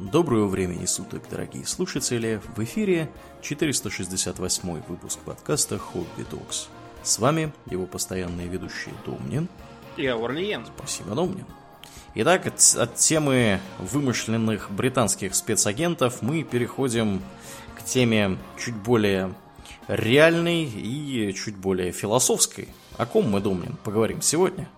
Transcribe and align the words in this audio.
Доброго 0.00 0.46
времени 0.46 0.86
суток, 0.86 1.24
дорогие 1.28 1.66
слушатели! 1.66 2.40
В 2.54 2.62
эфире 2.62 3.10
468 3.42 4.82
выпуск 4.86 5.18
подкаста 5.24 5.74
Hobby 5.74 6.24
Talks. 6.30 6.68
С 7.02 7.18
вами 7.18 7.52
его 7.66 7.84
постоянные 7.84 8.46
ведущие 8.46 8.94
Домнин 9.04 9.48
и 9.96 10.06
Аурлиен. 10.06 10.64
Спасибо, 10.66 11.16
Домнин. 11.16 11.46
Итак, 12.14 12.46
от, 12.46 12.60
от 12.78 12.94
темы 12.94 13.58
вымышленных 13.80 14.70
британских 14.70 15.34
спецагентов 15.34 16.22
мы 16.22 16.44
переходим 16.44 17.20
к 17.76 17.82
теме 17.82 18.38
чуть 18.56 18.76
более 18.76 19.34
реальной 19.88 20.62
и 20.62 21.34
чуть 21.34 21.56
более 21.56 21.90
философской. 21.90 22.68
О 22.98 23.04
ком 23.04 23.28
мы, 23.28 23.40
Домнин, 23.40 23.76
поговорим 23.82 24.22
сегодня? 24.22 24.68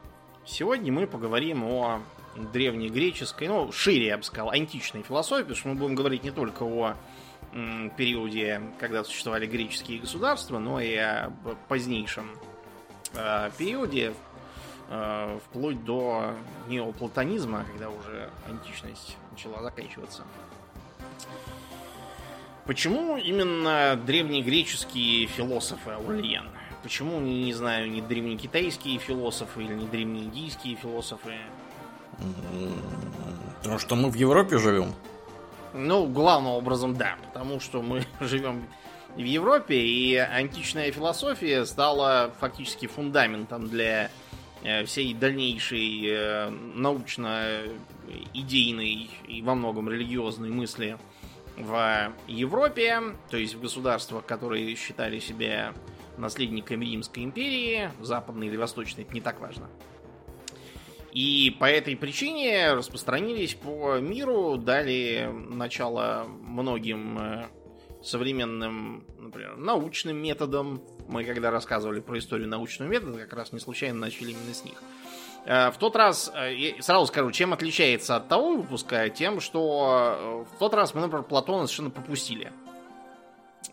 Сегодня 0.46 0.90
мы 0.90 1.06
поговорим 1.06 1.62
о 1.64 2.00
древнегреческой, 2.36 3.48
ну, 3.48 3.72
шире, 3.72 4.06
я 4.06 4.16
бы 4.16 4.22
сказал, 4.22 4.50
античной 4.50 5.02
философии, 5.02 5.42
потому 5.42 5.56
что 5.56 5.68
мы 5.68 5.74
будем 5.74 5.94
говорить 5.94 6.22
не 6.22 6.30
только 6.30 6.62
о 6.62 6.96
периоде, 7.96 8.62
когда 8.78 9.02
существовали 9.02 9.46
греческие 9.46 9.98
государства, 9.98 10.58
но 10.58 10.80
и 10.80 10.94
о 10.94 11.32
позднейшем 11.68 12.30
э, 13.14 13.50
периоде, 13.58 14.14
э, 14.88 15.38
вплоть 15.44 15.84
до 15.84 16.34
неоплатонизма, 16.68 17.64
когда 17.72 17.90
уже 17.90 18.30
античность 18.48 19.16
начала 19.32 19.62
заканчиваться. 19.62 20.22
Почему 22.66 23.16
именно 23.16 24.00
древнегреческие 24.06 25.26
философы 25.26 25.90
Аурельян? 25.90 26.48
Почему, 26.84 27.18
не 27.18 27.52
знаю, 27.52 27.90
не 27.90 28.00
древнекитайские 28.00 28.98
философы 28.98 29.64
или 29.64 29.74
не 29.74 29.86
древнеиндийские 29.86 30.76
философы? 30.76 31.34
Потому 33.58 33.78
что 33.78 33.94
мы 33.94 34.10
в 34.10 34.14
Европе 34.14 34.58
живем. 34.58 34.94
Ну, 35.74 36.06
главным 36.06 36.52
образом, 36.52 36.96
да. 36.96 37.16
Потому 37.26 37.60
что 37.60 37.82
мы 37.82 38.06
живем 38.20 38.64
в 39.14 39.18
Европе, 39.18 39.76
и 39.76 40.16
античная 40.16 40.90
философия 40.92 41.66
стала 41.66 42.32
фактически 42.40 42.86
фундаментом 42.86 43.68
для 43.68 44.10
э, 44.62 44.84
всей 44.84 45.12
дальнейшей 45.14 46.06
э, 46.06 46.50
научно-идейной 46.50 49.10
и 49.28 49.42
во 49.42 49.54
многом 49.54 49.90
религиозной 49.90 50.50
мысли 50.50 50.98
в 51.56 52.12
Европе, 52.26 53.02
то 53.28 53.36
есть 53.36 53.54
в 53.54 53.60
государствах, 53.60 54.24
которые 54.24 54.74
считали 54.76 55.18
себя 55.18 55.74
наследниками 56.16 56.86
Римской 56.86 57.24
империи, 57.24 57.90
западной 58.00 58.46
или 58.46 58.56
восточной, 58.56 59.04
это 59.04 59.12
не 59.12 59.20
так 59.20 59.40
важно. 59.40 59.68
И 61.12 61.56
по 61.58 61.64
этой 61.64 61.96
причине 61.96 62.72
распространились 62.74 63.54
по 63.54 63.98
миру, 63.98 64.56
дали 64.56 65.28
начало 65.32 66.26
многим 66.28 67.18
э, 67.18 67.46
современным, 68.02 69.04
например, 69.18 69.56
научным 69.56 70.16
методам. 70.16 70.82
Мы 71.08 71.24
когда 71.24 71.50
рассказывали 71.50 72.00
про 72.00 72.18
историю 72.18 72.48
научного 72.48 72.88
метода, 72.88 73.18
как 73.18 73.32
раз 73.32 73.52
не 73.52 73.58
случайно 73.58 73.98
начали 73.98 74.30
именно 74.30 74.54
с 74.54 74.64
них. 74.64 74.80
Э, 75.46 75.72
в 75.72 75.78
тот 75.78 75.96
раз, 75.96 76.30
э, 76.32 76.80
сразу 76.80 77.06
скажу, 77.06 77.32
чем 77.32 77.52
отличается 77.52 78.14
от 78.14 78.28
того 78.28 78.54
выпуска, 78.54 79.08
тем, 79.08 79.40
что 79.40 80.46
в 80.54 80.58
тот 80.60 80.74
раз 80.74 80.94
мы, 80.94 81.00
например, 81.00 81.24
Платона 81.24 81.66
совершенно 81.66 81.90
пропустили. 81.90 82.52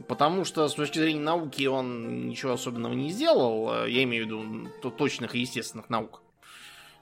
Потому 0.08 0.44
что 0.44 0.68
с 0.68 0.74
точки 0.74 0.98
зрения 0.98 1.22
науки 1.22 1.66
он 1.68 2.30
ничего 2.30 2.54
особенного 2.54 2.94
не 2.94 3.12
сделал. 3.12 3.86
Я 3.86 4.04
имею 4.04 4.26
в 4.26 4.28
виду 4.28 4.92
точных 4.92 5.36
и 5.36 5.40
естественных 5.40 5.90
наук. 5.90 6.22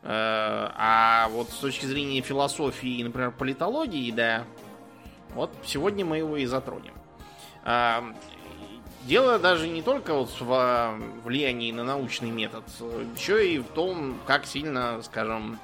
Э, 0.07 0.69
а 0.75 1.27
вот 1.31 1.49
с 1.49 1.55
точки 1.57 1.87
зрения 1.87 2.21
философии, 2.21 3.01
например, 3.01 3.31
политологии, 3.31 4.11
да, 4.11 4.43
вот 5.33 5.49
сегодня 5.65 6.05
мы 6.05 6.19
его 6.19 6.37
и 6.37 6.45
затронем. 6.45 6.93
Э, 7.63 8.03
дело 9.05 9.39
даже 9.39 9.67
не 9.67 9.81
только 9.81 10.13
вот 10.13 10.29
в 10.39 10.99
влиянии 11.23 11.71
на 11.71 11.83
научный 11.83 12.29
метод, 12.29 12.63
еще 13.17 13.51
и 13.51 13.57
в 13.57 13.65
том, 13.69 14.19
как 14.27 14.45
сильно, 14.45 15.01
скажем, 15.01 15.59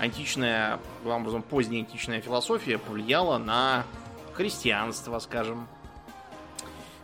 античная, 0.00 0.80
главным 1.04 1.28
образом, 1.28 1.42
поздняя 1.42 1.82
античная 1.82 2.20
философия 2.20 2.78
повлияла 2.78 3.38
на 3.38 3.84
христианство, 4.32 5.20
скажем. 5.20 5.68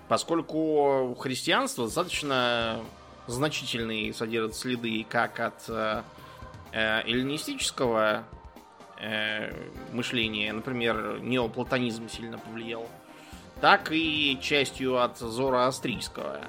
Поскольку 0.08 1.16
христианство 1.20 1.84
достаточно 1.84 2.80
значительные 3.26 4.12
содержат 4.12 4.54
следы 4.54 5.04
как 5.08 5.40
от 5.40 5.64
э, 5.68 6.02
э, 6.72 7.02
эллинистического 7.06 8.24
э, 9.00 9.50
мышления, 9.92 10.52
например, 10.52 11.20
неоплатонизм 11.20 12.08
сильно 12.08 12.38
повлиял, 12.38 12.88
так 13.60 13.92
и 13.92 14.38
частью 14.40 15.00
от 15.00 15.18
зороастрийского. 15.18 16.40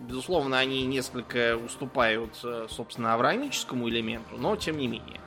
Безусловно, 0.00 0.58
они 0.58 0.84
несколько 0.84 1.56
уступают, 1.56 2.38
э, 2.44 2.66
собственно, 2.68 3.14
авраамическому 3.14 3.88
элементу, 3.88 4.36
но 4.36 4.56
тем 4.56 4.76
не 4.78 4.88
менее. 4.88 5.20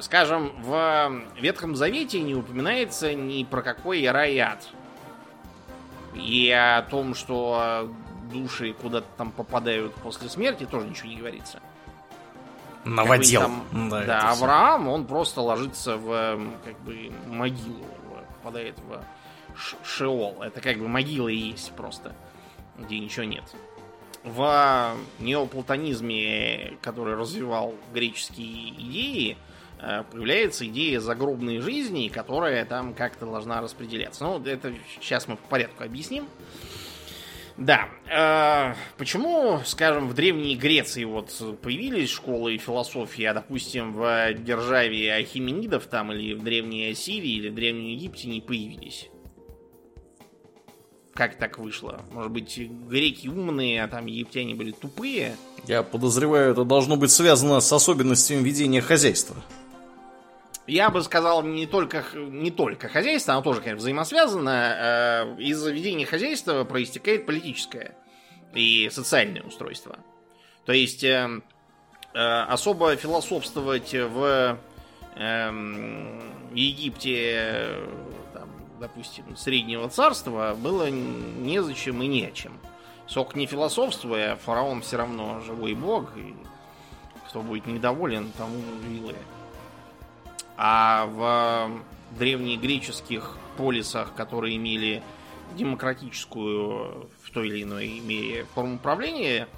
Скажем, 0.00 0.52
в 0.62 1.22
Ветхом 1.40 1.76
Завете 1.76 2.20
не 2.20 2.34
упоминается 2.34 3.14
ни 3.14 3.42
про 3.42 3.62
какой 3.62 4.06
рай 4.10 4.38
ад. 4.38 4.68
И 6.14 6.50
о 6.50 6.82
том, 6.82 7.14
что 7.14 7.90
души 8.30 8.72
куда-то 8.72 9.06
там 9.16 9.32
попадают 9.32 9.94
после 9.94 10.28
смерти, 10.28 10.64
тоже 10.64 10.86
ничего 10.88 11.08
не 11.08 11.16
говорится. 11.16 11.60
Наводил. 12.84 13.42
Там, 13.42 13.90
да, 13.90 14.04
да 14.04 14.30
Авраам, 14.30 14.88
он 14.88 15.06
просто 15.06 15.40
ложится 15.40 15.96
в 15.96 16.40
как 16.64 16.80
бы 16.80 17.12
могилу, 17.28 17.84
попадает 18.42 18.76
в 18.78 19.02
Шеол. 19.84 20.42
Это 20.42 20.60
как 20.60 20.78
бы 20.78 20.88
могила 20.88 21.28
и 21.28 21.36
есть 21.36 21.72
просто, 21.72 22.14
где 22.78 22.98
ничего 22.98 23.24
нет. 23.24 23.44
В 24.24 24.96
неоплатонизме, 25.18 26.76
который 26.80 27.16
развивал 27.16 27.74
греческие 27.92 28.70
идеи, 28.70 29.36
э, 29.80 30.04
появляется 30.10 30.66
идея 30.66 31.00
загробной 31.00 31.58
жизни, 31.58 32.08
которая 32.08 32.64
там 32.64 32.94
как-то 32.94 33.26
должна 33.26 33.60
распределяться. 33.60 34.24
Ну, 34.24 34.42
это 34.44 34.72
сейчас 34.94 35.26
мы 35.26 35.36
по 35.36 35.48
порядку 35.48 35.82
объясним. 35.84 36.28
Да. 37.64 37.88
Э, 38.10 38.74
почему, 38.98 39.60
скажем, 39.64 40.08
в 40.08 40.14
Древней 40.14 40.56
Греции 40.56 41.04
вот 41.04 41.30
появились 41.62 42.10
школы 42.10 42.58
философии, 42.58 43.24
а, 43.24 43.34
допустим, 43.34 43.92
в 43.92 44.34
державе 44.34 45.14
Ахименидов 45.14 45.86
там 45.86 46.12
или 46.12 46.34
в 46.34 46.42
Древней 46.42 46.90
Ассирии 46.90 47.36
или 47.36 47.50
в 47.50 47.54
Древнем 47.54 47.86
Египте 47.86 48.28
не 48.28 48.40
появились? 48.40 49.08
Как 51.14 51.38
так 51.38 51.58
вышло? 51.58 52.00
Может 52.10 52.32
быть, 52.32 52.58
греки 52.58 53.28
умные, 53.28 53.84
а 53.84 53.88
там 53.88 54.06
египтяне 54.06 54.54
были 54.54 54.72
тупые? 54.72 55.36
Я 55.68 55.84
подозреваю, 55.84 56.50
это 56.52 56.64
должно 56.64 56.96
быть 56.96 57.12
связано 57.12 57.60
с 57.60 57.72
особенностями 57.72 58.42
ведения 58.42 58.80
хозяйства 58.80 59.36
я 60.66 60.90
бы 60.90 61.02
сказал, 61.02 61.42
не 61.42 61.66
только, 61.66 62.04
не 62.14 62.50
только 62.50 62.88
хозяйство, 62.88 63.34
оно 63.34 63.42
тоже, 63.42 63.60
конечно, 63.60 63.78
взаимосвязано. 63.78 64.50
Э, 64.50 65.36
из 65.38 65.58
заведения 65.58 66.06
хозяйства 66.06 66.64
проистекает 66.64 67.26
политическое 67.26 67.96
и 68.54 68.88
социальное 68.90 69.42
устройство. 69.42 69.98
То 70.64 70.72
есть 70.72 71.02
э, 71.02 71.40
э, 72.14 72.18
особо 72.18 72.94
философствовать 72.94 73.92
в 73.92 74.58
эм, 75.16 76.22
Египте, 76.54 77.76
там, 78.32 78.48
допустим, 78.78 79.36
Среднего 79.36 79.88
Царства 79.88 80.54
было 80.56 80.88
незачем 80.90 82.02
и 82.02 82.06
не 82.06 82.26
о 82.26 82.30
чем. 82.30 82.58
Сок 83.08 83.34
не 83.34 83.46
философствуя, 83.46 84.36
фараон 84.36 84.82
все 84.82 84.96
равно 84.96 85.40
живой 85.40 85.74
бог, 85.74 86.16
и 86.16 86.36
кто 87.28 87.42
будет 87.42 87.66
недоволен, 87.66 88.30
тому 88.38 88.58
вилы. 88.84 89.16
А 90.56 91.06
в 91.06 91.82
древнегреческих 92.18 93.36
полисах, 93.56 94.14
которые 94.14 94.56
имели 94.56 95.02
демократическую 95.56 97.10
в 97.22 97.30
той 97.30 97.48
или 97.48 97.62
иной 97.62 98.00
мере 98.00 98.46
форму 98.54 98.76
управления, 98.76 99.48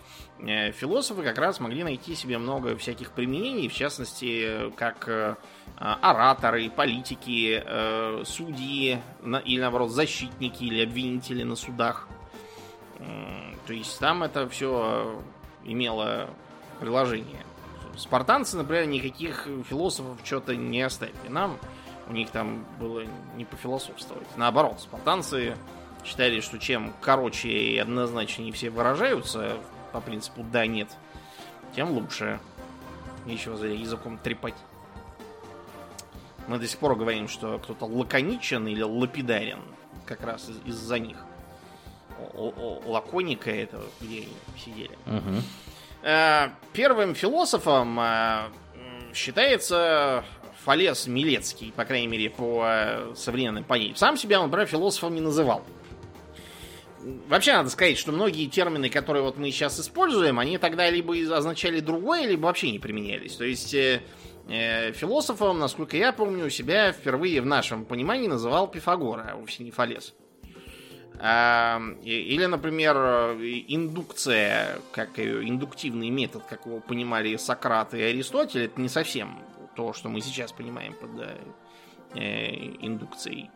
э, 0.40 0.72
философы 0.72 1.22
как 1.22 1.38
раз 1.38 1.60
могли 1.60 1.84
найти 1.84 2.14
себе 2.14 2.38
много 2.38 2.76
всяких 2.76 3.12
применений, 3.12 3.68
в 3.68 3.74
частности, 3.74 4.70
как 4.76 5.08
э, 5.08 5.36
ораторы, 5.78 6.70
политики, 6.70 7.62
э, 7.64 8.22
судьи 8.24 9.00
или, 9.44 9.60
наоборот, 9.60 9.90
защитники 9.90 10.64
или 10.64 10.82
обвинители 10.82 11.42
на 11.42 11.56
судах. 11.56 12.08
То 13.66 13.72
есть 13.72 13.98
там 13.98 14.22
это 14.22 14.48
все 14.48 15.20
имело 15.64 16.30
приложение. 16.80 17.44
Спартанцы, 17.96 18.56
например, 18.56 18.86
никаких 18.86 19.46
философов 19.68 20.18
что-то 20.24 20.56
не 20.56 20.82
оставили. 20.82 21.28
Нам 21.28 21.58
у 22.08 22.12
них 22.12 22.30
там 22.30 22.64
было 22.78 23.04
не 23.36 23.44
пофилософствовать. 23.44 24.26
Наоборот, 24.36 24.80
спартанцы 24.80 25.56
считали, 26.04 26.40
что 26.40 26.58
чем 26.58 26.92
короче 27.00 27.48
и 27.48 27.78
однозначнее 27.78 28.52
все 28.52 28.70
выражаются, 28.70 29.56
по 29.92 30.00
принципу 30.00 30.44
да-нет, 30.52 30.88
тем 31.74 31.90
лучше. 31.92 32.40
Нечего 33.26 33.56
за 33.56 33.68
языком 33.68 34.18
трепать. 34.18 34.54
Мы 36.46 36.58
до 36.58 36.66
сих 36.68 36.78
пор 36.78 36.94
говорим, 36.94 37.26
что 37.26 37.58
кто-то 37.58 37.86
лаконичен 37.86 38.66
или 38.66 38.82
лапидарен. 38.82 39.60
Как 40.04 40.20
раз 40.22 40.46
из- 40.50 40.60
из-за 40.66 40.98
них. 40.98 41.16
О- 42.34 42.52
о- 42.54 42.82
Лаконика 42.90 43.50
это 43.50 43.80
где 44.00 44.18
они 44.24 44.36
сидели. 44.62 44.98
Мгм. 45.06 45.42
Э, 46.04 46.50
Первым 46.74 47.14
философом 47.14 47.98
э, 47.98 48.48
считается 49.14 50.22
Фалес 50.64 51.06
Милецкий, 51.06 51.72
по 51.74 51.86
крайней 51.86 52.08
мере, 52.08 52.28
по 52.28 52.64
э, 52.66 53.12
современным 53.16 53.64
понятиям. 53.64 53.96
Сам 53.96 54.18
себя 54.18 54.38
он, 54.40 54.46
например, 54.46 54.66
философом 54.66 55.14
не 55.14 55.22
называл. 55.22 55.64
Вообще 57.28 57.54
надо 57.54 57.70
сказать, 57.70 57.96
что 57.96 58.12
многие 58.12 58.46
термины, 58.48 58.90
которые 58.90 59.22
вот 59.22 59.38
мы 59.38 59.50
сейчас 59.50 59.80
используем, 59.80 60.38
они 60.38 60.58
тогда 60.58 60.90
либо 60.90 61.14
означали 61.34 61.80
другое, 61.80 62.26
либо 62.26 62.46
вообще 62.46 62.70
не 62.70 62.78
применялись. 62.78 63.36
То 63.36 63.44
есть 63.44 63.72
э, 63.72 64.02
философом, 64.92 65.58
насколько 65.58 65.96
я 65.96 66.12
помню, 66.12 66.50
себя 66.50 66.92
впервые 66.92 67.40
в 67.40 67.46
нашем 67.46 67.86
понимании 67.86 68.28
называл 68.28 68.68
Пифагора, 68.68 69.30
а 69.32 69.36
вовсе 69.36 69.64
не 69.64 69.70
Фалес. 69.70 70.12
Или, 71.16 72.46
например, 72.46 72.96
э, 72.96 73.36
индукция, 73.68 74.80
как 74.92 75.18
индуктивный 75.18 76.10
метод, 76.10 76.42
как 76.48 76.66
его 76.66 76.80
понимали 76.80 77.36
Сократ 77.36 77.94
и 77.94 78.02
Аристотель, 78.02 78.64
это 78.64 78.80
не 78.80 78.88
совсем 78.88 79.38
то, 79.76 79.92
что 79.92 80.08
мы 80.08 80.20
сейчас 80.20 80.52
понимаем 80.52 80.92
под 80.94 81.10
э, 81.20 81.36
э, 82.14 82.54
индукцией. 82.80 83.50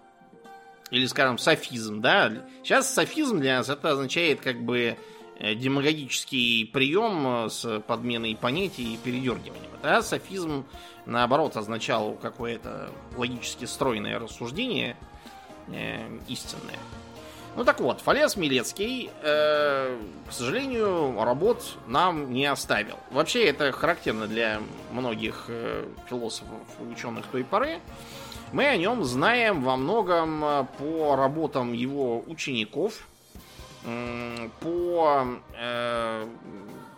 Или, 0.91 1.07
скажем, 1.07 1.37
софизм, 1.37 2.01
да? 2.01 2.33
Сейчас 2.63 2.93
софизм 2.95 3.41
для 3.41 3.59
нас 3.59 3.69
это 3.69 3.91
означает 3.91 4.41
как 4.41 4.63
бы 4.63 4.97
демагогический 5.39 6.65
прием 6.65 7.49
с 7.49 7.81
подменой 7.87 8.37
понятий 8.41 8.95
и 8.95 8.97
передергиванием. 8.97 9.71
Да, 9.83 10.03
софизм, 10.03 10.65
наоборот, 11.07 11.57
означал 11.57 12.15
какое-то 12.15 12.91
логически 13.17 13.65
стройное 13.67 14.19
рассуждение 14.19 14.97
э, 15.69 16.09
истинное. 16.29 16.79
Ну 17.59 17.65
так 17.65 17.81
вот, 17.81 18.01
Фалес 18.03 18.37
Милецкий, 18.37 19.11
э, 19.21 19.99
к 20.29 20.33
сожалению, 20.33 21.21
работ 21.25 21.77
нам 21.89 22.33
не 22.33 22.47
оставил. 22.47 22.95
Вообще 23.11 23.47
это 23.47 23.73
характерно 23.73 24.29
для 24.29 24.61
многих 24.93 25.47
э, 25.49 25.85
философов 26.09 26.61
и 26.79 26.85
ученых 26.85 27.27
той 27.27 27.43
поры. 27.43 27.81
Мы 28.53 28.65
о 28.65 28.77
нем 28.77 29.03
знаем 29.03 29.65
во 29.65 29.77
многом 29.77 30.45
э, 30.45 30.67
по 30.79 31.17
работам 31.17 31.73
его 31.73 32.23
учеников, 32.29 33.09
м, 33.85 34.53
по 34.61 35.27
э, 35.59 36.29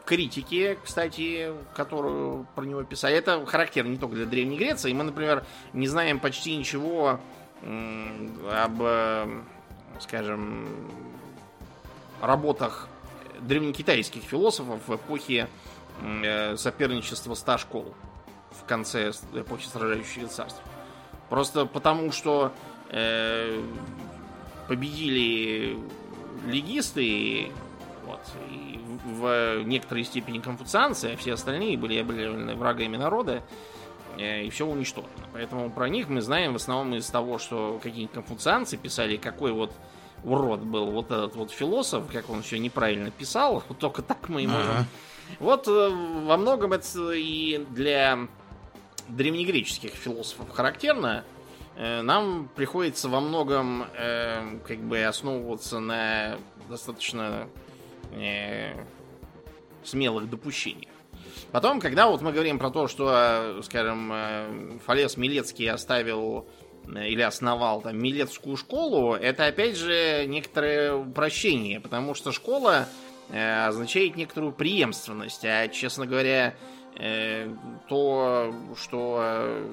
критике, 0.04 0.76
кстати, 0.84 1.54
которую 1.74 2.46
про 2.54 2.66
него 2.66 2.82
писали. 2.82 3.16
Это 3.16 3.46
характерно 3.46 3.92
не 3.92 3.96
только 3.96 4.16
для 4.16 4.26
Древней 4.26 4.58
Греции. 4.58 4.92
Мы, 4.92 5.04
например, 5.04 5.42
не 5.72 5.88
знаем 5.88 6.20
почти 6.20 6.54
ничего 6.54 7.18
м, 7.62 8.30
об, 8.52 8.82
э, 8.82 9.26
скажем, 10.00 10.68
работах 12.20 12.88
древнекитайских 13.40 14.22
философов 14.22 14.80
в 14.86 14.94
эпохе 14.94 15.48
э, 16.02 16.56
соперничества 16.56 17.34
ста 17.34 17.58
школ 17.58 17.94
в 18.50 18.64
конце 18.64 19.12
эпохи 19.34 19.66
сражающих 19.66 20.28
царств. 20.28 20.60
Просто 21.28 21.66
потому, 21.66 22.12
что 22.12 22.52
э, 22.88 23.62
победили 24.68 25.78
легисты, 26.46 27.52
вот, 28.06 28.20
и 28.50 28.80
в 29.04 29.62
некоторой 29.64 30.04
степени 30.04 30.40
конфуцианцы, 30.40 31.12
а 31.14 31.16
все 31.16 31.34
остальные 31.34 31.78
были 31.78 31.98
объявлены 31.98 32.54
врагами 32.56 32.96
народа, 32.96 33.36
э, 33.36 33.40
и 34.20 34.50
все 34.50 34.66
уничтожено. 34.66 35.10
Поэтому 35.32 35.70
про 35.70 35.88
них 35.88 36.08
мы 36.08 36.20
знаем 36.20 36.52
в 36.52 36.56
основном 36.56 36.94
из 36.94 37.06
того, 37.06 37.38
что 37.38 37.80
какие-нибудь 37.82 38.14
конфуцианцы 38.14 38.76
писали, 38.76 39.16
какой 39.16 39.52
вот 39.52 39.72
урод 40.24 40.60
был 40.60 40.90
вот 40.90 41.06
этот 41.06 41.34
вот 41.36 41.50
философ, 41.50 42.04
как 42.12 42.28
он 42.30 42.42
все 42.42 42.58
неправильно 42.58 43.10
писал, 43.10 43.62
вот 43.68 43.78
только 43.78 44.02
так 44.02 44.28
мы 44.28 44.42
и 44.42 44.46
можем. 44.46 44.70
Ага. 44.70 44.84
Вот 45.38 45.68
э, 45.68 45.88
во 46.24 46.36
многом 46.36 46.72
это 46.72 47.12
и 47.12 47.64
для 47.70 48.28
древнегреческих 49.08 49.92
философов 49.92 50.50
характерно. 50.50 51.24
Э, 51.76 52.02
Нам 52.02 52.48
приходится 52.54 53.08
во 53.08 53.20
многом 53.20 53.84
э, 53.94 54.58
как 54.66 54.78
бы 54.78 55.02
основываться 55.04 55.78
на 55.80 56.36
достаточно 56.68 57.48
э, 58.12 58.74
смелых 59.84 60.28
допущениях. 60.28 60.90
Потом, 61.52 61.80
когда 61.80 62.08
вот 62.08 62.22
мы 62.22 62.32
говорим 62.32 62.58
про 62.58 62.70
то, 62.70 62.88
что, 62.88 63.10
э, 63.12 63.62
скажем, 63.62 64.12
э, 64.12 64.78
Фалес 64.86 65.16
Милецкий 65.16 65.68
оставил 65.70 66.46
э, 66.94 67.08
или 67.08 67.22
основал 67.22 67.80
там 67.80 67.98
Милецкую 67.98 68.56
школу, 68.56 69.14
это 69.14 69.46
опять 69.46 69.76
же 69.76 70.24
некоторое 70.26 70.94
упрощение, 70.94 71.80
потому 71.80 72.14
что 72.14 72.32
школа 72.32 72.88
э, 73.30 73.66
означает 73.66 74.16
некоторую 74.16 74.52
преемственность, 74.52 75.44
а, 75.44 75.68
честно 75.68 76.06
говоря, 76.06 76.54
э, 76.96 77.48
то, 77.88 78.54
что 78.76 79.18
э, 79.22 79.68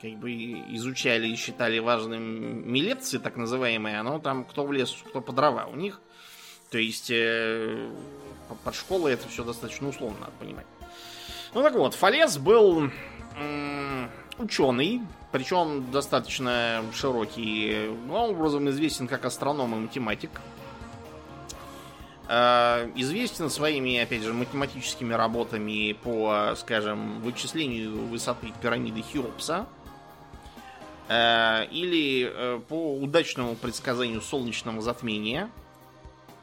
как 0.00 0.12
бы 0.12 0.32
изучали 0.32 1.28
и 1.28 1.36
считали 1.36 1.78
важным 1.78 2.70
милетцы, 2.70 3.18
так 3.18 3.36
называемые, 3.36 4.00
оно 4.00 4.18
там 4.18 4.44
кто 4.44 4.64
в 4.64 4.72
лес, 4.72 4.96
кто 5.08 5.20
по 5.20 5.32
дрова 5.32 5.66
у 5.66 5.76
них. 5.76 6.00
То 6.70 6.78
есть 6.78 7.10
э, 7.10 7.90
под 8.58 8.74
школой 8.74 9.12
это 9.14 9.28
все 9.28 9.44
достаточно 9.44 9.88
условно, 9.88 10.18
надо 10.20 10.32
понимать. 10.38 10.66
Ну 11.54 11.62
так 11.62 11.74
вот, 11.74 11.94
Фалес 11.94 12.38
был 12.38 12.90
ученый, 14.38 15.02
причем 15.32 15.90
достаточно 15.90 16.82
широкий, 16.94 17.88
главным 18.06 18.36
образом 18.38 18.68
известен 18.70 19.06
как 19.06 19.24
астроном 19.24 19.74
и 19.74 19.78
математик. 19.78 20.30
Э, 22.32 22.88
Известен 22.94 23.50
своими, 23.50 23.98
опять 23.98 24.22
же, 24.22 24.32
математическими 24.32 25.12
работами 25.12 25.92
по, 25.92 26.54
скажем, 26.56 27.20
вычислению 27.22 28.06
высоты 28.06 28.52
пирамиды 28.62 29.02
Хеопса. 29.02 29.66
Э, 31.08 31.66
Или 31.72 32.30
э, 32.32 32.60
по 32.68 32.94
удачному 32.94 33.56
предсказанию 33.56 34.20
солнечного 34.20 34.80
затмения. 34.80 35.50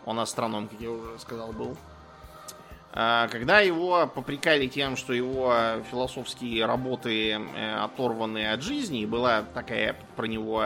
Он 0.06 0.20
астроном, 0.20 0.68
как 0.68 0.82
я 0.82 0.92
уже 0.92 1.18
сказал, 1.20 1.54
был. 1.54 1.78
А, 3.00 3.28
Когда 3.28 3.60
его 3.60 4.08
попрекали 4.08 4.66
тем, 4.66 4.96
что 4.96 5.14
его 5.14 5.54
философские 5.92 6.66
работы 6.66 7.34
э, 7.34 7.76
оторваны 7.76 8.52
от 8.52 8.64
жизни, 8.64 9.06
была 9.06 9.44
такая 9.44 9.96
про 10.16 10.26
него 10.26 10.66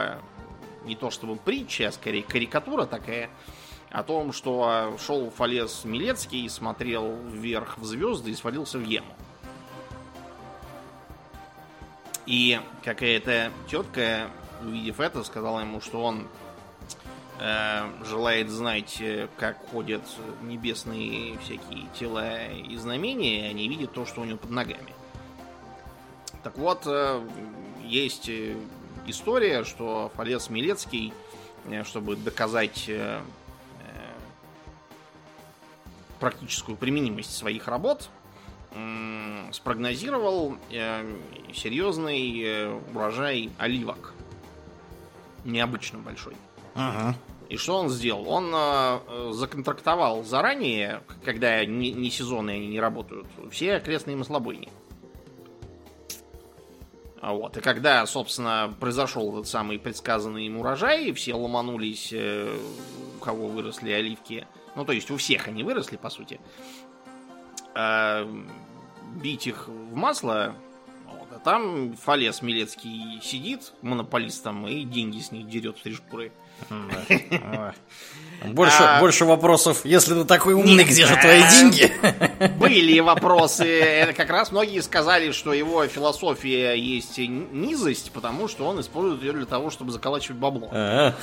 не 0.85 0.95
то 0.95 1.11
чтобы 1.11 1.35
притча, 1.35 1.89
а 1.89 1.91
скорее 1.91 2.23
карикатура 2.23 2.85
такая, 2.85 3.29
о 3.89 4.03
том, 4.03 4.31
что 4.31 4.95
шел 5.05 5.29
Фалес 5.29 5.83
Милецкий, 5.83 6.47
смотрел 6.47 7.17
вверх 7.17 7.77
в 7.77 7.83
звезды 7.83 8.31
и 8.31 8.35
свалился 8.35 8.77
в 8.77 8.85
яму. 8.85 9.13
И 12.25 12.61
какая-то 12.81 13.51
тетка, 13.69 14.29
увидев 14.63 15.01
это, 15.01 15.25
сказала 15.25 15.59
ему, 15.59 15.81
что 15.81 16.01
он 16.01 16.29
желает 18.05 18.49
знать, 18.49 18.97
э, 18.99 19.27
как 19.37 19.57
ходят 19.69 20.03
небесные 20.43 21.37
всякие 21.39 21.87
тела 21.97 22.47
и 22.51 22.75
знамения, 22.75 23.49
они 23.49 23.67
видят 23.67 23.93
то, 23.93 24.05
что 24.05 24.21
у 24.21 24.25
него 24.25 24.37
под 24.37 24.51
ногами. 24.51 24.93
Так 26.43 26.57
вот, 26.57 26.83
э, 26.85 27.27
есть 27.83 28.29
э, 28.29 28.55
история, 29.07 29.63
что 29.63 30.11
Фалес 30.15 30.49
Милецкий, 30.49 31.13
э, 31.65 31.83
чтобы 31.83 32.15
доказать 32.15 32.85
э, 32.87 33.21
э, 33.79 34.13
практическую 36.19 36.77
применимость 36.77 37.35
своих 37.35 37.67
работ, 37.67 38.09
спрогнозировал 39.51 40.57
э, 40.69 41.03
серьезный 41.53 42.41
э, 42.41 42.79
урожай 42.93 43.51
оливок. 43.57 44.13
Необычно 45.43 45.99
большой. 45.99 46.35
Ага. 46.73 47.15
И 47.49 47.57
что 47.57 47.77
он 47.77 47.89
сделал? 47.89 48.29
Он 48.29 48.49
э, 48.53 48.99
э, 49.07 49.31
законтрактовал 49.33 50.23
заранее, 50.23 51.03
когда 51.25 51.65
не, 51.65 51.91
не 51.91 52.09
сезонные 52.09 52.57
они 52.57 52.67
не 52.67 52.79
работают, 52.79 53.27
все 53.51 53.75
окрестные 53.75 54.15
маслобойни. 54.15 54.69
А 57.19 57.33
Вот. 57.33 57.55
И 57.57 57.61
когда, 57.61 58.05
собственно, 58.05 58.73
произошел 58.79 59.31
этот 59.33 59.47
самый 59.47 59.77
предсказанный 59.77 60.47
им 60.47 60.57
урожай, 60.57 61.11
все 61.13 61.35
ломанулись, 61.35 62.11
э, 62.13 62.57
у 63.17 63.23
кого 63.23 63.47
выросли 63.47 63.91
оливки. 63.91 64.47
Ну, 64.75 64.85
то 64.85 64.93
есть 64.93 65.11
у 65.11 65.17
всех 65.17 65.47
они 65.47 65.63
выросли, 65.63 65.97
по 65.97 66.09
сути. 66.09 66.39
А, 67.75 68.27
бить 69.21 69.47
их 69.47 69.67
в 69.67 69.95
масло. 69.95 70.55
Вот. 71.05 71.27
А 71.31 71.39
там 71.39 71.93
Фалес 71.93 72.41
Милецкий 72.41 73.19
сидит 73.21 73.73
монополистом 73.81 74.67
и 74.67 74.83
деньги 74.83 75.19
с 75.19 75.31
них 75.31 75.47
дерет 75.47 75.77
в 75.77 75.83
три 75.83 75.93
шкуры. 75.93 76.31
Больше, 78.43 78.81
а... 78.81 78.99
больше 78.99 79.25
вопросов. 79.25 79.81
Если 79.83 80.15
ты 80.15 80.25
такой 80.25 80.53
умный, 80.53 80.83
где 80.83 81.05
же 81.05 81.15
твои 81.15 81.43
деньги? 81.47 81.91
Были 82.57 82.99
вопросы. 82.99 83.65
Это 83.65 84.13
как 84.13 84.29
раз 84.31 84.51
многие 84.51 84.81
сказали, 84.81 85.31
что 85.31 85.53
его 85.53 85.85
философия 85.87 86.73
есть 86.73 87.19
низость, 87.19 88.11
потому 88.11 88.47
что 88.47 88.65
он 88.65 88.81
использует 88.81 89.21
ее 89.21 89.33
для 89.33 89.45
того, 89.45 89.69
чтобы 89.69 89.91
заколачивать 89.91 90.37
бабло. 90.37 90.69
А, 90.71 91.13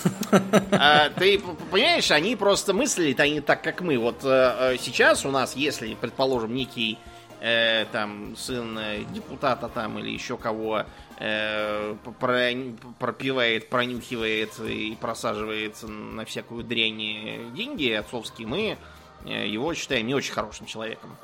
а 0.71 1.11
ты 1.11 1.41
понимаешь, 1.71 2.11
они 2.13 2.37
просто 2.37 2.73
мыслили, 2.73 3.17
они 3.19 3.41
так, 3.41 3.63
как 3.63 3.81
мы. 3.81 3.99
Вот 3.99 4.21
э, 4.23 4.75
э, 4.75 4.77
сейчас 4.81 5.25
у 5.25 5.31
нас, 5.31 5.57
если, 5.57 5.95
предположим, 5.95 6.55
некий 6.55 6.99
э, 7.41 7.87
там 7.93 8.37
сын 8.37 8.79
депутата 9.13 9.69
там 9.69 9.99
или 9.99 10.11
еще 10.11 10.37
кого 10.37 10.85
э, 11.19 11.95
про, 12.21 12.51
пропивает, 12.99 13.69
пронюхивает 13.69 14.59
и 14.61 14.97
просаживает 15.01 15.77
на 15.83 16.25
всякую 16.25 16.65
дрянь 16.65 17.53
деньги 17.55 17.91
отцовские, 17.91 18.47
мы 18.47 18.79
э, 19.25 19.47
его 19.47 19.75
считаем 19.75 20.07
не 20.07 20.15
очень 20.15 20.33
хорошим 20.33 20.67
человеком. 20.67 21.17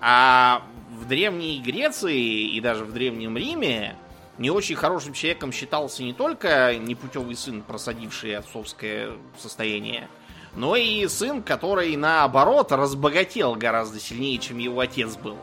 А 0.00 0.62
в 0.90 1.06
Древней 1.08 1.60
Греции 1.60 2.50
и 2.50 2.60
даже 2.60 2.84
в 2.84 2.92
Древнем 2.92 3.36
Риме 3.36 3.96
не 4.38 4.50
очень 4.50 4.76
хорошим 4.76 5.14
человеком 5.14 5.52
считался 5.52 6.02
не 6.02 6.12
только 6.12 6.76
непутевый 6.76 7.34
сын, 7.34 7.62
просадивший 7.62 8.36
отцовское 8.36 9.12
состояние, 9.38 10.08
но 10.56 10.74
и 10.76 11.06
сын, 11.06 11.42
который 11.42 11.94
наоборот 11.96 12.72
разбогател 12.72 13.54
гораздо 13.54 14.00
сильнее, 14.00 14.38
чем 14.38 14.58
его 14.58 14.80
отец 14.80 15.16
был 15.16 15.36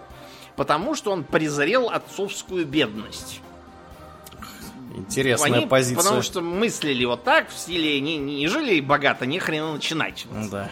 потому 0.56 0.96
что 0.96 1.12
он 1.12 1.24
презрел 1.24 1.90
отцовскую 1.90 2.66
бедность. 2.66 3.42
Интересная 4.96 5.52
Они, 5.52 5.66
позиция. 5.66 5.98
Потому 5.98 6.22
что 6.22 6.42
мыслили 6.42 7.04
вот 7.06 7.24
так, 7.24 7.50
в 7.50 7.58
стиле 7.58 8.00
не, 8.00 8.18
не 8.18 8.48
жили 8.48 8.80
богато, 8.80 9.26
не 9.26 9.40
хрена 9.40 9.74
начинать. 9.74 10.28
Вот. 10.30 10.52
Да. 10.52 10.70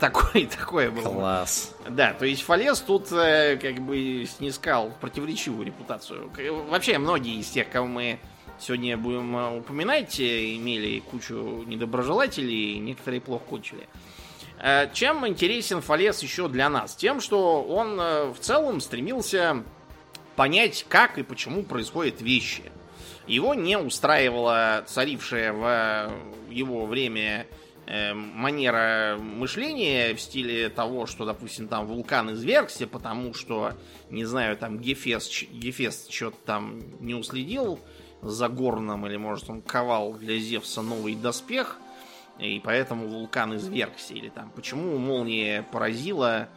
Такое, 0.00 0.46
такое 0.58 0.90
было. 0.90 1.04
Класс. 1.04 1.72
Да, 1.88 2.14
то 2.14 2.24
есть 2.24 2.42
Фалес 2.42 2.80
тут 2.80 3.12
э, 3.12 3.56
как 3.56 3.80
бы 3.80 4.26
снискал 4.26 4.92
противоречивую 5.00 5.66
репутацию. 5.66 6.30
Вообще, 6.68 6.98
многие 6.98 7.38
из 7.38 7.48
тех, 7.48 7.70
кого 7.70 7.86
мы 7.86 8.18
сегодня 8.64 8.96
будем 8.96 9.36
э, 9.36 9.58
упоминать, 9.58 10.18
э, 10.18 10.56
имели 10.56 11.00
кучу 11.00 11.64
недоброжелателей, 11.66 12.78
некоторые 12.78 13.20
плохо 13.20 13.44
кончили. 13.44 13.88
Э, 14.58 14.88
чем 14.92 15.26
интересен 15.26 15.82
Фалес 15.82 16.22
еще 16.22 16.48
для 16.48 16.70
нас? 16.70 16.94
Тем, 16.96 17.20
что 17.20 17.62
он 17.62 18.00
э, 18.00 18.32
в 18.32 18.38
целом 18.40 18.80
стремился 18.80 19.62
понять, 20.36 20.86
как 20.88 21.18
и 21.18 21.22
почему 21.22 21.62
происходят 21.62 22.22
вещи. 22.22 22.62
Его 23.26 23.54
не 23.54 23.78
устраивала 23.78 24.84
царившая 24.86 25.52
в 25.52 26.12
его 26.50 26.86
время 26.86 27.46
манера 27.86 29.18
мышления 29.20 30.14
в 30.14 30.20
стиле 30.20 30.70
того, 30.70 31.06
что, 31.06 31.26
допустим, 31.26 31.68
там 31.68 31.86
вулкан 31.86 32.32
извергся, 32.32 32.86
потому 32.86 33.34
что, 33.34 33.74
не 34.08 34.24
знаю, 34.24 34.56
там 34.56 34.78
Гефест, 34.78 35.44
Гефест 35.50 36.10
что-то 36.10 36.38
там 36.46 36.80
не 37.00 37.14
уследил 37.14 37.78
за 38.24 38.48
горном, 38.48 39.06
или, 39.06 39.16
может, 39.16 39.50
он 39.50 39.62
ковал 39.62 40.14
для 40.14 40.38
Зевса 40.38 40.82
новый 40.82 41.14
доспех, 41.14 41.78
и 42.38 42.60
поэтому 42.64 43.06
вулкан 43.06 43.56
извергся. 43.56 44.14
Или 44.14 44.28
там, 44.28 44.50
почему 44.50 44.98
молния 44.98 45.62
поразила 45.70 46.48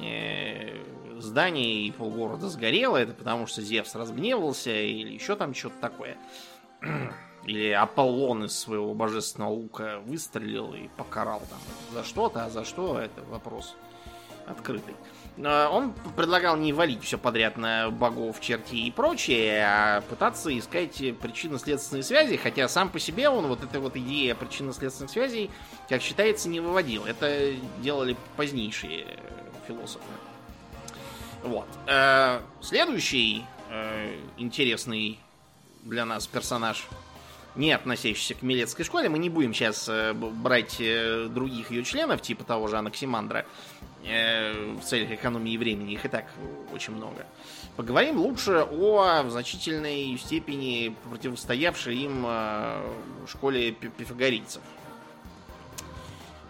э, 0.00 0.82
здание 1.18 1.86
и 1.86 1.90
полгорода 1.90 2.48
сгорело, 2.48 2.96
это 2.96 3.14
потому 3.14 3.46
что 3.46 3.62
Зевс 3.62 3.94
разгневался, 3.94 4.70
или 4.70 5.12
еще 5.12 5.36
там 5.36 5.54
что-то 5.54 5.76
такое. 5.80 6.16
Или 7.44 7.70
Аполлон 7.70 8.44
из 8.44 8.58
своего 8.58 8.92
божественного 8.92 9.50
лука 9.50 10.00
выстрелил 10.00 10.74
и 10.74 10.88
покарал 10.96 11.40
там 11.48 11.60
за 11.92 12.02
что-то, 12.02 12.44
а 12.44 12.50
за 12.50 12.64
что 12.64 12.98
это 12.98 13.22
вопрос 13.22 13.76
открытый. 14.48 14.96
Он 15.38 15.92
предлагал 16.16 16.56
не 16.56 16.72
валить 16.72 17.04
все 17.04 17.18
подряд 17.18 17.58
на 17.58 17.90
богов, 17.90 18.40
чертей 18.40 18.88
и 18.88 18.90
прочее, 18.90 19.66
а 19.66 20.00
пытаться 20.00 20.56
искать 20.56 20.96
причинно-следственные 21.20 22.02
связи, 22.02 22.36
хотя 22.36 22.68
сам 22.68 22.88
по 22.88 22.98
себе 22.98 23.28
он 23.28 23.46
вот 23.46 23.62
эта 23.62 23.78
вот 23.78 23.96
идея 23.96 24.34
причинно-следственных 24.34 25.10
связей, 25.10 25.50
как 25.90 26.00
считается, 26.00 26.48
не 26.48 26.60
выводил. 26.60 27.04
Это 27.04 27.52
делали 27.80 28.16
позднейшие 28.36 29.18
философы. 29.68 30.04
Вот. 31.42 31.68
Э, 31.86 32.40
следующий 32.60 33.44
э, 33.70 34.18
интересный 34.38 35.18
для 35.82 36.04
нас 36.04 36.26
персонаж, 36.26 36.86
не 37.56 37.72
относящийся 37.72 38.34
к 38.34 38.42
Милецкой 38.42 38.84
школе, 38.84 39.08
мы 39.08 39.18
не 39.18 39.30
будем 39.30 39.54
сейчас 39.54 39.88
э, 39.88 40.12
брать 40.12 40.76
других 40.78 41.70
ее 41.70 41.84
членов, 41.84 42.22
типа 42.22 42.44
того 42.44 42.68
же 42.68 42.76
Анаксимандра, 42.76 43.46
Э, 44.08 44.76
в 44.80 44.84
целях 44.84 45.10
экономии 45.10 45.56
времени, 45.56 45.94
их 45.94 46.04
и 46.04 46.08
так 46.08 46.26
очень 46.72 46.92
много. 46.92 47.26
Поговорим 47.74 48.20
лучше 48.20 48.64
о 48.70 49.22
в 49.24 49.30
значительной 49.30 50.16
степени 50.16 50.94
противостоявшей 51.10 51.96
им 51.96 52.24
э, 52.24 52.82
школе 53.26 53.72
пифагорейцев. 53.72 54.62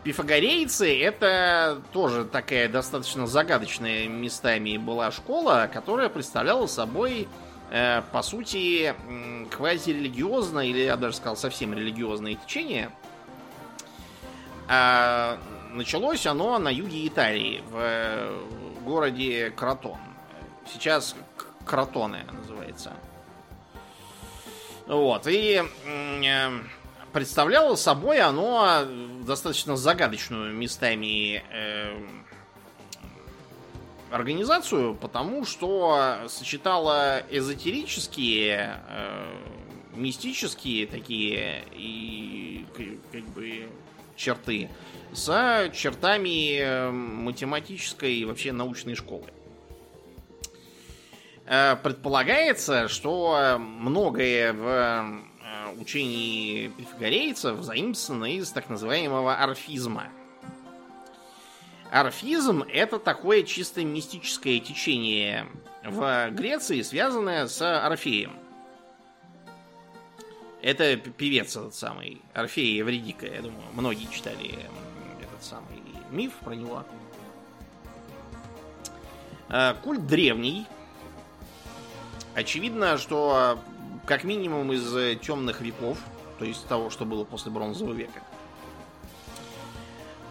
Пифагорейцы 0.05 1.01
это 1.01 1.81
тоже 1.95 2.27
такая 2.27 2.69
достаточно 2.69 3.27
загадочная 3.27 4.07
местами 4.07 4.77
была 4.77 5.11
школа, 5.11 5.71
которая 5.73 6.11
представляла 6.11 6.67
собой 6.67 7.23
э, 7.23 7.46
по 7.69 8.23
сути 8.23 8.95
квазирелигиозное 9.51 10.67
или 10.67 10.83
я 10.83 10.97
даже 10.97 11.17
сказал 11.17 11.37
совсем 11.37 11.75
религиозное 11.75 12.35
течение. 12.35 12.91
А, 14.69 15.39
началось 15.73 16.27
оно 16.27 16.59
на 16.59 16.69
юге 16.69 17.07
Италии, 17.07 17.63
в 17.71 17.77
э, 17.77 18.41
городе 18.85 19.51
Кротон. 19.51 19.99
Сейчас 20.73 21.15
Кротоне 21.65 22.25
называется. 22.33 22.93
Вот, 24.87 25.27
и 25.27 25.63
э, 25.85 26.51
представляло 27.13 27.77
собой 27.77 28.21
оно 28.21 28.85
достаточно 29.25 29.77
загадочную 29.77 30.53
местами 30.53 31.45
э, 31.53 31.97
организацию, 34.11 34.95
потому 34.95 35.45
что 35.45 36.27
сочетала 36.29 37.23
эзотерические, 37.31 38.81
мистические 39.95 40.87
такие 40.87 41.65
и 41.73 42.65
как 43.13 43.25
бы 43.35 43.69
черты 44.17 44.71
с 45.13 45.71
чертами 45.75 46.59
э, 46.59 46.91
математической 46.91 48.15
и 48.15 48.25
вообще 48.25 48.53
научной 48.53 48.95
школы. 48.95 49.25
Э, 51.47 51.77
предполагается, 51.77 52.89
что 52.89 53.57
многое 53.59 54.53
в 54.53 54.67
э, 54.67 55.81
учении 55.81 56.69
пифагорейцев 56.69 57.61
заимствовано 57.63 58.37
из 58.37 58.51
так 58.51 58.69
называемого 58.69 59.37
орфизма. 59.37 60.09
Орфизм– 61.91 62.63
это 62.73 62.99
такое 62.99 63.43
чисто 63.43 63.85
мистическое 63.85 64.61
течение 64.61 65.47
в 65.85 66.31
Греции, 66.31 66.83
связанное 66.83 67.47
с 67.47 67.61
Орфеем– 67.63 68.39
это 70.67 70.97
певец 70.97 71.57
этот 71.57 71.77
самый, 71.77 72.23
Орфей 72.35 72.77
Евредика, 72.77 73.27
я 73.27 73.41
думаю, 73.41 73.63
многие 73.73 74.11
читали 74.11 74.59
этот 75.23 75.45
самый 75.45 75.81
миф 76.11 76.33
про 76.41 76.57
него. 76.57 76.85
А, 79.49 79.75
культ 79.75 80.05
древний. 80.09 80.67
Очевидно, 82.35 82.99
что 82.99 83.61
как 84.07 84.25
минимум 84.25 84.73
из 84.73 85.21
темных 85.21 85.61
веков, 85.61 85.99
то 86.41 86.45
есть 86.45 86.67
того, 86.67 86.91
что 86.91 87.05
было 87.05 87.23
после 87.23 87.53
бронзового 87.53 87.95
века. 87.95 88.21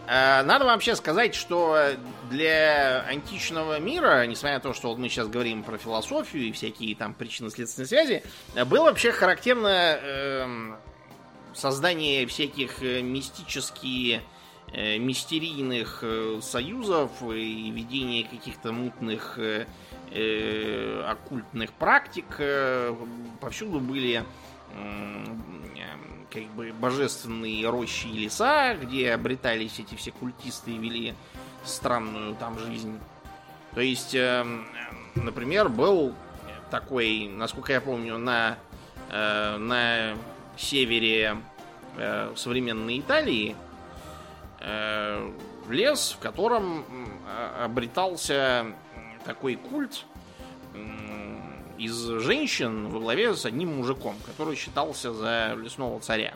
Э, 0.07 0.43
надо 0.43 0.65
вообще 0.65 0.95
сказать, 0.95 1.35
что 1.35 1.77
для 2.29 3.01
античного 3.07 3.79
мира, 3.79 4.25
несмотря 4.25 4.55
на 4.55 4.61
то, 4.61 4.73
что 4.73 4.95
мы 4.95 5.09
сейчас 5.09 5.27
говорим 5.27 5.63
про 5.63 5.77
философию 5.77 6.45
и 6.45 6.51
всякие 6.51 6.95
там 6.95 7.13
причинно-следственные 7.13 7.87
связи, 7.87 8.23
было 8.65 8.85
вообще 8.85 9.11
характерно 9.11 9.99
э, 10.01 10.75
создание 11.55 12.27
всяких 12.27 12.83
э, 12.83 13.01
мистических, 13.01 14.21
э, 14.71 14.97
мистерийных 14.97 15.99
э, 16.01 16.39
союзов 16.41 17.11
и 17.23 17.71
ведение 17.71 18.25
каких-то 18.25 18.71
мутных 18.71 19.39
э, 19.39 19.65
э, 20.11 21.03
оккультных 21.07 21.71
практик. 21.73 22.25
Э, 22.39 22.95
повсюду 23.39 23.79
были 23.79 24.23
как 26.35 26.47
бы 26.47 26.73
божественные 26.73 27.69
рощи 27.69 28.07
и 28.07 28.25
леса, 28.25 28.75
где 28.75 29.13
обретались 29.13 29.79
эти 29.79 29.95
все 29.95 30.11
культисты 30.11 30.71
и 30.71 30.77
вели 30.77 31.13
странную 31.63 32.35
там 32.35 32.59
жизнь. 32.59 32.99
То 33.73 33.79
есть, 33.79 34.13
э, 34.13 34.45
например, 35.15 35.69
был 35.69 36.13
такой, 36.69 37.29
насколько 37.29 37.71
я 37.71 37.79
помню, 37.79 38.17
на, 38.17 38.57
э, 39.09 39.57
на 39.57 40.17
севере 40.57 41.37
э, 41.97 42.33
современной 42.35 42.99
Италии, 42.99 43.55
э, 44.59 45.31
лес, 45.69 46.17
в 46.19 46.21
котором 46.21 46.83
э, 47.27 47.63
обретался 47.63 48.65
такой 49.23 49.55
культ 49.55 50.05
из 51.77 51.95
женщин 52.21 52.89
во 52.89 52.99
главе 52.99 53.35
с 53.35 53.45
одним 53.45 53.77
мужиком, 53.77 54.15
который 54.25 54.55
считался 54.55 55.13
за 55.13 55.55
лесного 55.55 55.99
царя. 55.99 56.33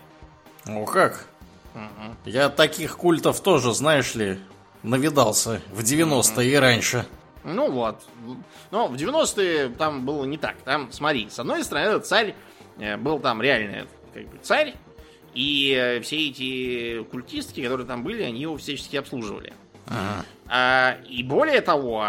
О, 0.66 0.86
как? 0.86 1.28
Угу. 1.74 2.16
Я 2.26 2.50
таких 2.50 2.98
культов 2.98 3.42
тоже, 3.42 3.74
знаешь 3.74 4.16
ли, 4.16 4.40
навидался 4.84 5.62
в 5.72 5.82
90-е 5.82 6.52
и 6.52 6.56
раньше. 6.56 7.06
Ну 7.44 7.72
вот. 7.72 8.02
Но 8.72 8.88
в 8.88 8.96
90-е 8.96 9.70
там 9.70 10.06
было 10.06 10.26
не 10.26 10.38
так. 10.38 10.56
Там, 10.66 10.92
смотри, 10.92 11.30
с 11.30 11.40
одной 11.40 11.64
стороны, 11.64 11.88
этот 11.88 12.08
царь 12.08 12.36
э, 12.78 12.98
был 12.98 13.20
там 13.20 13.42
реально 13.42 13.88
как 14.14 14.28
бы, 14.28 14.38
царь, 14.42 14.76
и 15.34 15.74
э, 15.78 16.02
все 16.02 16.30
эти 16.30 17.04
культистки, 17.04 17.62
которые 17.62 17.88
там 17.88 18.04
были, 18.04 18.24
они 18.24 18.42
его 18.42 18.58
всячески 18.58 18.96
обслуживали. 18.96 19.54
Ага. 19.88 20.26
А, 20.48 20.98
и 21.08 21.24
более 21.24 21.62
того, 21.62 22.06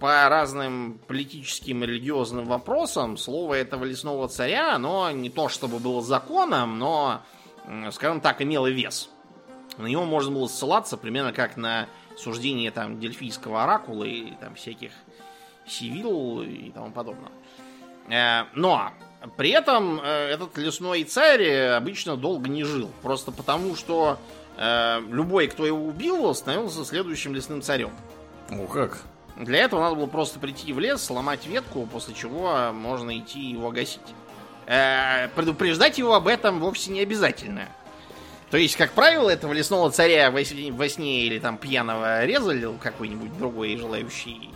по 0.00 0.28
разным 0.28 0.98
политическим 1.06 1.84
и 1.84 1.86
религиозным 1.86 2.46
вопросам 2.46 3.16
слово 3.16 3.54
этого 3.54 3.84
лесного 3.84 4.28
царя, 4.28 4.74
оно 4.74 5.10
не 5.10 5.30
то 5.30 5.48
чтобы 5.48 5.78
было 5.78 6.02
законом, 6.02 6.78
но, 6.78 7.22
скажем 7.92 8.20
так, 8.20 8.42
имело 8.42 8.68
вес. 8.68 9.10
На 9.78 9.86
него 9.86 10.04
можно 10.04 10.32
было 10.32 10.46
ссылаться 10.46 10.96
примерно 10.96 11.32
как 11.32 11.56
на 11.56 11.88
суждение 12.16 12.70
там 12.70 13.00
дельфийского 13.00 13.64
оракула 13.64 14.04
и 14.04 14.32
там 14.40 14.54
всяких 14.54 14.92
сивил 15.66 16.42
и 16.42 16.70
тому 16.70 16.90
подобное. 16.90 17.32
Э, 18.08 18.44
но 18.54 18.92
при 19.36 19.50
этом 19.50 20.00
э, 20.00 20.28
этот 20.30 20.56
лесной 20.58 21.04
царь 21.04 21.68
обычно 21.70 22.16
долго 22.16 22.48
не 22.48 22.64
жил. 22.64 22.90
Просто 23.02 23.32
потому, 23.32 23.74
что 23.74 24.18
э, 24.56 25.00
любой, 25.08 25.48
кто 25.48 25.66
его 25.66 25.84
убил, 25.84 26.34
становился 26.34 26.84
следующим 26.84 27.34
лесным 27.34 27.62
царем. 27.62 27.90
Ну 28.50 28.66
как? 28.66 29.02
Для 29.36 29.60
этого 29.60 29.80
надо 29.80 29.96
было 29.96 30.06
просто 30.06 30.38
прийти 30.38 30.72
в 30.72 30.78
лес, 30.78 31.02
сломать 31.02 31.46
ветку, 31.46 31.86
после 31.86 32.14
чего 32.14 32.72
можно 32.72 33.18
идти 33.18 33.40
его 33.40 33.70
гасить. 33.70 34.00
Предупреждать 34.64 35.98
его 35.98 36.14
об 36.14 36.28
этом 36.28 36.60
вовсе 36.60 36.90
не 36.92 37.00
обязательно. 37.00 37.68
То 38.50 38.58
есть, 38.58 38.76
как 38.76 38.92
правило, 38.92 39.30
этого 39.30 39.52
лесного 39.52 39.90
царя 39.90 40.30
во 40.30 40.44
сне 40.44 41.22
или 41.22 41.40
там 41.40 41.58
пьяного 41.58 42.24
резали 42.24 42.70
какой-нибудь 42.80 43.36
другой 43.36 43.76
желающий. 43.76 44.50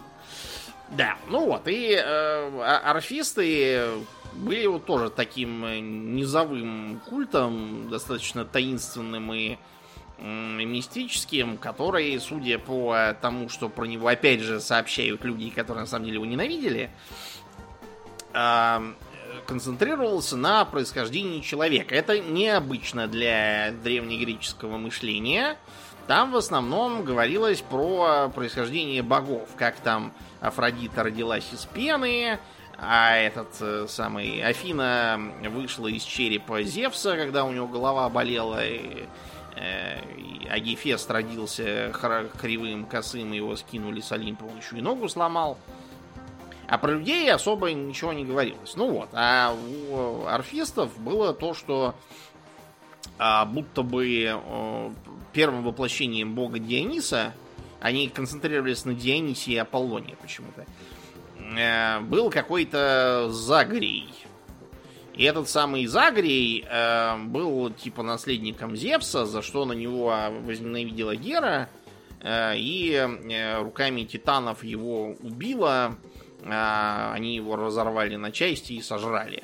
Да, 0.90 1.18
ну 1.28 1.46
вот, 1.46 1.68
и 1.68 1.92
э, 1.92 2.02
а, 2.02 2.92
орфисты 2.92 3.88
были 4.32 4.66
вот 4.66 4.86
тоже 4.86 5.10
таким 5.10 5.64
э, 5.64 5.80
низовым 5.80 7.00
культом, 7.06 7.90
достаточно 7.90 8.46
таинственным 8.46 9.32
и 9.34 9.58
мистическим, 10.20 11.58
который, 11.58 12.18
судя 12.20 12.58
по 12.58 13.16
тому, 13.20 13.48
что 13.48 13.68
про 13.68 13.84
него 13.84 14.08
опять 14.08 14.40
же 14.40 14.60
сообщают 14.60 15.24
люди, 15.24 15.50
которые 15.50 15.82
на 15.82 15.86
самом 15.86 16.06
деле 16.06 16.16
его 16.16 16.26
ненавидели, 16.26 16.90
концентрировался 19.46 20.36
на 20.36 20.64
происхождении 20.64 21.40
человека. 21.40 21.94
Это 21.94 22.18
необычно 22.18 23.06
для 23.06 23.72
древнегреческого 23.82 24.76
мышления. 24.76 25.56
Там 26.06 26.32
в 26.32 26.36
основном 26.36 27.04
говорилось 27.04 27.60
про 27.60 28.30
происхождение 28.34 29.02
богов, 29.02 29.48
как 29.56 29.76
там 29.76 30.12
Афродита 30.40 31.02
родилась 31.04 31.46
из 31.52 31.66
пены, 31.66 32.38
а 32.78 33.16
этот 33.16 33.48
э, 33.60 33.86
самый 33.88 34.42
Афина 34.42 35.20
вышла 35.50 35.88
из 35.88 36.04
черепа 36.04 36.62
Зевса, 36.62 37.16
когда 37.16 37.44
у 37.44 37.52
него 37.52 37.66
голова 37.66 38.08
болела, 38.08 38.64
и, 38.64 39.04
э, 39.58 40.00
и 40.16 40.46
Агифест 40.48 41.10
родился 41.10 41.92
кривым, 42.40 42.86
косым, 42.86 43.32
его 43.32 43.56
скинули 43.56 44.00
с 44.00 44.12
Олимпа, 44.12 44.44
он 44.44 44.58
еще 44.58 44.78
и 44.78 44.80
ногу 44.80 45.08
сломал. 45.08 45.58
А 46.66 46.76
про 46.76 46.92
людей 46.92 47.30
особо 47.32 47.72
ничего 47.72 48.12
не 48.12 48.24
говорилось. 48.24 48.76
Ну 48.76 48.90
вот, 48.90 49.08
а 49.12 49.54
у 49.54 50.26
орфистов 50.26 50.98
было 50.98 51.32
то, 51.32 51.54
что 51.54 51.94
а, 53.18 53.46
будто 53.46 53.82
бы 53.82 54.38
первым 55.32 55.64
воплощением 55.64 56.34
бога 56.34 56.58
Диониса, 56.58 57.32
они 57.80 58.08
концентрировались 58.08 58.84
на 58.84 58.94
Дионисе 58.94 59.52
и 59.52 59.56
Аполлоне 59.56 60.16
почему-то, 60.20 60.66
а, 61.58 62.00
был 62.00 62.30
какой-то 62.30 63.28
Загрий. 63.30 64.12
И 65.18 65.24
этот 65.24 65.48
самый 65.48 65.84
Загрий 65.86 66.64
э, 66.64 67.16
был 67.24 67.70
типа 67.70 68.04
наследником 68.04 68.76
Зевса, 68.76 69.26
за 69.26 69.42
что 69.42 69.64
на 69.64 69.72
него 69.72 70.14
возненавидела 70.44 71.16
Гера, 71.16 71.68
э, 72.20 72.56
и 72.56 72.92
э, 72.92 73.60
руками 73.60 74.04
титанов 74.04 74.62
его 74.62 75.16
убила, 75.20 75.96
а, 76.44 77.12
они 77.14 77.34
его 77.34 77.56
разорвали 77.56 78.14
на 78.14 78.30
части 78.30 78.74
и 78.74 78.80
сожрали. 78.80 79.42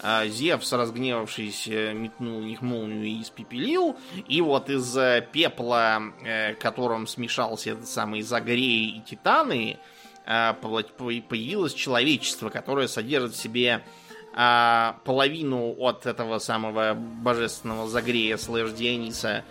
А, 0.00 0.28
Зевс, 0.28 0.72
разгневавшись, 0.72 1.66
э, 1.66 1.92
метнул 1.92 2.40
в 2.40 2.44
них 2.44 2.62
молнию 2.62 3.04
и 3.04 3.20
испепелил. 3.20 3.96
И 4.28 4.40
вот 4.40 4.70
из 4.70 4.96
пепла, 5.32 6.02
э, 6.24 6.54
которым 6.54 7.08
смешался 7.08 7.70
этот 7.70 7.88
самый 7.88 8.22
Загрей 8.22 8.90
и 8.90 9.00
Титаны, 9.00 9.78
появилось 10.24 11.72
человечество, 11.72 12.48
которое 12.48 12.88
содержит 12.88 13.34
в 13.34 13.40
себе 13.40 13.84
половину 15.04 15.74
от 15.78 16.04
этого 16.04 16.38
самого 16.38 16.94
божественного 16.94 17.88
Загрея 17.88 18.36
слэш 18.36 18.72
Диониса, 18.72 19.44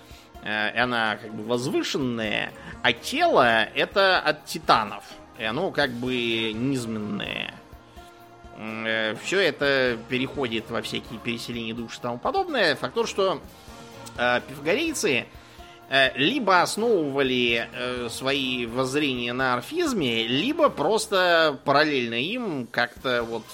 э, 0.43 0.79
она 0.79 1.17
как 1.17 1.33
бы 1.33 1.43
возвышенная, 1.43 2.51
а 2.83 2.93
тело 2.93 3.63
это 3.63 4.19
от 4.19 4.45
титанов– 4.45 5.03
и 5.37 5.43
оно 5.43 5.71
как 5.71 5.91
бы 5.91 6.53
низменное. 6.53 7.53
Э, 8.57 9.15
Все 9.21 9.39
это 9.39 9.97
переходит 10.09 10.69
во 10.69 10.81
всякие 10.81 11.19
переселения 11.19 11.73
душ 11.73 11.97
и 11.97 12.01
тому 12.01 12.17
подобное. 12.17 12.75
Факт 12.75 12.93
то, 12.93 13.05
что 13.05 13.41
э, 14.17 14.41
пифагорейцы 14.47 15.25
либо 16.15 16.63
основывали 16.63 17.69
свои 18.09 18.65
воззрения 18.65 19.33
на 19.33 19.53
орфизме, 19.53 20.25
либо 20.25 20.69
просто 20.69 21.59
параллельно 21.63 22.15
им 22.15 22.65
как-то 22.65 23.21
вот 23.21 23.45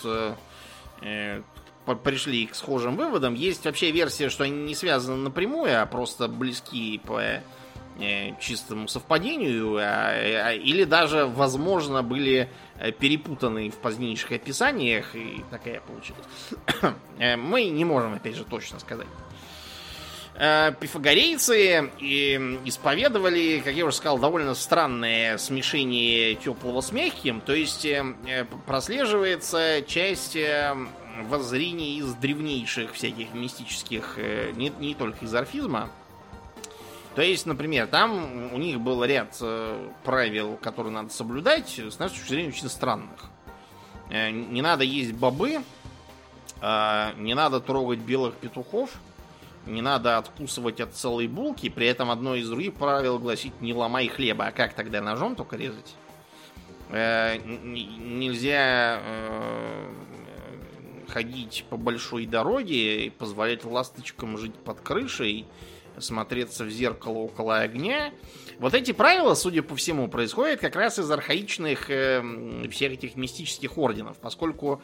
пришли 2.03 2.45
к 2.45 2.55
схожим 2.55 2.95
выводам. 2.95 3.33
Есть 3.33 3.65
вообще 3.65 3.91
версия, 3.91 4.29
что 4.29 4.43
они 4.43 4.63
не 4.63 4.75
связаны 4.75 5.17
напрямую, 5.17 5.81
а 5.81 5.85
просто 5.85 6.27
близки 6.27 6.99
по 7.05 7.41
Э, 7.99 8.31
чистому 8.39 8.87
совпадению, 8.87 9.77
а, 9.77 10.11
а, 10.13 10.53
или 10.53 10.85
даже, 10.85 11.25
возможно, 11.25 12.01
были 12.01 12.49
э, 12.79 12.91
перепутаны 12.91 13.69
в 13.69 13.75
позднейших 13.75 14.31
описаниях, 14.31 15.15
и 15.15 15.43
такая 15.51 15.81
получилась. 15.81 16.25
Э, 17.19 17.35
мы 17.35 17.65
не 17.65 17.85
можем, 17.85 18.13
опять 18.13 18.35
же, 18.35 18.45
точно 18.45 18.79
сказать. 18.79 19.07
Пифагорейцы 20.33 21.91
исповедовали, 22.65 23.61
как 23.63 23.73
я 23.73 23.85
уже 23.85 23.95
сказал, 23.95 24.17
довольно 24.17 24.55
странное 24.55 25.37
смешение 25.37 26.35
теплого 26.35 26.81
с 26.81 26.91
мягким, 26.91 27.41
то 27.41 27.53
есть 27.53 27.85
прослеживается 28.65 29.83
часть 29.85 30.37
воззрений 31.23 31.99
из 31.99 32.13
древнейших 32.13 32.93
всяких 32.93 33.33
мистических, 33.33 34.17
не, 34.55 34.71
не 34.79 34.95
только 34.95 35.25
из 35.25 35.35
орфизма, 35.35 35.91
то 37.15 37.21
есть, 37.21 37.45
например, 37.45 37.87
там 37.87 38.53
у 38.53 38.57
них 38.57 38.79
был 38.79 39.03
ряд 39.03 39.37
э, 39.41 39.89
правил, 40.03 40.57
которые 40.61 40.93
надо 40.93 41.09
соблюдать, 41.09 41.77
с 41.77 41.99
нашей 41.99 42.13
точки 42.13 42.29
зрения, 42.29 42.49
очень 42.49 42.69
странных. 42.69 43.25
Э, 44.09 44.29
не 44.29 44.61
надо 44.61 44.85
есть 44.85 45.11
бобы, 45.11 45.61
э, 46.61 47.11
не 47.17 47.33
надо 47.33 47.59
трогать 47.59 47.99
белых 47.99 48.35
петухов, 48.35 48.91
не 49.65 49.81
надо 49.81 50.17
откусывать 50.17 50.79
от 50.79 50.93
целой 50.93 51.27
булки, 51.27 51.69
при 51.69 51.87
этом 51.87 52.11
одно 52.11 52.35
из 52.35 52.49
других 52.49 52.73
правил 52.73 53.19
гласит 53.19 53.59
не 53.61 53.73
ломай 53.73 54.07
хлеба, 54.07 54.47
а 54.47 54.51
как 54.51 54.73
тогда 54.73 55.01
ножом 55.01 55.35
только 55.35 55.55
резать? 55.57 55.95
Нельзя 57.45 58.99
ходить 61.11 61.65
по 61.69 61.77
большой 61.77 62.25
дороге 62.25 63.05
и 63.05 63.09
позволять 63.09 63.63
ласточкам 63.65 64.37
жить 64.37 64.55
под 64.55 64.81
крышей, 64.81 65.45
смотреться 65.99 66.63
в 66.63 66.69
зеркало 66.69 67.17
около 67.19 67.59
огня. 67.59 68.11
Вот 68.59 68.73
эти 68.73 68.91
правила, 68.91 69.33
судя 69.35 69.61
по 69.61 69.75
всему, 69.75 70.07
происходят 70.07 70.59
как 70.59 70.75
раз 70.75 70.99
из 70.99 71.09
архаичных 71.11 71.89
э, 71.89 72.23
всех 72.69 72.93
этих 72.93 73.15
мистических 73.15 73.77
орденов, 73.77 74.17
поскольку 74.17 74.81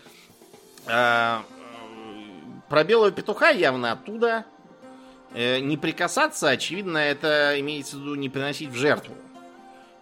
э, 0.85 1.39
про 2.69 2.83
белого 2.83 3.11
петуха 3.11 3.49
явно 3.49 3.93
оттуда. 3.93 4.45
Э, 5.37 5.59
не 5.59 5.77
прикасаться, 5.77 6.49
очевидно, 6.49 6.97
это 6.97 7.59
имеется 7.59 7.95
в 7.95 7.99
виду 7.99 8.15
не 8.15 8.27
приносить 8.27 8.69
в 8.69 8.75
жертву. 8.75 9.13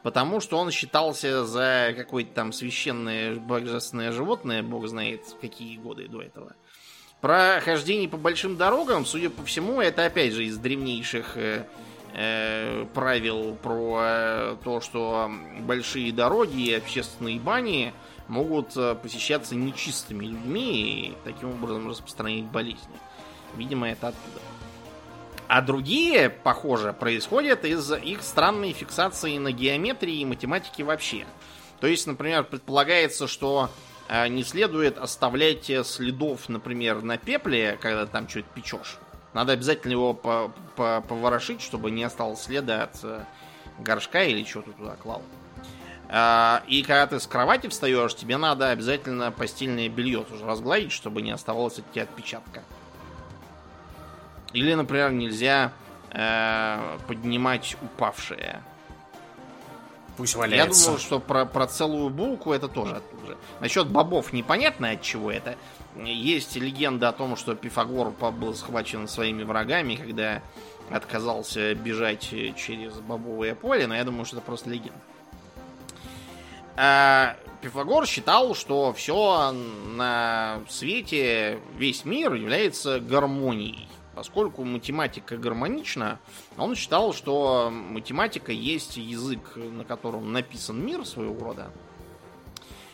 Потому 0.02 0.40
что 0.40 0.58
он 0.58 0.72
считался 0.72 1.46
за 1.46 1.94
какое-то 1.94 2.34
там 2.34 2.54
священное 2.54 3.36
божественное 3.36 4.14
животное, 4.14 4.64
бог 4.64 4.88
знает, 4.88 5.24
какие 5.42 5.76
годы 5.76 6.08
до 6.08 6.22
этого. 6.22 6.54
Про 7.20 7.60
хождение 7.60 8.08
по 8.08 8.16
большим 8.16 8.56
дорогам, 8.56 9.06
судя 9.06 9.30
по 9.30 9.44
всему, 9.44 9.82
это 9.82 10.06
опять 10.06 10.32
же 10.32 10.46
из 10.46 10.58
древнейших 10.58 11.36
э, 11.36 11.66
э, 12.14 12.86
правил 12.94 13.58
про 13.62 14.00
э, 14.04 14.58
то, 14.64 14.80
что 14.80 15.30
большие 15.60 16.14
дороги 16.14 16.62
и 16.62 16.74
общественные 16.74 17.42
бани 17.42 17.94
могут 18.30 18.78
э, 18.78 18.96
посещаться 18.96 19.54
нечистыми 19.54 20.28
людьми 20.28 21.10
и 21.10 21.14
таким 21.26 21.50
образом 21.50 21.90
распространять 21.90 22.46
болезни. 22.46 22.96
Видимо, 23.58 23.90
это 23.90 24.10
оттуда. 24.10 24.45
А 25.48 25.62
другие, 25.62 26.30
похоже, 26.30 26.94
происходят 26.94 27.66
из 27.66 27.92
их 27.92 28.24
странной 28.24 28.74
фиксации 28.74 29.38
на 29.38 29.52
геометрии 29.52 30.22
и 30.22 30.26
математике 30.26 30.84
вообще. 30.84 31.26
То 31.80 31.88
есть, 31.88 32.08
например, 32.08 32.46
предполагается, 32.46 33.28
что 33.28 33.70
э, 34.08 34.28
не 34.28 34.44
следует 34.44 34.98
оставлять 34.98 35.72
следов, 35.86 36.50
например, 36.50 37.04
на 37.04 37.18
пепле, 37.18 37.78
когда 37.80 38.06
там 38.06 38.28
что-то 38.28 38.48
печешь. 38.56 38.98
Надо 39.34 39.54
обязательно 39.54 39.92
его 39.92 40.14
по 40.14 40.52
-по 40.76 41.06
поворошить, 41.06 41.62
чтобы 41.62 41.92
не 41.92 42.04
осталось 42.04 42.42
следа 42.42 42.84
от 42.84 43.04
э, 43.04 43.24
горшка 43.80 44.24
или 44.24 44.44
что-то 44.44 44.72
туда 44.72 44.96
клал. 44.96 45.22
А, 46.08 46.64
и 46.68 46.84
когда 46.84 47.08
ты 47.08 47.20
с 47.20 47.28
кровати 47.28 47.68
встаешь, 47.68 48.16
тебе 48.16 48.38
надо 48.38 48.70
обязательно 48.70 49.32
постельное 49.32 49.90
белье 49.90 50.24
тоже 50.24 50.46
разгладить, 50.46 50.92
чтобы 50.92 51.22
не 51.22 51.32
оставалось 51.32 51.80
от 51.80 51.92
тебя 51.92 52.04
отпечатка. 52.04 52.64
Или, 54.56 54.74
например, 54.74 55.12
нельзя 55.12 55.74
э, 56.12 56.98
поднимать 57.08 57.76
упавшее. 57.82 58.62
Пусть 60.16 60.36
валяется. 60.36 60.80
Я 60.80 60.86
думаю, 60.86 61.00
что 61.00 61.20
про, 61.20 61.46
про 61.46 61.68
целую 61.68 62.10
булку 62.10 62.54
это 62.54 62.70
тоже 62.70 62.96
оттуда 62.96 63.28
же. 63.28 63.38
Насчет 63.60 63.88
бобов 63.88 64.32
непонятно 64.32 64.92
от 64.92 65.02
чего 65.02 65.30
это. 65.30 65.58
Есть 65.98 66.56
легенда 66.56 67.10
о 67.10 67.12
том, 67.12 67.36
что 67.36 67.54
Пифагор 67.54 68.12
был 68.12 68.54
схвачен 68.54 69.10
своими 69.10 69.44
врагами, 69.44 69.96
когда 69.96 70.42
отказался 70.90 71.76
бежать 71.76 72.22
через 72.22 72.94
бобовое 72.94 73.56
поле, 73.56 73.88
но 73.88 73.96
я 73.96 74.06
думаю, 74.06 74.24
что 74.24 74.38
это 74.38 74.46
просто 74.46 74.70
легенда. 74.70 75.00
А 76.78 77.36
Пифагор 77.62 78.06
считал, 78.06 78.56
что 78.56 78.94
все 78.94 79.52
на 79.52 80.62
свете, 80.70 81.60
весь 81.78 82.06
мир 82.06 82.34
является 82.34 83.02
гармонией. 83.02 83.88
Поскольку 84.16 84.64
математика 84.64 85.38
гармонична, 85.38 86.20
он 86.58 86.76
считал, 86.76 87.14
что 87.14 87.70
математика 87.70 88.54
есть 88.54 88.96
язык, 88.96 89.58
на 89.58 89.84
котором 89.84 90.32
написан 90.32 90.84
мир 90.84 91.06
своего 91.06 91.38
рода. 91.44 91.70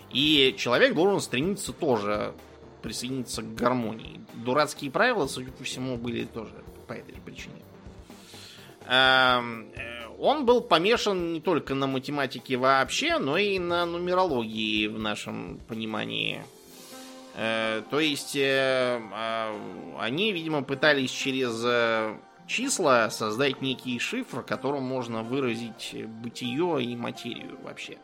И 0.09 0.55
человек 0.57 0.95
должен 0.95 1.21
стремиться 1.21 1.73
тоже 1.73 2.33
присоединиться 2.81 3.43
к 3.43 3.53
гармонии. 3.53 4.19
Дурацкие 4.33 4.89
правила, 4.89 5.27
судя 5.27 5.51
по 5.51 5.63
всему, 5.63 5.95
были 5.95 6.25
тоже 6.25 6.55
по 6.87 6.93
этой 6.93 7.13
причине. 7.21 7.61
Эм, 8.87 9.69
э, 9.75 10.07
он 10.19 10.45
был 10.45 10.61
помешан 10.61 11.33
не 11.33 11.39
только 11.39 11.75
на 11.75 11.85
математике 11.85 12.57
вообще, 12.57 13.19
но 13.19 13.37
и 13.37 13.59
на 13.59 13.85
нумерологии 13.85 14.87
в 14.87 14.97
нашем 14.97 15.59
понимании. 15.67 16.43
Э, 17.35 17.81
то 17.89 17.99
есть 17.99 18.35
э, 18.35 18.99
а, 19.13 19.55
они, 19.99 20.31
видимо, 20.31 20.63
пытались 20.63 21.11
через 21.11 21.63
числа 22.47 23.09
создать 23.09 23.61
некий 23.61 23.97
шифр, 23.99 24.43
которым 24.43 24.83
можно 24.83 25.23
выразить 25.23 25.95
бытие 26.05 26.83
и 26.83 26.95
материю 26.95 27.57
вообще. 27.63 27.97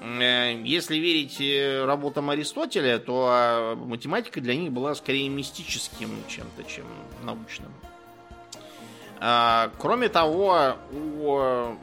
Если 0.00 0.96
верить 0.96 1.86
работам 1.86 2.30
Аристотеля, 2.30 2.98
то 2.98 3.28
а, 3.30 3.76
математика 3.76 4.40
для 4.40 4.56
них 4.56 4.72
была 4.72 4.96
скорее 4.96 5.28
мистическим 5.28 6.10
чем-то, 6.26 6.64
чем 6.64 6.86
научным. 7.22 7.72
А, 9.20 9.70
кроме 9.78 10.08
того, 10.08 10.74
у 10.90 11.76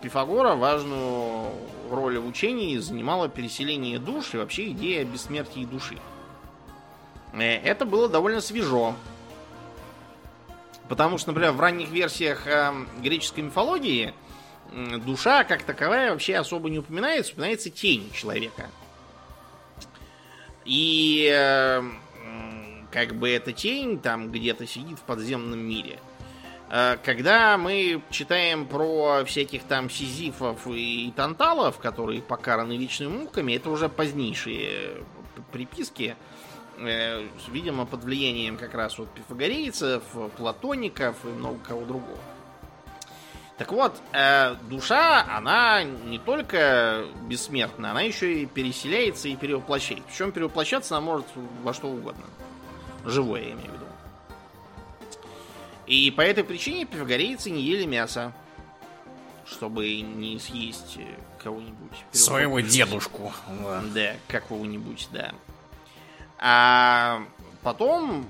Пифагора 0.00 0.54
важную 0.54 1.50
роль 1.90 2.18
в 2.18 2.26
учении 2.26 2.76
занимало 2.78 3.28
переселение 3.28 3.98
душ 3.98 4.34
и 4.34 4.36
вообще 4.36 4.70
идея 4.70 5.04
бессмертия 5.04 5.66
души. 5.66 5.98
Э, 7.32 7.56
это 7.56 7.84
было 7.84 8.08
довольно 8.08 8.40
свежо. 8.40 8.94
Потому 10.88 11.16
что, 11.16 11.30
например, 11.30 11.52
в 11.52 11.60
ранних 11.60 11.88
версиях 11.88 12.46
э, 12.46 12.72
греческой 13.00 13.44
мифологии 13.44 14.12
душа 15.06 15.44
как 15.44 15.62
таковая 15.62 16.10
вообще 16.10 16.36
особо 16.36 16.68
не 16.68 16.78
упоминается, 16.80 17.32
упоминается 17.32 17.70
тень 17.70 18.10
человека. 18.12 18.70
И 20.64 21.30
э, 21.32 21.82
как 22.90 23.14
бы 23.14 23.30
эта 23.30 23.52
тень 23.52 23.98
там 23.98 24.30
где-то 24.30 24.66
сидит 24.66 24.98
в 24.98 25.02
подземном 25.02 25.60
мире– 25.60 25.98
когда 26.68 27.56
мы 27.58 28.02
читаем 28.10 28.66
про 28.66 29.24
всяких 29.24 29.62
там 29.64 29.90
сизифов 29.90 30.66
и 30.66 31.12
танталов, 31.14 31.78
которые 31.78 32.22
покараны 32.22 32.76
вечными 32.76 33.18
муками, 33.18 33.52
это 33.52 33.70
уже 33.70 33.88
позднейшие 33.88 35.04
приписки, 35.52 36.16
э, 36.78 37.26
видимо, 37.48 37.86
под 37.86 38.04
влиянием 38.04 38.56
как 38.56 38.74
раз 38.74 38.98
вот 38.98 39.08
пифагорейцев, 39.10 40.02
платоников 40.36 41.16
и 41.24 41.28
много 41.28 41.58
кого 41.60 41.84
другого. 41.84 42.18
Так 43.56 43.70
вот, 43.70 43.94
э, 44.12 44.56
душа, 44.68 45.24
она 45.36 45.84
не 45.84 46.18
только 46.18 47.04
бессмертна, 47.28 47.92
она 47.92 48.02
еще 48.02 48.42
и 48.42 48.46
переселяется 48.46 49.28
и 49.28 49.36
перевоплощается. 49.36 50.04
Причем 50.08 50.32
перевоплощаться 50.32 50.96
она 50.96 51.06
может 51.06 51.26
во 51.62 51.72
что 51.72 51.86
угодно. 51.86 52.24
Живое, 53.04 53.42
я 53.42 53.52
имею 53.52 53.70
в 53.70 53.74
виду. 53.74 53.83
И 55.86 56.10
по 56.10 56.22
этой 56.22 56.44
причине 56.44 56.86
пифагорейцы 56.86 57.50
не 57.50 57.62
ели 57.62 57.84
мясо, 57.84 58.32
чтобы 59.46 60.00
не 60.00 60.38
съесть 60.38 60.96
э, 60.98 61.06
кого-нибудь. 61.42 61.92
Своего 62.12 62.60
дедушку. 62.60 63.32
Да, 63.94 64.14
какого-нибудь, 64.28 65.08
да. 65.12 65.32
А 66.38 67.22
потом 67.62 68.26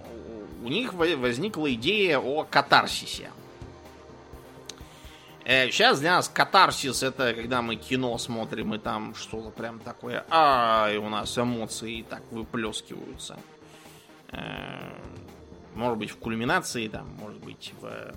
у 0.62 0.68
них 0.68 0.94
возникла 0.94 1.72
идея 1.74 2.18
о 2.18 2.44
катарсисе. 2.44 3.30
Сейчас 5.44 5.98
э, 5.98 6.00
для 6.00 6.16
нас 6.16 6.28
катарсис 6.28 7.02
это 7.02 7.34
когда 7.34 7.60
мы 7.60 7.76
кино 7.76 8.16
смотрим 8.18 8.74
и 8.74 8.78
там 8.78 9.14
что-то 9.14 9.50
прям 9.50 9.78
такое, 9.78 10.24
а 10.30 10.90
и 10.92 10.96
у 10.96 11.08
нас 11.08 11.36
эмоции 11.36 12.02
так 12.02 12.22
выплескиваются. 12.30 13.38
Может 15.74 15.98
быть, 15.98 16.10
в 16.10 16.16
кульминации, 16.16 16.88
там, 16.88 17.08
может 17.18 17.42
быть, 17.42 17.72
в 17.80 17.87
э, 17.87 18.14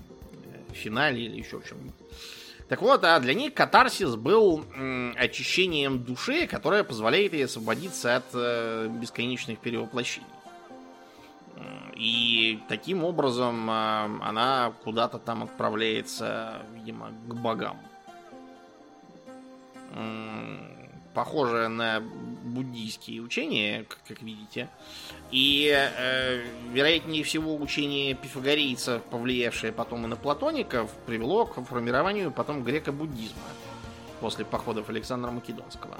финале 0.72 1.24
или 1.24 1.38
еще 1.38 1.60
в 1.60 1.68
чем-нибудь. 1.68 1.94
Так 2.68 2.82
вот, 2.82 3.02
а 3.04 3.18
для 3.18 3.34
них 3.34 3.54
катарсис 3.54 4.14
был 4.14 4.64
очищением 5.16 6.04
души, 6.04 6.46
которое 6.46 6.84
позволяет 6.84 7.32
ей 7.32 7.46
освободиться 7.46 8.16
от 8.16 8.26
э, 8.34 8.88
бесконечных 8.88 9.58
перевоплощений. 9.58 10.26
И 11.96 12.60
таким 12.68 13.04
образом 13.04 13.68
э, 13.68 13.72
она 13.72 14.72
куда-то 14.84 15.18
там 15.18 15.42
отправляется, 15.42 16.62
видимо, 16.74 17.10
к 17.26 17.34
богам 17.34 17.78
похоже 21.18 21.66
на 21.66 22.00
буддийские 22.44 23.22
учения, 23.22 23.84
как 24.06 24.22
видите. 24.22 24.68
И, 25.32 25.68
э, 25.68 26.44
вероятнее 26.72 27.24
всего, 27.24 27.56
учение 27.56 28.14
пифагорейцев, 28.14 29.02
повлиявшее 29.02 29.72
потом 29.72 30.04
и 30.04 30.06
на 30.06 30.14
платоников, 30.14 30.92
привело 31.06 31.44
к 31.44 31.60
формированию 31.64 32.30
потом 32.30 32.62
греко-буддизма 32.62 33.50
после 34.20 34.44
походов 34.44 34.90
Александра 34.90 35.32
Македонского. 35.32 35.98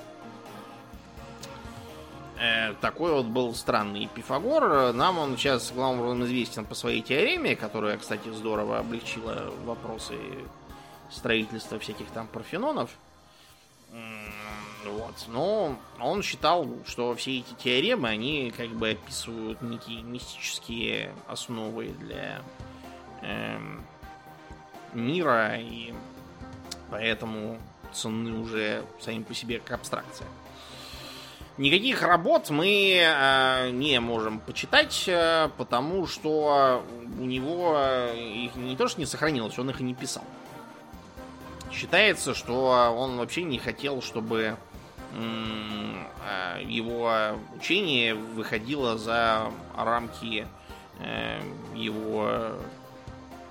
Э, 2.40 2.74
такой 2.80 3.10
вот 3.10 3.26
был 3.26 3.56
странный 3.56 4.08
Пифагор. 4.14 4.92
Нам 4.92 5.18
он 5.18 5.36
сейчас 5.36 5.72
главным 5.72 6.02
образом 6.02 6.26
известен 6.26 6.64
по 6.64 6.76
своей 6.76 7.02
теореме, 7.02 7.56
которая, 7.56 7.98
кстати, 7.98 8.28
здорово 8.28 8.78
облегчила 8.78 9.52
вопросы 9.64 10.14
строительства 11.10 11.80
всяких 11.80 12.06
там 12.10 12.28
парфенонов. 12.28 12.90
Вот. 14.84 15.14
Но 15.28 15.76
он 15.98 16.22
считал, 16.22 16.68
что 16.86 17.14
все 17.14 17.38
эти 17.38 17.52
теоремы, 17.54 18.08
они 18.08 18.52
как 18.56 18.68
бы 18.70 18.90
описывают 18.90 19.60
некие 19.62 20.02
мистические 20.02 21.12
основы 21.26 21.88
для 21.88 22.42
эм, 23.22 23.84
мира, 24.92 25.56
и 25.58 25.92
поэтому 26.90 27.58
ценны 27.92 28.38
уже 28.38 28.84
сами 29.00 29.22
по 29.22 29.34
себе 29.34 29.58
как 29.58 29.80
абстракция. 29.80 30.26
Никаких 31.56 32.02
работ 32.02 32.50
мы 32.50 33.00
э, 33.02 33.70
не 33.70 33.98
можем 33.98 34.38
почитать, 34.38 35.04
э, 35.08 35.50
потому 35.56 36.06
что 36.06 36.84
у 37.18 37.24
него 37.24 37.76
их 38.14 38.54
не 38.54 38.76
то 38.76 38.86
что 38.86 39.00
не 39.00 39.06
сохранилось, 39.06 39.58
он 39.58 39.70
их 39.70 39.80
и 39.80 39.82
не 39.82 39.94
писал. 39.94 40.22
Считается, 41.72 42.32
что 42.32 42.94
он 42.96 43.18
вообще 43.18 43.42
не 43.42 43.58
хотел, 43.58 44.02
чтобы 44.02 44.56
его 46.66 47.38
учение 47.56 48.14
выходило 48.14 48.98
за 48.98 49.50
рамки 49.76 50.46
э, 51.00 51.40
его 51.74 52.52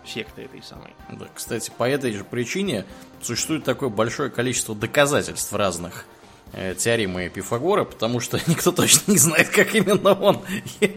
секты 0.05 0.43
этой 0.43 0.63
самой. 0.63 0.93
Да, 1.11 1.27
кстати, 1.33 1.71
по 1.75 1.87
этой 1.87 2.13
же 2.13 2.23
причине 2.23 2.85
существует 3.21 3.63
такое 3.63 3.89
большое 3.89 4.29
количество 4.29 4.75
доказательств 4.75 5.51
разных 5.53 6.05
э, 6.05 6.16
теоремы 6.77 7.29
Пифагора, 7.29 7.83
потому 7.83 8.19
что 8.19 8.37
никто 8.47 8.71
точно 8.71 9.11
не 9.11 9.17
знает, 9.17 9.49
как 9.49 9.75
именно 9.75 10.13
он 10.13 10.39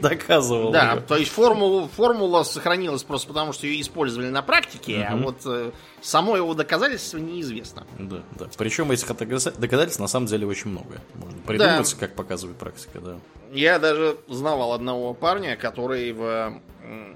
доказывал. 0.01 0.71
Да, 0.73 0.95
ее. 0.95 1.01
то 1.01 1.17
есть 1.17 1.31
формула, 1.31 1.89
формула 1.89 2.43
сохранилась 2.43 3.03
просто 3.03 3.29
потому, 3.29 3.53
что 3.53 3.67
ее 3.67 3.81
использовали 3.81 4.29
на 4.29 4.43
практике, 4.43 5.07
а 5.09 5.15
Мгм. 5.17 5.25
вот 5.25 5.37
э, 5.47 5.71
само 6.01 6.37
его 6.37 6.55
доказательство 6.55 7.19
неизвестно. 7.19 7.87
Да, 7.99 8.23
да. 8.39 8.47
Причем 8.57 8.91
этих 8.91 9.09
доказа- 9.09 9.59
доказательств 9.59 10.01
на 10.01 10.09
самом 10.09 10.27
деле 10.27 10.47
очень 10.47 10.71
много. 10.71 11.01
Можно 11.15 11.39
придумать, 11.47 11.95
как 11.95 12.15
показывает 12.15 12.57
практика, 12.59 13.01
да. 13.01 13.17
Я 13.53 13.79
даже 13.79 14.17
знавал 14.29 14.73
одного 14.73 15.13
парня, 15.13 15.57
который 15.57 16.13
в 16.13 16.61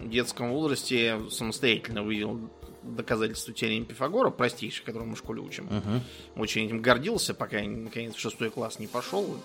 детском 0.05 0.51
возрасте 0.53 1.21
самостоятельно 1.31 2.03
вывел 2.03 2.41
доказательства 2.85 3.53
теоремы 3.55 3.87
Пифагора, 3.87 4.31
простейшей, 4.31 4.85
которую 4.85 5.09
мы 5.11 5.15
в 5.17 5.19
школе 5.19 5.41
учим. 5.41 5.65
Мгм. 5.71 6.01
Очень 6.37 6.67
этим 6.67 6.83
гордился, 6.83 7.35
пока 7.35 7.61
наконец 7.63 8.15
в 8.15 8.21
шестой 8.21 8.51
класс 8.51 8.79
не 8.79 8.87
пошел. 8.87 9.37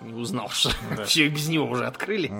Не 0.00 0.12
узнал, 0.14 0.48
что 0.50 0.70
все 1.06 1.28
без 1.28 1.48
него 1.48 1.66
уже 1.66 1.86
открыли. 1.86 2.30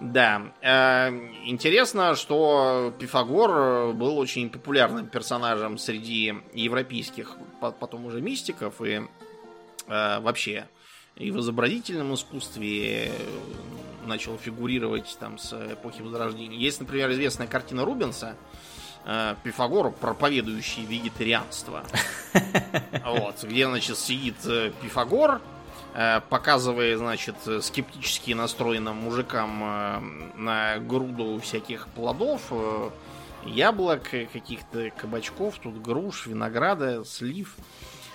Да. 0.00 0.52
э, 0.60 1.10
Интересно, 1.46 2.14
что 2.16 2.92
Пифагор 2.98 3.50
э, 3.50 3.92
был 3.92 4.18
очень 4.18 4.50
популярным 4.50 5.06
персонажем 5.06 5.78
среди 5.78 6.34
европейских 6.52 7.36
по- 7.60 7.70
потом 7.70 8.06
уже 8.06 8.20
мистиков 8.20 8.80
и 8.82 9.02
э, 9.86 10.20
вообще 10.20 10.68
и 11.16 11.30
в 11.30 11.38
изобразительном 11.38 12.12
искусстве 12.14 13.12
начал 14.04 14.36
фигурировать 14.36 15.16
там 15.20 15.38
с 15.38 15.52
эпохи 15.72 16.02
Возрождения. 16.02 16.58
Есть, 16.58 16.80
например, 16.80 17.12
известная 17.12 17.46
картина 17.46 17.84
Рубенса 17.84 18.36
э, 19.04 19.34
Пифагор, 19.42 19.90
проповедующий 19.90 20.84
вегетарианство. 20.84 21.84
Вот, 23.04 23.44
где, 23.44 23.66
значит, 23.66 23.96
сидит 23.96 24.36
э, 24.44 24.72
Пифагор, 24.82 25.40
э, 25.94 26.20
показывая, 26.28 26.96
значит, 26.96 27.36
скептически 27.60 28.32
настроенным 28.32 28.96
мужикам 28.96 29.62
э, 29.62 30.00
на 30.36 30.78
груду 30.78 31.38
всяких 31.40 31.86
плодов, 31.88 32.52
яблок, 33.44 34.10
каких-то 34.32 34.90
кабачков, 34.90 35.58
тут 35.58 35.80
груш, 35.80 36.26
винограда, 36.26 37.04
слив. 37.04 37.54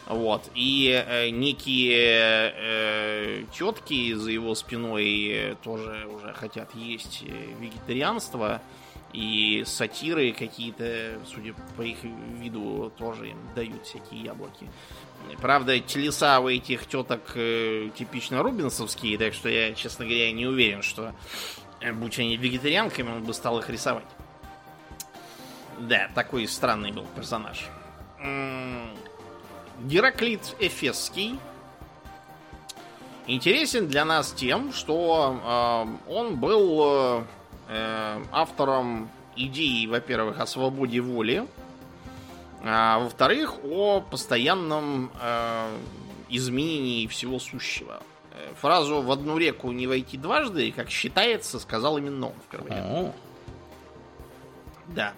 Вот. 0.07 0.49
И 0.55 0.89
э, 1.07 1.29
некие 1.29 2.53
э, 2.55 3.43
тетки 3.53 4.13
за 4.15 4.31
его 4.31 4.55
спиной 4.55 5.55
тоже 5.63 6.07
уже 6.07 6.33
хотят 6.33 6.73
есть 6.73 7.21
вегетарианство. 7.21 8.61
И 9.13 9.63
сатиры 9.65 10.33
какие-то, 10.33 11.19
судя 11.25 11.55
по 11.75 11.81
их 11.81 11.97
виду, 12.03 12.91
тоже 12.97 13.29
им 13.29 13.37
дают 13.55 13.85
всякие 13.85 14.21
яблоки. 14.21 14.69
Правда, 15.41 15.79
телеса 15.79 16.39
у 16.39 16.47
этих 16.47 16.85
теток 16.85 17.31
э, 17.35 17.89
типично 17.95 18.43
рубинсовские, 18.43 19.17
так 19.17 19.33
что 19.33 19.49
я, 19.49 19.73
честно 19.73 20.05
говоря, 20.05 20.31
не 20.31 20.45
уверен, 20.45 20.81
что 20.83 21.13
э, 21.81 21.91
будь 21.91 22.19
они 22.19 22.37
вегетарианками, 22.37 23.09
он 23.09 23.23
бы 23.23 23.33
стал 23.33 23.59
их 23.59 23.69
рисовать. 23.69 24.05
Да, 25.79 26.09
такой 26.13 26.47
странный 26.47 26.91
был 26.91 27.05
персонаж. 27.15 27.67
Гераклит 29.81 30.55
Эфесский 30.59 31.39
интересен 33.27 33.87
для 33.87 34.03
нас 34.05 34.33
тем, 34.33 34.73
что 34.73 35.39
э, 36.07 36.11
он 36.11 36.35
был 36.35 37.25
э, 37.69 38.19
э, 38.19 38.23
автором 38.31 39.09
идеи, 39.35 39.85
во-первых, 39.85 40.39
о 40.39 40.45
свободе 40.45 40.99
воли, 40.99 41.47
а 42.63 42.99
во-вторых, 42.99 43.63
о 43.63 44.01
постоянном 44.01 45.11
э, 45.21 45.77
изменении 46.29 47.07
всего 47.07 47.39
сущего. 47.39 48.01
Э, 48.33 48.53
Фразу 48.59 49.01
«в 49.01 49.11
одну 49.11 49.37
реку 49.37 49.71
не 49.71 49.87
войти 49.87 50.17
дважды», 50.17 50.71
как 50.71 50.89
считается, 50.89 51.59
сказал 51.59 51.97
именно 51.97 52.27
он 52.27 52.33
впервые. 52.47 52.81
О, 52.81 53.13
Да. 54.87 55.13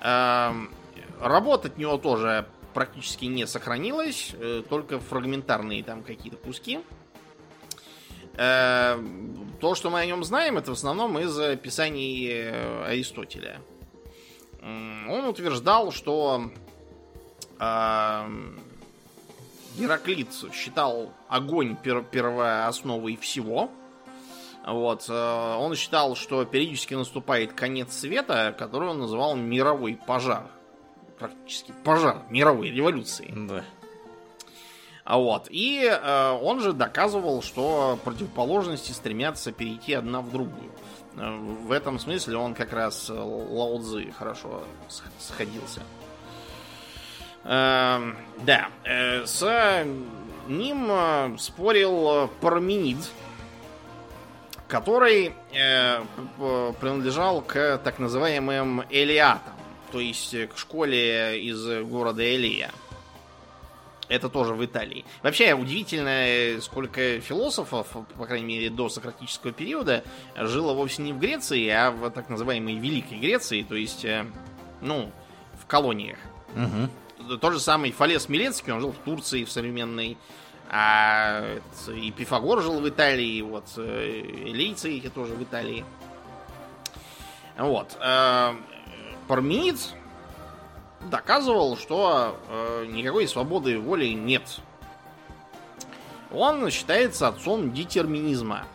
Эм, 0.00 0.70
Работа 1.20 1.68
от 1.68 1.76
него 1.76 1.98
тоже 1.98 2.46
практически 2.72 3.26
не 3.26 3.46
сохранилась, 3.46 4.32
э, 4.32 4.62
только 4.68 5.00
фрагментарные 5.00 5.84
там 5.84 6.02
какие-то 6.02 6.38
куски. 6.38 6.76
Э, 6.76 6.99
То, 8.40 9.74
что 9.74 9.90
мы 9.90 10.00
о 10.00 10.06
нем 10.06 10.24
знаем, 10.24 10.56
это 10.56 10.70
в 10.70 10.74
основном 10.74 11.18
из 11.18 11.38
описаний 11.38 12.28
э, 12.30 12.84
Аристотеля. 12.86 13.60
Он 14.62 15.26
утверждал, 15.26 15.92
что 15.92 16.50
эм, 17.58 18.58
Гераклит 19.76 20.28
считал 20.54 21.12
огонь 21.28 21.76
пер- 21.84 22.04
первоосновой 22.10 23.16
всего. 23.16 23.70
Вот. 24.66 25.04
э, 25.10 25.56
Он 25.58 25.74
считал, 25.74 26.16
что 26.16 26.44
периодически 26.46 26.94
наступает 26.94 27.52
конец 27.52 27.92
света, 27.92 28.54
который 28.58 28.88
он 28.88 28.98
называл 29.00 29.36
мировой 29.36 29.98
пожар. 30.06 30.46
Практически 31.18 31.74
пожар 31.84 32.22
мировой 32.30 32.70
революции. 32.70 33.30
да. 33.34 33.64
А 35.10 35.16
вот. 35.16 35.48
И 35.50 35.82
э, 35.90 36.38
он 36.40 36.60
же 36.60 36.72
доказывал, 36.72 37.42
что 37.42 37.98
противоположности 38.04 38.92
стремятся 38.92 39.50
перейти 39.50 39.94
одна 39.94 40.20
в 40.20 40.30
другую. 40.30 40.70
Э, 41.16 41.36
В 41.66 41.72
этом 41.72 41.98
смысле 41.98 42.36
он 42.36 42.54
как 42.54 42.72
раз 42.72 43.10
э, 43.10 43.14
Лао 43.14 43.80
хорошо 44.16 44.62
сходился. 45.18 45.80
Эм, 47.42 48.16
да. 48.44 48.68
э, 48.84 49.26
С 49.26 49.84
ним 50.46 50.86
э, 50.88 51.36
спорил 51.38 52.30
Парменид, 52.40 52.98
который 54.68 55.34
э, 55.52 56.04
принадлежал 56.80 57.40
к 57.42 57.78
так 57.82 57.98
называемым 57.98 58.84
элиатам, 58.90 59.54
то 59.90 59.98
есть 59.98 60.34
э, 60.34 60.46
к 60.46 60.56
школе 60.56 61.42
из 61.42 61.66
города 61.88 62.22
Элия. 62.22 62.70
Это 64.10 64.28
тоже 64.28 64.54
в 64.54 64.64
Италии. 64.64 65.04
Вообще 65.22 65.54
удивительно, 65.54 66.60
сколько 66.60 67.20
философов, 67.20 67.86
по 68.18 68.26
крайней 68.26 68.46
мере, 68.46 68.68
до 68.68 68.88
сократического 68.88 69.52
периода, 69.52 70.02
жило 70.36 70.74
вовсе 70.74 71.02
не 71.02 71.12
в 71.12 71.20
Греции, 71.20 71.68
а 71.68 71.92
в 71.92 72.10
так 72.10 72.28
называемой 72.28 72.74
Великой 72.74 73.18
Греции, 73.20 73.62
то 73.62 73.76
есть, 73.76 74.04
э, 74.04 74.26
ну, 74.80 75.12
в 75.62 75.66
колониях. 75.66 76.18
Мгм. 76.56 76.90
Тот 77.38 77.52
же 77.52 77.60
самый 77.60 77.92
Фалес 77.92 78.28
Милецкий, 78.28 78.72
он 78.72 78.80
жил 78.80 78.90
в 78.90 78.98
Турции, 78.98 79.44
в 79.44 79.52
современной. 79.52 80.18
А 80.68 81.58
и 81.88 82.10
Пифагор 82.10 82.62
жил 82.62 82.80
в 82.80 82.88
Италии, 82.88 83.42
вот 83.42 83.66
э, 83.76 84.22
элейцы 84.46 84.96
эти 84.96 85.08
тоже 85.08 85.34
в 85.34 85.42
Италии. 85.42 85.84
Вот. 87.56 87.96
э, 88.00 88.54
Парменид 89.28 89.76
доказывал, 91.08 91.76
что 91.76 92.38
э, 92.48 92.86
никакой 92.88 93.26
свободы 93.28 93.78
воли 93.78 94.06
нет. 94.06 94.60
Он 96.32 96.70
считается 96.70 97.28
отцом 97.28 97.72
детерминизма. 97.72 98.66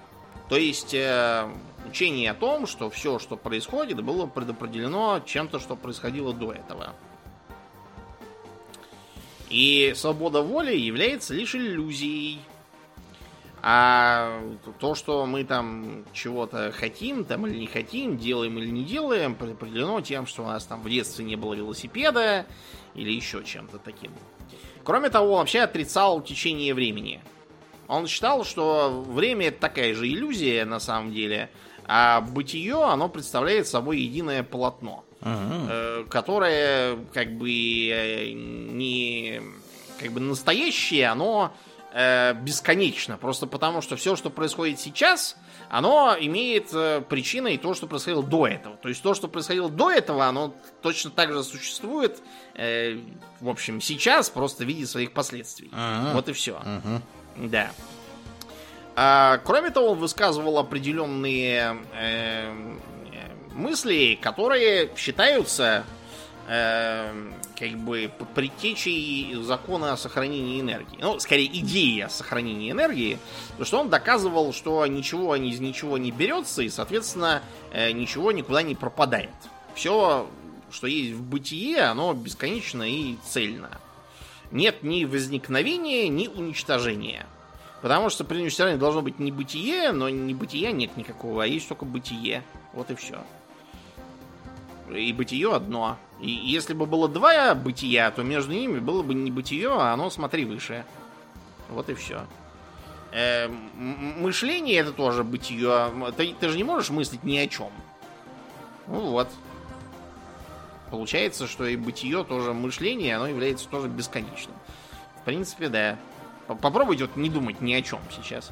То 0.50 0.58
есть 0.58 0.94
э, 0.94 1.48
учение 1.88 2.32
о 2.32 2.36
том, 2.36 2.68
что 2.68 2.90
все, 2.90 3.20
что 3.20 3.38
происходит, 3.38 4.04
было 4.04 4.26
предопределено 4.28 5.22
чем-то, 5.26 5.60
что 5.60 5.76
происходило 5.76 6.34
до 6.34 6.52
этого. 6.52 6.94
И 9.50 9.94
свобода 9.96 10.42
воли 10.42 10.76
является 10.76 11.34
лишь 11.34 11.56
иллюзией. 11.56 12.42
А 13.68 14.44
то, 14.80 14.94
что 14.94 15.26
мы 15.26 15.44
там 15.44 16.06
чего-то 16.14 16.72
хотим, 16.72 17.26
там 17.26 17.48
или 17.48 17.58
не 17.58 17.66
хотим, 17.66 18.16
делаем 18.16 18.60
или 18.60 18.70
не 18.70 18.84
делаем, 18.84 19.34
предопределено 19.34 20.02
тем, 20.02 20.28
что 20.28 20.44
у 20.44 20.46
нас 20.46 20.66
там 20.66 20.84
в 20.84 20.88
детстве 20.88 21.26
не 21.26 21.36
было 21.36 21.56
велосипеда 21.56 22.46
или 22.94 23.12
еще 23.12 23.44
чем-то 23.44 23.80
таким. 23.80 24.12
Кроме 24.84 25.10
того, 25.10 25.32
он 25.32 25.40
вообще 25.40 25.62
отрицал 25.62 26.22
течение 26.22 26.76
времени. 26.76 27.24
Он 27.88 28.06
считал, 28.06 28.46
что 28.46 29.04
время 29.08 29.48
это 29.48 29.62
такая 29.62 29.96
же 29.96 30.08
иллюзия 30.08 30.64
на 30.66 30.80
самом 30.80 31.12
деле, 31.12 31.50
а 31.88 32.22
бытие, 32.22 32.84
оно 32.84 33.10
представляет 33.10 33.68
собой 33.68 34.00
единое 34.00 34.44
полотно 34.44 35.04
Ага. 35.22 35.68
э, 35.72 36.06
которое 36.08 36.98
как 37.14 37.36
бы 37.36 37.50
э, 37.50 38.32
не 38.32 39.42
как 40.00 40.12
бы 40.12 40.20
настоящее, 40.20 41.08
оно 41.08 41.52
э, 41.96 42.34
бесконечно. 42.34 43.18
Просто 43.18 43.48
потому, 43.48 43.82
что 43.82 43.96
все, 43.96 44.16
что 44.16 44.30
происходит 44.30 44.80
сейчас, 44.80 45.38
оно 45.70 46.16
имеет 46.20 46.74
э, 46.74 47.02
причиной 47.02 47.58
то, 47.58 47.74
что 47.74 47.88
происходило 47.88 48.22
до 48.22 48.48
этого. 48.48 48.76
То 48.76 48.90
есть 48.90 49.02
то, 49.02 49.14
что 49.14 49.28
происходило 49.28 49.70
до 49.70 49.90
этого, 49.90 50.26
оно 50.26 50.54
точно 50.82 51.10
так 51.10 51.32
же 51.32 51.44
существует, 51.44 52.22
э, 52.54 53.00
в 53.40 53.50
общем, 53.50 53.80
сейчас, 53.80 54.30
просто 54.30 54.66
в 54.66 54.68
виде 54.68 54.86
своих 54.86 55.14
последствий. 55.14 55.72
Ага. 55.72 56.12
Вот 56.14 56.30
и 56.30 56.34
все. 56.34 56.60
Мгм. 56.60 57.50
Да. 57.50 57.72
А, 58.98 59.40
кроме 59.40 59.72
того, 59.72 59.92
он 59.92 60.00
высказывал 60.00 60.58
определенные 60.58 61.78
э, 61.94 62.54
мысли, 63.54 64.20
которые 64.22 64.90
считаются 64.98 65.86
э, 66.48 67.32
как 67.58 67.72
бы 67.78 68.12
предтечей 68.34 69.34
закона 69.44 69.94
о 69.94 69.98
сохранении 69.98 70.60
энергии. 70.60 70.98
Ну, 71.00 71.20
скорее, 71.20 71.48
идеи 71.60 72.02
о 72.02 72.10
сохранении 72.10 72.72
энергии. 72.72 73.18
Потому 73.50 73.66
что 73.66 73.80
он 73.80 73.90
доказывал, 73.90 74.54
что 74.54 74.86
ничего 74.86 75.36
из 75.36 75.60
ничего 75.60 75.98
не 75.98 76.12
берется, 76.12 76.62
и, 76.62 76.70
соответственно, 76.70 77.42
э, 77.72 77.92
ничего 77.92 78.32
никуда 78.32 78.62
не 78.62 78.76
пропадает. 78.76 79.30
Все, 79.74 80.28
что 80.72 80.88
есть 80.88 81.14
в 81.14 81.24
бытие, 81.24 81.82
оно 81.82 82.14
бесконечно 82.14 82.84
и 82.84 83.16
цельно. 83.28 83.70
Нет 84.52 84.84
ни 84.84 85.06
возникновения, 85.06 86.08
ни 86.08 86.28
уничтожения. 86.28 87.26
Потому 87.82 88.10
что 88.10 88.24
при 88.24 88.40
уничтожении 88.40 88.80
должно 88.80 89.02
быть 89.02 89.20
не 89.20 89.32
бытие, 89.32 89.92
но 89.92 90.10
не 90.10 90.34
бытия 90.34 90.72
нет 90.72 90.98
никакого, 90.98 91.44
а 91.44 91.48
есть 91.48 91.68
только 91.68 91.86
бытие. 91.86 92.44
Вот 92.74 92.90
и 92.90 92.96
все. 92.96 93.24
И 94.90 95.12
бытие 95.14 95.54
одно. 95.54 95.98
И 96.20 96.30
если 96.30 96.74
бы 96.74 96.86
было 96.86 97.08
два 97.08 97.56
бытия, 97.56 98.12
то 98.12 98.24
между 98.24 98.54
ними 98.54 98.80
было 98.80 99.02
бы 99.02 99.14
не 99.14 99.32
бытие, 99.32 99.70
а 99.70 99.94
оно 99.94 100.10
смотри 100.10 100.46
выше. 100.46 100.86
Вот 101.70 101.90
и 101.90 101.94
все. 101.94 102.22
Э, 103.12 103.48
мышление 103.48 104.78
это 104.78 104.92
тоже 104.92 105.24
бытие. 105.24 105.92
Ты, 106.18 106.34
ты 106.40 106.50
же 106.50 106.58
не 106.58 106.64
можешь 106.64 106.90
мыслить 106.90 107.24
ни 107.24 107.38
о 107.38 107.48
чем. 107.48 107.70
Ну 108.88 109.00
вот. 109.10 109.30
Получается, 110.92 111.48
что 111.48 111.66
и 111.66 111.76
бытие 111.76 112.24
тоже 112.24 112.54
мышление, 112.54 113.16
оно 113.16 113.28
является 113.28 113.68
тоже 113.68 113.88
бесконечным. 113.88 114.56
В 115.22 115.26
принципе, 115.26 115.70
да. 115.70 115.98
Попробуйте 116.48 117.06
вот 117.06 117.16
не 117.16 117.30
думать 117.30 117.60
ни 117.62 117.74
о 117.74 117.82
чем 117.82 118.00
сейчас. 118.12 118.52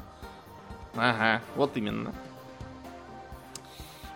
Ага, 0.96 1.42
вот 1.54 1.76
именно. 1.76 2.12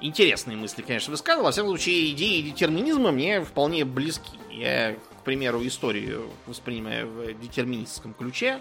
Интересные 0.01 0.57
мысли, 0.57 0.83
конечно, 0.83 1.11
высказывал. 1.11 1.47
Во 1.47 1.53
всяком 1.53 1.71
случае, 1.71 2.13
идеи 2.13 2.43
детерминизма 2.43 3.11
мне 3.11 3.43
вполне 3.43 3.85
близки. 3.85 4.39
Я, 4.51 4.95
к 5.21 5.25
примеру, 5.25 5.67
историю 5.67 6.31
воспринимаю 6.47 7.09
в 7.09 7.41
детерминистском 7.41 8.15
ключе, 8.15 8.61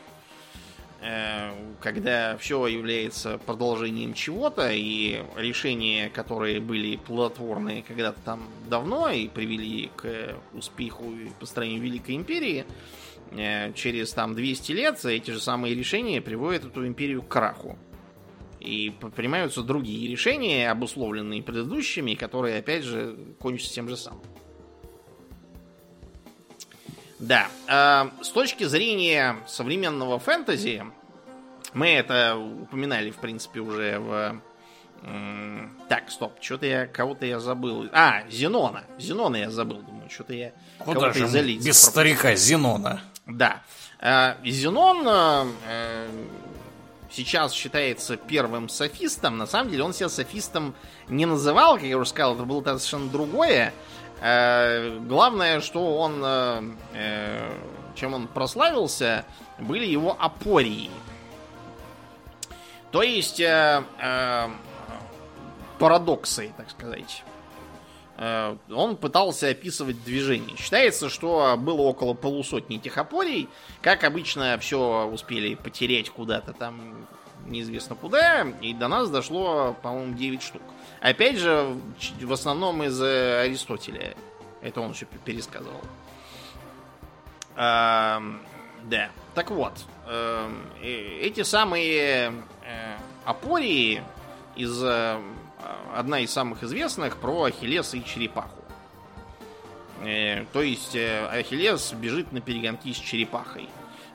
э, 1.01 1.51
когда 1.79 2.37
все 2.37 2.65
является 2.67 3.37
продолжением 3.37 4.13
чего-то, 4.13 4.71
и 4.71 5.21
решения, 5.35 6.09
которые 6.09 6.59
были 6.59 6.95
плодотворные 6.97 7.83
когда-то 7.83 8.19
там 8.21 8.47
давно 8.69 9.09
и 9.09 9.27
привели 9.27 9.91
к 9.95 10.35
успеху 10.53 11.11
и 11.11 11.29
построению 11.39 11.81
Великой 11.81 12.15
Империи, 12.15 12.65
Э, 13.31 13.73
через 13.73 14.13
там 14.13 14.35
200 14.35 14.71
лет 14.71 15.03
эти 15.05 15.31
же 15.31 15.39
самые 15.39 15.75
решения 15.75 16.21
приводят 16.21 16.65
эту 16.65 16.87
империю 16.87 17.21
к 17.21 17.27
краху. 17.27 17.77
И 18.67 18.89
принимаются 19.15 19.61
другие 19.61 20.11
решения, 20.11 20.69
обусловленные 20.69 21.41
предыдущими, 21.41 22.15
которые, 22.15 22.59
опять 22.59 22.83
же, 22.83 23.17
кончатся 23.39 23.73
тем 23.73 23.87
же 23.87 23.95
самым. 23.95 24.21
Да, 27.17 27.47
э, 27.67 28.23
с 28.23 28.29
точки 28.29 28.65
зрения 28.65 29.37
современного 29.47 30.19
фэнтези, 30.19 30.83
мы 31.73 31.87
это 31.91 32.35
упоминали, 32.35 33.09
в 33.11 33.15
принципе, 33.15 33.61
уже 33.61 33.99
в... 33.99 34.41
Э, 35.03 35.67
так, 35.87 36.11
стоп, 36.11 36.33
что-то 36.41 36.65
я, 36.65 36.87
кого-то 36.87 37.25
я 37.25 37.39
забыл. 37.39 37.87
А, 37.93 38.23
Зенона. 38.29 38.83
Зенона 38.99 39.37
я 39.37 39.49
забыл, 39.49 39.81
думаю, 39.81 40.09
что-то 40.09 40.33
я 40.33 40.51
Куда 40.79 41.13
же 41.13 41.23
без 41.23 41.31
пропустил. 41.31 41.73
старика 41.73 42.35
Зенона? 42.35 43.01
Да. 43.25 43.63
Э, 44.01 44.35
Зенон 44.43 45.07
э, 45.07 45.45
э, 45.67 46.07
сейчас 47.11 47.53
считается 47.53 48.17
первым 48.17 48.69
софистом. 48.69 49.37
На 49.37 49.47
самом 49.47 49.69
деле 49.71 49.83
он 49.83 49.93
себя 49.93 50.09
софистом 50.09 50.75
не 51.07 51.25
называл, 51.25 51.75
как 51.75 51.83
я 51.83 51.97
уже 51.97 52.09
сказал, 52.09 52.35
это 52.35 52.43
было 52.43 52.61
совершенно 52.63 53.09
другое. 53.09 53.73
Главное, 54.19 55.61
что 55.61 55.97
он, 55.97 56.75
чем 57.95 58.13
он 58.13 58.27
прославился, 58.27 59.25
были 59.59 59.85
его 59.85 60.15
апории. 60.19 60.89
То 62.91 63.03
есть 63.03 63.41
парадоксы, 65.77 66.53
так 66.57 66.69
сказать. 66.71 67.23
Э, 68.17 68.57
он 68.71 68.97
пытался 68.97 69.49
описывать 69.49 70.03
движение. 70.03 70.57
Считается, 70.57 71.09
что 71.09 71.55
было 71.57 71.81
около 71.81 72.13
полусотни 72.13 72.77
этих 72.77 72.97
опорий. 72.97 73.47
Как 73.81 74.03
обычно, 74.03 74.57
все 74.59 75.07
успели 75.07 75.55
потерять 75.55 76.09
куда-то 76.09 76.53
там 76.53 77.07
неизвестно 77.45 77.95
куда, 77.95 78.45
и 78.61 78.73
до 78.73 78.87
нас 78.87 79.09
дошло, 79.09 79.75
по-моему, 79.81 80.15
9 80.15 80.41
штук. 80.41 80.61
Опять 80.99 81.37
же, 81.37 81.77
в 82.21 82.33
основном 82.33 82.83
из 82.83 83.01
Аристотеля. 83.01 84.15
Это 84.61 84.81
он 84.81 84.91
еще 84.91 85.05
пересказывал. 85.05 85.79
А, 87.55 88.21
да. 88.83 89.09
Так 89.33 89.51
вот, 89.51 89.73
эм, 90.07 90.65
э, 90.81 91.19
эти 91.21 91.43
самые 91.43 92.33
э, 92.65 92.97
опории 93.23 94.03
из 94.55 94.83
одна 95.93 96.19
из 96.19 96.31
самых 96.31 96.63
известных 96.63 97.17
про 97.17 97.43
Ахиллеса 97.43 97.97
и 97.97 98.03
черепаху. 98.03 98.63
Э, 100.01 100.45
то 100.53 100.61
есть 100.61 100.95
э, 100.95 101.27
Ахиллес 101.27 101.93
бежит 101.93 102.31
на 102.31 102.41
перегонки 102.41 102.93
с 102.93 102.97
черепахой, 102.97 103.67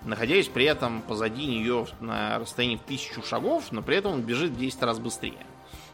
находясь 0.04 0.46
при 0.46 0.64
этом 0.64 1.02
позади 1.02 1.46
нее 1.46 1.86
на 2.00 2.38
расстоянии 2.38 2.76
в 2.76 2.82
тысячу 2.82 3.22
шагов, 3.22 3.72
но 3.72 3.82
при 3.82 3.96
этом 3.96 4.12
он 4.12 4.22
бежит 4.22 4.52
в 4.52 4.58
10 4.58 4.82
раз 4.82 4.98
быстрее. 4.98 5.46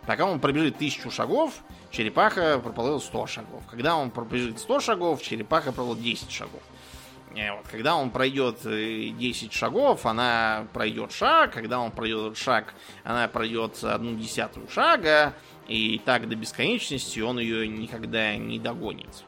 Пока 0.06 0.24
он 0.24 0.40
пробежит 0.40 0.78
тысячу 0.78 1.10
шагов, 1.10 1.54
черепаха 1.90 2.58
проплывет 2.58 3.02
100 3.02 3.26
шагов. 3.26 3.62
Когда 3.70 3.96
он 3.96 4.10
пробежит 4.10 4.58
100 4.58 4.80
шагов, 4.80 5.22
черепаха 5.22 5.72
проплывет 5.72 6.02
10 6.02 6.30
шагов. 6.30 6.62
Э, 7.36 7.52
вот, 7.56 7.66
когда 7.68 7.96
он 7.96 8.10
пройдет 8.10 8.60
10 8.62 9.52
шагов, 9.52 10.06
она 10.06 10.66
пройдет 10.72 11.12
шаг. 11.12 11.52
Когда 11.52 11.80
он 11.80 11.90
пройдет 11.90 12.36
шаг, 12.36 12.74
она 13.04 13.28
пройдет 13.28 13.82
одну 13.82 14.16
десятую 14.16 14.68
шага. 14.68 15.34
И 15.66 16.00
так 16.04 16.28
до 16.28 16.36
бесконечности 16.36 17.20
он 17.20 17.38
ее 17.38 17.68
никогда 17.68 18.36
не 18.36 18.58
догонит. 18.58 19.24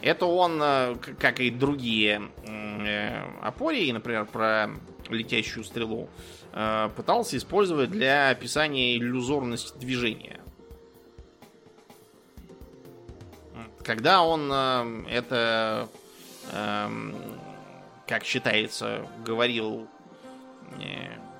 Это 0.00 0.26
он, 0.26 0.60
э, 0.62 0.94
как 1.18 1.40
и 1.40 1.50
другие 1.50 2.30
э, 2.46 3.24
опории, 3.42 3.90
например, 3.90 4.26
про 4.26 4.70
летящую 5.08 5.64
стрелу, 5.64 6.08
э, 6.52 6.90
пытался 6.94 7.36
использовать 7.36 7.90
для 7.90 8.30
описания 8.30 8.96
иллюзорности 8.96 9.76
движения. 9.76 10.40
Когда 13.82 14.22
он 14.22 14.52
это, 15.08 15.88
эм, 16.52 17.14
как 18.06 18.24
считается, 18.24 19.06
говорил 19.24 19.88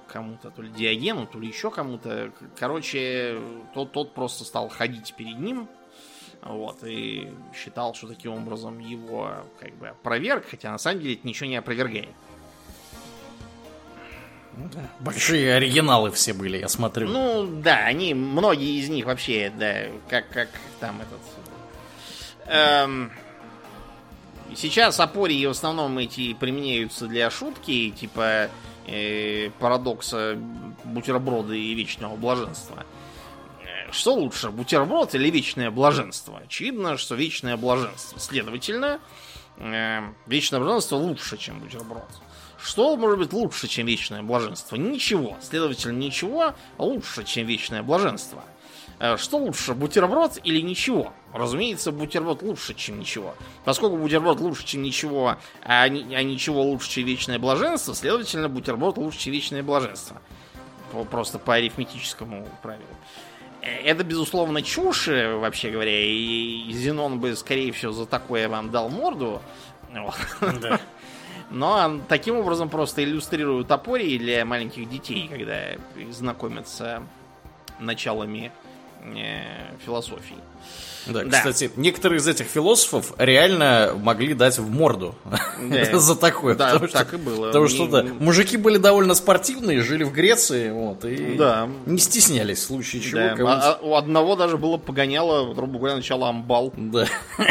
кому-то, 0.08 0.50
то 0.50 0.62
ли 0.62 0.70
Диогену, 0.70 1.26
то 1.26 1.38
ли 1.38 1.48
еще 1.48 1.70
кому-то. 1.70 2.32
Короче, 2.58 3.38
тот, 3.74 3.92
тот 3.92 4.14
просто 4.14 4.44
стал 4.44 4.68
ходить 4.68 5.14
перед 5.14 5.38
ним, 5.38 5.68
вот, 6.42 6.82
и 6.84 7.30
считал, 7.54 7.94
что 7.94 8.08
таким 8.08 8.32
образом 8.32 8.78
его 8.78 9.32
как 9.60 9.74
бы 9.76 9.88
опроверг, 9.88 10.46
хотя 10.50 10.70
на 10.72 10.78
самом 10.78 11.00
деле 11.00 11.14
это 11.14 11.26
ничего 11.26 11.48
не 11.48 11.56
опровергает. 11.56 12.08
Ну 14.56 14.68
большие 14.98 15.54
оригиналы 15.54 16.10
все 16.10 16.32
были, 16.32 16.58
я 16.58 16.68
смотрю. 16.68 17.06
Ну, 17.08 17.46
да, 17.46 17.84
они, 17.84 18.12
многие 18.12 18.80
из 18.80 18.88
них 18.88 19.06
вообще, 19.06 19.52
да, 19.56 19.84
как, 20.08 20.28
как 20.30 20.48
там 20.80 21.00
этот... 21.00 21.20
Эм, 22.46 23.12
сейчас 24.54 25.00
опории 25.00 25.46
в 25.46 25.50
основном 25.50 25.98
эти 25.98 26.34
применяются 26.34 27.06
для 27.06 27.30
шутки, 27.30 27.90
типа 27.90 28.50
э, 28.86 29.50
парадокса 29.58 30.38
бутерброда 30.84 31.54
и 31.54 31.74
вечного 31.74 32.16
блаженства. 32.16 32.84
Э, 33.62 33.92
что 33.92 34.14
лучше, 34.14 34.50
бутерброд 34.50 35.14
или 35.14 35.30
вечное 35.30 35.70
блаженство? 35.70 36.40
Очевидно, 36.44 36.96
что 36.96 37.14
вечное 37.14 37.56
блаженство. 37.56 38.18
Следовательно, 38.18 39.00
э, 39.58 40.00
вечное 40.26 40.60
блаженство 40.60 40.96
лучше, 40.96 41.36
чем 41.36 41.60
бутерброд. 41.60 42.08
Что 42.60 42.96
может 42.96 43.18
быть 43.18 43.32
лучше, 43.32 43.68
чем 43.68 43.86
вечное 43.86 44.22
блаженство? 44.22 44.76
Ничего. 44.76 45.36
Следовательно, 45.40 45.96
ничего 45.96 46.54
лучше, 46.76 47.24
чем 47.24 47.46
вечное 47.46 47.82
блаженство. 47.82 48.42
Э, 49.00 49.16
что 49.16 49.38
лучше, 49.38 49.74
бутерброд 49.74 50.38
или 50.42 50.60
ничего? 50.60 51.12
Разумеется, 51.32 51.92
бутерброд 51.92 52.42
лучше, 52.42 52.74
чем 52.74 52.98
ничего. 52.98 53.34
Поскольку 53.64 53.96
бутерброд 53.96 54.40
лучше, 54.40 54.66
чем 54.66 54.82
ничего, 54.82 55.36
а, 55.62 55.82
а 55.84 55.88
ничего 55.88 56.62
лучше, 56.62 56.90
чем 56.90 57.04
вечное 57.04 57.38
блаженство, 57.38 57.94
следовательно, 57.94 58.48
бутерброд 58.48 58.98
лучше, 58.98 59.18
чем 59.18 59.32
вечное 59.32 59.62
блаженство. 59.62 60.20
Просто 61.10 61.38
по 61.38 61.54
арифметическому 61.54 62.48
правилу. 62.62 62.82
Э, 63.62 63.68
это, 63.84 64.02
безусловно, 64.02 64.62
чушь, 64.62 65.08
э, 65.08 65.36
вообще 65.36 65.70
говоря, 65.70 66.04
и 66.04 66.70
Зенон 66.72 67.20
бы, 67.20 67.36
скорее 67.36 67.70
всего, 67.72 67.92
за 67.92 68.06
такое 68.06 68.48
вам 68.48 68.70
дал 68.70 68.88
морду. 68.88 69.40
Да. 69.92 70.80
Но 71.50 72.00
таким 72.08 72.36
образом 72.36 72.68
просто 72.68 73.02
иллюстрирую 73.04 73.64
топорий 73.64 74.18
для 74.18 74.44
маленьких 74.44 74.88
детей, 74.88 75.28
когда 75.28 75.76
знакомятся 76.10 77.02
началами 77.78 78.52
философии. 79.84 80.36
Да, 81.08 81.24
да, 81.24 81.38
кстати, 81.38 81.70
некоторые 81.76 82.18
из 82.18 82.28
этих 82.28 82.46
философов 82.46 83.14
реально 83.18 83.94
могли 83.96 84.34
дать 84.34 84.58
в 84.58 84.70
морду 84.70 85.14
да. 85.62 85.98
за 85.98 86.16
такое. 86.16 86.54
Да, 86.54 86.74
потому 86.74 86.88
так 86.88 87.08
что, 87.08 87.16
и 87.16 87.20
было. 87.20 87.46
Потому 87.46 87.68
что, 87.68 87.86
да, 87.86 88.02
мужики 88.02 88.56
были 88.56 88.76
довольно 88.76 89.14
спортивные, 89.14 89.82
жили 89.82 90.04
в 90.04 90.12
Греции, 90.12 90.70
вот, 90.70 91.04
и 91.04 91.36
да. 91.36 91.68
не 91.86 91.98
стеснялись 91.98 92.58
в 92.58 92.62
случае 92.62 93.02
чего. 93.02 93.20
Да. 93.20 93.34
А, 93.38 93.72
а 93.72 93.78
у 93.80 93.94
одного 93.94 94.36
даже 94.36 94.58
было 94.58 94.76
погоняло, 94.76 95.54
грубо 95.54 95.78
говоря, 95.78 95.96
начало 95.96 96.28
амбал. 96.28 96.72
Да. 96.76 97.06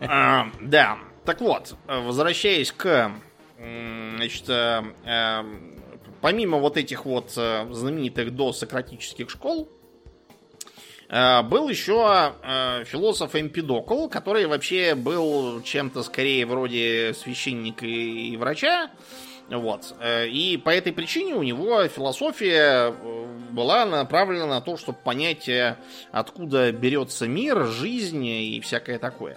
А, 0.00 0.46
да. 0.60 0.96
Так 1.26 1.42
вот, 1.42 1.74
возвращаясь 1.86 2.72
к, 2.72 3.12
значит, 3.58 4.48
э, 4.48 4.82
э, 5.04 5.42
помимо 6.22 6.58
вот 6.58 6.78
этих 6.78 7.04
вот 7.04 7.34
э, 7.36 7.66
знаменитых 7.70 8.34
досократических 8.34 9.28
школ, 9.28 9.68
был 11.10 11.68
еще 11.68 12.34
э, 12.40 12.84
философ 12.84 13.34
Эмпидокл, 13.34 14.06
который 14.06 14.46
вообще 14.46 14.94
был 14.94 15.60
чем-то 15.62 16.04
скорее 16.04 16.46
вроде 16.46 17.14
священника 17.14 17.84
и 17.84 18.36
врача. 18.36 18.90
Вот. 19.48 19.96
Э, 19.98 20.28
и 20.28 20.56
по 20.56 20.70
этой 20.70 20.92
причине 20.92 21.34
у 21.34 21.42
него 21.42 21.84
философия 21.88 22.94
была 23.50 23.86
направлена 23.86 24.46
на 24.46 24.60
то, 24.60 24.76
чтобы 24.76 24.98
понять, 24.98 25.50
откуда 26.12 26.70
берется 26.70 27.26
мир, 27.26 27.66
жизнь 27.66 28.24
и 28.24 28.60
всякое 28.60 29.00
такое. 29.00 29.36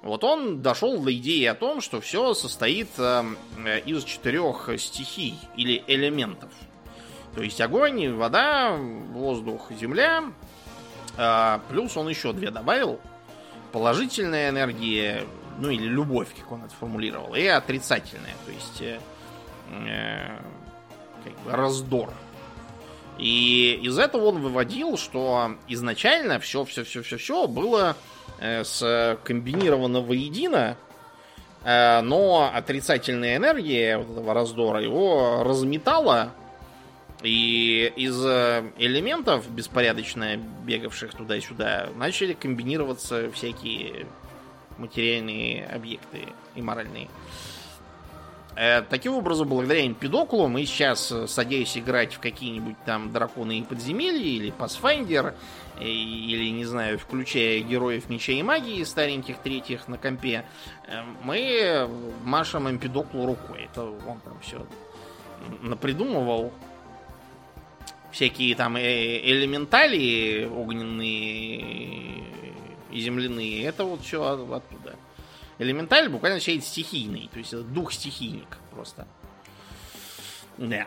Вот 0.00 0.22
он 0.22 0.62
дошел 0.62 1.00
до 1.00 1.12
идеи 1.12 1.46
о 1.46 1.54
том, 1.54 1.80
что 1.80 2.00
все 2.00 2.34
состоит 2.34 2.90
из 2.98 4.04
четырех 4.04 4.70
стихий 4.78 5.34
или 5.56 5.82
элементов. 5.88 6.50
То 7.34 7.42
есть 7.42 7.60
огонь, 7.60 8.12
вода, 8.12 8.76
воздух, 8.76 9.72
земля 9.72 10.24
а, 11.16 11.60
плюс 11.68 11.96
он 11.96 12.08
еще 12.08 12.32
две 12.32 12.50
добавил. 12.50 13.00
Положительная 13.72 14.50
энергия, 14.50 15.24
ну 15.58 15.70
или 15.70 15.86
любовь, 15.86 16.28
как 16.38 16.50
он 16.52 16.64
это 16.64 16.74
формулировал, 16.74 17.34
и 17.34 17.44
отрицательная, 17.46 18.34
то 18.46 18.52
есть 18.52 18.80
э, 18.80 19.00
э, 19.70 20.38
как 21.24 21.32
бы 21.44 21.52
раздор. 21.52 22.10
И 23.18 23.78
из 23.82 23.98
этого 23.98 24.26
он 24.26 24.40
выводил, 24.40 24.96
что 24.96 25.56
изначально 25.68 26.38
все, 26.40 26.64
все, 26.64 26.84
все, 26.84 27.02
все, 27.02 27.16
все 27.16 27.46
было 27.46 27.96
э, 28.38 28.64
с 28.64 29.18
воедино, 30.00 30.76
э, 31.64 32.00
но 32.00 32.50
отрицательная 32.52 33.36
энергия 33.36 33.98
вот 33.98 34.10
этого 34.10 34.34
раздора 34.34 34.80
его 34.80 35.42
разметала 35.44 36.32
и 37.22 37.92
из 37.96 38.24
э, 38.24 38.70
элементов, 38.78 39.50
беспорядочно 39.50 40.36
бегавших 40.36 41.14
туда-сюда, 41.14 41.90
начали 41.96 42.32
комбинироваться 42.34 43.30
всякие 43.30 44.06
материальные 44.78 45.66
объекты 45.66 46.28
и 46.54 46.62
моральные. 46.62 47.08
Э, 48.56 48.82
таким 48.82 49.14
образом, 49.14 49.48
благодаря 49.48 49.86
Эмпидоклу 49.86 50.48
мы 50.48 50.64
сейчас, 50.66 51.10
э, 51.12 51.26
садясь 51.26 51.78
играть 51.78 52.14
в 52.14 52.20
какие-нибудь 52.20 52.76
там 52.84 53.12
драконы 53.12 53.58
и 53.58 53.62
подземелья, 53.62 54.20
или 54.20 54.52
Pathfinder, 54.52 55.34
или, 55.80 56.50
не 56.50 56.64
знаю, 56.64 56.98
включая 56.98 57.60
героев 57.60 58.08
меча 58.08 58.32
и 58.32 58.42
магии 58.42 58.84
стареньких 58.84 59.38
третьих 59.38 59.88
на 59.88 59.98
компе, 59.98 60.44
мы 61.24 61.88
машем 62.22 62.70
Эмпидоклу 62.70 63.26
рукой. 63.26 63.64
Это 63.64 63.82
он 63.82 64.20
там 64.20 64.38
все 64.40 64.64
напридумывал 65.62 66.52
всякие 68.14 68.54
там 68.54 68.76
э, 68.76 69.20
элементали 69.28 70.44
огненные 70.46 72.22
и 72.90 73.00
земляные, 73.00 73.64
это 73.64 73.84
вот 73.84 74.02
все 74.02 74.22
оттуда. 74.24 74.96
Элементаль 75.58 76.08
буквально 76.08 76.36
означает 76.36 76.64
стихийный, 76.64 77.28
то 77.32 77.38
есть 77.38 77.52
это 77.52 77.62
дух 77.62 77.92
стихийник 77.92 78.58
просто. 78.70 79.06
Да. 80.56 80.86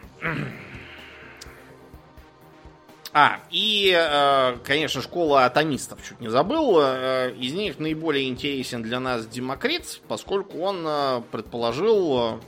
А, 3.13 3.39
и, 3.49 3.91
э, 3.97 4.57
конечно, 4.63 5.01
школа 5.01 5.45
атомистов, 5.45 5.99
чуть 6.07 6.19
не 6.21 6.29
забыл. 6.29 6.79
Э, 6.79 7.33
из 7.37 7.51
них 7.53 7.79
наиболее 7.79 8.27
интересен 8.27 8.83
для 8.83 8.99
нас 8.99 9.25
Демокрит, 9.25 10.01
поскольку 10.07 10.59
он 10.59 11.23
предположил, 11.31 12.39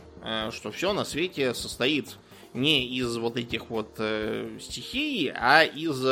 что 0.51 0.71
все 0.71 0.93
на 0.93 1.05
свете 1.05 1.53
состоит 1.53 2.17
не 2.53 2.85
из 2.85 3.17
вот 3.17 3.37
этих 3.37 3.69
вот 3.69 3.95
э, 3.97 4.57
стихий, 4.59 5.31
а 5.33 5.63
из 5.63 6.03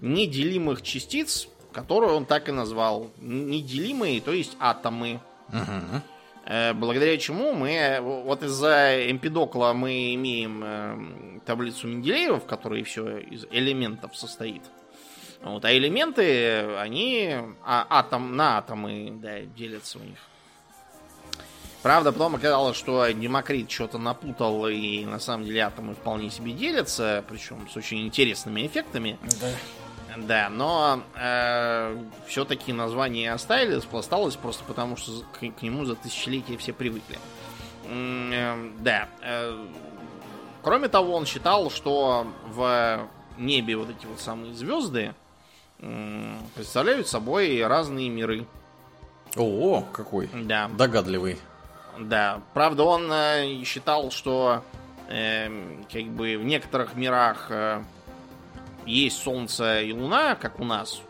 неделимых 0.00 0.82
частиц, 0.82 1.48
которые 1.72 2.12
он 2.12 2.26
так 2.26 2.48
и 2.48 2.52
назвал. 2.52 3.10
Неделимые, 3.18 4.20
то 4.20 4.32
есть 4.32 4.56
атомы. 4.60 5.20
Угу. 5.48 6.02
Э, 6.46 6.72
благодаря 6.74 7.16
чему 7.18 7.52
мы, 7.52 7.98
вот 8.00 8.42
из-за 8.42 9.10
Эмпидокла 9.10 9.72
мы 9.72 10.14
имеем 10.14 10.62
э, 10.64 11.40
таблицу 11.46 11.86
Менделеева, 11.86 12.40
в 12.40 12.46
которой 12.46 12.82
все 12.82 13.18
из 13.18 13.46
элементов 13.50 14.16
состоит. 14.16 14.62
Вот, 15.42 15.64
а 15.64 15.76
элементы, 15.76 16.76
они 16.76 17.34
а, 17.64 17.86
атом, 17.90 18.36
на 18.36 18.58
атомы 18.58 19.10
да, 19.20 19.40
делятся 19.40 19.98
у 19.98 20.02
них. 20.02 20.18
Правда, 21.82 22.12
потом 22.12 22.36
оказалось, 22.36 22.76
что 22.76 23.08
Демокрит 23.10 23.70
что-то 23.70 23.98
напутал, 23.98 24.68
и 24.68 25.04
на 25.04 25.18
самом 25.18 25.44
деле 25.44 25.62
атомы 25.62 25.94
вполне 25.94 26.30
себе 26.30 26.52
делятся, 26.52 27.24
причем 27.28 27.68
с 27.68 27.76
очень 27.76 28.06
интересными 28.06 28.66
эффектами. 28.66 29.18
Да. 29.40 29.48
Да, 30.16 30.50
но 30.50 31.02
э, 31.16 32.04
все-таки 32.26 32.72
название 32.72 33.32
оставили, 33.32 33.80
осталось 33.96 34.36
просто 34.36 34.62
потому, 34.64 34.96
что 34.96 35.24
к, 35.32 35.38
к 35.38 35.62
нему 35.62 35.86
за 35.86 35.94
тысячелетия 35.94 36.58
все 36.58 36.74
привыкли. 36.74 37.18
Э, 37.86 38.70
да. 38.80 39.08
Э, 39.22 39.66
кроме 40.62 40.88
того, 40.88 41.14
он 41.14 41.24
считал, 41.24 41.70
что 41.70 42.26
в 42.46 43.08
небе 43.38 43.76
вот 43.76 43.88
эти 43.90 44.04
вот 44.06 44.20
самые 44.20 44.52
звезды 44.54 45.14
э, 45.78 46.36
представляют 46.54 47.08
собой 47.08 47.66
разные 47.66 48.10
миры. 48.10 48.46
О, 49.36 49.82
какой 49.92 50.28
да. 50.32 50.68
догадливый. 50.68 51.38
Да, 51.98 52.40
правда, 52.54 52.84
он 52.84 53.10
э, 53.12 53.62
считал, 53.64 54.10
что 54.10 54.62
э, 55.08 55.48
как 55.92 56.04
бы 56.04 56.36
в 56.38 56.44
некоторых 56.44 56.94
мирах 56.94 57.46
э, 57.50 57.82
есть 58.86 59.22
Солнце 59.22 59.82
и 59.82 59.92
Луна, 59.92 60.34
как 60.34 60.60
у 60.60 60.64
нас. 60.64 61.02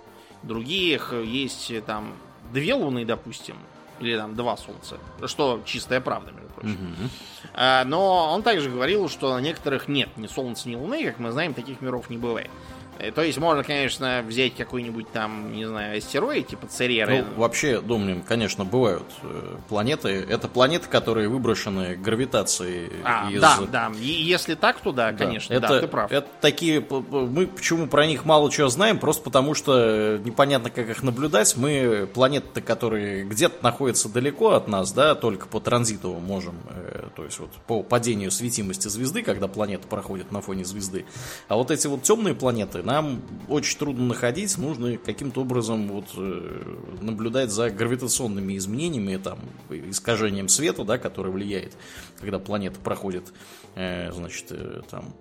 В 0.43 0.47
других 0.47 1.13
есть 1.13 1.71
э, 1.71 1.81
там 1.81 2.15
две 2.53 2.75
Луны, 2.75 3.05
допустим, 3.05 3.57
или 4.01 4.17
там 4.17 4.35
два 4.35 4.57
Солнца, 4.57 4.99
что 5.27 5.63
чистая 5.65 6.01
правда, 6.01 6.33
между 6.33 6.49
прочим. 6.51 6.75
Угу. 6.75 7.11
А, 7.55 7.85
но 7.85 8.33
он 8.33 8.43
также 8.43 8.71
говорил, 8.71 9.09
что 9.09 9.35
на 9.35 9.41
некоторых 9.41 9.89
нет 9.89 10.09
ни 10.17 10.27
Солнца, 10.27 10.69
ни 10.69 10.75
Луны, 10.75 11.05
как 11.05 11.19
мы 11.19 11.31
знаем, 11.31 11.55
таких 11.55 11.81
миров 11.81 12.11
не 12.11 12.19
бывает. 12.19 12.51
Э, 12.99 13.11
то 13.11 13.23
есть 13.23 13.39
можно, 13.39 13.65
конечно, 13.65 14.23
взять 14.27 14.55
какой-нибудь 14.55 15.11
там, 15.13 15.53
не 15.53 15.67
знаю, 15.67 15.99
астероид 15.99 16.49
типа 16.49 16.67
Цереры. 16.67 17.25
Ну, 17.29 17.41
вообще, 17.41 17.81
Думнин, 17.81 18.23
конечно, 18.23 18.65
бывают 18.65 19.05
э, 19.23 19.57
планеты. 19.69 20.09
Это 20.29 20.49
планеты, 20.49 20.89
которые 20.89 21.29
выброшены 21.29 21.97
гравитацией 21.97 22.91
а, 23.05 23.31
из... 23.31 23.41
Да, 23.41 23.59
да. 23.71 23.93
И 24.01 24.07
если 24.07 24.55
так, 24.55 24.81
то 24.81 24.93
да, 24.93 25.13
конечно, 25.13 25.53
это, 25.53 25.69
да, 25.69 25.81
ты 25.81 25.87
прав. 25.89 26.13
Это 26.13 26.29
такие... 26.41 26.85
Мы 27.11 27.47
почему 27.47 27.87
про 27.87 28.07
них 28.07 28.25
мало 28.25 28.51
чего 28.51 28.69
знаем? 28.69 28.99
Просто 28.99 29.23
потому 29.23 29.55
что 29.55 30.19
непонятно, 30.25 30.71
как 30.71 30.89
их 30.89 31.03
наблюдать. 31.03 31.57
Мы 31.57 32.09
планеты, 32.13 32.61
которые 32.61 33.25
где-то 33.25 33.63
находятся 33.63 34.09
далеко 34.09 34.51
от 34.51 34.69
нас, 34.69 34.93
да, 34.93 35.15
только 35.15 35.47
по 35.47 35.61
транзиту 35.61 36.13
можем, 36.15 36.55
э, 36.71 37.09
то 37.15 37.25
есть 37.25 37.39
вот 37.39 37.51
по 37.67 37.83
падению 37.83 38.31
светимости 38.31 38.89
звезды, 38.89 39.23
когда 39.23 39.49
планета 39.49 39.87
проходит 39.87 40.33
на 40.33 40.41
фоне 40.41 40.65
звезды. 40.65 41.05
А 41.49 41.57
вот 41.57 41.71
эти 41.71 41.87
вот 41.87 42.03
темные 42.03 42.35
планеты, 42.35 42.82
нам 42.83 43.23
очень 43.49 43.79
трудно 43.79 44.07
находить, 44.07 44.57
нужно 44.59 44.97
каким-то 44.97 45.43
образом 45.43 45.89
вот, 45.89 46.07
э, 46.17 46.77
наблюдать 47.01 47.51
за 47.51 47.71
гравитационными 47.71 48.57
изменениями, 48.57 49.17
там, 49.17 49.39
искажением 49.71 50.49
света, 50.49 50.85
да, 50.85 50.99
которое 50.99 51.31
влияет, 51.31 51.77
когда 52.21 52.39
планета 52.39 52.79
проходит, 52.81 53.33
э, 53.75 54.13
значит, 54.13 54.47
э, 54.51 54.83
там, 54.91 55.15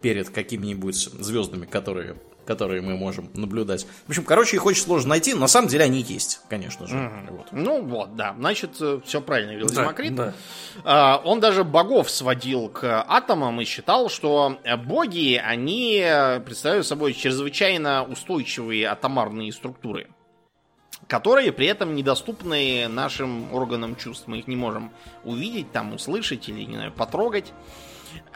перед 0.00 0.30
какими-нибудь 0.30 0.96
звездами, 0.96 1.66
которые 1.66 2.16
которые 2.46 2.80
мы 2.80 2.96
можем 2.96 3.30
наблюдать. 3.34 3.86
В 4.06 4.10
общем, 4.10 4.24
короче, 4.24 4.56
их 4.56 4.64
очень 4.64 4.82
сложно 4.82 5.10
найти, 5.10 5.34
но 5.34 5.40
на 5.40 5.48
самом 5.48 5.68
деле 5.68 5.84
они 5.84 6.00
есть, 6.00 6.40
конечно 6.48 6.86
же. 6.86 6.94
Mm-hmm. 6.96 7.36
Вот. 7.36 7.46
Ну 7.52 7.82
вот, 7.82 8.16
да, 8.16 8.34
значит, 8.38 8.70
э, 8.80 9.00
все 9.04 9.20
правильно 9.20 9.52
говорил 9.52 9.68
да, 9.74 9.82
Демокрит. 9.82 10.14
Да. 10.14 10.34
А, 10.84 11.20
он 11.24 11.40
даже 11.40 11.64
богов 11.64 12.10
сводил 12.10 12.68
к 12.68 13.04
атомам 13.08 13.60
и 13.60 13.64
считал, 13.64 14.08
что 14.08 14.58
боги, 14.84 15.40
они 15.44 15.98
представляют 16.44 16.86
собой 16.86 17.12
чрезвычайно 17.12 18.04
устойчивые 18.04 18.86
атомарные 18.88 19.52
структуры. 19.52 20.08
которые 21.08 21.52
при 21.52 21.66
этом 21.66 21.94
недоступны 21.94 22.88
нашим 22.88 23.52
органам 23.54 23.96
чувств. 23.96 24.24
Мы 24.26 24.38
их 24.38 24.48
не 24.48 24.56
можем 24.56 24.90
увидеть, 25.24 25.70
там, 25.72 25.94
услышать 25.94 26.48
или, 26.48 26.64
не 26.64 26.74
знаю, 26.74 26.92
потрогать. 26.92 27.52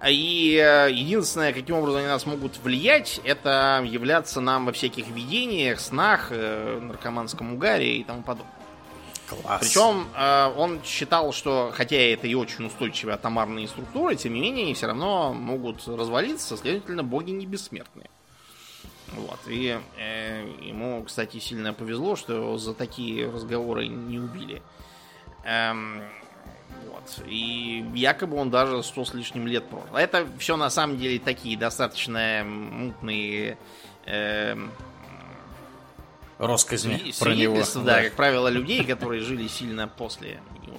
И 0.09 0.57
э, 0.57 0.90
единственное, 0.90 1.53
каким 1.53 1.76
образом 1.76 1.98
они 1.98 2.07
нас 2.07 2.24
могут 2.24 2.57
влиять, 2.59 3.20
это 3.22 3.84
являться 3.86 4.40
нам 4.40 4.66
во 4.66 4.72
всяких 4.72 5.09
видениях, 5.09 5.78
снах, 5.78 6.28
э, 6.30 6.80
наркоманском 6.80 7.55
угаре 7.55 7.98
и 7.98 8.05
тому 8.05 8.22
подобное. 8.22 8.55
Класс. 9.28 9.61
Причем 9.61 10.09
э, 10.16 10.53
он 10.57 10.82
считал, 10.82 11.32
что 11.32 11.70
хотя 11.74 11.96
это 11.96 12.26
и 12.26 12.34
очень 12.34 12.66
устойчивые 12.66 13.14
атомарные 13.14 13.68
структуры, 13.68 14.16
тем 14.16 14.32
не 14.34 14.40
менее 14.40 14.64
они 14.64 14.74
все 14.74 14.86
равно 14.86 15.34
могут 15.34 15.86
развалиться, 15.86 16.57
следовательно, 16.57 17.05
боги 17.05 17.30
не 17.30 17.46
бессмертные. 17.46 18.09
Вот. 19.12 19.40
И 19.48 19.78
э, 19.98 20.51
ему, 20.62 21.03
кстати, 21.05 21.38
сильно 21.38 21.74
повезло, 21.74 22.16
что 22.16 22.32
его 22.32 22.59
за 22.59 22.74
такие 22.74 23.30
разговоры 23.30 23.86
не 23.86 24.18
убили. 24.18 24.62
Эм, 25.44 26.03
вот. 27.01 27.26
И 27.26 27.84
якобы 27.94 28.36
он 28.36 28.51
даже 28.51 28.82
сто 28.82 29.05
с 29.05 29.14
лишним 29.14 29.46
лет 29.46 29.66
прожил. 29.68 29.96
Это 29.96 30.26
все 30.38 30.57
на 30.57 30.70
самом 30.70 30.98
деле 30.98 31.18
такие 31.18 31.57
достаточно 31.57 32.42
мутные 32.44 33.59
э, 34.07 34.57
Росказни 36.38 37.12
про 37.18 37.34
него. 37.34 37.59
Да, 37.74 37.80
да, 37.82 38.03
как 38.05 38.14
правило, 38.14 38.48
людей, 38.48 38.84
которые 38.84 39.20
жили 39.20 39.46
сильно 39.46 39.88
после 39.88 40.40
него. 40.62 40.78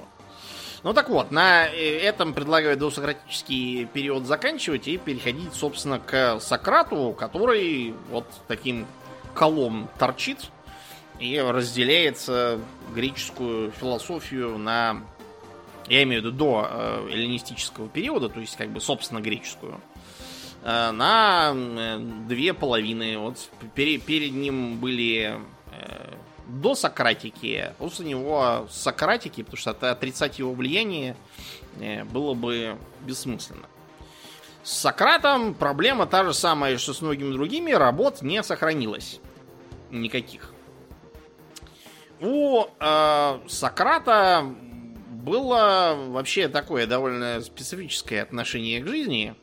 Ну 0.84 0.94
так 0.94 1.10
вот, 1.10 1.32
на 1.32 1.68
э, 1.68 2.00
этом 2.00 2.34
предлагаю 2.34 2.78
досократический 2.78 3.86
период 3.86 4.26
заканчивать 4.26 4.88
и 4.88 4.98
переходить, 4.98 5.54
собственно, 5.54 6.00
к 6.00 6.40
Сократу, 6.40 7.16
который 7.18 7.94
вот 8.10 8.26
таким 8.48 8.88
колом 9.36 9.88
торчит 10.00 10.40
и 11.20 11.40
разделяется 11.40 12.60
греческую 12.96 13.72
философию 13.72 14.58
на 14.58 15.04
я 15.92 16.04
имею 16.04 16.22
в 16.22 16.26
виду 16.26 16.38
до 16.38 16.68
э, 16.70 17.10
эллинистического 17.12 17.90
периода, 17.90 18.30
то 18.30 18.40
есть 18.40 18.56
как 18.56 18.70
бы 18.70 18.80
собственно 18.80 19.20
греческую, 19.20 19.82
э, 20.64 20.92
на 20.92 21.52
э, 21.54 22.00
две 22.30 22.54
половины. 22.54 23.18
Вот 23.18 23.50
перед, 23.76 24.32
ним 24.32 24.78
были 24.78 25.38
до 26.48 26.76
Сократики, 26.76 27.74
после 27.78 28.06
него 28.06 28.68
Сократики, 28.70 29.44
потому 29.44 29.58
что 29.58 29.72
отрицать 29.72 30.40
его 30.40 30.54
влияние 30.54 31.16
было 32.12 32.34
бы 32.36 32.78
бессмысленно. 33.02 33.68
С 34.64 34.72
Сократом 34.74 35.54
проблема 35.54 36.06
та 36.06 36.24
же 36.24 36.34
самая, 36.34 36.78
что 36.78 36.94
с 36.94 37.02
многими 37.02 37.34
другими, 37.34 37.72
работ 37.72 38.22
не 38.22 38.42
сохранилось. 38.44 39.20
Никаких. 39.90 40.54
У 42.22 42.66
э, 42.80 43.40
Сократа 43.48 44.46
было 45.24 45.96
вообще 46.10 46.48
такое 46.48 46.88
довольно 46.88 47.42
специфическое 47.42 48.24
отношение 48.24 48.82
к 48.82 48.88
жизни, 48.88 49.36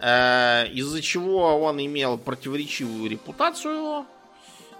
э, 0.00 0.66
из-за 0.72 1.00
чего 1.00 1.58
он 1.60 1.84
имел 1.84 2.18
противоречивую 2.18 3.10
репутацию. 3.10 4.06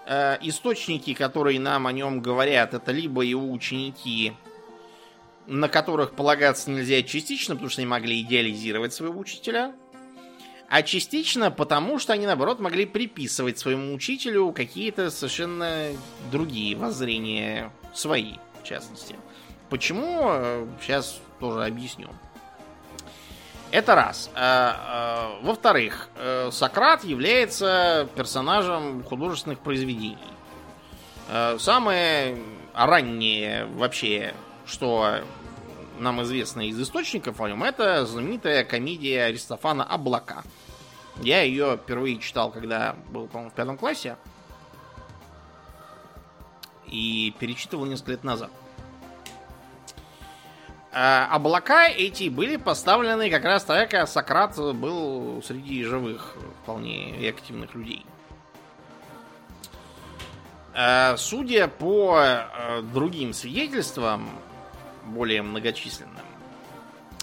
Э, 0.07 0.37
источники, 0.41 1.13
которые 1.13 1.59
нам 1.59 1.87
о 1.87 1.91
нем 1.91 2.21
говорят, 2.21 2.73
это 2.73 2.91
либо 2.91 3.21
его 3.21 3.51
ученики, 3.51 4.33
на 5.47 5.67
которых 5.67 6.13
полагаться 6.13 6.69
нельзя 6.69 7.01
частично, 7.01 7.55
потому 7.55 7.69
что 7.69 7.81
они 7.81 7.87
могли 7.87 8.21
идеализировать 8.21 8.93
своего 8.93 9.19
учителя, 9.19 9.73
а 10.69 10.83
частично 10.83 11.51
потому, 11.51 11.99
что 11.99 12.13
они, 12.13 12.25
наоборот, 12.25 12.59
могли 12.59 12.85
приписывать 12.85 13.57
своему 13.57 13.93
учителю 13.93 14.51
какие-то 14.51 15.09
совершенно 15.11 15.89
другие 16.31 16.75
воззрения 16.75 17.71
свои 17.93 18.33
частности. 18.65 19.15
Почему? 19.69 20.67
Сейчас 20.81 21.15
э, 21.15 21.39
тоже 21.39 21.65
объясню. 21.65 22.09
Это 23.71 23.95
раз. 23.95 24.29
А, 24.35 25.39
а, 25.39 25.43
во-вторых, 25.43 26.09
э, 26.15 26.49
Сократ 26.51 27.03
является 27.03 28.07
персонажем 28.15 29.03
художественных 29.03 29.59
произведений. 29.59 30.17
Э, 31.29 31.57
самое 31.59 32.37
раннее 32.73 33.65
вообще, 33.65 34.33
что 34.65 35.19
нам 35.99 36.21
известно 36.23 36.67
из 36.67 36.79
источников 36.79 37.41
о 37.41 37.49
нем, 37.49 37.63
это 37.63 38.05
знаменитая 38.05 38.63
комедия 38.63 39.23
Аристофана 39.23 39.83
«Облака». 39.83 40.43
Я 41.21 41.41
ее 41.41 41.77
впервые 41.81 42.19
читал, 42.19 42.51
когда 42.51 42.95
был, 43.09 43.27
по-моему, 43.27 43.51
в 43.51 43.53
пятом 43.53 43.77
классе 43.77 44.17
и 46.95 47.31
перечитывал 47.39 47.85
несколько 47.85 48.11
лет 48.11 48.23
назад. 48.23 48.51
А 50.93 51.27
облака 51.29 51.89
эти 51.89 52.29
были 52.29 52.55
поставлены 52.55 53.29
как 53.29 53.43
раз 53.43 53.65
так, 53.65 53.89
как 53.89 54.07
Сократ 54.07 54.55
был 54.55 55.43
среди 55.45 55.83
живых 55.83 56.37
вполне 56.63 57.27
активных 57.27 57.75
людей. 57.75 58.05
А, 60.73 61.17
судя 61.17 61.67
по 61.67 62.15
а, 62.17 62.81
другим 62.81 63.33
свидетельствам, 63.33 64.29
более 65.05 65.41
многочисленным, 65.41 66.25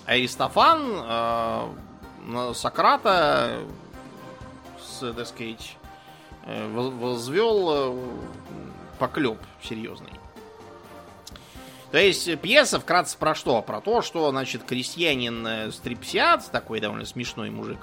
Аристофан 0.04 1.74
Сократа, 2.54 3.58
так 5.00 5.26
сказать, 5.26 5.76
э, 6.44 6.68
возвел 6.68 7.70
э, 7.70 8.18
поклеп 8.98 9.38
серьезный. 9.64 10.12
То 11.92 11.98
есть 11.98 12.38
пьеса 12.40 12.80
вкратце 12.80 13.18
про 13.18 13.34
что? 13.34 13.60
Про 13.60 13.82
то, 13.82 14.00
что, 14.00 14.30
значит, 14.30 14.62
крестьянин 14.64 15.46
э, 15.46 15.70
Стрипсиад, 15.70 16.50
такой 16.50 16.80
довольно 16.80 17.04
смешной 17.04 17.50
мужик, 17.50 17.80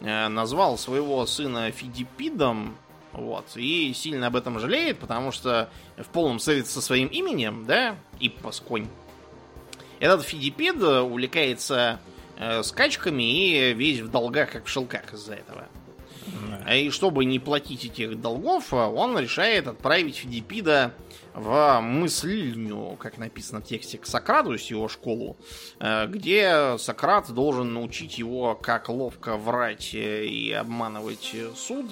э, 0.00 0.28
назвал 0.28 0.78
своего 0.78 1.26
сына 1.26 1.72
Фидипидом, 1.72 2.76
вот, 3.12 3.56
и 3.56 3.92
сильно 3.92 4.28
об 4.28 4.36
этом 4.36 4.60
жалеет, 4.60 5.00
потому 5.00 5.32
что 5.32 5.68
в 5.96 6.06
полном 6.10 6.38
совете 6.38 6.68
со 6.68 6.80
своим 6.80 7.08
именем, 7.08 7.66
да, 7.66 7.96
Иппос 8.20 8.60
конь, 8.60 8.86
этот 9.98 10.22
Фидипид 10.22 10.80
увлекается 10.80 11.98
э, 12.38 12.62
скачками 12.62 13.24
и 13.24 13.74
весь 13.74 13.98
в 13.98 14.12
долгах, 14.12 14.52
как 14.52 14.66
в 14.66 14.68
шелках 14.68 15.12
из-за 15.12 15.34
этого. 15.34 15.66
И 16.72 16.90
чтобы 16.90 17.24
не 17.24 17.40
платить 17.40 17.84
этих 17.84 18.20
долгов, 18.20 18.72
он 18.72 19.18
решает 19.18 19.66
отправить 19.66 20.16
Фидипида 20.16 20.94
в 21.34 21.80
мыслильню, 21.80 22.96
как 22.98 23.18
написано 23.18 23.60
в 23.60 23.64
тексте, 23.64 23.98
к 23.98 24.06
Сократу, 24.06 24.58
с 24.58 24.66
его 24.66 24.88
школу, 24.88 25.36
э, 25.78 26.06
где 26.06 26.76
Сократ 26.78 27.30
должен 27.30 27.72
научить 27.72 28.18
его, 28.18 28.54
как 28.54 28.88
ловко 28.88 29.36
врать 29.36 29.94
и 29.94 30.52
обманывать 30.52 31.34
суд, 31.54 31.86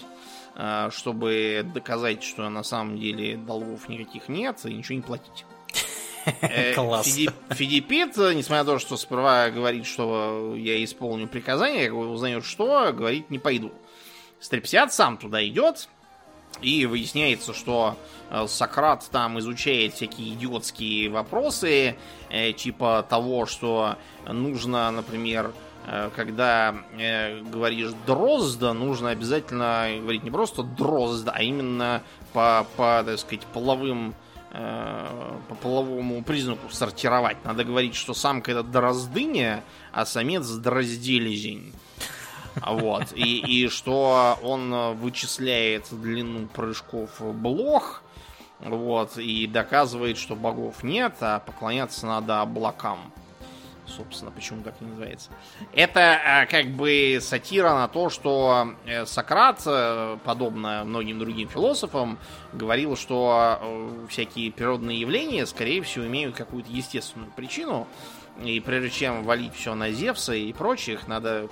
э, 0.56 0.90
чтобы 0.92 1.64
доказать, 1.74 2.22
что 2.22 2.48
на 2.48 2.62
самом 2.62 2.98
деле 2.98 3.36
долгов 3.36 3.88
никаких 3.88 4.28
нет 4.28 4.64
и 4.64 4.74
ничего 4.74 4.96
не 4.96 5.02
платить. 5.02 5.44
Э, 6.42 6.74
Класс. 6.74 7.06
Фидипит, 7.06 8.16
несмотря 8.18 8.62
на 8.62 8.72
то, 8.72 8.78
что 8.78 8.98
сперва 8.98 9.48
говорит, 9.48 9.86
что 9.86 10.54
я 10.56 10.84
исполню 10.84 11.26
приказание, 11.26 11.90
узнает 11.90 12.44
что, 12.44 12.92
говорит, 12.92 13.30
не 13.30 13.38
пойду. 13.38 13.72
Стрепсиад 14.38 14.92
сам 14.92 15.16
туда 15.16 15.46
идет, 15.46 15.88
и 16.60 16.86
выясняется, 16.86 17.52
что 17.52 17.96
э, 18.30 18.46
Сократ 18.48 19.08
там 19.10 19.38
изучает 19.38 19.94
всякие 19.94 20.34
идиотские 20.34 21.10
вопросы, 21.10 21.96
э, 22.30 22.52
типа 22.52 23.06
того, 23.08 23.46
что 23.46 23.96
нужно, 24.26 24.90
например, 24.90 25.52
э, 25.86 26.10
когда 26.14 26.74
говоришь 27.50 27.92
дрозда, 28.06 28.72
нужно 28.72 29.10
обязательно 29.10 29.88
говорить 30.00 30.24
не 30.24 30.30
просто 30.30 30.62
дрозда, 30.62 31.32
а 31.34 31.42
именно 31.42 32.02
по, 32.32 32.66
по 32.76 33.02
так 33.04 33.18
сказать, 33.18 33.46
половым 33.46 34.14
по 34.50 35.54
половому 35.60 36.24
признаку 36.24 36.70
сортировать. 36.70 37.36
Надо 37.44 37.64
говорить, 37.64 37.94
что 37.94 38.14
самка 38.14 38.52
это 38.52 38.62
дроздыня, 38.62 39.62
а 39.92 40.06
самец 40.06 40.48
дразделезень. 40.48 41.74
Вот. 42.66 43.12
И, 43.14 43.38
и 43.38 43.68
что 43.68 44.38
он 44.42 44.96
вычисляет 44.96 45.86
длину 45.90 46.46
прыжков 46.48 47.20
блох, 47.20 48.02
вот, 48.60 49.16
и 49.18 49.46
доказывает, 49.46 50.18
что 50.18 50.34
богов 50.34 50.82
нет, 50.82 51.14
а 51.20 51.38
поклоняться 51.40 52.06
надо 52.06 52.40
облакам. 52.40 53.12
Собственно, 53.86 54.30
почему 54.30 54.62
так 54.62 54.74
и 54.80 54.84
называется. 54.84 55.30
Это 55.72 56.20
а, 56.22 56.46
как 56.46 56.66
бы 56.66 57.18
сатира 57.22 57.70
на 57.70 57.88
то, 57.88 58.10
что 58.10 58.74
э, 58.84 59.06
Сократ, 59.06 59.62
э, 59.64 60.18
подобно 60.24 60.84
многим 60.84 61.18
другим 61.18 61.48
философам, 61.48 62.18
говорил, 62.52 62.96
что 62.96 63.58
э, 63.60 64.06
всякие 64.10 64.52
природные 64.52 65.00
явления, 65.00 65.46
скорее 65.46 65.80
всего, 65.80 66.06
имеют 66.06 66.36
какую-то 66.36 66.70
естественную 66.70 67.32
причину, 67.32 67.86
и 68.42 68.60
прежде 68.60 68.90
чем 68.90 69.24
валить 69.24 69.54
все 69.54 69.74
на 69.74 69.90
Зевса 69.90 70.34
и 70.34 70.52
прочих, 70.52 71.08
надо 71.08 71.48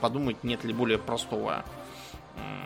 подумать, 0.00 0.42
нет 0.44 0.64
ли 0.64 0.72
более 0.72 0.98
простого 0.98 1.64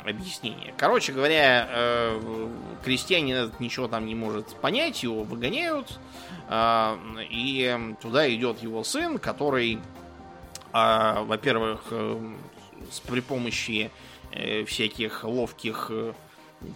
объяснение. 0.04 0.74
Короче 0.76 1.12
говоря, 1.12 1.66
э, 1.70 2.48
крестьянин 2.84 3.52
ничего 3.58 3.88
там 3.88 4.06
не 4.06 4.14
может 4.14 4.54
понять, 4.56 5.02
его 5.02 5.24
выгоняют, 5.24 5.98
э, 6.48 6.96
и 7.30 7.94
туда 8.00 8.32
идет 8.32 8.62
его 8.62 8.84
сын, 8.84 9.18
который, 9.18 9.78
э, 10.72 11.24
во-первых, 11.24 11.84
при 13.06 13.20
помощи 13.20 13.90
всяких 14.66 15.22
ловких 15.22 15.90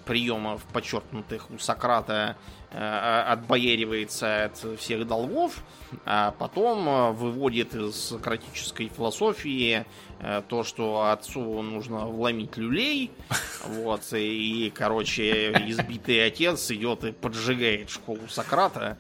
приемов, 0.05 0.63
подчеркнутых 0.73 1.51
у 1.51 1.59
Сократа, 1.59 2.37
отбояривается 2.71 4.45
от 4.45 4.79
всех 4.79 5.07
долгов, 5.07 5.63
а 6.05 6.35
потом 6.39 7.15
выводит 7.15 7.75
из 7.75 7.95
сократической 7.95 8.89
философии 8.89 9.87
Э, 10.21 10.43
то, 10.47 10.65
что 10.65 11.11
отцу 11.11 11.63
нужно 11.63 12.07
вломить 12.07 12.57
люлей, 12.57 13.13
вот, 13.65 14.03
и, 14.13 14.73
короче, 14.75 15.53
избитый 15.69 16.27
отец 16.27 16.71
идет 16.73 17.05
и 17.05 17.13
поджигает 17.13 17.89
школу 17.89 18.27
Сократа, 18.29 18.99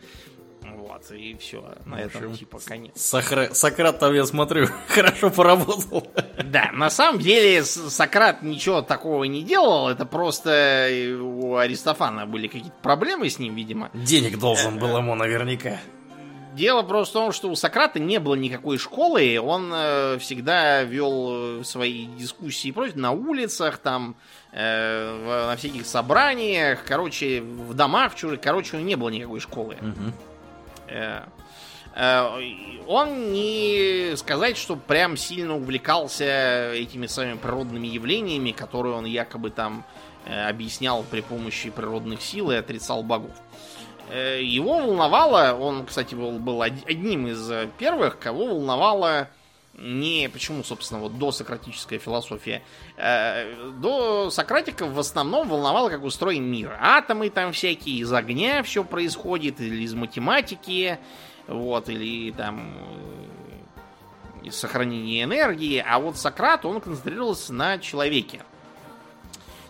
вот, 0.88 1.10
и 1.10 1.36
все, 1.36 1.62
на 1.84 1.96
общем, 1.96 2.18
этом 2.18 2.36
типа 2.36 2.58
конец. 2.64 3.00
Сохра... 3.00 3.52
Сократ 3.52 3.98
там, 3.98 4.14
я 4.14 4.24
смотрю, 4.24 4.68
хорошо 4.88 5.30
поработал. 5.30 6.06
Да, 6.44 6.70
на 6.72 6.90
самом 6.90 7.20
деле 7.20 7.62
Сократ 7.64 8.42
ничего 8.42 8.82
такого 8.82 9.24
не 9.24 9.42
делал, 9.42 9.88
это 9.88 10.06
просто 10.06 10.88
у 11.20 11.56
Аристофана 11.56 12.26
были 12.26 12.46
какие-то 12.46 12.76
проблемы 12.82 13.28
с 13.28 13.38
ним, 13.38 13.54
видимо. 13.54 13.90
Денег 13.94 14.38
должен 14.38 14.78
был 14.78 14.96
ему 14.96 15.14
наверняка. 15.14 15.78
Дело 16.58 16.82
просто 16.82 17.12
в 17.18 17.22
том, 17.22 17.32
что 17.32 17.50
у 17.50 17.54
Сократа 17.54 18.00
не 18.00 18.18
было 18.18 18.34
никакой 18.34 18.78
школы, 18.78 19.38
он 19.40 19.70
э, 19.72 20.18
всегда 20.18 20.82
вел 20.82 21.62
свои 21.62 22.06
дискуссии 22.06 22.72
против 22.72 22.96
на 22.96 23.12
улицах, 23.12 23.78
там, 23.78 24.16
э, 24.52 25.20
в, 25.24 25.50
на 25.50 25.56
всяких 25.56 25.86
собраниях, 25.86 26.82
короче, 26.84 27.42
в 27.42 27.74
домах 27.74 28.16
чужих, 28.16 28.40
короче, 28.40 28.76
у 28.76 28.80
него 28.80 28.88
не 28.88 28.96
было 28.96 29.08
никакой 29.10 29.38
школы. 29.38 29.76
Угу. 29.80 30.12
Э, 30.88 31.24
э, 31.94 32.82
он 32.86 33.32
не 33.32 34.16
сказать, 34.16 34.56
что 34.56 34.76
прям 34.76 35.16
сильно 35.16 35.56
увлекался 35.56 36.72
этими 36.72 37.06
самыми 37.06 37.36
природными 37.36 37.86
явлениями, 37.86 38.52
которые 38.52 38.94
он 38.94 39.04
якобы 39.04 39.50
там 39.50 39.84
э, 40.24 40.48
объяснял 40.48 41.02
при 41.04 41.20
помощи 41.20 41.70
природных 41.70 42.22
сил 42.22 42.50
и 42.50 42.56
отрицал 42.56 43.02
богов. 43.02 43.36
Его 44.10 44.78
волновало, 44.78 45.52
он, 45.52 45.84
кстати, 45.84 46.14
был, 46.14 46.38
был 46.38 46.62
одним 46.62 47.26
из 47.26 47.50
первых, 47.76 48.18
кого 48.18 48.46
волновало 48.46 49.28
не 49.78 50.28
почему, 50.28 50.64
собственно, 50.64 51.00
вот 51.00 51.18
до 51.18 51.32
сократическая 51.32 51.98
философия. 51.98 52.62
Э, 52.96 53.70
до 53.80 54.30
сократиков 54.30 54.90
в 54.90 54.98
основном 54.98 55.48
волновало, 55.48 55.88
как 55.88 56.02
устроен 56.02 56.44
мир. 56.44 56.76
Атомы 56.80 57.30
там 57.30 57.52
всякие, 57.52 57.98
из 57.98 58.12
огня 58.12 58.62
все 58.62 58.84
происходит, 58.84 59.60
или 59.60 59.82
из 59.82 59.94
математики, 59.94 60.98
вот, 61.46 61.88
или 61.88 62.32
там 62.32 62.74
из 64.42 64.56
сохранения 64.56 65.22
энергии. 65.22 65.84
А 65.86 65.98
вот 65.98 66.16
Сократ, 66.16 66.64
он 66.64 66.80
концентрировался 66.80 67.52
на 67.54 67.78
человеке. 67.78 68.42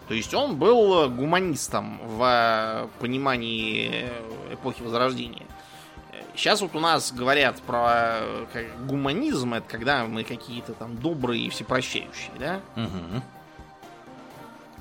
То 0.08 0.14
есть 0.14 0.32
он 0.32 0.56
был 0.56 1.10
гуманистом 1.10 2.00
в 2.02 2.22
э, 2.24 2.88
понимании 2.98 4.08
эпохи 4.50 4.80
Возрождения. 4.80 5.47
Сейчас 6.38 6.60
вот 6.60 6.76
у 6.76 6.78
нас 6.78 7.12
говорят 7.12 7.60
про 7.62 8.20
как, 8.52 8.86
гуманизм, 8.86 9.54
это 9.54 9.68
когда 9.68 10.04
мы 10.04 10.22
какие-то 10.22 10.72
там 10.72 10.96
добрые 10.96 11.46
и 11.46 11.50
всепрощающие, 11.50 12.30
да? 12.38 12.60
Угу. 12.76 13.22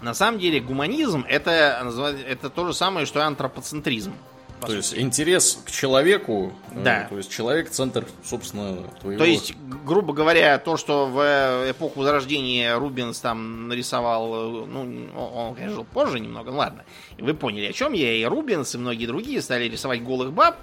На 0.03 0.13
самом 0.13 0.39
деле 0.39 0.59
гуманизм 0.59 1.25
это, 1.27 1.83
это 2.27 2.51
то 2.51 2.67
же 2.67 2.75
самое, 2.75 3.07
что 3.07 3.19
и 3.19 3.23
антропоцентризм. 3.23 4.13
То 4.61 4.67
сути. 4.67 4.75
есть 4.75 4.97
интерес 4.97 5.59
к 5.65 5.71
человеку, 5.71 6.53
э, 6.71 6.83
да. 6.83 7.07
то 7.09 7.17
есть 7.17 7.31
человек 7.31 7.69
центр, 7.71 8.05
собственно, 8.23 8.83
твоего. 9.01 9.19
То 9.19 9.25
есть, 9.25 9.55
грубо 9.55 10.13
говоря, 10.13 10.59
то, 10.59 10.77
что 10.77 11.07
в 11.07 11.71
эпоху 11.71 12.01
Возрождения 12.01 12.75
Рубинс 12.75 13.19
там 13.19 13.67
нарисовал, 13.67 14.65
ну, 14.65 15.09
он, 15.15 15.55
конечно, 15.55 15.75
жил 15.75 15.85
позже 15.85 16.19
немного, 16.19 16.51
ну 16.51 16.57
ладно, 16.57 16.85
вы 17.19 17.33
поняли, 17.33 17.65
о 17.65 17.73
чем 17.73 17.93
я, 17.93 18.13
и 18.13 18.23
Рубинс, 18.25 18.73
и 18.73 18.77
многие 18.79 19.05
другие 19.05 19.41
стали 19.43 19.65
рисовать 19.65 20.03
голых 20.03 20.33
баб, 20.33 20.57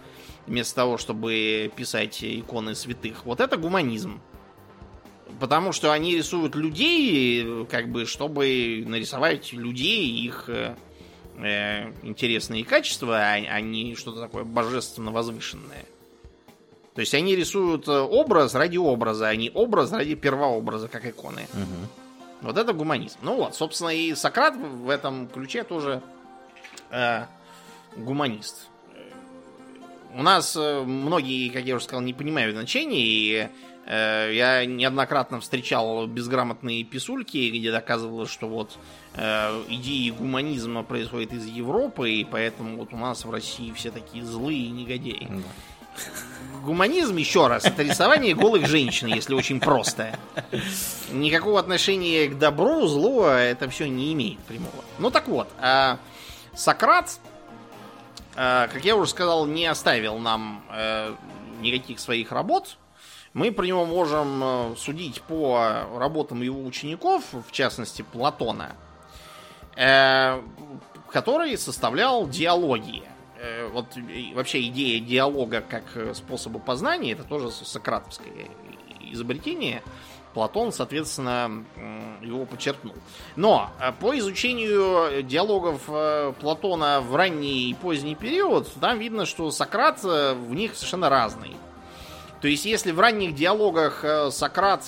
вместо 0.46 0.74
того, 0.74 0.98
чтобы 0.98 1.70
писать 1.74 2.22
иконы 2.22 2.74
святых. 2.74 3.24
Вот 3.24 3.40
это 3.40 3.56
гуманизм. 3.56 4.20
Потому 5.40 5.72
что 5.72 5.92
они 5.92 6.16
рисуют 6.16 6.54
людей, 6.54 7.66
как 7.66 7.88
бы, 7.88 8.06
чтобы 8.06 8.84
нарисовать 8.86 9.52
людей, 9.52 10.08
их 10.08 10.44
э, 10.48 10.76
э, 11.38 11.92
интересные 12.02 12.64
качества, 12.64 13.18
а, 13.18 13.32
а 13.32 13.60
не 13.60 13.96
что-то 13.96 14.20
такое 14.20 14.44
божественно 14.44 15.10
возвышенное. 15.10 15.84
То 16.94 17.00
есть 17.00 17.14
они 17.14 17.34
рисуют 17.34 17.88
э, 17.88 17.98
образ 18.00 18.54
ради 18.54 18.76
образа, 18.76 19.28
а 19.28 19.34
не 19.34 19.50
образ 19.52 19.90
ради 19.92 20.14
первообраза, 20.14 20.86
как 20.88 21.04
иконы. 21.04 21.46
Угу. 21.52 22.42
Вот 22.42 22.58
это 22.58 22.72
гуманизм. 22.72 23.18
Ну 23.22 23.36
вот, 23.36 23.56
собственно, 23.56 23.88
и 23.88 24.14
Сократ 24.14 24.54
в 24.56 24.88
этом 24.88 25.26
ключе 25.26 25.64
тоже 25.64 26.00
э, 26.90 27.24
гуманист. 27.96 28.68
У 30.14 30.22
нас 30.22 30.56
э, 30.56 30.82
многие, 30.82 31.50
как 31.50 31.64
я 31.64 31.76
уже 31.76 31.84
сказал, 31.84 32.02
не 32.02 32.14
понимают 32.14 32.54
значения, 32.54 33.04
и 33.04 33.48
э, 33.86 34.30
я 34.32 34.64
неоднократно 34.64 35.40
встречал 35.40 36.06
безграмотные 36.06 36.84
писульки, 36.84 37.50
где 37.50 37.70
доказывалось, 37.70 38.30
что 38.30 38.48
вот 38.48 38.78
Э, 39.16 39.62
идеи 39.68 40.10
гуманизма 40.10 40.82
происходят 40.82 41.32
из 41.32 41.46
Европы, 41.46 42.10
и 42.10 42.24
поэтому 42.24 42.76
вот 42.76 42.92
у 42.92 42.96
нас 42.96 43.24
в 43.24 43.30
России 43.30 43.72
все 43.72 43.92
такие 43.92 44.24
злые 44.24 44.70
негодяи. 44.70 45.28
Да. 45.30 46.02
Гуманизм, 46.64 47.16
еще 47.16 47.46
раз, 47.46 47.64
это 47.64 47.84
рисование 47.84 48.34
голых 48.34 48.66
женщин, 48.66 49.06
если 49.06 49.34
очень 49.34 49.60
просто. 49.60 50.18
Никакого 51.12 51.60
отношения 51.60 52.26
к 52.26 52.36
добру, 52.36 52.86
злу 52.88 53.22
это 53.24 53.68
все 53.70 53.86
не 53.86 54.12
имеет 54.14 54.40
прямого. 54.40 54.84
Ну 54.98 55.12
так 55.12 55.28
вот, 55.28 55.48
а 55.60 55.98
Сократ, 56.54 57.20
а, 57.22 57.33
как 58.34 58.84
я 58.84 58.96
уже 58.96 59.10
сказал, 59.10 59.46
не 59.46 59.66
оставил 59.66 60.18
нам 60.18 60.64
э, 60.70 61.14
никаких 61.60 62.00
своих 62.00 62.32
работ. 62.32 62.76
Мы 63.32 63.50
про 63.50 63.64
него 63.64 63.84
можем 63.84 64.42
э, 64.42 64.74
судить 64.76 65.22
по 65.22 65.86
работам 65.96 66.42
его 66.42 66.64
учеников, 66.64 67.24
в 67.32 67.52
частности 67.52 68.02
Платона 68.02 68.76
э, 69.76 70.40
который 71.10 71.56
составлял 71.58 72.28
диалоги. 72.28 73.02
Э, 73.38 73.68
вот 73.68 73.86
вообще 74.34 74.66
идея 74.68 75.00
диалога 75.00 75.60
как 75.60 75.96
э, 75.96 76.14
способа 76.14 76.58
познания, 76.58 77.12
это 77.12 77.24
тоже 77.24 77.50
сократовское 77.50 78.48
изобретение. 79.12 79.82
Платон, 80.34 80.72
соответственно, 80.72 81.64
его 82.20 82.44
подчеркнул. 82.44 82.94
Но 83.36 83.70
э, 83.80 83.92
по 83.92 84.18
изучению 84.18 85.22
диалогов 85.22 85.82
Платона 86.40 87.00
в 87.00 87.14
ранний 87.14 87.70
и 87.70 87.74
поздний 87.74 88.16
период, 88.16 88.68
там 88.80 88.98
видно, 88.98 89.24
что 89.24 89.50
Сократ 89.50 90.02
в 90.02 90.54
них 90.54 90.74
совершенно 90.74 91.08
разный. 91.08 91.56
То 92.40 92.48
есть, 92.48 92.64
если 92.64 92.90
в 92.90 93.00
ранних 93.00 93.34
диалогах 93.34 94.04
Сократ 94.30 94.84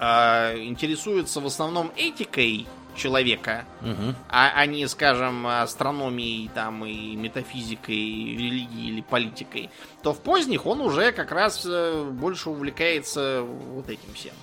интересуется 0.00 1.40
в 1.40 1.46
основном 1.46 1.92
этикой 1.96 2.66
человека, 2.96 3.64
угу. 3.80 4.14
а, 4.28 4.52
а 4.54 4.66
не, 4.66 4.86
скажем, 4.88 5.46
астрономией 5.46 6.50
там 6.54 6.84
и 6.84 7.14
метафизикой, 7.16 7.96
и 7.96 8.36
религией 8.36 8.88
или 8.88 9.00
политикой, 9.00 9.70
то 10.02 10.12
в 10.12 10.20
поздних 10.20 10.66
он 10.66 10.80
уже 10.80 11.12
как 11.12 11.32
раз 11.32 11.64
э, 11.66 12.04
больше 12.10 12.50
увлекается 12.50 13.42
вот 13.42 13.88
этим 13.88 14.12
всем. 14.14 14.34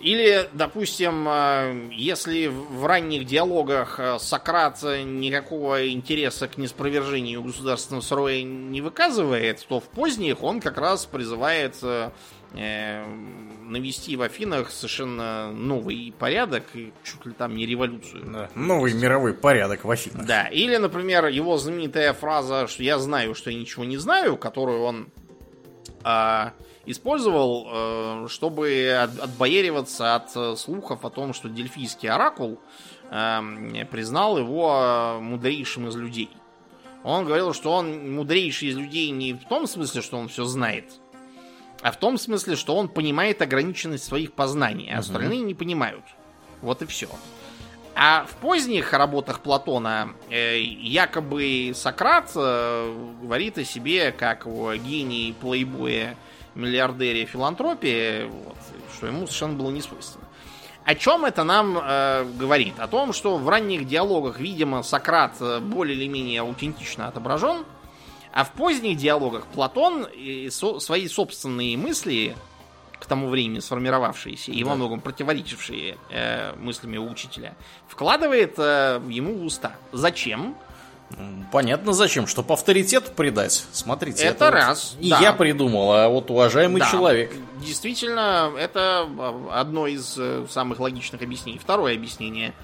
Или, 0.00 0.48
допустим, 0.52 1.28
э, 1.28 1.90
если 1.92 2.48
в 2.48 2.84
ранних 2.84 3.24
диалогах 3.24 4.00
э, 4.00 4.18
Сократ 4.18 4.82
никакого 4.82 5.88
интереса 5.88 6.48
к 6.48 6.58
неспровержению 6.58 7.42
государственного 7.42 8.02
строя 8.02 8.42
не 8.42 8.80
выказывает, 8.80 9.64
то 9.68 9.78
в 9.78 9.84
поздних 9.84 10.42
он 10.42 10.60
как 10.60 10.78
раз 10.78 11.06
призывает 11.06 11.76
навести 12.54 14.16
в 14.16 14.22
Афинах 14.22 14.70
совершенно 14.70 15.50
новый 15.52 16.14
порядок 16.18 16.64
и 16.74 16.92
чуть 17.02 17.24
ли 17.24 17.32
там 17.32 17.56
не 17.56 17.66
революцию. 17.66 18.24
Да, 18.26 18.50
новый 18.54 18.92
мировой 18.92 19.32
порядок 19.32 19.84
в 19.84 19.90
Афинах. 19.90 20.26
Да, 20.26 20.46
или, 20.48 20.76
например, 20.76 21.26
его 21.26 21.56
знаменитая 21.56 22.12
фраза, 22.12 22.66
что 22.68 22.82
я 22.82 22.98
знаю, 22.98 23.34
что 23.34 23.50
я 23.50 23.58
ничего 23.58 23.84
не 23.84 23.96
знаю, 23.96 24.36
которую 24.36 24.82
он 24.82 25.08
э, 26.04 26.50
использовал, 26.86 27.68
э, 27.70 28.26
чтобы 28.28 28.92
от, 29.02 29.18
отбоериваться 29.18 30.14
от 30.14 30.30
э, 30.36 30.56
слухов 30.56 31.04
о 31.04 31.10
том, 31.10 31.32
что 31.32 31.48
дельфийский 31.48 32.08
оракул 32.08 32.60
э, 33.10 33.40
признал 33.90 34.38
его 34.38 35.18
мудрейшим 35.20 35.88
из 35.88 35.96
людей. 35.96 36.30
Он 37.04 37.24
говорил, 37.24 37.52
что 37.52 37.72
он 37.72 38.14
мудрейший 38.14 38.68
из 38.68 38.76
людей 38.76 39.10
не 39.10 39.34
в 39.34 39.44
том 39.48 39.66
смысле, 39.66 40.02
что 40.02 40.18
он 40.18 40.28
все 40.28 40.44
знает, 40.44 41.00
а 41.82 41.90
в 41.90 41.96
том 41.98 42.16
смысле, 42.16 42.56
что 42.56 42.76
он 42.76 42.88
понимает 42.88 43.42
ограниченность 43.42 44.04
своих 44.04 44.32
познаний, 44.32 44.90
а 44.92 44.98
остальные 44.98 45.40
угу. 45.40 45.48
не 45.48 45.54
понимают. 45.54 46.04
Вот 46.60 46.80
и 46.82 46.86
все. 46.86 47.08
А 47.94 48.24
в 48.24 48.36
поздних 48.36 48.92
работах 48.92 49.40
Платона 49.40 50.14
э, 50.30 50.60
якобы 50.60 51.72
Сократ 51.74 52.30
э, 52.34 52.94
говорит 53.20 53.58
о 53.58 53.64
себе 53.64 54.12
как 54.12 54.46
о 54.46 54.74
гении, 54.76 55.32
плейбое, 55.32 56.16
миллиардере, 56.54 57.26
филантропии, 57.26 58.24
вот, 58.24 58.56
что 58.94 59.08
ему 59.08 59.26
совершенно 59.26 59.54
было 59.54 59.70
не 59.70 59.82
свойственно. 59.82 60.24
О 60.84 60.94
чем 60.94 61.24
это 61.24 61.44
нам 61.44 61.78
э, 61.78 62.24
говорит? 62.38 62.74
О 62.78 62.88
том, 62.88 63.12
что 63.12 63.36
в 63.36 63.48
ранних 63.48 63.86
диалогах, 63.86 64.40
видимо, 64.40 64.82
Сократ 64.82 65.34
э, 65.40 65.60
более 65.60 65.96
или 65.96 66.08
менее 66.08 66.40
аутентично 66.40 67.08
отображен, 67.08 67.64
а 68.32 68.44
в 68.44 68.52
поздних 68.52 68.96
диалогах 68.96 69.46
Платон 69.46 70.04
и 70.04 70.48
со, 70.50 70.80
свои 70.80 71.06
собственные 71.06 71.76
мысли, 71.76 72.34
к 72.98 73.06
тому 73.06 73.28
времени 73.28 73.58
сформировавшиеся 73.58 74.52
и 74.52 74.64
во 74.64 74.74
многом 74.74 75.00
противоречившие 75.00 75.96
э, 76.10 76.54
мыслями 76.56 76.96
у 76.96 77.10
учителя, 77.10 77.54
вкладывает 77.88 78.54
э, 78.58 79.00
ему 79.08 79.34
в 79.34 79.44
уста. 79.44 79.76
Зачем? 79.92 80.56
Понятно 81.50 81.92
зачем, 81.92 82.26
чтобы 82.26 82.54
авторитет 82.54 83.14
придать. 83.14 83.66
Смотрите, 83.72 84.24
это, 84.24 84.46
это 84.46 84.50
раз. 84.50 84.92
Вот 84.94 85.02
не 85.02 85.10
да. 85.10 85.20
я 85.20 85.32
придумал, 85.34 85.92
а 85.92 86.08
вот 86.08 86.30
уважаемый 86.30 86.80
да. 86.80 86.90
человек. 86.90 87.34
Действительно, 87.60 88.50
это 88.58 89.06
одно 89.50 89.86
из 89.86 90.14
э, 90.16 90.46
самых 90.48 90.80
логичных 90.80 91.20
объяснений. 91.20 91.58
Второе 91.58 91.94
объяснение. 91.94 92.54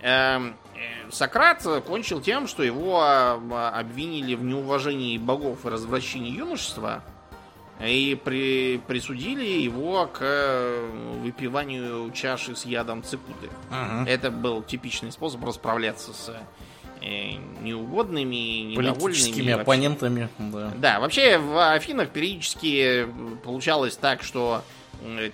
Эм, 0.00 0.56
э, 0.74 1.10
Сократ 1.10 1.62
кончил 1.86 2.20
тем, 2.20 2.46
что 2.46 2.62
его 2.62 3.00
а, 3.02 3.72
обвинили 3.74 4.34
в 4.34 4.44
неуважении 4.44 5.18
богов 5.18 5.66
и 5.66 5.68
развращении 5.68 6.30
юношества 6.30 7.02
и 7.80 8.20
при, 8.22 8.78
присудили 8.86 9.44
его 9.44 10.06
к 10.06 10.18
э, 10.20 10.90
выпиванию 11.22 12.10
чаши 12.12 12.56
с 12.56 12.64
ядом 12.64 13.02
цикуты. 13.02 13.48
Ага. 13.70 14.08
Это 14.08 14.30
был 14.30 14.62
типичный 14.62 15.12
способ 15.12 15.44
расправляться 15.44 16.12
с 16.12 16.34
э, 17.00 17.34
неугодными, 17.62 18.74
недовольными. 18.74 19.50
оппонентами. 19.52 20.28
Да. 20.38 20.72
да, 20.76 21.00
вообще 21.00 21.38
в 21.38 21.72
Афинах 21.72 22.08
периодически 22.10 23.06
получалось 23.44 23.96
так, 23.96 24.22
что 24.24 24.64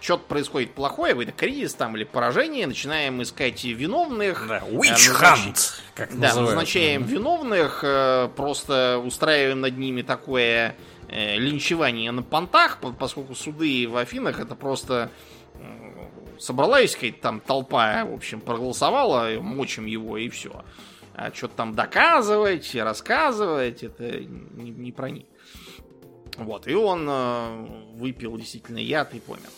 что-то 0.00 0.24
происходит 0.24 0.72
плохое, 0.72 1.12
какой-то 1.12 1.32
кризис 1.32 1.74
там 1.74 1.96
или 1.96 2.04
поражение, 2.04 2.66
начинаем 2.66 3.22
искать 3.22 3.64
виновных. 3.64 4.46
Да, 4.48 4.62
э, 4.66 4.70
witch 4.70 5.10
hunt, 5.20 5.80
как 5.94 6.10
Да, 6.18 6.28
называют. 6.28 6.50
назначаем 6.50 7.04
виновных, 7.04 7.84
просто 8.36 9.00
устраиваем 9.04 9.60
над 9.60 9.78
ними 9.78 10.02
такое 10.02 10.76
Э, 11.08 11.36
линчевание 11.36 12.10
на 12.10 12.22
понтах, 12.22 12.78
поскольку 12.98 13.34
суды 13.34 13.86
в 13.88 13.96
Афинах 13.96 14.40
это 14.40 14.54
просто 14.54 15.10
собралась 16.40 16.94
какая-то 16.94 17.20
там 17.20 17.40
толпа, 17.40 18.04
в 18.04 18.14
общем, 18.14 18.40
проголосовала, 18.40 19.38
мочим 19.40 19.86
его 19.86 20.16
и 20.18 20.28
все. 20.28 20.64
А 21.14 21.32
что-то 21.32 21.54
там 21.54 21.74
доказывать, 21.74 22.74
рассказывать, 22.74 23.84
это 23.84 24.20
не, 24.24 24.70
не 24.70 24.90
про 24.90 25.10
них. 25.10 25.26
Вот, 26.36 26.66
и 26.66 26.74
он 26.74 27.06
э, 27.08 27.66
выпил 27.94 28.36
действительно 28.36 28.78
яд 28.78 29.14
и 29.14 29.20
помер. 29.20 29.48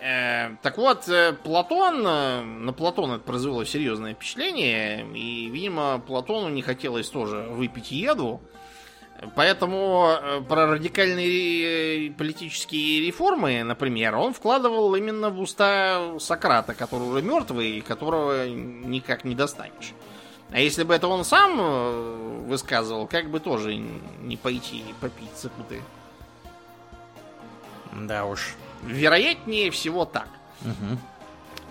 Э, 0.00 0.56
так 0.62 0.78
вот, 0.78 1.08
э, 1.08 1.32
Платон, 1.32 2.06
э, 2.06 2.42
на 2.42 2.72
Платона 2.72 3.14
это 3.14 3.24
произвело 3.24 3.64
серьезное 3.64 4.14
впечатление, 4.14 5.06
и, 5.14 5.48
видимо, 5.48 6.02
Платону 6.06 6.48
не 6.48 6.62
хотелось 6.62 7.08
тоже 7.08 7.48
выпить 7.50 7.90
яду, 7.90 8.40
Поэтому 9.34 10.10
э, 10.10 10.40
про 10.42 10.66
радикальные 10.66 12.10
политические 12.12 13.06
реформы, 13.06 13.62
например, 13.62 14.14
он 14.16 14.34
вкладывал 14.34 14.94
именно 14.94 15.30
в 15.30 15.40
уста 15.40 16.18
Сократа, 16.18 16.74
который 16.74 17.08
уже 17.08 17.22
мертвый, 17.22 17.78
и 17.78 17.80
которого 17.80 18.46
никак 18.48 19.24
не 19.24 19.34
достанешь. 19.34 19.94
А 20.50 20.60
если 20.60 20.84
бы 20.84 20.94
это 20.94 21.08
он 21.08 21.24
сам 21.24 21.56
э, 21.58 22.44
высказывал, 22.46 23.06
как 23.06 23.30
бы 23.30 23.40
тоже 23.40 23.76
не 23.76 24.36
пойти 24.36 24.78
и 24.78 24.94
попить 25.00 25.30
цепуты. 25.34 25.82
Да 27.92 28.24
уж. 28.26 28.54
Вероятнее 28.82 29.70
всего 29.70 30.04
так. 30.04 30.28
Угу. 30.62 30.98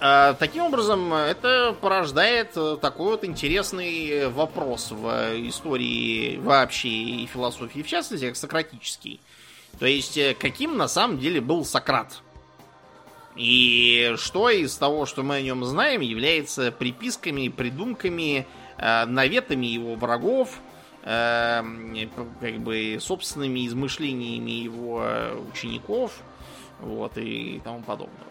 А, 0.01 0.33
таким 0.33 0.63
образом, 0.63 1.13
это 1.13 1.75
порождает 1.79 2.51
э, 2.57 2.77
такой 2.81 3.11
вот 3.11 3.23
интересный 3.23 4.27
вопрос 4.27 4.91
в 4.91 5.07
истории 5.47 6.37
вообще 6.37 6.89
и 6.89 7.25
философии, 7.27 7.81
в 7.81 7.87
частности, 7.87 8.27
как 8.27 8.35
сократический. 8.35 9.21
То 9.79 9.85
есть, 9.85 10.17
э, 10.17 10.35
каким 10.37 10.77
на 10.77 10.87
самом 10.87 11.17
деле 11.19 11.39
был 11.39 11.63
Сократ? 11.63 12.21
И 13.35 14.15
что 14.17 14.49
из 14.49 14.75
того, 14.77 15.05
что 15.05 15.23
мы 15.23 15.35
о 15.35 15.41
нем 15.41 15.65
знаем, 15.65 16.01
является 16.01 16.71
приписками, 16.71 17.49
придумками, 17.49 18.47
наветами 18.77 19.65
его 19.65 19.95
врагов, 19.95 20.59
как 21.03 21.63
бы 22.59 22.97
собственными 22.99 23.67
измышлениями 23.67 24.51
его 24.51 25.05
учеников, 25.51 26.11
вот, 26.79 27.17
и 27.17 27.61
тому 27.63 27.81
подобное. 27.81 28.25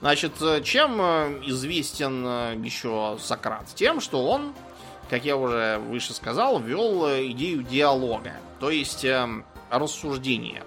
Значит, 0.00 0.32
э, 0.42 0.62
чем 0.62 1.00
э, 1.00 1.40
известен 1.46 2.24
э, 2.26 2.56
еще 2.62 3.16
Сократ? 3.20 3.66
Тем, 3.74 4.00
что 4.00 4.26
он, 4.26 4.52
как 5.08 5.24
я 5.24 5.36
уже 5.36 5.78
выше 5.78 6.12
сказал, 6.12 6.60
ввел 6.60 7.06
идею 7.30 7.62
диалога, 7.62 8.34
то 8.60 8.70
есть 8.70 9.06
рассуждения. 9.70 10.62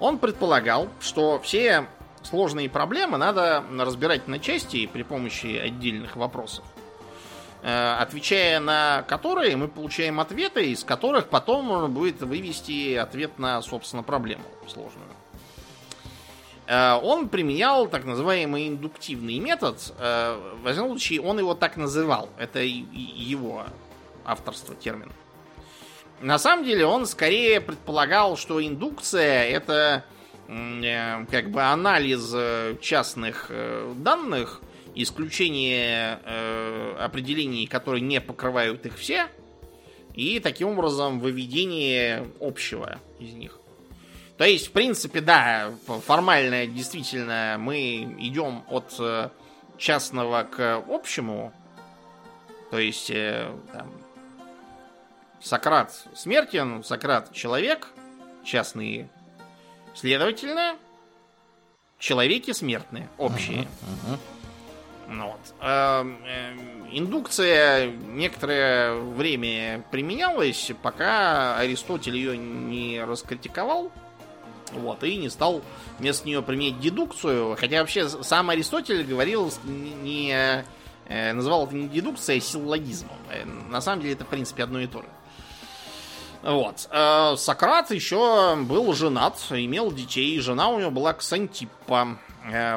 Он 0.00 0.18
предполагал, 0.18 0.88
что 1.00 1.38
все 1.40 1.86
сложные 2.22 2.68
проблемы 2.68 3.16
надо 3.16 3.64
разбирать 3.78 4.28
на 4.28 4.38
части 4.38 4.86
при 4.86 5.02
помощи 5.02 5.56
отдельных 5.56 6.16
вопросов 6.16 6.64
отвечая 7.64 8.60
на 8.60 9.02
которые 9.08 9.56
мы 9.56 9.68
получаем 9.68 10.20
ответы, 10.20 10.70
из 10.70 10.84
которых 10.84 11.28
потом 11.28 11.64
можно 11.64 11.88
будет 11.88 12.20
вывести 12.20 12.94
ответ 12.94 13.38
на, 13.38 13.62
собственно, 13.62 14.02
проблему 14.02 14.44
сложную. 14.68 15.08
Э, 16.66 16.98
он 17.02 17.28
применял 17.28 17.88
так 17.88 18.04
называемый 18.04 18.68
индуктивный 18.68 19.38
метод. 19.38 19.78
Э, 19.98 20.38
в 20.62 20.66
этом 20.66 20.88
случае 20.88 21.20
он 21.20 21.38
его 21.38 21.54
так 21.54 21.76
называл. 21.76 22.28
Это 22.38 22.60
его 22.60 23.64
авторство 24.24 24.74
термин. 24.74 25.12
На 26.20 26.38
самом 26.38 26.64
деле 26.64 26.86
он 26.86 27.06
скорее 27.06 27.60
предполагал, 27.60 28.36
что 28.36 28.64
индукция 28.64 29.44
это 29.44 30.04
э, 30.48 31.26
как 31.30 31.50
бы 31.50 31.62
анализ 31.62 32.34
частных 32.80 33.50
данных, 33.96 34.60
исключение 34.94 36.14
определений, 36.98 37.66
которые 37.66 38.00
не 38.00 38.20
покрывают 38.20 38.86
их 38.86 38.96
все, 38.96 39.28
и 40.14 40.38
таким 40.40 40.68
образом 40.68 41.20
выведение 41.20 42.30
общего 42.40 43.00
из 43.18 43.32
них. 43.34 43.58
То 44.36 44.44
есть, 44.44 44.68
в 44.68 44.72
принципе, 44.72 45.20
да, 45.20 45.72
формально 46.06 46.66
действительно 46.66 47.56
мы 47.58 48.02
идем 48.18 48.64
от 48.68 48.94
э, 48.98 49.30
частного 49.78 50.42
к 50.42 50.82
общему. 50.88 51.52
То 52.70 52.78
есть, 52.78 53.10
э, 53.10 53.48
там, 53.72 53.92
Сократ 55.40 55.92
смертен, 56.14 56.82
Сократ 56.82 57.32
человек, 57.32 57.90
частные. 58.44 59.08
Следовательно, 59.94 60.76
человеки 62.00 62.50
смертные, 62.50 63.08
общие. 63.18 63.62
Uh-huh, 63.62 64.14
uh-huh. 64.14 64.18
Вот. 65.06 65.40
Эм, 65.60 66.18
э, 66.24 66.56
индукция 66.92 67.90
некоторое 67.90 68.94
время 68.94 69.84
применялась, 69.90 70.72
пока 70.82 71.56
Аристотель 71.58 72.16
ее 72.16 72.36
не 72.36 73.02
раскритиковал. 73.02 73.92
Вот, 74.72 75.04
и 75.04 75.16
не 75.16 75.28
стал 75.28 75.62
вместо 75.98 76.26
нее 76.26 76.42
применять 76.42 76.80
дедукцию. 76.80 77.56
Хотя 77.58 77.80
вообще 77.80 78.08
сам 78.08 78.50
Аристотель 78.50 79.04
говорил, 79.04 79.52
не, 79.64 80.64
э, 81.06 81.32
называл 81.32 81.66
это 81.66 81.76
не 81.76 81.88
дедукцией, 81.88 82.38
а 82.38 82.42
силлогизмом. 82.42 83.16
Э, 83.30 83.44
на 83.44 83.80
самом 83.80 84.02
деле 84.02 84.14
это, 84.14 84.24
в 84.24 84.28
принципе, 84.28 84.64
одно 84.64 84.80
и 84.80 84.86
то 84.86 85.02
же. 85.02 85.08
Вот. 86.42 86.88
Э, 86.90 87.36
Сократ 87.36 87.90
еще 87.90 88.56
был 88.56 88.92
женат, 88.94 89.38
имел 89.50 89.92
детей. 89.92 90.38
Жена 90.40 90.68
у 90.68 90.80
него 90.80 90.90
была 90.90 91.12
Ксантиппа, 91.12 92.18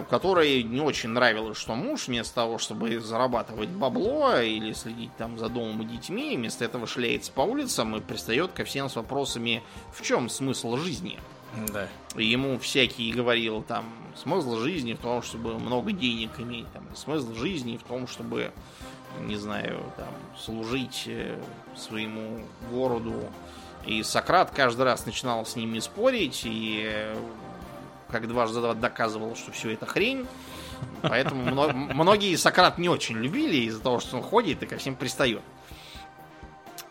которой 0.09 0.63
не 0.63 0.79
очень 0.79 1.09
нравилось, 1.09 1.57
что 1.57 1.75
муж 1.75 2.07
вместо 2.07 2.35
того, 2.35 2.57
чтобы 2.57 2.99
зарабатывать 2.99 3.69
бабло 3.69 4.39
или 4.39 4.71
следить 4.73 5.15
там 5.17 5.37
за 5.37 5.49
домом 5.49 5.81
и 5.81 5.85
детьми, 5.85 6.37
вместо 6.37 6.63
этого 6.63 6.87
шляется 6.87 7.31
по 7.31 7.41
улицам 7.41 7.95
и 7.95 7.99
пристает 7.99 8.51
ко 8.53 8.63
всем 8.63 8.89
с 8.89 8.95
вопросами, 8.95 9.61
в 9.91 10.01
чем 10.03 10.29
смысл 10.29 10.77
жизни. 10.77 11.19
Да. 11.73 11.87
Ему 12.15 12.59
всякий 12.59 13.11
говорил, 13.11 13.61
там, 13.61 13.85
смысл 14.15 14.57
жизни 14.59 14.93
в 14.93 14.99
том, 14.99 15.21
чтобы 15.21 15.57
много 15.59 15.91
денег 15.91 16.39
иметь, 16.39 16.71
там, 16.71 16.83
смысл 16.95 17.33
жизни 17.33 17.77
в 17.77 17.83
том, 17.83 18.07
чтобы, 18.07 18.51
не 19.21 19.35
знаю, 19.37 19.81
там, 19.97 20.13
служить 20.37 21.03
э, 21.07 21.37
своему 21.75 22.41
городу. 22.71 23.15
И 23.85 24.03
Сократ 24.03 24.51
каждый 24.51 24.83
раз 24.83 25.05
начинал 25.05 25.45
с 25.45 25.55
ними 25.55 25.79
спорить, 25.79 26.41
и 26.43 26.83
э, 26.85 27.15
как 28.11 28.27
дважды 28.27 28.61
два 28.61 28.73
доказывал, 28.73 29.35
что 29.35 29.51
все 29.51 29.71
это 29.71 29.85
хрень. 29.85 30.27
Поэтому 31.01 31.43
многие 31.93 32.35
Сократ 32.35 32.77
не 32.77 32.89
очень 32.89 33.17
любили 33.17 33.57
из-за 33.67 33.81
того, 33.81 33.99
что 33.99 34.17
он 34.17 34.23
ходит 34.23 34.63
и 34.63 34.65
ко 34.65 34.77
всем 34.77 34.95
пристает. 34.95 35.41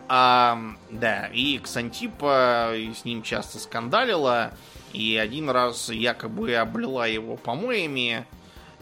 А, 0.08 0.58
да, 0.90 1.26
и 1.26 1.58
Ксантипа 1.58 2.72
с 2.74 3.04
ним 3.04 3.22
часто 3.22 3.58
скандалила, 3.58 4.52
и 4.92 5.16
один 5.16 5.50
раз 5.50 5.88
якобы 5.88 6.54
облила 6.54 7.08
его 7.08 7.36
помоями, 7.36 8.24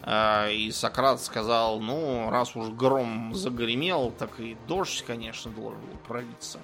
а, 0.03 0.49
и 0.49 0.69
Сократ 0.69 1.19
сказал, 1.21 1.79
ну, 1.79 2.29
раз 2.29 2.55
уж 2.55 2.69
гром 2.69 3.33
загремел, 3.33 4.11
так 4.11 4.39
и 4.39 4.55
дождь, 4.67 5.03
конечно, 5.05 5.49
должен 5.51 5.81
был 5.81 5.97
пролиться. 6.07 6.59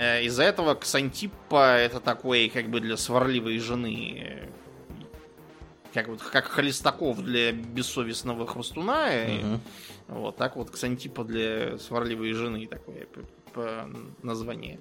Э, 0.00 0.22
из-за 0.22 0.44
этого 0.44 0.74
Ксантипа 0.74 1.76
это 1.76 2.00
такой, 2.00 2.48
как 2.48 2.68
бы 2.68 2.80
для 2.80 2.96
сварливой 2.96 3.58
жены, 3.58 4.48
как 5.92 6.08
вот 6.08 6.22
как 6.22 6.46
Холестаков 6.46 7.22
для 7.22 7.52
бессовестного 7.52 8.46
хрустуна, 8.46 9.08
угу. 9.08 9.60
вот 10.20 10.36
так 10.36 10.56
вот 10.56 10.70
Ксантипа 10.70 11.24
для 11.24 11.78
сварливой 11.78 12.32
жены 12.32 12.66
такое 12.66 13.06
по 13.52 13.88
название. 14.22 14.80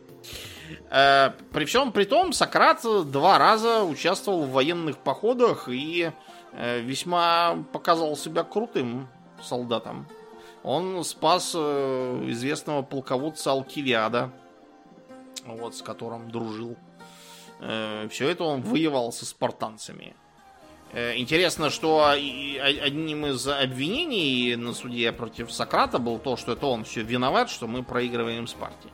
Э, 0.89 1.31
при 1.51 1.65
всем 1.65 1.91
при 1.91 2.05
том, 2.05 2.31
Сократ 2.33 2.81
два 3.11 3.37
раза 3.37 3.83
участвовал 3.83 4.45
в 4.45 4.51
военных 4.51 4.97
походах 4.97 5.67
и 5.67 6.11
Э, 6.53 6.79
весьма 6.79 7.63
показал 7.71 8.15
себя 8.15 8.43
крутым 8.43 9.07
солдатом. 9.41 10.07
Он 10.63 11.03
спас 11.03 11.53
э, 11.55 12.23
известного 12.27 12.81
полководца 12.81 13.51
Алкивиада, 13.51 14.31
вот, 15.55 15.75
с 15.75 15.81
которым 15.81 16.31
дружил. 16.31 16.77
Э, 17.59 18.07
Все 18.09 18.29
это 18.29 18.43
он 18.43 18.61
воевал 18.61 19.11
со 19.11 19.25
спартанцами. 19.25 20.15
Интересно, 20.91 21.69
что 21.69 22.03
одним 22.09 23.27
из 23.27 23.47
обвинений 23.47 24.55
на 24.55 24.73
суде 24.73 25.11
против 25.11 25.51
Сократа 25.51 25.99
был 25.99 26.17
то, 26.17 26.35
что 26.35 26.53
это 26.53 26.65
он 26.65 26.83
все 26.83 27.03
виноват, 27.03 27.51
что 27.51 27.67
мы 27.67 27.83
проигрываем 27.83 28.47
Спарте. 28.47 28.89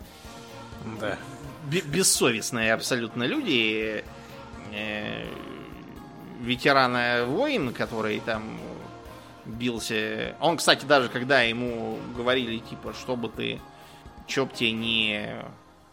Да. 1.00 1.18
Бессовестные 1.70 2.74
абсолютно 2.74 3.24
люди 3.24 4.04
ветерана 6.42 7.24
воин, 7.26 7.74
который 7.74 8.20
там 8.20 8.60
бился. 9.46 10.36
Он, 10.42 10.58
кстати, 10.58 10.86
даже 10.86 11.08
когда 11.08 11.44
ему 11.44 11.98
говорили, 12.16 12.58
типа, 12.58 12.94
чтобы 12.94 13.30
ты, 13.30 13.62
чтоб 14.28 14.52
тебе 14.54 14.72
не 14.74 15.46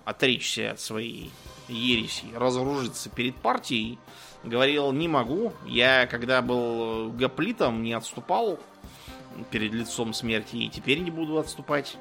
отречься 0.05 0.73
от 0.73 0.81
своей 0.81 1.31
ереси, 1.69 2.27
разоружиться 2.35 3.09
перед 3.09 3.37
партией, 3.37 3.99
говорил, 4.45 4.93
не 4.93 5.09
могу. 5.09 5.53
Я, 5.67 6.07
когда 6.07 6.43
был 6.43 7.11
гоплитом, 7.11 7.83
не 7.83 7.93
отступал 7.93 8.59
перед 9.51 9.73
лицом 9.73 10.13
смерти, 10.13 10.57
и 10.57 10.69
теперь 10.69 11.01
не 11.01 11.11
буду 11.11 11.39
отступать. 11.39 11.97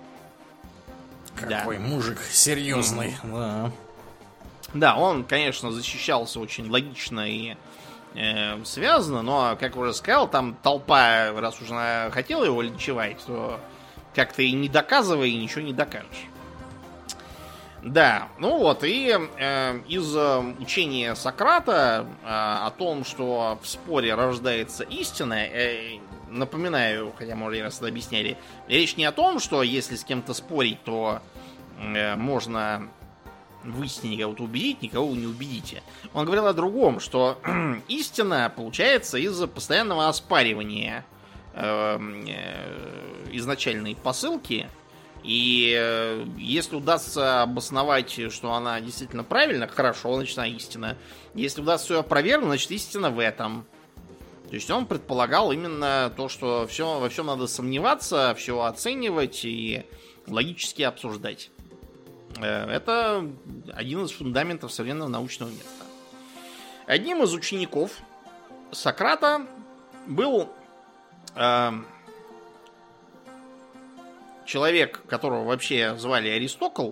Какой 1.36 1.78
да. 1.78 1.84
мужик 1.84 2.20
серьезный, 2.22 3.16
mm-hmm. 3.24 3.34
да. 3.34 3.72
Да, 4.74 4.96
он, 4.96 5.24
конечно, 5.24 5.72
защищался 5.72 6.40
очень 6.40 6.70
логично 6.70 7.30
и 7.30 7.56
э, 8.16 8.64
связано, 8.64 9.22
но, 9.22 9.58
как 9.60 9.76
уже 9.76 9.94
сказал, 9.94 10.30
там 10.30 10.56
толпа, 10.62 11.32
раз 11.34 11.62
уже 11.62 11.74
она 11.74 12.10
хотела 12.12 12.46
его 12.46 12.62
линчевать, 12.62 13.18
то 13.26 13.60
как-то 14.16 14.42
и 14.42 14.52
не 14.54 14.70
доказывай, 14.70 15.32
и 15.32 15.38
ничего 15.38 15.62
не 15.62 15.74
докажешь. 15.74 16.28
Да, 17.84 18.28
ну 18.38 18.60
вот, 18.60 18.84
и 18.84 19.18
э, 19.38 19.80
из 19.88 20.16
э, 20.16 20.40
учения 20.60 21.16
Сократа 21.16 22.06
э, 22.24 22.28
о 22.28 22.70
том, 22.70 23.04
что 23.04 23.58
в 23.62 23.68
споре 23.68 24.14
рождается 24.14 24.84
истина, 24.84 25.34
э, 25.34 26.00
напоминаю, 26.30 27.12
хотя 27.18 27.36
мы 27.36 27.48
уже 27.48 27.64
раз 27.64 27.80
это 27.80 27.88
объясняли, 27.88 28.38
речь 28.68 28.98
не 28.98 29.06
о 29.06 29.12
том, 29.12 29.40
что 29.40 29.64
если 29.64 29.96
с 29.96 30.04
кем-то 30.04 30.36
спорить, 30.36 30.84
то 30.84 31.22
э, 31.80 32.16
можно 32.18 32.88
вы 33.64 33.88
с 33.88 34.02
кого-то 34.02 34.44
убедить, 34.44 34.82
никого 34.82 35.12
не 35.16 35.26
убедите. 35.26 35.84
Он 36.14 36.26
говорил 36.26 36.48
о 36.48 36.54
другом, 36.54 37.00
что 37.00 37.40
истина 37.88 38.52
получается 38.56 39.18
из-за 39.18 39.48
постоянного 39.48 40.08
оспаривания 40.08 41.06
эм, 41.54 42.26
э, 42.28 43.28
изначальной 43.32 43.96
посылки. 43.96 44.68
И 45.24 45.76
э, 45.78 46.26
если 46.38 46.76
удастся 46.76 47.44
обосновать, 47.44 48.32
что 48.32 48.54
она 48.54 48.82
действительно 48.82 49.24
правильна, 49.24 49.68
хорошо, 49.68 50.16
значит 50.16 50.38
она 50.38 50.48
истина. 50.48 50.98
Если 51.36 51.62
удастся 51.62 51.94
ее 51.94 52.00
опровергнуть, 52.00 52.48
значит 52.48 52.72
истина 52.72 53.12
в 53.12 53.20
этом. 53.20 53.66
То 54.50 54.56
есть 54.56 54.70
он 54.70 54.86
предполагал 54.86 55.52
именно 55.52 56.12
то, 56.18 56.28
что 56.28 56.68
все, 56.68 57.00
во 57.00 57.08
всем 57.10 57.28
надо 57.28 57.48
сомневаться, 57.48 58.34
все 58.36 58.60
оценивать 58.62 59.46
и 59.46 59.86
логически 60.28 60.82
обсуждать. 60.82 61.52
Э, 62.40 62.66
это 62.70 63.30
один 63.74 64.04
из 64.06 64.12
фундаментов 64.12 64.72
современного 64.72 65.10
научного 65.10 65.50
метода. 65.50 65.86
Одним 66.88 67.24
из 67.24 67.34
учеников 67.34 67.92
Сократа 68.72 69.46
был 70.08 70.50
э, 71.36 71.72
человек, 74.52 75.02
которого 75.08 75.46
вообще 75.46 75.96
звали 75.98 76.28
Аристокл, 76.30 76.92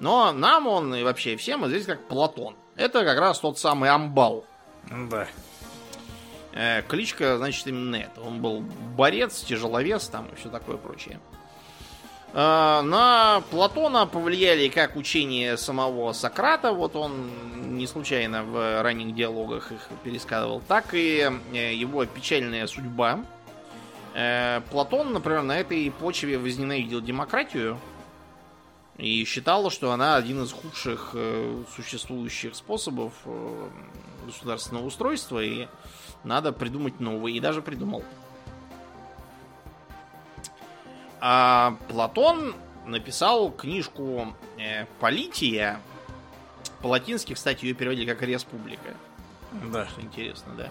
но 0.00 0.32
нам 0.32 0.66
он 0.66 0.92
и 0.94 1.04
вообще 1.04 1.36
всем 1.36 1.64
известен 1.66 1.92
как 1.92 2.08
Платон. 2.08 2.56
Это 2.74 3.04
как 3.04 3.18
раз 3.18 3.38
тот 3.38 3.58
самый 3.58 3.90
Амбал. 3.90 4.44
Да. 4.90 5.28
Э, 6.52 6.82
кличка, 6.82 7.36
значит, 7.38 7.66
именно 7.68 7.96
это. 7.96 8.20
Он 8.20 8.40
был 8.40 8.64
борец, 8.96 9.40
тяжеловес 9.42 10.08
там 10.08 10.26
и 10.32 10.34
все 10.34 10.48
такое 10.48 10.76
прочее. 10.76 11.20
А, 12.34 12.82
на 12.82 13.42
Платона 13.50 14.06
повлияли 14.06 14.68
как 14.68 14.96
учение 14.96 15.56
самого 15.56 16.12
Сократа, 16.12 16.72
вот 16.72 16.96
он 16.96 17.76
не 17.76 17.86
случайно 17.86 18.42
в 18.42 18.82
ранних 18.82 19.14
диалогах 19.14 19.70
их 19.72 19.88
пересказывал, 20.02 20.60
так 20.66 20.92
и 20.92 21.30
э, 21.52 21.74
его 21.74 22.04
печальная 22.04 22.66
судьба. 22.66 23.20
Э, 24.18 24.62
Платон, 24.72 25.12
например, 25.12 25.42
на 25.42 25.60
этой 25.60 25.88
почве 25.92 26.38
возненавидел 26.38 27.00
демократию 27.00 27.78
и 28.96 29.24
считал, 29.24 29.70
что 29.70 29.92
она 29.92 30.16
один 30.16 30.42
из 30.42 30.50
худших 30.50 31.10
э, 31.14 31.62
существующих 31.76 32.56
способов 32.56 33.12
государственного 34.26 34.86
устройства, 34.86 35.40
и 35.40 35.68
надо 36.24 36.52
придумать 36.52 36.98
новый, 36.98 37.34
и 37.34 37.38
даже 37.38 37.62
придумал. 37.62 38.02
А 41.20 41.76
Платон 41.88 42.56
написал 42.86 43.52
книжку 43.52 44.34
э, 44.58 44.86
Полития. 44.98 45.80
По-латински, 46.82 47.34
кстати, 47.34 47.66
ее 47.66 47.74
переводили 47.74 48.10
как 48.10 48.22
Республика. 48.22 48.94
Да. 49.72 49.86
Что 49.86 50.00
интересно, 50.00 50.54
да. 50.56 50.70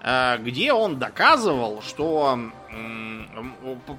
А, 0.00 0.38
где 0.38 0.72
он 0.72 0.98
доказывал, 0.98 1.82
что 1.82 2.38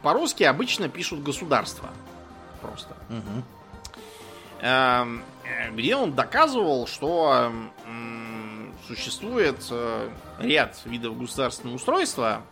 по-русски 0.02 0.43
обычно 0.43 0.89
пишут 0.89 1.24
государство. 1.24 1.89
Просто. 2.62 2.95
Угу. 3.10 3.43
Где 5.72 5.95
он 5.95 6.14
доказывал, 6.14 6.86
что 6.86 7.52
существует 8.88 9.66
э, 9.72 10.10
ряд 10.39 10.78
видов 10.86 11.18
государственного 11.18 11.78
устройства, 11.78 12.43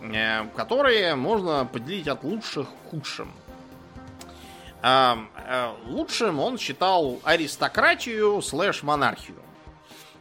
Э, 0.00 0.46
которые 0.54 1.16
можно 1.16 1.64
поделить 1.64 2.06
от 2.06 2.22
лучших 2.22 2.68
к 2.68 2.90
худшим. 2.90 3.32
А, 4.80 5.18
э, 5.44 5.72
лучшим 5.86 6.38
он 6.38 6.56
считал 6.56 7.18
аристократию 7.24 8.40
слэш 8.40 8.84
монархию. 8.84 9.36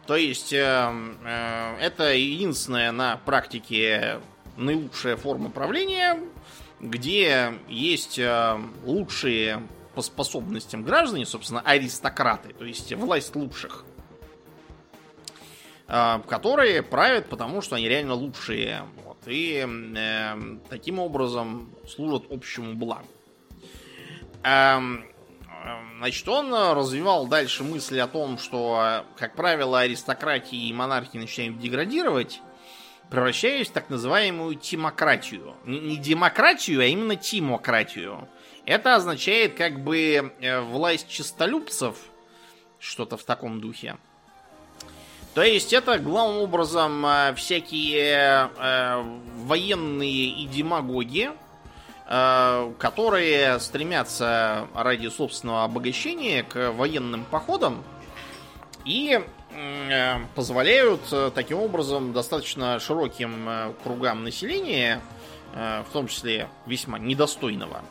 То 0.08 0.16
есть 0.16 0.53
э, 0.53 1.78
это 1.80 2.14
единственная 2.14 2.91
на 2.91 3.18
практике 3.18 4.20
наилучшая 4.55 5.18
форма 5.18 5.49
правления, 5.49 6.20
где 6.80 7.53
есть 7.68 8.20
лучшие 8.84 9.62
по 9.93 10.01
способностям 10.01 10.84
граждане, 10.84 11.26
собственно, 11.26 11.62
аристократы, 11.62 12.53
то 12.53 12.66
есть 12.66 12.93
власть 12.93 13.36
лучших, 13.36 13.84
которые 15.88 16.84
правят, 16.84 17.30
потому 17.30 17.62
что 17.62 17.76
они 17.76 17.88
реально 17.88 18.14
лучшие 18.14 18.84
и 19.28 19.66
э, 19.68 20.58
таким 20.70 20.99
образом 20.99 21.70
служат 21.88 22.32
общему 22.32 22.74
благу. 22.76 23.08
Эм, 24.43 25.03
эм, 25.03 25.05
значит, 25.97 26.28
он 26.28 26.53
развивал 26.53 27.28
дальше 27.28 27.63
мысли 27.63 27.99
о 27.99 28.07
том, 28.07 28.38
что, 28.38 29.05
как 29.18 29.36
правило, 29.36 29.80
аристократии 29.80 30.68
и 30.68 30.74
монархии 30.74 31.18
начинают 31.18 31.59
деградировать, 31.59 32.41
превращаясь 33.09 33.68
в 33.68 33.72
так 33.72 33.89
называемую 33.89 34.55
тимократию. 34.55 35.55
Не 35.65 35.97
демократию, 35.97 36.82
а 36.82 36.86
именно 36.86 37.15
тимократию. 37.15 38.28
Это 38.65 38.95
означает 38.95 39.55
как 39.55 39.84
бы 39.84 40.34
э, 40.41 40.59
власть 40.59 41.07
чистолюбцев, 41.07 41.95
что-то 42.80 43.15
в 43.15 43.24
таком 43.24 43.61
духе. 43.61 43.97
То 45.34 45.43
есть 45.43 45.72
это 45.72 45.99
главным 45.99 46.41
образом 46.41 47.05
э, 47.05 47.34
всякие 47.36 48.49
э, 48.57 49.03
военные 49.45 50.30
и 50.30 50.47
демагоги, 50.47 51.30
э, 51.30 51.47
которые 52.08 53.60
стремятся 53.60 54.70
ради 54.74 55.08
собственного 55.10 55.66
обогащения 55.66 56.43
к 56.43 56.72
военным 56.72 57.26
походам 57.26 57.84
и 58.88 59.22
э, 59.51 60.16
позволяют 60.34 61.01
э, 61.12 61.32
таким 61.36 61.60
образом 61.60 62.14
достаточно 62.14 62.80
широким 62.80 63.47
э, 63.47 63.74
кругам 63.84 64.24
населения, 64.24 65.01
э, 65.53 65.84
в 65.88 65.91
том 65.91 66.08
числе 66.08 66.47
весьма 66.66 66.97
недостойного, 66.97 67.82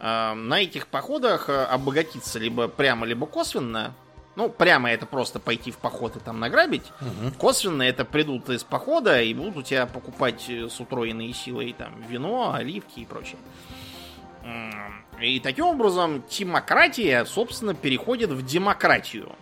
э, 0.00 0.34
на 0.34 0.60
этих 0.60 0.88
походах 0.88 1.48
э, 1.48 1.64
обогатиться 1.64 2.38
либо 2.38 2.68
прямо, 2.68 3.06
либо 3.06 3.26
косвенно. 3.26 3.94
Ну, 4.36 4.48
прямо 4.48 4.90
это 4.90 5.06
просто 5.06 5.38
пойти 5.38 5.70
в 5.70 5.78
поход 5.78 6.16
и 6.16 6.20
там 6.20 6.40
награбить. 6.40 6.90
Мгм. 7.00 7.32
Косвенно 7.32 7.82
это 7.82 8.04
придут 8.04 8.48
из 8.50 8.64
похода 8.64 9.22
и 9.22 9.32
будут 9.32 9.56
у 9.58 9.62
тебя 9.62 9.86
покупать 9.86 10.44
э, 10.48 10.68
с 10.68 10.80
утроенной 10.80 11.32
силой 11.32 11.72
там 11.76 12.02
вино, 12.08 12.52
оливки 12.52 13.00
и 13.00 13.04
прочее. 13.04 13.38
И 15.20 15.40
таким 15.40 15.66
образом 15.66 16.22
тимократия, 16.28 17.24
собственно, 17.24 17.74
переходит 17.74 18.30
в 18.30 18.44
демократию. 18.44 19.32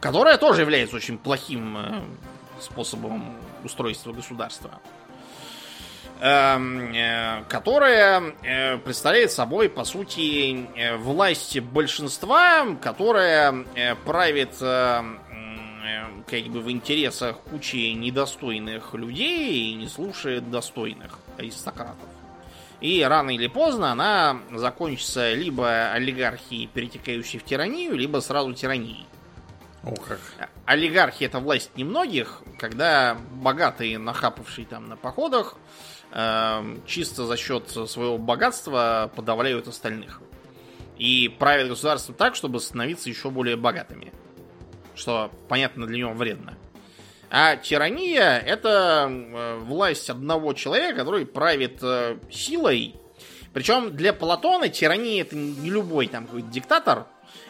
Которая 0.00 0.36
тоже 0.36 0.62
является 0.62 0.96
очень 0.96 1.16
плохим 1.16 1.76
э, 1.76 2.02
способом 2.60 3.36
устройства 3.62 4.12
государства. 4.12 4.80
Которая 7.48 8.22
э, 8.44 8.78
представляет 8.78 9.32
собой, 9.32 9.68
по 9.68 9.82
сути, 9.82 10.68
э, 10.76 10.96
власть 10.96 11.58
большинства, 11.58 12.76
которая 12.80 13.64
э, 13.74 13.96
правит 13.96 14.50
э, 14.60 15.02
э, 15.02 16.04
как 16.28 16.42
бы 16.52 16.60
в 16.60 16.70
интересах 16.70 17.38
кучи 17.38 17.92
недостойных 17.94 18.94
людей 18.94 19.70
и 19.70 19.74
не 19.74 19.88
слушает 19.88 20.48
достойных 20.48 21.18
аристократов. 21.38 22.08
И 22.80 23.02
рано 23.02 23.30
или 23.30 23.48
поздно 23.48 23.90
она 23.90 24.38
закончится 24.52 25.34
либо 25.34 25.90
олигархией, 25.92 26.68
перетекающей 26.68 27.40
в 27.40 27.44
тиранию, 27.44 27.96
либо 27.96 28.18
сразу 28.20 28.52
тиранией. 28.54 29.06
О, 29.84 29.94
как. 29.96 30.20
Олигархия 30.66 31.26
это 31.26 31.40
власть 31.40 31.76
немногих, 31.76 32.42
когда 32.58 33.16
богатые, 33.32 33.98
нахапавшие 33.98 34.66
там 34.66 34.88
на 34.88 34.96
походах, 34.96 35.54
эм, 35.54 35.91
чисто 36.86 37.26
за 37.26 37.36
счет 37.36 37.68
своего 37.70 38.18
богатства 38.18 39.10
подавляют 39.14 39.68
остальных. 39.68 40.20
И 40.98 41.28
правят 41.38 41.68
государством 41.68 42.14
так, 42.14 42.34
чтобы 42.34 42.60
становиться 42.60 43.08
еще 43.08 43.30
более 43.30 43.56
богатыми. 43.56 44.12
Что, 44.94 45.30
понятно, 45.48 45.86
для 45.86 45.98
него 45.98 46.12
вредно. 46.12 46.56
А 47.30 47.56
тирания 47.56 48.38
это 48.38 49.08
э, 49.08 49.58
власть 49.60 50.10
одного 50.10 50.52
человека, 50.52 50.98
который 50.98 51.24
правит 51.24 51.78
э, 51.82 52.18
силой. 52.30 52.94
Причем 53.54 53.96
для 53.96 54.12
Платона 54.12 54.68
тирания 54.68 55.22
это 55.22 55.34
не 55.34 55.70
любой 55.70 56.08
там 56.08 56.26
какой-то 56.26 56.48
диктатор. 56.48 57.06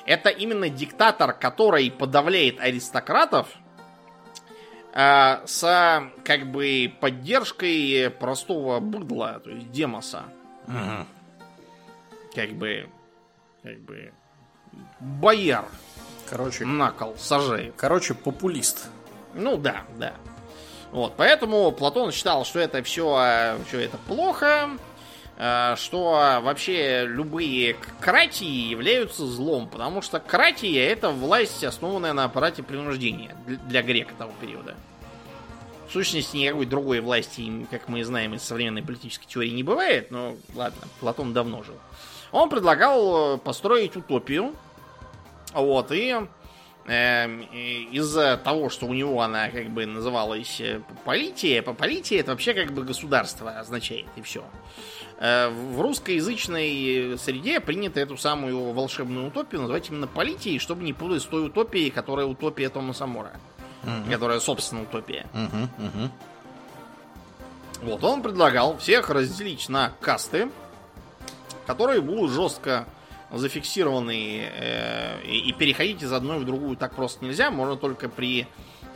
Это 0.07 0.29
именно 0.29 0.69
диктатор, 0.69 1.33
который 1.33 1.91
подавляет 1.91 2.61
аристократов 2.61 3.49
э, 4.93 5.47
с 5.47 6.11
как 6.25 6.51
бы 6.51 6.93
поддержкой 7.01 8.11
простого 8.11 8.81
быдла, 8.81 9.41
то 9.43 9.51
есть 9.51 9.71
демоса. 9.71 10.25
Мгм. 10.67 11.07
Как 12.35 12.51
бы, 12.51 12.89
как 13.63 13.79
бы 13.81 14.13
бояр 15.01 15.67
Короче, 16.29 16.65
на 16.65 16.91
кол 16.93 17.15
сажает. 17.19 17.75
короче, 17.77 18.15
популист. 18.15 18.89
Ну 19.35 19.57
да, 19.57 19.83
да. 19.99 20.15
Вот, 20.93 21.15
поэтому 21.17 21.73
Платон 21.73 22.13
считал, 22.13 22.45
что 22.45 22.59
это 22.59 22.83
все, 22.83 23.57
все 23.67 23.81
это 23.81 23.97
плохо, 23.97 24.47
э, 24.47 24.79
что 25.77 26.41
вообще 26.43 27.05
любые 27.07 27.77
кратии 28.01 28.69
являются 28.71 29.27
злом, 29.27 29.69
потому 29.69 30.01
что 30.01 30.21
кратия 30.21 30.87
это 30.87 31.11
власть, 31.11 31.65
основанная 31.65 32.13
на 32.13 32.25
аппарате 32.25 32.63
принуждения 32.63 33.37
для- 33.47 33.83
грека 33.83 34.15
того 34.17 34.33
периода. 34.41 34.77
В 35.89 35.93
сущности, 35.93 36.37
никакой 36.37 36.67
другой 36.67 37.01
власти, 37.01 37.67
как 37.71 37.89
мы 37.89 38.05
знаем 38.05 38.35
из 38.35 38.43
современной 38.43 38.83
политической 38.83 39.27
теории, 39.27 39.51
не 39.51 39.63
бывает, 39.63 40.11
но 40.11 40.37
ладно, 40.55 40.87
Платон 41.01 41.33
давно 41.33 41.63
жил. 41.65 41.77
Он 42.31 42.49
предлагал 42.49 43.35
э, 43.35 43.39
построить 43.39 43.97
утопию, 43.97 44.55
вот, 45.53 45.91
и 45.91 46.17
Эм, 46.85 47.47
и 47.53 47.89
из-за 47.93 48.37
того, 48.37 48.69
что 48.69 48.87
у 48.87 48.93
него 48.95 49.23
она 49.23 49.51
как 49.51 49.71
бы 49.71 49.87
называлась 49.87 50.61
э, 50.61 50.81
полития, 51.05 51.63
по 51.63 51.75
полития 51.75 52.19
это 52.19 52.33
вообще 52.33 52.55
как 52.55 52.73
бы 52.73 52.83
государство 52.83 53.51
означает, 53.53 54.07
и 54.17 54.23
все. 54.23 54.45
В 55.23 55.81
русскоязычной 55.81 57.17
среде 57.17 57.61
принято 57.61 58.01
эту 58.01 58.17
самую 58.17 58.73
волшебную 58.73 59.29
утопию 59.29 59.61
называть 59.61 59.89
именно 59.89 60.09
политией, 60.09 60.59
чтобы 60.59 60.83
не 60.83 60.93
путать 60.93 61.23
с 61.23 61.27
той 61.27 61.47
утопией, 61.47 61.91
которая 61.91 62.27
утопия 62.27 62.69
Томаса 62.69 63.07
Мора, 63.07 63.31
Мгм. 63.85 64.11
которая, 64.11 64.41
собственно, 64.41 64.83
утопия. 64.83 65.27
Мгм, 65.33 65.71
мгм. 65.79 66.11
Вот, 67.83 68.03
он 68.03 68.23
предлагал 68.23 68.79
всех 68.79 69.11
разделить 69.11 69.69
на 69.69 69.93
касты, 70.01 70.49
которые 71.69 72.01
будут 72.01 72.33
жестко 72.33 72.87
зафиксированы 73.31 74.51
э, 74.53 75.23
и, 75.25 75.51
и 75.51 75.53
переходить 75.53 76.03
из 76.03 76.13
одной 76.13 76.41
в 76.41 76.45
другую 76.45 76.77
так 76.77 76.97
просто 76.97 77.25
нельзя. 77.25 77.53
Можно 77.53 77.77
только 77.77 78.09
при 78.09 78.49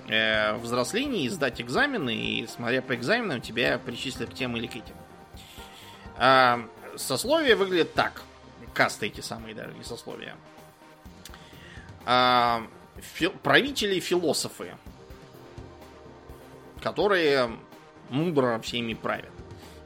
э, 0.08 0.56
взрослении 0.56 1.28
сдать 1.28 1.60
экзамены, 1.60 2.14
и 2.16 2.46
смотря 2.48 2.82
по 2.82 2.96
экзаменам 2.96 3.40
тебя 3.40 3.78
причислят 3.78 4.30
к 4.30 4.34
тем 4.34 4.56
или 4.56 4.66
к 4.66 4.74
этим. 4.74 4.94
А, 6.18 6.60
сословие 6.96 7.56
выглядит 7.56 7.94
так. 7.94 8.22
Касты 8.74 9.06
эти 9.06 9.20
самые 9.20 9.54
даже, 9.54 9.72
не 9.74 9.84
сословия. 9.84 10.34
А, 12.04 12.62
фи- 12.96 13.28
правители-философы, 13.42 14.74
которые 16.80 17.50
мудро 18.10 18.58
всеми 18.60 18.94
правят. 18.94 19.30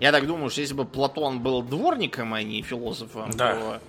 Я 0.00 0.12
так 0.12 0.26
думаю, 0.26 0.50
что 0.50 0.60
если 0.62 0.74
бы 0.74 0.84
Платон 0.84 1.40
был 1.40 1.62
дворником, 1.62 2.32
а 2.34 2.42
не 2.42 2.62
философом, 2.62 3.30
Да. 3.32 3.54
то 3.54 3.80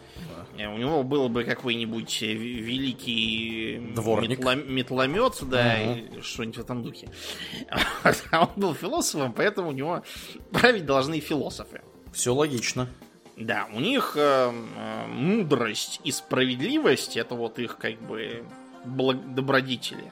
э, 0.57 0.67
у 0.67 0.77
него 0.77 1.03
был 1.03 1.29
бы 1.29 1.43
какой-нибудь 1.45 2.21
э, 2.21 2.33
великий 2.33 3.79
Дворник. 3.95 4.39
метло- 4.39 4.63
метломет, 4.69 5.37
да, 5.43 5.81
и 5.81 6.21
что-нибудь 6.21 6.57
в 6.57 6.61
этом 6.61 6.83
духе. 6.83 7.09
А 8.31 8.41
он 8.43 8.49
был 8.57 8.73
философом, 8.73 9.31
поэтому 9.33 9.69
у 9.69 9.71
него 9.71 10.03
править 10.51 10.85
должны 10.85 11.19
философы. 11.21 11.81
Все 12.11 12.33
логично. 12.33 12.87
Да, 13.37 13.67
у 13.73 13.79
них 13.79 14.13
э, 14.15 14.51
э, 14.51 15.07
мудрость 15.07 16.01
и 16.03 16.11
справедливость 16.11 17.17
это 17.17 17.35
вот 17.35 17.57
их 17.59 17.77
как 17.77 17.99
бы 18.01 18.43
благ- 18.85 19.33
добродетели. 19.33 20.11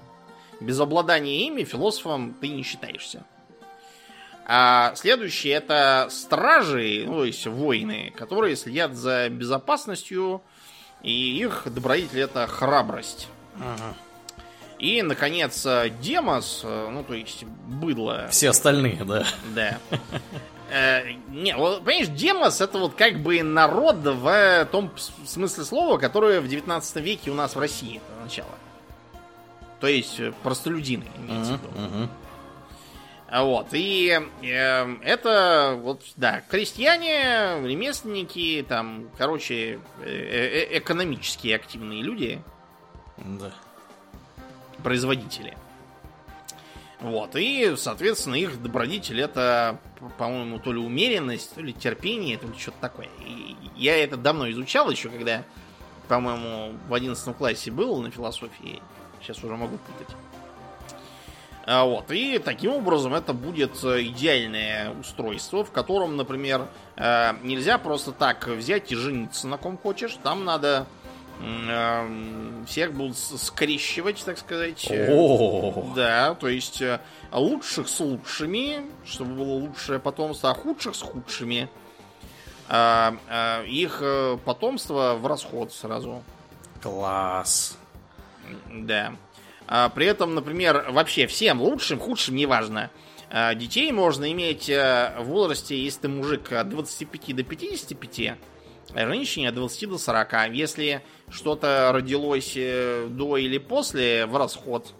Без 0.61 0.79
обладания 0.79 1.45
ими 1.47 1.63
философом 1.63 2.33
ты 2.39 2.47
не 2.49 2.63
считаешься. 2.63 3.23
А 4.45 4.95
следующее 4.95 5.53
это 5.53 6.07
стражи, 6.09 7.03
ну, 7.05 7.17
то 7.19 7.25
есть 7.25 7.45
воины, 7.45 8.11
которые 8.17 8.55
следят 8.55 8.95
за 8.95 9.29
безопасностью, 9.29 10.41
и 11.03 11.37
их 11.39 11.63
добродетель 11.67 12.21
это 12.21 12.47
храбрость. 12.47 13.27
Ага. 13.57 13.95
И, 14.79 15.01
наконец, 15.03 15.65
э, 15.65 15.91
Демос, 16.01 16.61
э, 16.63 16.89
ну, 16.89 17.03
то 17.03 17.13
есть 17.13 17.43
быдло, 17.43 18.27
Все 18.31 18.49
остальные, 18.49 19.03
да. 19.05 19.25
да. 19.53 19.77
Э, 20.71 21.11
Не, 21.29 21.55
вот, 21.55 21.83
понимаешь, 21.83 22.07
демос 22.09 22.61
это 22.61 22.77
вот 22.77 22.93
как 22.95 23.19
бы 23.19 23.41
народ 23.43 23.95
в 23.97 24.67
том 24.71 24.91
с- 24.97 25.11
смысле 25.25 25.63
слова, 25.63 25.97
которое 25.97 26.41
в 26.41 26.47
19 26.47 27.01
веке 27.01 27.31
у 27.31 27.33
нас 27.33 27.55
в 27.55 27.59
России 27.59 27.97
это 27.97 28.23
начало. 28.23 28.49
То 29.79 29.87
есть 29.87 30.19
э, 30.19 30.31
простолюдины, 30.43 31.05
имеется 31.17 31.53
в 31.53 31.61
виду. 31.63 32.09
А 33.31 33.43
Вот, 33.43 33.67
и 33.73 34.19
э, 34.41 34.95
это, 35.03 35.77
вот, 35.81 36.01
да, 36.15 36.41
крестьяне, 36.49 37.61
ремесленники, 37.63 38.65
там, 38.67 39.07
короче, 39.19 39.79
э, 40.03 40.67
э, 40.71 40.77
экономически 40.79 41.49
активные 41.49 42.01
люди, 42.01 42.41
Да. 43.17 43.51
производители. 44.83 45.55
Вот, 47.01 47.35
и, 47.35 47.75
соответственно, 47.77 48.35
их 48.35 48.61
добродетель 48.61 49.21
это, 49.21 49.79
по-моему, 50.17 50.59
то 50.59 50.73
ли 50.73 50.79
умеренность, 50.79 51.55
то 51.55 51.61
ли 51.61 51.71
терпение, 51.71 52.37
то 52.37 52.45
ли 52.47 52.53
что-то 52.57 52.77
такое. 52.81 53.07
И 53.25 53.55
я 53.77 54.03
это 54.03 54.17
давно 54.17 54.49
изучал 54.51 54.89
еще, 54.89 55.07
когда, 55.07 55.43
по-моему, 56.09 56.73
в 56.89 56.93
11 56.93 57.37
классе 57.37 57.71
был 57.71 58.01
на 58.01 58.11
философии. 58.11 58.81
Сейчас 59.21 59.41
уже 59.43 59.55
могу 59.55 59.77
путать. 59.77 60.13
А, 61.65 61.85
Вот, 61.85 62.11
и 62.11 62.37
таким 62.39 62.71
образом 62.71 63.13
это 63.13 63.31
будет 63.31 63.81
э, 63.83 64.03
идеальное 64.03 64.91
устройство, 64.99 65.63
в 65.63 65.71
котором, 65.71 66.17
например, 66.17 66.67
э, 66.97 67.33
нельзя 67.43 67.77
просто 67.77 68.11
так 68.11 68.47
взять 68.47 68.91
и 68.91 68.95
жениться 68.95 69.47
на 69.47 69.57
ком 69.57 69.77
хочешь. 69.77 70.17
Там 70.23 70.43
надо 70.43 70.87
всех 72.67 72.93
будут 72.93 73.17
скрещивать, 73.17 74.23
так 74.25 74.37
сказать. 74.37 74.87
О, 74.91 75.93
Да, 75.95 76.35
то 76.35 76.49
есть 76.49 76.81
э, 76.81 76.99
лучших 77.31 77.87
с 77.87 77.99
лучшими, 77.99 78.85
чтобы 79.05 79.35
было 79.35 79.53
лучшее 79.53 79.99
потомство, 79.99 80.51
а 80.51 80.53
худших 80.53 80.95
с 80.95 81.01
худшими. 81.01 81.69
А, 82.67 83.15
а, 83.27 83.63
их 83.63 83.99
э, 84.01 84.37
потомство 84.45 85.15
в 85.19 85.25
расход 85.25 85.73
сразу. 85.73 86.23
класс. 86.83 87.77
Да. 88.71 89.13
А, 89.67 89.89
при 89.89 90.05
этом, 90.05 90.35
например, 90.35 90.87
вообще 90.91 91.25
всем 91.25 91.61
лучшим, 91.61 91.99
худшим, 91.99 92.35
неважно. 92.35 92.91
а, 93.31 93.55
детей 93.55 93.91
можно 93.91 94.31
иметь 94.31 94.69
э, 94.69 95.15
в 95.19 95.25
возрасте, 95.25 95.81
если 95.81 96.01
ты 96.01 96.07
мужик 96.09 96.51
от 96.51 96.69
25 96.69 97.35
до 97.35 97.43
55, 97.43 98.19
а 98.19 98.37
женщине 98.95 99.49
от 99.49 99.55
20 99.55 99.89
до 99.89 99.97
40. 99.97 100.51
Если 100.53 101.01
что-то 101.29 101.91
родилось 101.93 102.53
э, 102.55 103.07
до 103.09 103.37
или 103.37 103.57
после, 103.57 104.25
в 104.25 104.35
расход. 104.37 104.93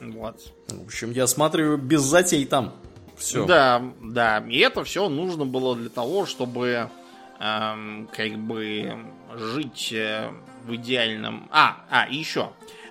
Вот. 0.00 0.52
В 0.68 0.86
общем, 0.86 1.12
я 1.12 1.26
смотрю, 1.26 1.76
без 1.76 2.02
затей 2.02 2.44
там. 2.44 2.74
Все. 3.16 3.46
Да, 3.46 3.82
да. 4.02 4.44
И 4.48 4.58
это 4.58 4.82
все 4.84 5.08
нужно 5.08 5.46
было 5.46 5.76
для 5.76 5.88
того, 5.88 6.26
чтобы 6.26 6.90
эм, 7.38 8.08
как 8.12 8.36
бы 8.38 8.96
жить 9.34 9.92
э, 9.92 10.30
в 10.64 10.74
идеальном. 10.74 11.48
А, 11.52 11.84
а, 11.88 12.06
и 12.06 12.16
еще. 12.16 12.50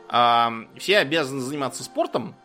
Эм, 0.10 0.70
все 0.78 1.00
обязаны 1.00 1.42
заниматься 1.42 1.84
спортом, 1.84 2.36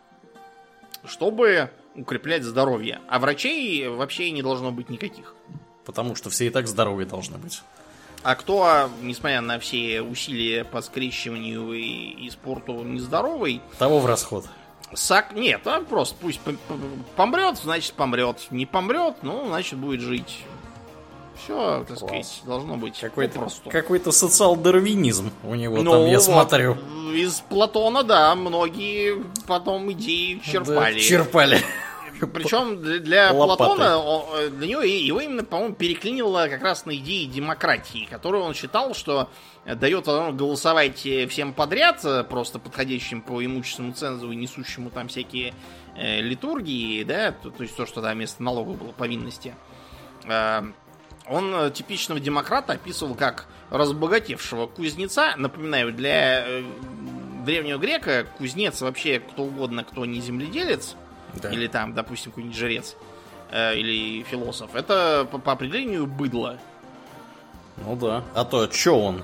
чтобы 1.05 1.71
укреплять 1.95 2.43
здоровье. 2.43 2.99
А 3.07 3.19
врачей 3.19 3.87
вообще 3.87 4.31
не 4.31 4.41
должно 4.41 4.71
быть 4.71 4.89
никаких. 4.89 5.36
Потому 5.87 6.15
что 6.17 6.29
все 6.29 6.47
и 6.47 6.49
так 6.49 6.67
здоровые 6.67 7.07
должны 7.07 7.37
быть. 7.37 7.61
А 8.21 8.35
кто, 8.35 8.89
несмотря 9.01 9.39
на 9.39 9.57
все 9.57 10.01
усилия 10.01 10.65
по 10.65 10.81
скрещиванию 10.81 11.71
и, 11.71 12.25
и 12.25 12.29
спорту 12.29 12.83
нездоровый, 12.83 13.61
Того 13.79 13.99
в 13.99 14.05
расход. 14.05 14.45
сак... 14.93 15.33
Нет, 15.33 15.61
а 15.65 15.79
просто 15.81 16.13
пусть 16.19 16.41
помрет, 17.15 17.57
значит 17.57 17.93
помрет. 17.93 18.47
Не 18.51 18.65
помрет, 18.65 19.15
ну, 19.21 19.47
значит 19.47 19.79
будет 19.79 20.01
жить. 20.01 20.43
Все, 21.41 21.85
так 21.87 21.99
Класс. 21.99 22.09
сказать, 22.09 22.41
должно 22.45 22.75
быть 22.75 22.99
Какой-то 22.99 23.35
попросту. 23.35 23.69
какой 23.69 24.01
социал-дарвинизм 24.11 25.31
у 25.43 25.55
него 25.55 25.77
Ну, 25.77 25.91
там, 25.91 26.05
я 26.07 26.17
вот, 26.17 26.23
смотрю. 26.23 26.77
Из 27.13 27.39
Платона, 27.47 28.03
да, 28.03 28.35
многие 28.35 29.23
потом 29.47 29.89
идеи 29.93 30.41
черпали. 30.43 30.95
Да, 30.95 30.99
черпали. 30.99 31.61
Причем 32.33 32.81
для, 32.81 33.31
Лопатой. 33.31 33.75
Платона, 33.75 33.97
он- 33.99 34.25
э, 34.35 34.49
для 34.49 34.67
него 34.67 34.81
его 34.81 35.19
именно, 35.19 35.43
по-моему, 35.43 35.75
переклинило 35.75 36.47
как 36.49 36.61
раз 36.61 36.85
на 36.85 36.95
идеи 36.95 37.25
демократии, 37.25 38.07
которую 38.09 38.43
он 38.43 38.53
считал, 38.53 38.93
что 38.93 39.29
э, 39.65 39.75
дает 39.75 40.07
возможность 40.07 40.37
голосовать 40.37 41.05
э, 41.05 41.27
всем 41.27 41.53
подряд, 41.53 42.03
э, 42.05 42.23
просто 42.23 42.59
подходящим 42.59 43.21
по 43.21 43.43
имущественному 43.43 43.93
цензу 43.93 44.31
и 44.31 44.35
несущему 44.35 44.89
там 44.89 45.07
всякие 45.09 45.53
э, 45.95 46.21
литургии, 46.21 47.03
да, 47.03 47.31
то, 47.31 47.49
то 47.49 47.63
есть 47.63 47.75
то, 47.75 47.85
что 47.85 48.01
там 48.01 48.13
вместо 48.15 48.41
налогов 48.43 48.77
было 48.77 48.91
повинности. 48.91 49.53
Э, 50.25 50.63
он 51.29 51.53
э, 51.53 51.71
типичного 51.71 52.19
демократа 52.21 52.73
описывал 52.73 53.15
как 53.15 53.47
разбогатевшего 53.69 54.67
кузнеца. 54.67 55.33
Напоминаю, 55.35 55.91
для 55.91 56.47
э, 56.47 56.63
древнего 57.45 57.77
грека 57.77 58.25
кузнец 58.37 58.81
вообще 58.81 59.19
кто 59.19 59.43
угодно, 59.43 59.83
кто 59.83 60.05
не 60.05 60.21
земледелец, 60.21 60.95
Да. 61.41 61.49
или 61.51 61.67
там, 61.67 61.93
допустим, 61.93 62.31
какой-нибудь 62.31 62.57
жрец, 62.57 62.95
э, 63.51 63.75
или 63.77 64.23
философ, 64.23 64.75
это 64.75 65.27
по, 65.31 65.37
по 65.37 65.51
определению 65.53 66.05
быдло. 66.07 66.57
Ну 67.77 67.95
да. 67.95 68.23
А 68.33 68.43
то, 68.45 68.67
чё 68.67 68.95
он? 68.97 69.23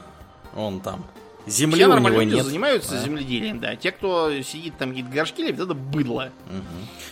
Он 0.56 0.80
там. 0.80 1.04
Земли 1.46 1.76
Все 1.76 1.84
у 1.86 1.88
него 1.88 1.94
нормальные 1.96 2.26
люди 2.26 2.36
нет. 2.36 2.46
занимаются 2.46 2.92
Да. 2.94 3.02
земледелием, 3.02 3.60
да. 3.60 3.76
Те, 3.76 3.92
кто 3.92 4.32
сидит 4.44 4.78
там 4.78 4.90
какие-то 4.90 5.12
горшки 5.12 5.42
лепит, 5.42 5.60
это 5.62 5.74
быдло. 5.74 6.30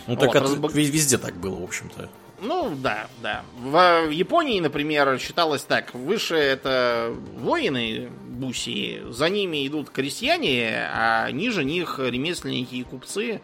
Ну 0.06 0.16
так 0.16 0.28
Вот, 0.28 0.36
это 0.36 0.44
разбог- 0.46 0.72
ве- 0.72 0.84
везде 0.90 1.18
так 1.18 1.34
было, 1.36 1.56
в 1.60 1.64
общем-то. 1.64 2.08
Ну, 2.40 2.74
да, 2.74 3.06
да. 3.22 3.42
В 3.58 4.08
Японии, 4.10 4.58
например, 4.58 5.18
считалось 5.20 5.62
так. 5.62 5.94
Выше 5.94 6.34
это 6.36 7.14
воины 7.36 8.08
Буси, 8.26 9.02
за 9.10 9.28
ними 9.28 9.64
идут 9.66 9.90
крестьяне, 9.90 10.88
а 10.92 11.30
ниже 11.30 11.62
них 11.62 12.00
ремесленники 12.00 12.74
и 12.76 12.82
купцы. 12.84 13.40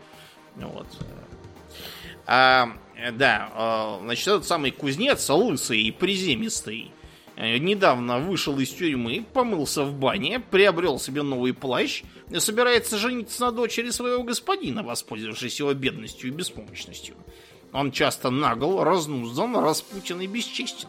Вот. 0.57 0.87
А, 2.31 2.69
э, 2.95 3.11
да, 3.11 3.51
э, 3.55 4.05
значит, 4.05 4.29
этот 4.29 4.47
самый 4.47 4.71
кузнец, 4.71 5.27
лысый 5.31 5.81
и 5.81 5.91
приземистый, 5.91 6.93
э, 7.37 7.57
недавно 7.57 8.19
вышел 8.19 8.59
из 8.59 8.69
тюрьмы, 8.69 9.25
помылся 9.33 9.83
в 9.85 9.95
бане, 9.95 10.39
приобрел 10.39 10.99
себе 10.99 11.23
новый 11.23 11.55
плащ 11.55 12.03
и 12.29 12.39
собирается 12.39 12.99
жениться 12.99 13.47
на 13.47 13.53
дочери 13.53 13.89
своего 13.89 14.25
господина, 14.25 14.83
воспользовавшись 14.83 15.59
его 15.59 15.73
бедностью 15.73 16.29
и 16.29 16.33
беспомощностью. 16.35 17.15
Он 17.73 17.93
часто 17.93 18.29
нагл, 18.29 18.85
разнуздан, 18.85 19.57
распутен 19.57 20.21
и 20.21 20.27
бесчестен. 20.27 20.89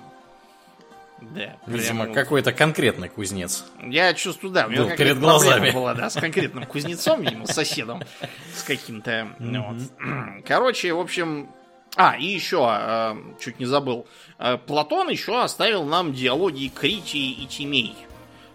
Да, 1.22 1.58
Видимо, 1.68 2.04
прям- 2.06 2.14
какой-то 2.16 2.52
конкретный 2.54 3.10
кузнец. 3.10 3.66
я 3.86 4.14
чувствую, 4.14 4.52
да, 4.54 4.66
у 4.68 4.72
него 4.72 4.90
перед 4.96 5.20
глазами. 5.20 5.72
была, 5.72 5.94
да, 5.94 6.10
с 6.10 6.14
конкретным 6.20 6.66
кузнецом, 6.66 7.22
видимо, 7.22 7.46
с 7.46 7.54
соседом, 7.54 8.02
с 8.56 8.64
каким-то. 8.64 9.28
вот. 9.40 9.78
Короче, 10.46 10.94
в 10.94 11.00
общем. 11.00 11.50
А, 11.96 12.16
и 12.16 12.26
еще, 12.26 12.68
э, 12.72 13.16
чуть 13.40 13.60
не 13.60 13.66
забыл. 13.66 14.06
Э, 14.38 14.58
Платон 14.58 15.10
еще 15.10 15.42
оставил 15.42 15.84
нам 15.86 16.14
диалоги 16.14 16.68
Критии 16.74 17.32
и 17.32 17.48
Тимей, 17.48 17.96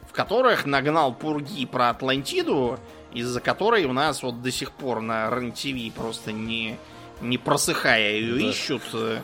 в 0.08 0.12
которых 0.12 0.66
нагнал 0.66 1.12
пурги 1.12 1.66
про 1.66 1.90
Атлантиду, 1.90 2.78
из-за 3.12 3.40
которой 3.40 3.84
у 3.86 3.92
нас 3.92 4.22
вот 4.22 4.40
до 4.40 4.52
сих 4.52 4.70
пор 4.70 5.00
на 5.00 5.28
РЕН-ТВ 5.30 5.92
просто 5.94 6.30
не, 6.32 6.78
не 7.24 7.38
просыхая 7.38 8.12
ее 8.12 8.34
Да. 8.34 8.50
ищут, 8.50 8.82
э, 8.92 9.20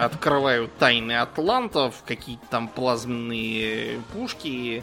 открывают 0.00 0.76
тайны 0.78 1.12
атлантов, 1.18 2.02
какие-то 2.06 2.44
там 2.50 2.68
плазменные 2.68 4.00
пушки 4.12 4.82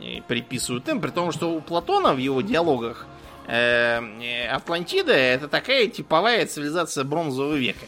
э, 0.00 0.20
приписывают 0.28 0.88
им, 0.88 1.00
при 1.00 1.10
том, 1.10 1.32
что 1.32 1.52
у 1.52 1.60
Платона 1.60 2.14
в 2.14 2.18
его 2.18 2.40
диалогах 2.40 3.06
э, 3.46 4.48
Атлантида 4.50 5.12
это 5.12 5.48
такая 5.48 5.88
типовая 5.88 6.46
цивилизация 6.46 7.04
бронзового 7.04 7.54
века. 7.54 7.86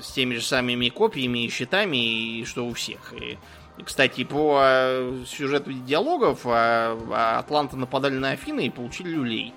С 0.00 0.10
теми 0.12 0.34
же 0.34 0.42
самыми 0.42 0.88
копьями 0.88 1.44
и 1.44 1.50
щитами, 1.50 1.96
и 2.40 2.44
что 2.44 2.66
у 2.66 2.72
всех. 2.72 3.12
И, 3.14 3.38
кстати, 3.84 4.24
по 4.24 5.12
сюжету 5.26 5.72
диалогов 5.72 6.40
а, 6.44 6.98
а 7.10 7.38
Атланты 7.38 7.76
нападали 7.76 8.16
на 8.16 8.30
Афины 8.32 8.66
и 8.66 8.70
получили 8.70 9.10
люлей. 9.10 9.54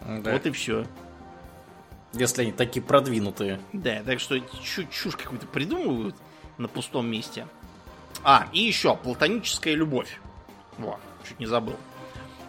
Да. 0.00 0.32
Вот 0.32 0.46
и 0.46 0.50
все. 0.50 0.84
Если 2.14 2.42
они 2.42 2.52
такие 2.52 2.82
продвинутые. 2.82 3.60
Да, 3.72 4.02
так 4.04 4.20
что 4.20 4.38
чуть 4.38 4.90
чушь 4.90 5.16
какую-то 5.16 5.46
придумывают 5.46 6.16
на 6.58 6.68
пустом 6.68 7.06
месте. 7.10 7.46
А, 8.22 8.46
и 8.52 8.60
еще, 8.60 8.96
платоническая 8.96 9.74
любовь. 9.74 10.20
Во, 10.78 10.98
чуть 11.26 11.40
не 11.40 11.46
забыл. 11.46 11.76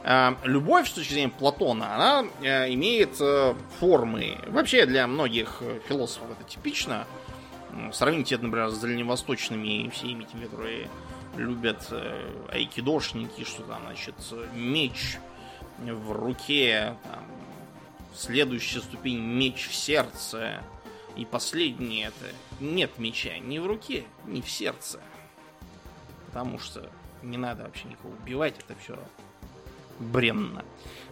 А, 0.08 0.38
любовь, 0.44 0.88
с 0.88 0.92
точки 0.92 1.14
зрения 1.14 1.30
Платона, 1.30 1.96
она 1.96 2.26
э, 2.42 2.72
имеет 2.74 3.20
э, 3.20 3.56
формы. 3.80 4.38
Вообще 4.48 4.86
для 4.86 5.08
многих 5.08 5.58
э, 5.62 5.80
философов 5.88 6.30
это 6.40 6.48
типично. 6.48 7.08
Сравните 7.92 8.36
это, 8.36 8.46
например, 8.46 8.70
с 8.70 8.78
дальневосточными 8.78 9.90
всеми 9.90 10.24
этими, 10.24 10.46
которые 10.46 10.88
любят 11.36 11.92
айкидошники, 12.50 13.44
что 13.44 13.64
там, 13.64 13.82
значит, 13.86 14.16
меч 14.54 15.18
в 15.80 16.12
руке, 16.14 16.96
там, 17.04 17.26
следующая 18.16 18.82
ступень 18.82 19.20
меч 19.20 19.68
в 19.68 19.76
сердце. 19.76 20.64
И 21.16 21.26
последнее 21.26 22.08
это 22.08 22.36
нет 22.60 22.98
меча 22.98 23.38
ни 23.40 23.58
в 23.58 23.68
руке, 23.68 24.04
ни 24.26 24.42
в 24.42 24.50
сердце. 24.50 25.00
Потому 26.28 26.60
что 26.60 26.90
не 27.22 27.38
надо 27.38 27.64
вообще 27.64 27.88
никого 27.88 28.14
убивать, 28.22 28.56
это 28.60 28.78
все 28.80 28.98
бренно. 30.00 30.64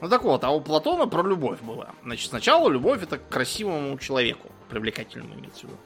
Ну 0.01 0.09
так 0.09 0.23
вот, 0.23 0.43
а 0.43 0.49
у 0.49 0.59
Платона 0.59 1.07
про 1.07 1.23
любовь 1.23 1.61
была. 1.61 1.91
Значит, 2.03 2.29
сначала 2.29 2.69
любовь 2.69 3.01
это 3.01 3.17
к 3.17 3.29
красивому 3.29 3.97
человеку, 3.97 4.49
привлекательному 4.69 5.35
имеется 5.35 5.67
в 5.67 5.69
виду. 5.69 5.77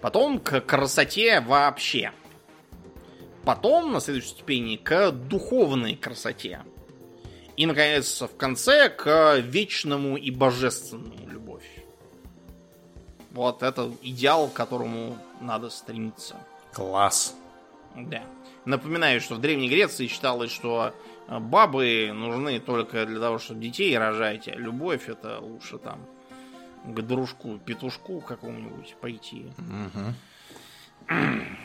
Потом 0.00 0.38
к 0.38 0.60
красоте 0.60 1.40
вообще. 1.40 2.12
Потом, 3.44 3.92
на 3.92 4.00
следующей 4.00 4.28
ступени, 4.28 4.76
к 4.76 5.10
духовной 5.10 5.96
красоте. 5.96 6.62
И, 7.56 7.66
наконец, 7.66 8.20
в 8.20 8.36
конце, 8.36 8.88
к 8.88 9.38
вечному 9.38 10.16
и 10.16 10.30
божественному 10.30 11.28
любовь. 11.28 11.68
Вот 13.30 13.62
это 13.62 13.90
идеал, 14.02 14.48
к 14.48 14.54
которому 14.54 15.18
надо 15.40 15.70
стремиться. 15.70 16.36
Класс. 16.72 17.34
Да. 17.96 18.22
Напоминаю, 18.64 19.20
что 19.20 19.34
в 19.34 19.40
Древней 19.40 19.68
Греции 19.68 20.06
считалось, 20.06 20.50
что 20.50 20.94
э, 21.28 21.38
бабы 21.38 22.10
нужны 22.14 22.60
только 22.60 23.04
для 23.06 23.20
того, 23.20 23.38
чтобы 23.38 23.60
детей 23.60 23.96
рожать, 23.98 24.48
а 24.48 24.52
любовь 24.52 25.08
это 25.08 25.40
лучше 25.40 25.78
там 25.78 26.00
к 26.84 27.00
дружку, 27.02 27.58
петушку 27.58 28.20
какому-нибудь 28.20 28.96
пойти. 29.00 29.46
Мгм. 29.58 30.14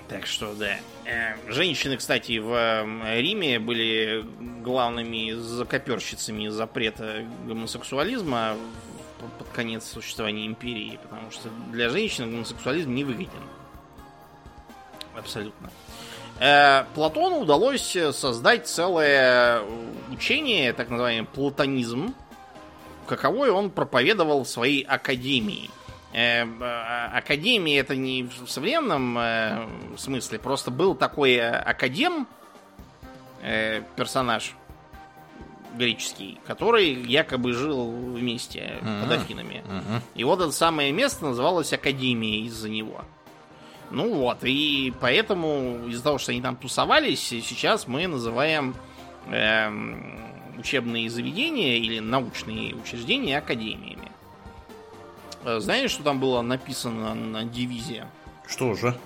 Так 0.08 0.26
что, 0.26 0.54
да. 0.54 0.78
Э, 1.06 1.36
женщины, 1.52 1.98
кстати, 1.98 2.38
в 2.38 2.54
э, 2.54 3.22
Риме 3.22 3.60
были 3.60 4.26
главными 4.62 5.34
закоперщицами 5.34 6.48
запрета 6.48 7.26
гомосексуализма 7.46 8.56
под 9.38 9.48
конец 9.50 9.86
существования 9.86 10.46
империи, 10.46 10.98
потому 11.04 11.30
что 11.32 11.50
для 11.72 11.90
женщин 11.90 12.32
гомосексуализм 12.32 12.94
не 12.94 13.04
выгоден. 13.04 13.44
Абсолютно. 15.14 15.72
Э, 16.40 16.86
Платону 16.96 17.40
удалось 17.40 17.98
создать 18.14 18.68
целое 18.68 19.62
учение, 20.10 20.72
так 20.72 20.90
называемый 20.90 21.28
платонизм, 21.28 22.14
каковой 23.08 23.50
он 23.50 23.72
проповедовал 23.72 24.44
в 24.46 24.50
своей 24.50 24.84
академии. 24.84 25.70
Э, 26.14 26.46
э, 26.46 27.08
академия 27.14 27.80
это 27.80 27.96
не 27.96 28.24
в 28.24 28.48
современном 28.48 29.18
э, 29.18 29.68
смысле, 29.98 30.40
просто 30.40 30.72
был 30.72 30.96
такой 30.96 31.40
академ, 31.40 32.28
персонаж 33.96 34.56
греческий, 35.78 36.40
который 36.48 36.92
якобы 36.92 37.54
жил 37.54 37.92
вместе 37.92 38.80
uh-huh. 38.82 39.04
под 39.04 39.12
Афинами. 39.12 39.64
Uh-huh. 39.66 40.02
И 40.16 40.24
вот 40.24 40.42
это 40.42 40.52
самое 40.52 40.92
место 40.92 41.26
называлось 41.26 41.72
Академией 41.72 42.48
из-за 42.48 42.68
него. 42.68 43.06
Ну 43.92 44.14
вот, 44.16 44.40
и 44.42 44.92
поэтому 45.00 45.88
из-за 45.88 46.04
того, 46.04 46.18
что 46.18 46.32
они 46.32 46.42
там 46.42 46.56
тусовались, 46.56 47.22
сейчас 47.22 47.88
мы 47.88 48.08
называем 48.08 48.76
э, 49.28 49.70
учебные 50.58 51.10
заведения 51.10 51.78
или 51.78 52.00
научные 52.00 52.76
учреждения 52.76 53.38
академиями. 53.38 54.07
Э, 55.48 55.62
знаешь, 55.62 55.92
что 55.92 56.04
там 56.04 56.20
было 56.20 56.42
написано 56.42 57.16
на 57.16 57.46
девизе? 57.46 58.06
Что 58.46 58.74
же? 58.74 58.98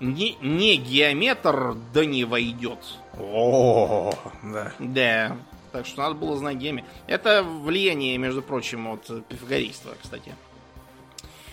Не, 0.00 0.34
не 0.40 0.76
геометр, 0.76 1.76
да 1.92 2.06
не 2.06 2.24
войдет. 2.24 2.78
О, 3.18 4.14
да. 4.42 4.72
Да. 4.78 5.36
Так 5.72 5.84
что 5.86 6.00
надо 6.00 6.14
было 6.14 6.38
знать 6.38 6.56
геометрию. 6.56 6.90
Это 7.06 7.42
влияние, 7.42 8.16
между 8.16 8.40
прочим, 8.40 8.88
от 8.88 9.26
пифагористства, 9.28 9.94
кстати. 10.02 10.34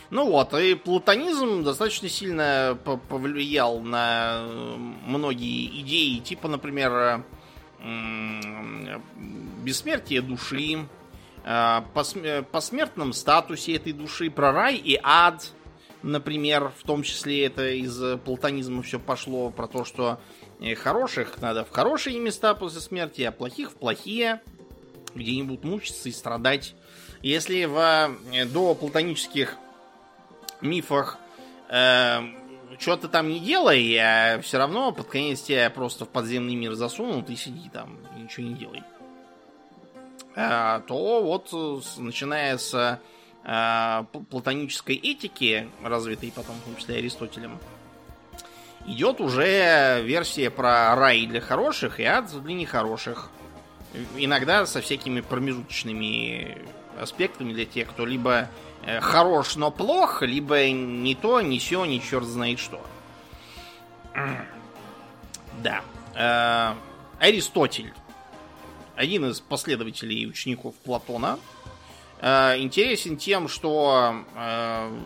Ну 0.10 0.26
вот, 0.32 0.53
и 0.53 0.76
платонизм 0.76 1.64
достаточно 1.64 2.07
сильно 2.07 2.78
повлиял 3.10 3.82
на 3.82 4.45
многие 5.06 5.82
идеи, 5.82 6.20
типа, 6.20 6.48
например, 6.48 7.24
бессмертие 9.61 10.22
души, 10.22 10.80
Э, 10.80 10.82
э, 10.82 10.99
посмертном 11.52 13.14
статусе 13.14 13.76
этой 13.76 13.92
души, 13.92 14.30
про 14.30 14.52
рай 14.52 14.76
и 14.76 15.00
ад, 15.02 15.52
например, 16.04 16.72
в 16.78 16.86
том 16.86 17.02
числе 17.02 17.46
это 17.46 17.70
из 17.70 18.20
платонизма 18.20 18.84
все 18.84 19.00
пошло, 19.00 19.50
про 19.50 19.68
то, 19.68 19.84
что 19.84 20.20
э, 20.60 20.76
хороших 20.76 21.42
надо 21.42 21.66
в 21.66 21.72
хорошие 21.72 22.20
места 22.20 22.54
после 22.54 22.82
смерти, 22.82 23.24
а 23.24 23.32
плохих 23.32 23.72
в 23.72 23.76
плохие, 23.76 24.42
где 25.16 25.32
они 25.32 25.44
будут 25.44 25.64
мучиться 25.64 26.08
и 26.10 26.12
страдать. 26.12 26.76
Если 27.22 27.66
в 27.66 28.16
до 28.54 28.76
платонических 28.76 29.58
мифах 30.62 31.18
э, 31.70 32.20
что-то 32.78 33.08
там 33.08 33.28
не 33.28 33.40
делай, 33.40 33.98
а 33.98 34.40
все 34.42 34.60
равно 34.60 34.92
под 34.92 35.08
конец 35.08 35.42
тебя 35.42 35.70
просто 35.70 36.06
в 36.06 36.10
подземный 36.10 36.56
мир 36.56 36.76
засунут 36.76 37.30
и 37.30 37.36
сиди 37.36 37.70
там, 37.70 37.98
и 38.16 38.22
ничего 38.22 38.46
не 38.48 38.54
делай. 38.54 38.80
Э, 38.80 38.99
то 40.35 41.22
вот 41.23 41.51
начиная 41.97 42.57
с 42.57 42.99
э, 43.43 44.03
платонической 44.30 44.95
этики, 44.95 45.69
развитой 45.84 46.31
потом, 46.35 46.56
в 46.57 46.65
том 46.65 46.76
числе 46.76 46.97
Аристотелем, 46.97 47.60
идет 48.85 49.19
уже 49.22 50.01
версия 50.03 50.49
про 50.49 50.95
рай 50.95 51.26
для 51.26 51.41
хороших 51.41 51.99
и 51.99 52.03
ад 52.03 52.30
для 52.43 52.53
нехороших. 52.53 53.30
Иногда 54.15 54.65
со 54.65 54.81
всякими 54.81 55.22
промежуточными 55.22 56.57
аспектами 56.99 57.53
для 57.53 57.65
тех, 57.65 57.89
кто 57.89 58.06
либо 58.06 58.47
э, 58.85 58.99
хорош, 58.99 59.56
но 59.56 59.72
плох, 59.72 60.22
либо 60.22 60.69
не 60.69 61.15
то, 61.15 61.41
не 61.41 61.60
все, 61.60 61.85
ни 61.85 61.97
черт 61.99 62.26
знает 62.26 62.60
что. 62.60 62.81
Да. 65.61 65.81
Аристотель 67.19 67.93
один 69.00 69.26
из 69.30 69.40
последователей 69.40 70.24
и 70.24 70.28
учеников 70.28 70.76
Платона, 70.84 71.40
э, 72.20 72.60
интересен 72.60 73.16
тем, 73.16 73.48
что 73.48 74.26
э, 74.36 75.00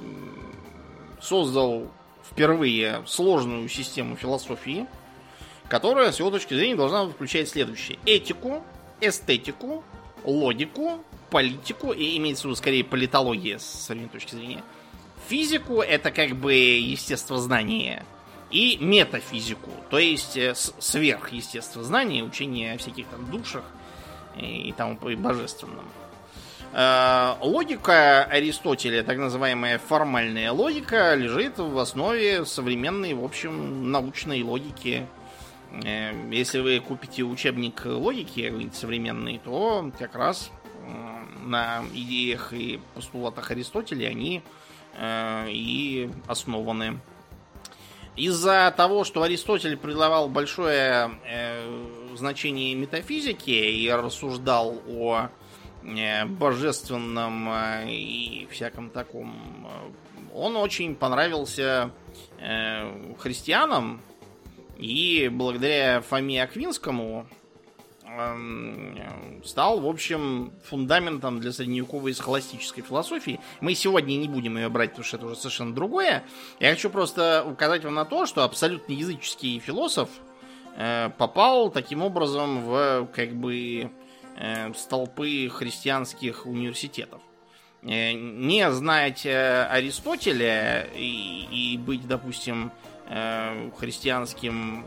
создал 1.21 1.91
впервые 2.27 3.03
сложную 3.05 3.69
систему 3.69 4.15
философии, 4.15 4.87
которая, 5.69 6.11
с 6.11 6.17
его 6.17 6.31
точки 6.31 6.55
зрения, 6.55 6.75
должна 6.75 7.07
включать 7.07 7.47
следующее. 7.47 7.99
Этику, 8.07 8.63
эстетику, 8.99 9.83
логику, 10.23 11.03
политику, 11.29 11.91
и 11.91 12.17
имеется 12.17 12.43
в 12.43 12.45
виду 12.45 12.55
скорее 12.55 12.83
политология 12.83 13.59
с 13.59 13.63
современной 13.63 14.09
точки 14.09 14.33
зрения. 14.33 14.63
Физику 15.29 15.81
это 15.81 16.09
как 16.09 16.35
бы 16.35 16.51
естествознание, 16.55 18.03
и 18.49 18.77
метафизику, 18.77 19.71
то 19.89 19.97
есть 19.97 20.37
э, 20.37 20.53
сверхъестествознание, 20.55 22.23
учение 22.23 22.73
о 22.73 22.77
всяких 22.77 23.07
там 23.07 23.29
душах 23.31 23.63
и 24.37 24.73
тому 24.75 24.97
и 25.09 25.15
божественном. 25.15 25.85
Э, 26.73 27.35
логика 27.41 28.23
Аристотеля, 28.23 29.03
так 29.03 29.17
называемая 29.17 29.77
формальная 29.77 30.51
логика, 30.51 31.13
лежит 31.13 31.59
в 31.59 31.77
основе 31.77 32.45
современной, 32.45 33.13
в 33.13 33.23
общем, 33.23 33.91
научной 33.91 34.41
логики. 34.41 35.05
Э, 35.83 36.13
если 36.31 36.59
вы 36.59 36.79
купите 36.79 37.23
учебник 37.23 37.85
логики 37.85 38.69
современный, 38.73 39.39
то 39.43 39.91
как 39.99 40.15
раз 40.15 40.51
на 41.43 41.83
идеях 41.93 42.53
и 42.53 42.79
постулатах 42.95 43.51
Аристотеля 43.51 44.07
они 44.07 44.41
э, 44.97 45.45
и 45.49 46.09
основаны. 46.27 46.99
Из-за 48.15 48.73
того, 48.75 49.03
что 49.03 49.23
Аристотель 49.23 49.77
придавал 49.77 50.29
большое 50.29 51.11
значении 52.23 52.73
метафизики 52.73 53.51
и 53.51 53.89
рассуждал 53.91 54.81
о 54.87 55.27
э, 55.83 56.25
божественном 56.25 57.49
э, 57.49 57.91
и 57.91 58.47
всяком 58.49 58.89
таком, 58.89 59.35
э, 59.67 60.33
он 60.33 60.55
очень 60.55 60.95
понравился 60.95 61.91
христианам, 63.19 64.01
и 64.77 65.29
благодаря 65.31 66.01
Фоме 66.01 66.43
Аквинскому 66.43 67.27
эм, 68.05 69.41
стал, 69.45 69.79
в 69.79 69.87
общем, 69.87 70.51
фундаментом 70.65 71.39
для 71.39 71.53
средневековой 71.53 72.13
схоластической 72.13 72.83
философии. 72.83 73.39
Мы 73.61 73.75
сегодня 73.75 74.15
не 74.15 74.27
будем 74.27 74.57
ее 74.57 74.69
брать, 74.69 74.89
потому 74.89 75.05
что 75.05 75.17
это 75.17 75.25
уже 75.27 75.35
совершенно 75.35 75.73
другое. 75.73 76.23
Я 76.59 76.71
хочу 76.71 76.89
просто 76.89 77.45
указать 77.47 77.85
вам 77.85 77.93
на 77.93 78.05
то, 78.05 78.25
что 78.25 78.43
абсолютно 78.43 78.93
языческий 78.93 79.59
философ– 79.59 80.09
попал 81.17 81.69
таким 81.69 82.01
образом 82.01 82.65
в 82.65 83.07
как 83.13 83.33
бы 83.35 83.91
э, 84.37 84.73
столпы 84.73 85.49
христианских 85.49 86.45
университетов. 86.45 87.21
Э, 87.83 88.13
не 88.13 88.71
знать 88.71 89.25
Аристотеля 89.25 90.87
и, 90.95 91.47
и 91.51 91.77
быть, 91.77 92.07
допустим, 92.07 92.71
христианским, 93.77 94.85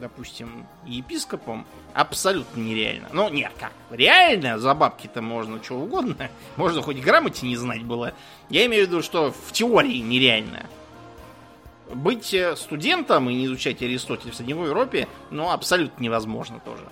допустим, 0.00 0.66
епископом 0.84 1.66
абсолютно 1.94 2.60
нереально. 2.60 3.08
Ну, 3.12 3.28
нет, 3.30 3.52
как, 3.58 3.72
реально, 3.90 4.58
за 4.58 4.74
бабки-то 4.74 5.22
можно 5.22 5.62
что 5.62 5.76
угодно. 5.76 6.30
Можно 6.56 6.82
хоть 6.82 6.98
грамоте 6.98 7.46
не 7.46 7.56
знать 7.56 7.82
было. 7.82 8.12
Я 8.50 8.66
имею 8.66 8.84
в 8.84 8.88
виду, 8.88 9.02
что 9.02 9.32
в 9.32 9.52
теории 9.52 9.98
нереально 9.98 10.66
быть 11.92 12.34
э, 12.34 12.56
студентом 12.56 13.30
и 13.30 13.34
не 13.34 13.46
изучать 13.46 13.82
Аристотеля 13.82 14.32
в 14.32 14.34
Средневой 14.34 14.68
Европе, 14.68 15.08
ну, 15.30 15.50
абсолютно 15.50 16.02
невозможно 16.02 16.60
тоже. 16.60 16.84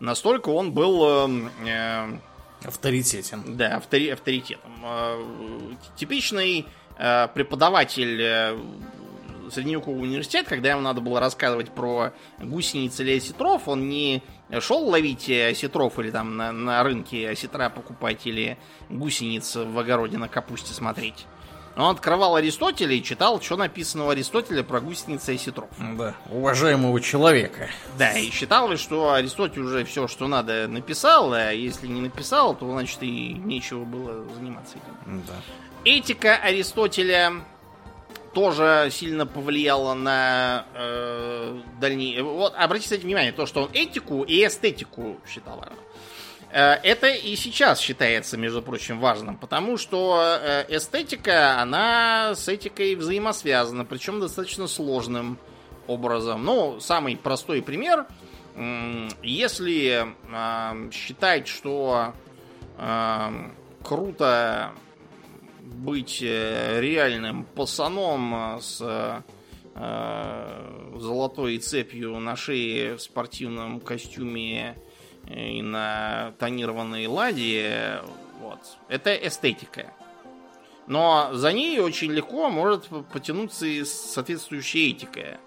Настолько 0.00 0.50
он 0.50 0.72
был... 0.72 1.04
Эм, 1.04 1.50
э, 1.66 2.18
Авторитетен. 2.64 3.56
Да, 3.56 3.76
автори, 3.76 4.08
авторитетом. 4.08 4.72
Э, 4.82 5.22
типичный 5.96 6.66
э, 6.96 7.28
преподаватель 7.28 8.20
э, 8.20 8.58
средневекового 9.50 10.00
университета, 10.00 10.48
когда 10.48 10.70
ему 10.70 10.80
надо 10.80 11.02
было 11.02 11.20
рассказывать 11.20 11.70
про 11.70 12.12
гусениц 12.38 12.98
или 13.00 13.18
осетров, 13.18 13.68
он 13.68 13.88
не 13.88 14.22
шел 14.60 14.88
ловить 14.88 15.30
осетров 15.30 15.98
или 15.98 16.10
там 16.10 16.38
на, 16.38 16.52
на 16.52 16.82
рынке 16.82 17.28
осетра 17.28 17.68
покупать 17.68 18.26
или 18.26 18.56
гусениц 18.88 19.56
в 19.56 19.78
огороде 19.78 20.16
на 20.16 20.28
капусте 20.28 20.72
смотреть. 20.72 21.26
Он 21.76 21.90
открывал 21.90 22.36
Аристотеля 22.36 22.94
и 22.94 23.02
читал, 23.02 23.40
что 23.40 23.56
написано 23.56 24.06
у 24.06 24.08
Аристотеля 24.10 24.62
про 24.62 24.80
гусеницы 24.80 25.34
и 25.34 25.38
сетров. 25.38 25.68
Да, 25.78 26.14
уважаемого 26.30 27.00
человека. 27.00 27.68
Да, 27.98 28.12
и 28.12 28.30
считал, 28.30 28.76
что 28.76 29.12
Аристотель 29.12 29.62
уже 29.62 29.84
все, 29.84 30.06
что 30.06 30.28
надо, 30.28 30.68
написал, 30.68 31.32
а 31.32 31.50
если 31.50 31.86
не 31.86 32.00
написал, 32.00 32.54
то, 32.54 32.70
значит, 32.70 33.02
и 33.02 33.34
нечего 33.34 33.84
было 33.84 34.24
заниматься 34.34 34.76
этим. 34.76 35.22
Да. 35.26 35.34
Этика 35.84 36.36
Аристотеля 36.36 37.32
тоже 38.32 38.88
сильно 38.90 39.26
повлияла 39.26 39.94
на 39.94 40.66
э, 40.74 41.60
дальние... 41.80 42.22
Вот, 42.22 42.54
обратите 42.56 42.98
внимание, 42.98 43.32
то, 43.32 43.46
что 43.46 43.64
он 43.64 43.70
этику 43.72 44.22
и 44.22 44.44
эстетику 44.46 45.20
считал 45.26 45.60
это 46.54 47.08
и 47.08 47.34
сейчас 47.34 47.80
считается, 47.80 48.36
между 48.36 48.62
прочим, 48.62 49.00
важным, 49.00 49.36
потому 49.36 49.76
что 49.76 50.38
э, 50.40 50.64
эстетика, 50.68 51.60
она 51.60 52.36
с 52.36 52.46
этикой 52.46 52.94
взаимосвязана, 52.94 53.84
причем 53.84 54.20
достаточно 54.20 54.68
сложным 54.68 55.36
образом. 55.88 56.44
Ну, 56.44 56.78
самый 56.78 57.16
простой 57.16 57.60
пример. 57.60 58.06
Если 59.24 60.06
э, 60.06 60.90
считать, 60.92 61.48
что 61.48 62.14
круто 63.82 64.72
быть 65.60 66.20
реальным 66.20 67.44
пацаном 67.44 68.60
с 68.60 69.24
золотой 70.96 71.58
цепью 71.58 72.18
на 72.18 72.36
шее 72.36 72.96
в 72.96 73.02
спортивном 73.02 73.80
костюме 73.80 74.76
и 75.28 75.62
на 75.62 76.32
тонированной 76.38 77.06
ладе, 77.06 78.00
вот, 78.40 78.60
это 78.88 79.14
эстетика. 79.14 79.92
Но 80.86 81.30
за 81.32 81.52
ней 81.52 81.80
очень 81.80 82.12
легко 82.12 82.50
может 82.50 82.88
потянуться 83.12 83.66
и 83.66 83.84
соответствующая 83.84 84.90
этика. 84.90 85.38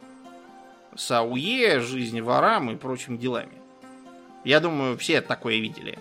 С 0.96 1.12
АУЕ, 1.12 1.80
жизнь 1.82 2.22
ворам 2.22 2.72
и 2.72 2.76
прочими 2.76 3.18
делами. 3.18 3.62
Я 4.44 4.60
думаю, 4.60 4.98
все 4.98 5.22
такое 5.22 5.58
видели. 5.58 6.00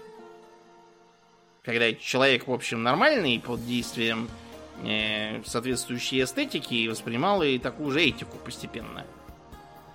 Когда 1.62 1.92
человек, 1.92 2.46
в 2.46 2.52
общем, 2.52 2.82
нормальный 2.82 3.40
под 3.40 3.66
действием 3.66 4.30
э, 4.84 5.42
соответствующей 5.44 6.22
эстетики 6.22 6.86
воспринимал 6.86 7.42
и 7.42 7.58
такую 7.58 7.90
же 7.90 8.02
этику 8.02 8.38
постепенно. 8.38 9.04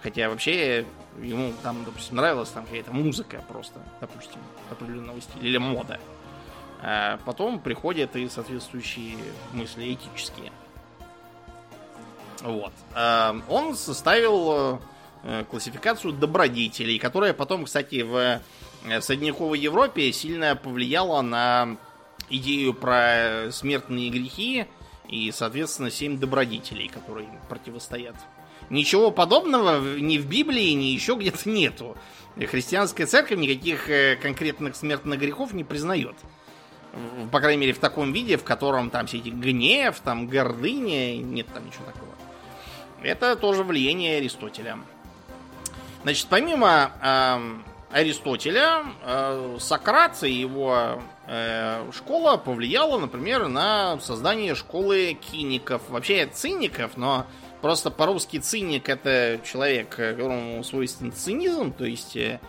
Хотя 0.04 0.30
вообще 0.30 0.86
ему 1.20 1.54
там, 1.64 1.84
допустим, 1.84 2.18
нравилась 2.18 2.50
там 2.50 2.66
какая-то 2.66 2.92
музыка 2.94 3.44
просто, 3.48 3.80
допустим, 4.00 4.40
определенного 4.70 5.20
стиля, 5.22 5.42
или 5.42 5.58
мода. 5.58 6.00
А 6.82 7.20
потом 7.26 7.60
приходят 7.60 8.16
и 8.16 8.28
соответствующие 8.28 9.18
мысли 9.54 9.94
этические. 9.94 10.52
Вот. 12.42 12.74
А 12.96 13.36
он 13.50 13.76
составил 13.76 14.80
э, 15.24 15.44
классификацию 15.50 16.14
добродетелей, 16.14 16.98
которая 16.98 17.34
потом, 17.34 17.66
кстати, 17.66 18.02
в 18.02 18.42
э, 18.86 19.02
средневековой 19.02 19.60
Европе 19.60 20.12
сильно 20.12 20.56
повлияла 20.56 21.22
на 21.22 21.78
идею 22.30 22.74
про 22.74 23.52
смертные 23.52 24.10
грехи 24.10 24.66
и, 25.08 25.32
соответственно, 25.32 25.92
семь 25.92 26.18
добродетелей, 26.18 26.88
которые 26.88 27.30
противостоят 27.48 28.16
Ничего 28.72 29.12
подобного 29.12 30.00
ни 30.00 30.18
в 30.18 30.28
Библии, 30.28 30.72
ни 30.72 30.86
еще 30.86 31.16
где-то 31.16 31.50
нету. 31.50 31.98
Христианская 32.38 33.06
церковь 33.06 33.38
никаких 33.38 33.90
э, 33.90 34.16
конкретных 34.16 34.78
смертных 34.78 35.20
грехов 35.20 35.52
не 35.52 35.66
признает. 35.66 36.16
По 37.34 37.42
крайней 37.42 37.60
мере, 37.60 37.74
в 37.74 37.80
таком 37.80 38.14
виде, 38.14 38.38
в 38.38 38.46
котором 38.46 38.90
там 38.90 39.08
все 39.08 39.18
эти 39.18 39.28
гнев, 39.28 40.00
там 40.00 40.26
гордыня, 40.26 41.18
нет 41.18 41.48
там 41.54 41.66
ничего 41.66 41.84
такого. 41.84 42.14
Это 43.02 43.36
тоже 43.36 43.66
влияние 43.66 44.20
Аристотеля. 44.20 44.80
Значит, 46.04 46.28
помимо 46.30 46.92
э, 47.02 47.40
Аристотеля, 47.92 48.86
э, 49.04 49.58
Сократ 49.60 50.24
и 50.24 50.32
его 50.32 51.02
э, 51.28 51.92
школа 51.92 52.38
повлияла, 52.38 53.00
например, 53.00 53.50
на 53.50 54.00
создание 54.00 54.56
школы 54.56 55.18
киников. 55.20 55.82
Вообще 55.90 56.26
циников, 56.28 56.96
но 56.96 57.28
Просто 57.62 57.92
по-русски 57.92 58.38
циник 58.38 58.90
это 58.90 59.40
человек, 59.44 59.90
которому 59.90 60.64
свойствен 60.64 61.14
цинизм, 61.14 61.72
то 61.72 61.86
есть 61.86 62.16
э, 62.16 62.40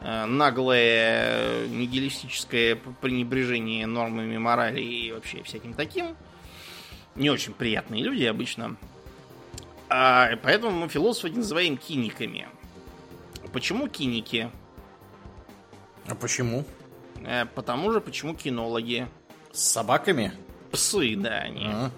наглое 0.00 1.66
нигилистическое 1.68 2.76
пренебрежение 3.02 3.86
нормами 3.86 4.38
морали 4.38 4.80
и 4.80 5.12
вообще 5.12 5.42
всяким 5.42 5.74
таким. 5.74 6.16
Не 7.14 7.28
очень 7.28 7.52
приятные 7.52 8.02
люди 8.02 8.24
обычно. 8.24 8.76
А, 9.90 10.30
поэтому 10.42 10.80
мы 10.80 10.88
философов 10.88 11.36
называем 11.36 11.76
киниками. 11.76 12.48
Почему 13.52 13.88
киники? 13.88 14.50
А 16.06 16.14
почему? 16.14 16.64
Э, 17.26 17.44
потому 17.44 17.92
же, 17.92 18.00
почему 18.00 18.34
кинологи. 18.34 19.06
С 19.52 19.60
собаками? 19.60 20.32
Псы, 20.70 21.14
да, 21.16 21.40
они. 21.40 21.66
А-а. 21.66 21.90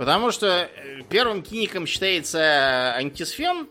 Потому 0.00 0.30
что 0.30 0.46
э, 0.46 1.02
первым 1.10 1.42
киником 1.42 1.86
считается 1.86 2.94
антисфен, 2.94 3.68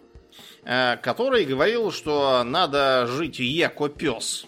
э, 0.64 0.98
который 0.98 1.44
говорил, 1.44 1.92
что 1.92 2.44
надо 2.44 3.08
жить 3.08 3.40
еко 3.40 3.90
пес. 3.90 4.46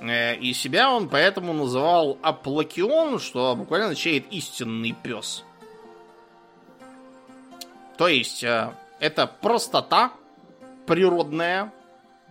Э, 0.00 0.34
и 0.36 0.54
себя 0.54 0.90
он 0.90 1.10
поэтому 1.10 1.52
называл 1.52 2.16
Аплакион, 2.22 3.20
что 3.20 3.54
буквально 3.54 3.88
означает 3.88 4.24
истинный 4.32 4.94
пес. 4.94 5.44
То 7.98 8.08
есть 8.08 8.42
это 8.42 9.26
простота 9.26 10.14
природная, 10.86 11.70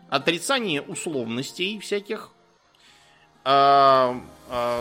отрицание 0.10 0.82
условностей 0.82 1.80
всяких, 1.80 2.32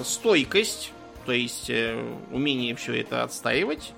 стойкость, 0.05 0.93
то 1.27 1.33
есть 1.33 1.69
э, 1.69 2.03
умение 2.31 2.75
все 2.75 3.01
это 3.01 3.23
отстаивать. 3.23 3.93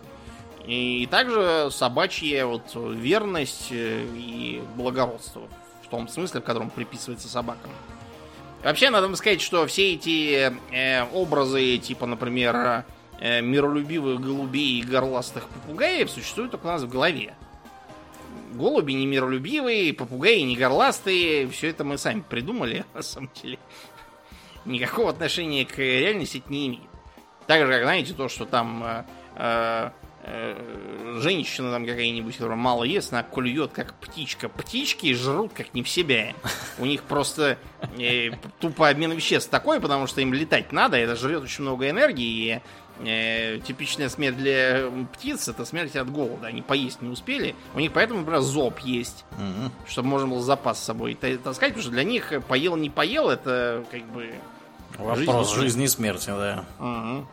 И 0.66 1.06
также 1.10 1.68
собачья 1.70 2.44
вот 2.46 2.72
верность 2.74 3.68
э, 3.70 4.04
и 4.16 4.62
благородство 4.76 5.48
в 5.88 5.90
том 5.90 6.08
смысле, 6.08 6.40
в 6.40 6.44
котором 6.44 6.68
приписывается 6.68 7.28
собакам. 7.28 7.70
Вообще, 8.62 8.90
надо 8.90 9.14
сказать, 9.16 9.40
что 9.40 9.66
все 9.66 9.94
эти 9.94 10.52
э, 10.70 11.04
образы, 11.12 11.78
типа, 11.78 12.06
например, 12.06 12.84
э, 13.20 13.40
миролюбивых 13.40 14.20
голубей 14.20 14.80
и 14.80 14.82
горластых 14.82 15.48
попугаев, 15.48 16.10
существуют 16.10 16.50
только 16.50 16.66
у 16.66 16.70
нас 16.70 16.82
в 16.82 16.88
голове. 16.88 17.34
Голуби 18.52 18.92
не 18.92 19.06
миролюбивые, 19.06 19.94
попугаи 19.94 20.40
не 20.40 20.56
горластые, 20.56 21.48
все 21.48 21.68
это 21.68 21.84
мы 21.84 21.96
сами 21.96 22.22
придумали, 22.28 22.84
на 22.94 23.02
самом 23.02 23.30
деле. 23.42 23.58
Никакого 24.64 25.10
отношения 25.10 25.64
к 25.64 25.78
реальности 25.78 26.38
это 26.38 26.52
не 26.52 26.66
имеет. 26.66 26.87
Так 27.48 27.66
же, 27.66 27.72
как, 27.72 27.82
знаете, 27.82 28.12
то, 28.12 28.28
что 28.28 28.44
там 28.44 28.84
э, 28.84 29.90
э, 30.22 31.18
женщина 31.22 31.72
там 31.72 31.86
какая-нибудь, 31.86 32.36
которая 32.36 32.58
мало 32.58 32.84
ест, 32.84 33.10
она 33.10 33.22
клюет 33.22 33.72
как 33.72 33.94
птичка. 33.94 34.50
Птички 34.50 35.14
жрут 35.14 35.52
как 35.54 35.72
не 35.72 35.82
в 35.82 35.88
себя. 35.88 36.34
У 36.78 36.84
них 36.84 37.04
просто 37.04 37.56
э, 37.98 38.32
тупо 38.60 38.90
обмен 38.90 39.12
веществ 39.12 39.48
такой, 39.48 39.80
потому 39.80 40.06
что 40.06 40.20
им 40.20 40.34
летать 40.34 40.72
надо, 40.72 40.98
это 40.98 41.16
жрет 41.16 41.42
очень 41.42 41.62
много 41.62 41.88
энергии, 41.88 42.60
и 43.00 43.06
э, 43.06 43.60
типичная 43.60 44.10
смерть 44.10 44.36
для 44.36 44.90
птиц 45.14 45.48
это 45.48 45.64
смерть 45.64 45.96
от 45.96 46.12
голода. 46.12 46.48
Они 46.48 46.60
поесть 46.60 47.00
не 47.00 47.08
успели. 47.08 47.56
У 47.74 47.80
них 47.80 47.92
поэтому, 47.94 48.20
например, 48.20 48.42
зоб 48.42 48.78
есть, 48.80 49.24
угу. 49.32 49.72
чтобы 49.86 50.08
можно 50.08 50.28
было 50.28 50.42
запас 50.42 50.78
с 50.80 50.84
собой 50.84 51.14
таскать, 51.14 51.70
потому 51.70 51.80
что 51.80 51.92
для 51.92 52.04
них 52.04 52.30
поел 52.46 52.76
не 52.76 52.90
поел, 52.90 53.30
это 53.30 53.86
как 53.90 54.02
бы 54.02 54.34
Вопрос 54.96 55.48
жизни, 55.50 55.62
жизни 55.62 55.84
и 55.84 55.88
смерти, 55.88 56.26
да. 56.26 56.64
Угу. 56.78 57.26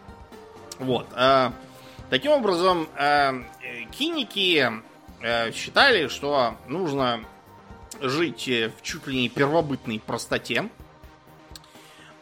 Вот. 0.80 1.08
А, 1.14 1.54
таким 2.10 2.32
образом, 2.32 2.88
а, 2.98 3.34
киники 3.92 4.72
а, 5.22 5.52
считали, 5.52 6.08
что 6.08 6.56
нужно 6.68 7.24
жить 8.02 8.48
в 8.48 8.82
чуть 8.82 9.08
ли 9.08 9.22
не 9.22 9.30
первобытной 9.30 10.00
простоте, 10.00 10.70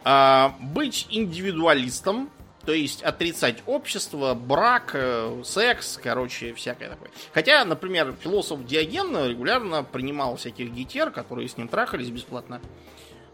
а, 0.04 0.54
быть 0.60 1.06
индивидуалистом, 1.10 2.30
то 2.64 2.72
есть 2.72 3.02
отрицать 3.02 3.62
общество, 3.66 4.34
брак, 4.34 4.92
э, 4.94 5.42
секс, 5.44 6.00
короче, 6.02 6.54
всякое 6.54 6.90
такое. 6.90 7.10
Хотя, 7.32 7.62
например, 7.64 8.14
философ 8.18 8.64
Диоген 8.64 9.28
регулярно 9.28 9.82
принимал 9.82 10.36
всяких 10.36 10.70
гетер, 10.70 11.10
которые 11.10 11.48
с 11.48 11.58
ним 11.58 11.68
трахались 11.68 12.08
бесплатно. 12.08 12.62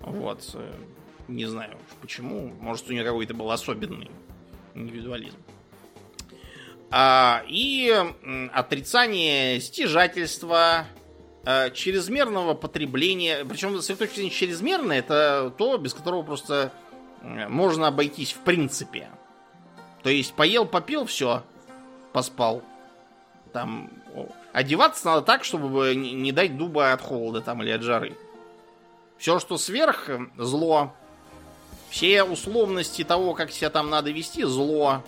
Вот. 0.00 0.50
Э, 0.54 0.72
не 1.28 1.46
знаю 1.46 1.78
почему. 2.00 2.52
Может, 2.60 2.90
у 2.90 2.92
него 2.92 3.04
какой-то 3.04 3.34
был 3.34 3.50
особенный 3.52 4.10
индивидуализм. 4.74 5.36
А, 6.90 7.42
и 7.46 7.94
отрицание 8.52 9.60
стяжательства, 9.60 10.86
а, 11.44 11.70
чрезмерного 11.70 12.54
потребления. 12.54 13.44
Причем, 13.44 13.80
с 13.80 13.88
этой 13.90 14.06
точки 14.06 14.16
зрения, 14.16 14.30
чрезмерное 14.30 14.98
это 14.98 15.54
то, 15.56 15.76
без 15.78 15.94
которого 15.94 16.22
просто 16.22 16.72
можно 17.22 17.88
обойтись 17.88 18.32
в 18.32 18.38
принципе. 18.38 19.08
То 20.02 20.10
есть 20.10 20.32
поел, 20.34 20.64
попил, 20.64 21.04
все, 21.04 21.44
поспал. 22.12 22.62
Там 23.52 23.90
одеваться 24.52 25.06
надо 25.06 25.22
так, 25.22 25.44
чтобы 25.44 25.94
не 25.94 26.32
дать 26.32 26.56
дуба 26.56 26.92
от 26.92 27.02
холода 27.02 27.40
там 27.40 27.62
или 27.62 27.70
от 27.70 27.82
жары. 27.82 28.16
Все, 29.18 29.38
что 29.38 29.58
сверх 29.58 30.08
зло, 30.38 30.94
Все 31.90 32.22
условности 32.22 33.02
того, 33.02 33.34
как 33.34 33.50
себя 33.50 33.68
там 33.68 33.90
надо 33.90 34.12
вести, 34.12 34.44
зло. 34.44 35.02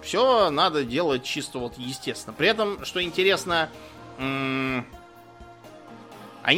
Все 0.00 0.50
надо 0.50 0.84
делать 0.84 1.24
чисто 1.24 1.58
вот 1.58 1.76
естественно. 1.76 2.34
При 2.36 2.48
этом, 2.48 2.84
что 2.84 3.02
интересно, 3.02 3.68
они 4.16 4.84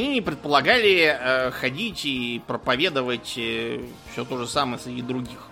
не 0.09 0.21
предполагали 0.21 1.17
э, 1.19 1.51
ходить 1.53 2.05
и 2.05 2.43
проповедовать 2.47 3.35
э, 3.39 3.83
все 4.13 4.25
то 4.25 4.37
же 4.37 4.47
самое 4.47 4.79
среди 4.79 5.01
других. 5.01 5.47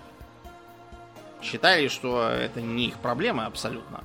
Считали, 1.40 1.88
что 1.88 2.28
это 2.28 2.60
не 2.60 2.88
их 2.88 2.98
проблема 2.98 3.46
абсолютно. 3.46 4.04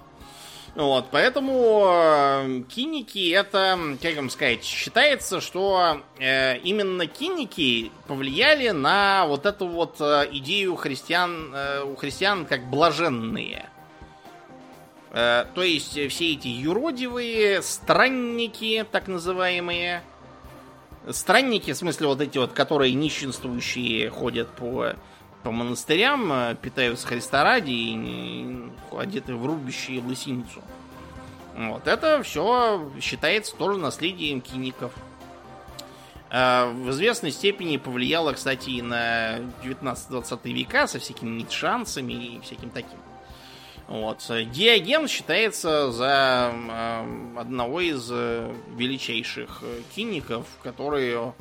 Вот, 0.79 1.07
поэтому 1.11 1.87
э, 1.91 2.61
киники 2.69 3.31
это, 3.31 3.77
как 4.01 4.15
вам 4.15 4.29
сказать, 4.29 4.63
считается, 4.63 5.41
что 5.41 6.01
э, 6.17 6.57
именно 6.59 7.05
киники 7.05 7.91
повлияли 8.07 8.69
на 8.69 9.25
вот 9.27 9.45
эту 9.45 9.67
вот 9.67 9.99
э, 9.99 10.29
идею 10.31 10.77
христиан, 10.77 11.53
э, 11.53 11.83
у 11.83 11.97
христиан 11.97 12.45
как 12.45 12.69
блаженные. 12.69 13.69
Э, 15.11 15.43
то 15.53 15.63
есть 15.63 15.99
все 16.11 16.31
эти 16.31 16.47
юродивые 16.47 17.61
странники, 17.61 18.85
так 18.89 19.09
называемые, 19.09 20.01
странники, 21.11 21.73
в 21.73 21.75
смысле 21.75 22.07
вот 22.07 22.21
эти 22.21 22.37
вот, 22.37 22.53
которые 22.53 22.93
нищенствующие 22.93 24.09
ходят 24.09 24.47
по, 24.51 24.93
по 25.43 25.51
монастырям, 25.51 26.31
э, 26.31 26.55
питаются 26.61 27.07
Христа 27.07 27.43
ради 27.43 27.71
и 27.71 28.71
одеты 28.91 29.35
в 29.35 29.45
рубящие 29.45 30.01
лысиницу. 30.01 30.61
Вот 31.55 31.87
это 31.87 32.23
все 32.23 32.91
считается 33.01 33.55
тоже 33.55 33.79
наследием 33.79 34.41
киников. 34.41 34.91
Э, 36.29 36.69
в 36.71 36.89
известной 36.91 37.31
степени 37.31 37.77
повлияло, 37.77 38.33
кстати, 38.33 38.69
и 38.69 38.81
на 38.81 39.39
19-20 39.63 40.51
века 40.53 40.87
со 40.87 40.99
всякими 40.99 41.41
ницшанцами 41.41 42.13
и 42.13 42.39
всяким 42.41 42.69
таким. 42.69 42.99
Вот. 43.87 44.19
Диоген 44.29 45.07
считается 45.07 45.91
за 45.91 46.53
одного 47.37 47.81
из 47.81 48.07
э, 48.11 48.53
величайших 48.75 49.63
киников, 49.95 50.45
который 50.61 51.33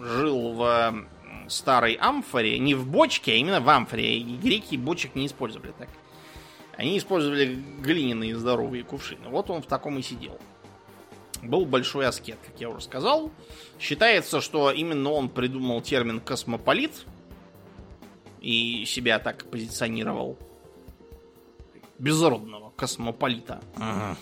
жил 0.00 0.52
в 0.52 1.06
старой 1.52 1.94
амфоре, 1.94 2.58
не 2.58 2.74
в 2.74 2.86
бочке, 2.86 3.32
а 3.32 3.34
именно 3.36 3.60
в 3.60 3.68
амфоре. 3.68 4.18
И 4.18 4.36
греки 4.36 4.76
бочек 4.76 5.14
не 5.14 5.26
использовали 5.26 5.72
так. 5.78 5.88
Они 6.76 6.98
использовали 6.98 7.54
глиняные 7.80 8.36
здоровые 8.36 8.82
кувшины. 8.82 9.28
Вот 9.28 9.50
он 9.50 9.62
в 9.62 9.66
таком 9.66 9.98
и 9.98 10.02
сидел. 10.02 10.38
Был 11.42 11.66
большой 11.66 12.06
аскет, 12.06 12.38
как 12.44 12.60
я 12.60 12.70
уже 12.70 12.80
сказал. 12.80 13.30
Считается, 13.78 14.40
что 14.40 14.70
именно 14.70 15.10
он 15.10 15.28
придумал 15.28 15.80
термин 15.80 16.20
космополит– 16.20 17.04
и 18.42 18.84
себя 18.84 19.18
так 19.18 19.44
позиционировал. 19.44 20.36
Безродного 21.98 22.70
космополита. 22.70 23.62
Ага. 23.76 24.16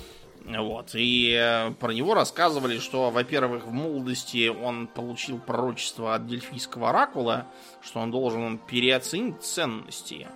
Вот. 0.45 0.95
И 0.95 1.33
э, 1.39 1.71
про 1.73 1.93
него 1.93 2.15
рассказывали, 2.15 2.79
что, 2.79 3.11
во-первых, 3.11 3.67
в 3.67 3.73
молодости 3.73 4.49
он 4.49 4.87
получил 4.87 5.39
пророчество 5.39 6.15
от 6.15 6.27
дельфийского 6.27 6.91
оракула, 6.91 7.47
что 7.83 8.01
он 8.01 8.11
должен 8.11 8.59
переоценить 8.59 9.43
ценности. 9.43 10.27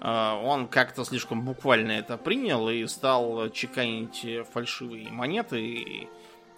Э, 0.00 0.40
он 0.42 0.68
как-то 0.68 1.04
слишком 1.04 1.42
буквально 1.42 1.92
это 1.92 2.16
принял 2.16 2.68
и 2.68 2.86
стал 2.86 3.50
чеканить 3.50 4.24
фальшивые 4.52 5.10
монеты, 5.10 5.60
и, 5.60 6.08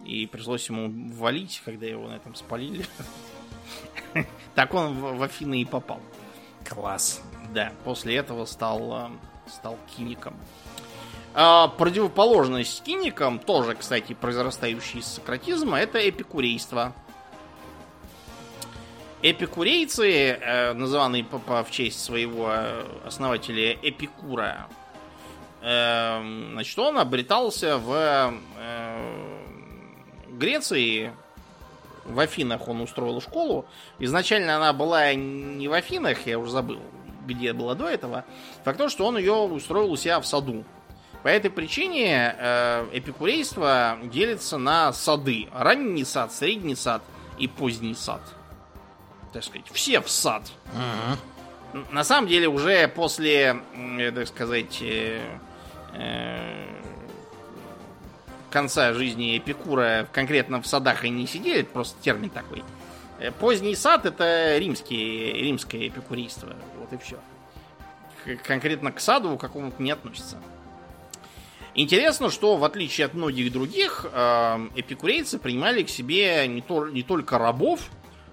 и 0.05 0.27
пришлось 0.27 0.69
ему 0.69 0.93
валить, 1.15 1.63
когда 1.65 1.87
его 1.87 2.09
на 2.09 2.15
этом 2.15 2.35
спалили. 2.35 2.85
Так 4.55 4.75
он 4.75 4.95
в 5.17 5.23
Афины 5.23 5.63
и 5.63 5.65
попал. 5.65 6.01
Класс. 6.69 7.23
Да, 7.55 7.73
после 7.85 8.17
этого 8.17 8.45
стал, 8.45 8.93
э, 8.93 9.11
стал 9.49 9.79
киником. 9.97 10.37
А 11.35 11.69
противоположность 11.69 12.83
киникам, 12.83 13.39
тоже, 13.39 13.75
кстати, 13.75 14.13
произрастающий 14.13 15.01
из 15.01 15.07
сократизма, 15.07 15.79
это 15.81 15.99
эпикурейство. 16.07 16.93
Эпикурейцы, 19.23 20.39
э, 20.39 21.23
по, 21.47 21.63
в 21.63 21.71
честь 21.71 22.05
своего 22.05 22.49
э, 22.51 22.85
основателя 23.07 23.73
Эпикура, 23.81 24.67
э, 25.63 26.49
значит, 26.53 26.79
он 26.79 26.99
обретался 26.99 27.79
в 27.79 28.35
э, 28.59 29.43
Греции, 30.33 31.13
в 32.05 32.19
Афинах 32.19 32.69
он 32.69 32.81
устроил 32.81 33.21
школу. 33.21 33.65
Изначально 33.99 34.57
она 34.57 34.73
была 34.73 35.15
не 35.15 35.69
в 35.69 35.73
Афинах, 35.73 36.27
я 36.27 36.39
уже 36.39 36.51
забыл, 36.51 36.81
где 37.27 37.53
была 37.53 37.75
до 37.75 37.89
этого. 37.89 38.25
Факт 38.65 38.79
то, 38.79 38.89
что 38.89 39.07
он 39.07 39.17
ее 39.17 39.35
устроил 39.35 39.93
у 39.93 39.97
себя 39.97 40.21
в 40.21 40.27
саду. 40.27 40.65
По 41.23 41.29
этой 41.29 41.51
причине 41.51 42.35
э, 42.37 42.89
эпикурейство 42.93 43.99
делится 44.03 44.59
на 44.59 44.93
сады. 44.93 45.49
Ранний 45.53 46.05
сад, 46.05 46.33
средний 46.33 46.75
сад 46.75 47.03
и 47.39 47.47
поздний 47.47 47.95
сад. 47.95 48.21
Так 49.33 49.45
сказать, 49.45 49.69
все 49.73 50.01
в 50.01 50.11
сад. 50.11 50.51
Uh-huh. 50.75 51.87
На 51.91 52.05
самом 52.05 52.29
деле 52.29 52.49
уже 52.49 52.87
после, 52.89 53.63
так 54.15 54.29
сказать, 54.29 54.79
э, 54.83 55.21
э, 55.95 56.67
конца 58.51 58.93
жизни 58.93 59.39
Эпикура 59.39 60.07
конкретно 60.13 60.61
в 60.61 60.67
садах 60.67 61.05
и 61.05 61.09
не 61.09 61.27
сидели, 61.27 61.63
просто 61.63 62.01
термин 62.03 62.31
такой. 62.31 62.63
Э, 63.19 63.31
поздний 63.31 63.75
сад 63.75 64.05
это 64.05 64.59
римский, 64.59 65.33
римское 65.33 65.89
эпикурийство. 65.89 66.55
Вот 66.79 66.93
и 66.93 66.99
все. 66.99 67.19
Конкретно 68.45 68.93
к 68.93 69.01
саду 69.01 69.37
какому-то 69.37 69.83
не 69.83 69.91
относится. 69.91 70.37
Интересно, 71.75 72.31
что 72.31 72.57
в 72.57 72.65
отличие 72.65 73.07
от 73.07 73.15
многих 73.15 73.51
других, 73.51 74.05
э, 74.13 74.69
эпикурейцы 74.77 75.39
принимали 75.39 75.83
к 75.83 75.89
себе 75.89 76.47
не, 76.47 76.61
то, 76.61 76.89
не 76.89 77.03
только 77.03 77.39
рабов, 77.39 77.89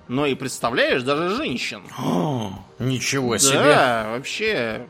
но 0.10 0.26
и, 0.26 0.36
представляешь, 0.36 1.04
даже 1.04 1.36
женщин. 1.36 1.84
О, 1.98 2.52
ничего 2.80 3.38
себе! 3.38 3.60
Да, 3.60 4.10
вообще... 4.12 4.88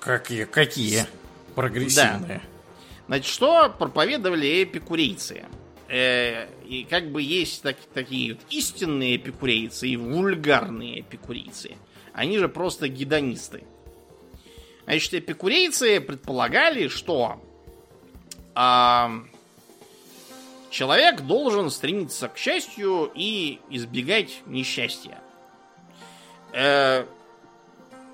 Какие, 0.00 0.44
какие 0.44 1.06
прогрессивные. 1.54 2.40
Да. 2.40 3.06
Значит, 3.06 3.26
что 3.26 3.68
проповедовали 3.70 4.64
эпикурейцы? 4.64 5.44
Э, 5.88 6.48
и 6.66 6.84
как 6.84 7.12
бы 7.12 7.22
есть 7.22 7.62
так, 7.62 7.76
такие 7.94 8.34
вот 8.34 8.42
истинные 8.50 9.16
эпикурейцы 9.16 9.86
и 9.86 9.96
вульгарные 9.96 11.00
эпикурейцы. 11.00 11.76
Они 12.12 12.38
же 12.38 12.48
просто 12.48 12.88
гедонисты. 12.88 13.62
Значит, 14.84 15.14
эпикурейцы 15.14 16.00
предполагали, 16.00 16.88
что 16.88 17.40
э, 18.54 19.08
человек 20.70 21.20
должен 21.22 21.70
стремиться 21.70 22.28
к 22.28 22.36
счастью 22.36 23.10
и 23.14 23.60
избегать 23.70 24.42
несчастья. 24.46 25.18
Э, 26.52 27.06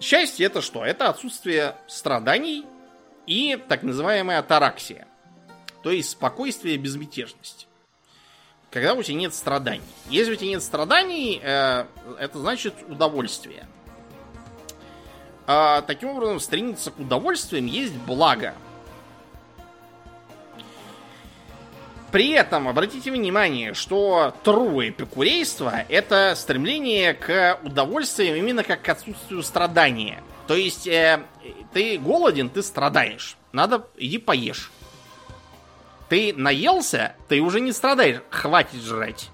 счастье 0.00 0.46
это 0.46 0.60
что? 0.60 0.84
Это 0.84 1.08
отсутствие 1.08 1.76
страданий, 1.86 2.64
и 3.26 3.62
так 3.68 3.82
называемая 3.82 4.38
атараксия, 4.38 5.06
то 5.82 5.90
есть 5.90 6.10
спокойствие 6.10 6.76
и 6.76 6.78
безмятежность. 6.78 7.68
Когда 8.70 8.94
у 8.94 9.02
тебя 9.02 9.16
нет 9.16 9.34
страданий. 9.34 9.82
Если 10.08 10.32
у 10.32 10.36
тебя 10.36 10.50
нет 10.50 10.62
страданий, 10.62 11.40
э, 11.42 11.86
это 12.18 12.38
значит 12.38 12.74
удовольствие. 12.88 13.66
А, 15.46 15.80
таким 15.82 16.10
образом, 16.10 16.40
стремиться 16.40 16.90
к 16.90 16.98
удовольствиям 16.98 17.66
есть 17.66 17.94
благо. 17.94 18.54
При 22.10 22.30
этом 22.30 22.68
обратите 22.68 23.10
внимание, 23.10 23.74
что 23.74 24.34
тру 24.42 24.80
эпикурейство 24.80 25.84
это 25.88 26.34
стремление 26.36 27.12
к 27.12 27.58
удовольствиям 27.62 28.36
именно 28.36 28.64
как 28.64 28.82
к 28.82 28.88
отсутствию 28.88 29.42
страдания. 29.42 30.22
То 30.46 30.54
есть 30.54 30.86
э, 30.86 31.20
ты 31.74 31.98
голоден, 31.98 32.48
ты 32.48 32.62
страдаешь. 32.62 33.36
Надо, 33.52 33.86
иди 33.98 34.16
поешь. 34.16 34.70
Ты 36.08 36.32
наелся, 36.34 37.14
ты 37.28 37.40
уже 37.40 37.60
не 37.60 37.72
страдаешь. 37.72 38.22
Хватит 38.30 38.80
жрать. 38.80 39.28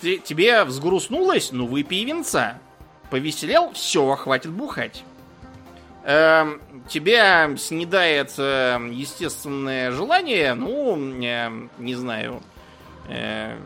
Тебе 0.00 0.62
взгрустнулось? 0.62 1.50
Ну, 1.50 1.66
выпей 1.66 2.04
винца. 2.04 2.58
Повеселел? 3.10 3.72
Все, 3.72 4.14
хватит 4.14 4.52
бухать. 4.52 5.02
Эм, 6.10 6.62
тебя 6.88 7.54
снедает 7.58 8.32
э, 8.38 8.78
естественное 8.90 9.90
желание, 9.90 10.54
ну, 10.54 10.96
не 10.96 11.94
знаю, 11.96 12.40
э, 13.08 13.58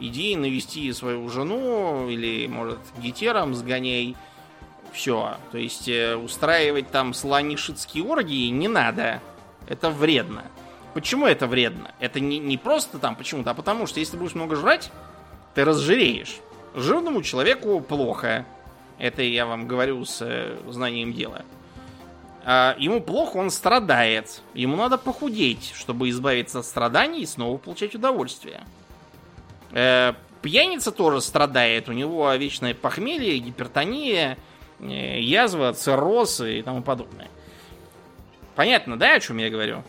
иди 0.00 0.34
навести 0.34 0.92
свою 0.92 1.28
жену 1.28 2.08
или, 2.08 2.48
может, 2.48 2.80
гетером 2.98 3.54
сгоняй 3.54 4.16
все. 4.92 5.36
То 5.52 5.58
есть 5.58 5.88
э, 5.88 6.16
устраивать 6.16 6.90
там 6.90 7.14
слонишитские 7.14 8.02
оргии 8.02 8.48
не 8.48 8.66
надо. 8.66 9.20
Это 9.68 9.88
вредно. 9.88 10.42
Почему 10.94 11.26
это 11.26 11.46
вредно? 11.46 11.92
Это 12.00 12.18
не, 12.18 12.40
не 12.40 12.58
просто 12.58 12.98
там 12.98 13.14
почему-то, 13.14 13.52
а 13.52 13.54
потому 13.54 13.86
что 13.86 14.00
если 14.00 14.14
ты 14.14 14.18
будешь 14.18 14.34
много 14.34 14.56
жрать, 14.56 14.90
ты 15.54 15.64
разжиреешь. 15.64 16.40
жирному 16.74 17.22
человеку 17.22 17.80
плохо. 17.80 18.44
Это 18.98 19.22
я 19.22 19.46
вам 19.46 19.68
говорю 19.68 20.04
с 20.04 20.22
э, 20.22 20.58
знанием 20.68 21.12
дела. 21.12 21.44
А, 22.46 22.76
ему 22.78 23.00
плохо, 23.00 23.38
он 23.38 23.50
страдает. 23.50 24.42
Ему 24.52 24.76
надо 24.76 24.98
похудеть, 24.98 25.72
чтобы 25.74 26.10
избавиться 26.10 26.58
от 26.58 26.66
страданий 26.66 27.22
и 27.22 27.26
снова 27.26 27.56
получать 27.56 27.94
удовольствие. 27.94 28.64
Э, 29.72 30.12
пьяница 30.42 30.92
тоже 30.92 31.22
страдает. 31.22 31.88
У 31.88 31.92
него 31.92 32.30
вечное 32.34 32.74
похмелье, 32.74 33.38
гипертония, 33.38 34.36
э, 34.78 35.20
язва, 35.20 35.72
цирроз 35.72 36.42
и 36.42 36.60
тому 36.60 36.82
подобное. 36.82 37.28
Понятно, 38.54 38.98
да, 38.98 39.14
о 39.14 39.20
чем 39.20 39.38
я 39.38 39.48
говорю? 39.48 39.82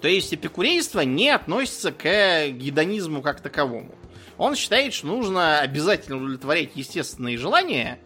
То 0.00 0.08
есть 0.08 0.34
эпикурейство 0.34 1.00
не 1.00 1.30
относится 1.30 1.92
к 1.92 2.48
гедонизму 2.48 3.22
как 3.22 3.40
таковому. 3.40 3.94
Он 4.38 4.54
считает, 4.56 4.92
что 4.92 5.06
нужно 5.06 5.60
обязательно 5.60 6.16
удовлетворять 6.16 6.70
естественные 6.74 7.38
желания, 7.38 7.98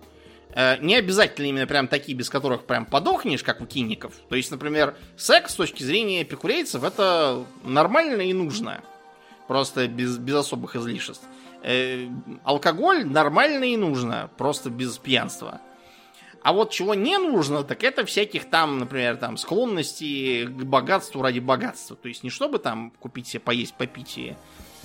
не 0.55 0.97
обязательно 0.97 1.47
именно 1.47 1.67
прям 1.67 1.89
такие, 1.89 2.17
без 2.17 2.29
которых 2.29 2.65
прям 2.65 2.85
подохнешь, 2.87 3.43
как 3.43 3.61
у 3.61 3.67
киников. 3.67 4.15
То 4.29 4.37
есть, 4.37 4.51
например, 4.51 4.97
секс 5.17 5.53
с 5.53 5.57
точки 5.57 5.83
зрения 5.83 6.23
эпикурейцев 6.23 6.83
это 6.83 7.45
нормально 7.65 8.23
и 8.23 8.33
нужно. 8.33 8.81
Просто 9.47 9.89
без, 9.89 10.19
без 10.19 10.35
особых 10.37 10.77
излишеств. 10.77 11.25
Э, 11.63 12.09
алкоголь 12.45 13.05
нормально 13.05 13.65
и 13.65 13.77
нужно, 13.77 14.31
просто 14.39 14.71
без 14.71 14.97
пьянства. 14.99 15.61
А 16.43 16.55
вот 16.55 16.71
чего 16.71 16.95
не 16.95 17.19
нужно, 17.19 17.65
так 17.65 17.85
это 17.85 18.07
всяких 18.07 18.49
там, 18.49 18.79
например, 18.79 19.17
там 19.17 19.37
склонностей 19.37 20.47
к 20.47 20.65
богатству 20.65 21.21
ради 21.21 21.39
богатства. 21.39 21.97
То 21.97 22.09
есть 22.09 22.23
не 22.23 22.31
чтобы 22.31 22.59
там 22.59 22.93
купить 22.99 23.27
себе 23.27 23.41
поесть, 23.41 23.75
попить 23.75 24.17
и 24.17 24.37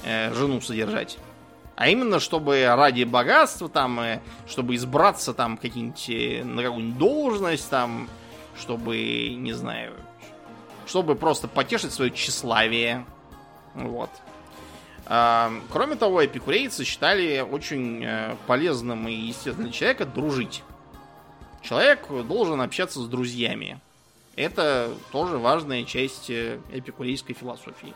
э, 0.03 0.33
жену 0.33 0.59
содержать, 0.59 1.17
а 1.75 1.89
именно 1.89 2.19
чтобы 2.19 2.65
ради 2.65 3.03
богатства 3.03 3.67
там, 3.67 3.99
э, 3.99 4.21
чтобы 4.47 4.75
избраться 4.75 5.33
там 5.33 5.57
какие-нибудь 5.57 6.09
э, 6.09 6.43
на 6.43 6.63
какую-нибудь 6.63 6.97
должность 6.97 7.69
там, 7.69 8.09
чтобы, 8.57 9.35
не 9.35 9.53
знаю, 9.53 9.93
чтобы 10.87 11.15
просто 11.15 11.47
потешить 11.47 11.91
свое 11.91 12.11
тщеславие. 12.11 13.05
Вот. 13.73 14.09
А, 15.07 15.51
кроме 15.69 15.95
того, 15.95 16.25
эпикурейцы 16.25 16.85
считали 16.85 17.41
очень 17.41 18.03
э, 18.05 18.35
полезным 18.47 19.07
и 19.07 19.13
естественным 19.13 19.69
для 19.69 19.77
человека 19.77 20.05
дружить. 20.05 20.63
Человек 21.61 22.07
должен 22.25 22.61
общаться 22.61 23.01
с 23.01 23.07
друзьями. 23.07 23.79
Это 24.35 24.91
тоже 25.11 25.37
важная 25.37 25.83
часть 25.83 26.29
эпикурейской 26.29 27.33
философии. 27.33 27.93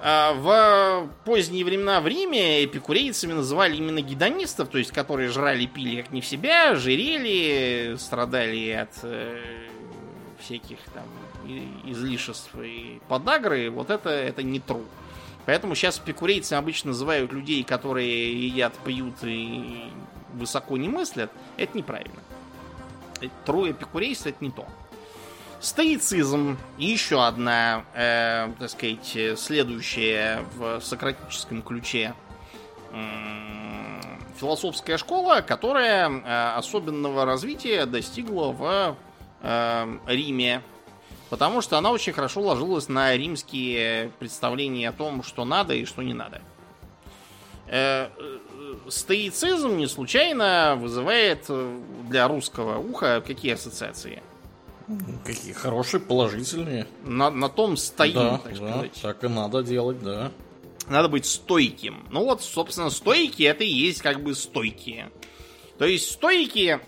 А, 0.00 0.34
в 0.34 1.08
поздние 1.24 1.64
времена 1.64 2.00
в 2.00 2.06
Риме 2.06 2.64
эпикурейцами 2.64 3.32
называли 3.32 3.76
именно 3.76 4.02
гедонистов, 4.02 4.68
то 4.68 4.78
есть 4.78 4.92
которые 4.92 5.30
жрали, 5.30 5.66
пили 5.66 6.02
как 6.02 6.12
не 6.12 6.20
в 6.20 6.26
себя, 6.26 6.74
жирели, 6.74 7.96
страдали 7.98 8.70
от 8.70 8.90
э, 9.02 9.40
всяких 10.40 10.78
там 10.92 11.04
излишеств 11.84 12.50
и 12.56 13.00
подагры. 13.08 13.70
Вот 13.70 13.90
это, 13.90 14.10
это 14.10 14.42
не 14.42 14.58
true. 14.58 14.84
Поэтому 15.46 15.74
сейчас 15.74 15.98
эпикурейцы 15.98 16.54
обычно 16.54 16.88
называют 16.88 17.32
людей, 17.32 17.62
которые 17.64 18.46
едят, 18.46 18.72
пьют 18.84 19.16
и 19.22 19.90
высоко 20.32 20.76
не 20.76 20.88
мыслят. 20.88 21.30
Это 21.56 21.76
неправильно. 21.76 22.20
Трое 23.44 23.72
эпикурейство 23.72 24.30
это 24.30 24.38
не 24.44 24.50
то. 24.50 24.66
Стоицизм. 25.64 26.58
Еще 26.76 27.24
одна, 27.24 27.86
э, 27.94 28.50
так 28.58 28.68
сказать, 28.68 29.38
следующая 29.38 30.44
в 30.56 30.78
сократическом 30.82 31.62
ключе 31.62 32.12
э, 32.92 34.00
философская 34.38 34.98
школа, 34.98 35.40
которая 35.40 36.10
э, 36.10 36.54
особенного 36.58 37.24
развития 37.24 37.86
достигла 37.86 38.48
в 38.52 38.96
э, 39.40 39.98
Риме. 40.06 40.60
Потому 41.30 41.62
что 41.62 41.78
она 41.78 41.92
очень 41.92 42.12
хорошо 42.12 42.42
ложилась 42.42 42.90
на 42.90 43.16
римские 43.16 44.10
представления 44.18 44.90
о 44.90 44.92
том, 44.92 45.22
что 45.22 45.46
надо 45.46 45.72
и 45.72 45.86
что 45.86 46.02
не 46.02 46.12
надо. 46.12 46.42
Э, 47.68 48.10
стоицизм 48.90 49.78
не 49.78 49.86
случайно 49.86 50.76
вызывает 50.78 51.46
э, 51.48 51.80
для 52.10 52.28
русского 52.28 52.76
уха 52.76 53.22
какие 53.26 53.54
ассоциации? 53.54 54.22
Какие 55.24 55.52
хорошие, 55.52 56.00
положительные. 56.00 56.86
На, 57.04 57.30
на 57.30 57.48
том 57.48 57.76
стоим, 57.76 58.14
да, 58.14 58.38
так 58.38 58.52
да, 58.52 58.56
сказать. 58.56 59.00
Так 59.00 59.24
и 59.24 59.28
надо 59.28 59.62
делать, 59.62 60.02
да. 60.02 60.30
Надо 60.88 61.08
быть 61.08 61.24
стойким. 61.24 62.06
Ну 62.10 62.24
вот, 62.24 62.42
собственно, 62.42 62.90
стойки 62.90 63.42
это 63.42 63.64
и 63.64 63.72
есть 63.72 64.02
как 64.02 64.22
бы 64.22 64.34
стойкие. 64.34 65.10
То 65.78 65.86
есть 65.86 66.10
стойки 66.10 66.80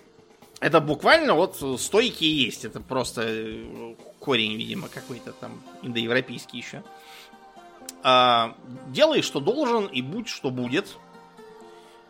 это 0.60 0.80
буквально 0.80 1.34
вот 1.34 1.56
стойки 1.80 2.24
есть. 2.24 2.64
Это 2.64 2.80
просто 2.80 3.22
э, 3.24 3.94
корень, 4.20 4.56
видимо, 4.56 4.88
какой-то 4.88 5.32
там 5.32 5.60
индоевропейский 5.82 6.58
еще. 6.58 6.82
А, 8.02 8.56
делай, 8.88 9.22
что 9.22 9.40
должен, 9.40 9.86
и 9.86 10.00
будь, 10.00 10.28
что 10.28 10.50
будет. 10.50 10.96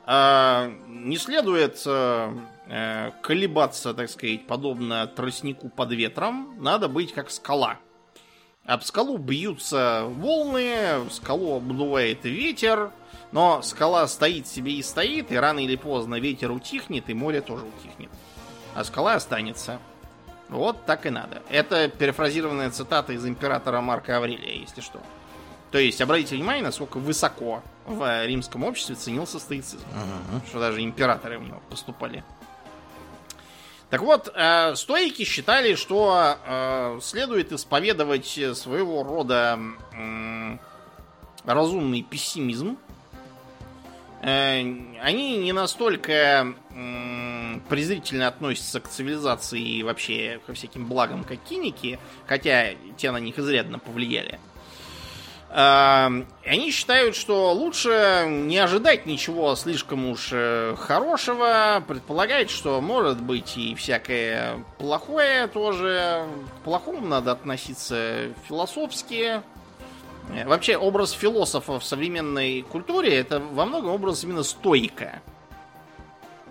А, 0.04 0.72
не 0.88 1.16
следует 1.16 1.82
а, 1.86 2.32
колебаться, 3.22 3.94
так 3.94 4.10
сказать, 4.10 4.46
подобно 4.46 5.06
тростнику 5.06 5.68
под 5.68 5.92
ветром. 5.92 6.56
Надо 6.58 6.88
быть 6.88 7.12
как 7.12 7.30
скала. 7.30 7.78
Об 8.64 8.82
скалу 8.82 9.16
бьются 9.16 10.04
волны, 10.06 11.08
скалу 11.10 11.56
обдувает 11.56 12.24
ветер, 12.24 12.90
но 13.30 13.62
скала 13.62 14.08
стоит 14.08 14.48
себе 14.48 14.72
и 14.72 14.82
стоит, 14.82 15.30
и 15.30 15.36
рано 15.36 15.60
или 15.60 15.76
поздно 15.76 16.18
ветер 16.18 16.50
утихнет, 16.50 17.08
и 17.08 17.14
море 17.14 17.40
тоже 17.40 17.64
утихнет. 17.64 18.10
А 18.74 18.82
скала 18.82 19.14
останется. 19.14 19.78
Вот 20.48 20.84
так 20.84 21.06
и 21.06 21.10
надо. 21.10 21.42
Это 21.48 21.88
перефразированная 21.88 22.70
цитата 22.70 23.12
из 23.12 23.24
императора 23.24 23.80
Марка 23.80 24.16
Аврелия, 24.16 24.60
если 24.60 24.80
что. 24.80 25.00
То 25.70 25.78
есть, 25.78 26.00
обратите 26.00 26.36
внимание, 26.36 26.64
насколько 26.64 26.98
высоко 26.98 27.62
в 27.84 28.26
римском 28.26 28.64
обществе 28.64 28.94
ценился 28.94 29.38
стоицизм. 29.38 29.84
Uh-huh. 29.92 30.46
Что 30.48 30.60
даже 30.60 30.82
императоры 30.82 31.38
в 31.38 31.42
него 31.42 31.60
поступали. 31.68 32.24
Так 33.90 34.00
вот, 34.02 34.32
э, 34.34 34.74
стойки 34.74 35.24
считали, 35.24 35.76
что 35.76 36.36
э, 36.44 36.98
следует 37.02 37.52
исповедовать 37.52 38.26
своего 38.26 39.04
рода 39.04 39.58
э, 39.96 40.58
разумный 41.44 42.02
пессимизм. 42.02 42.78
Э, 44.22 44.58
они 45.02 45.38
не 45.38 45.52
настолько 45.52 46.12
э, 46.70 47.60
презрительно 47.68 48.26
относятся 48.26 48.80
к 48.80 48.88
цивилизации 48.88 49.60
и 49.60 49.82
вообще 49.84 50.40
ко 50.46 50.54
всяким 50.54 50.86
благам, 50.86 51.22
как 51.22 51.38
киники, 51.44 52.00
хотя 52.26 52.74
те 52.96 53.12
на 53.12 53.18
них 53.18 53.38
изрядно 53.38 53.78
повлияли. 53.78 54.32
Эм, 54.32 54.40
они 55.48 56.70
считают, 56.70 57.14
что 57.14 57.52
лучше 57.52 58.26
не 58.28 58.58
ожидать 58.58 59.06
ничего 59.06 59.54
слишком 59.54 60.06
уж 60.06 60.30
э, 60.32 60.74
хорошего, 60.76 61.82
предполагать, 61.86 62.50
что 62.50 62.80
может 62.80 63.20
быть 63.22 63.56
и 63.56 63.74
всякое 63.74 64.64
плохое 64.78 65.46
тоже. 65.46 66.26
К 66.60 66.64
плохому 66.64 67.06
надо 67.06 67.32
относиться 67.32 68.32
философски. 68.48 69.42
Э, 70.34 70.46
вообще, 70.46 70.76
образ 70.76 71.12
философа 71.12 71.78
в 71.78 71.84
современной 71.84 72.62
культуре 72.62 73.14
это 73.14 73.38
во 73.38 73.66
многом 73.66 73.92
образ 73.92 74.24
именно 74.24 74.42
стойка. 74.42 75.22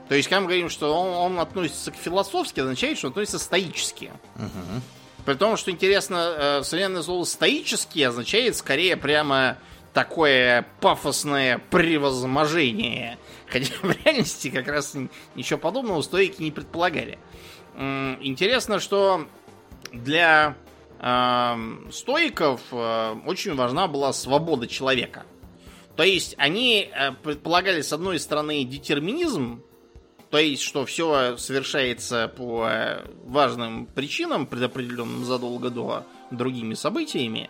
То 0.07 0.15
есть, 0.15 0.29
когда 0.29 0.41
мы 0.41 0.47
говорим, 0.47 0.69
что 0.69 0.93
он, 0.93 1.33
он 1.33 1.39
относится 1.39 1.91
к 1.91 1.95
философски, 1.95 2.59
означает, 2.59 2.97
что 2.97 3.07
он 3.07 3.11
относится 3.11 3.39
стоически. 3.39 4.11
Uh-huh. 4.35 4.81
При 5.25 5.33
том, 5.33 5.57
что 5.57 5.71
интересно, 5.71 6.35
э, 6.37 6.63
современное 6.63 7.01
слово 7.01 7.23
стоический 7.23 8.07
означает 8.07 8.55
скорее 8.55 8.95
прямо 8.95 9.57
такое 9.93 10.67
пафосное 10.81 11.59
превозможение. 11.71 13.17
Хотя 13.47 13.73
в 13.81 13.91
реальности 14.03 14.49
как 14.49 14.67
раз 14.67 14.95
ничего 15.35 15.57
подобного 15.57 16.01
стойки 16.01 16.41
не 16.41 16.51
предполагали. 16.51 17.17
Интересно, 17.77 18.79
что 18.79 19.27
для 19.91 20.55
э, 20.99 21.55
стоиков 21.91 22.61
э, 22.71 23.15
очень 23.25 23.55
важна 23.55 23.87
была 23.87 24.13
свобода 24.13 24.67
человека. 24.67 25.25
То 25.95 26.03
есть 26.03 26.35
они 26.37 26.89
э, 26.91 27.11
предполагали, 27.11 27.81
с 27.81 27.91
одной 27.93 28.19
стороны, 28.19 28.63
детерминизм, 28.63 29.63
то 30.35 30.39
есть, 30.39 30.63
что 30.63 30.85
все 30.85 31.37
совершается 31.37 32.27
по 32.27 32.67
э, 32.67 33.05
важным 33.23 33.85
причинам, 33.85 34.45
предопределенным 34.45 35.23
задолго 35.23 35.69
до 35.69 36.05
другими 36.29 36.73
событиями, 36.73 37.49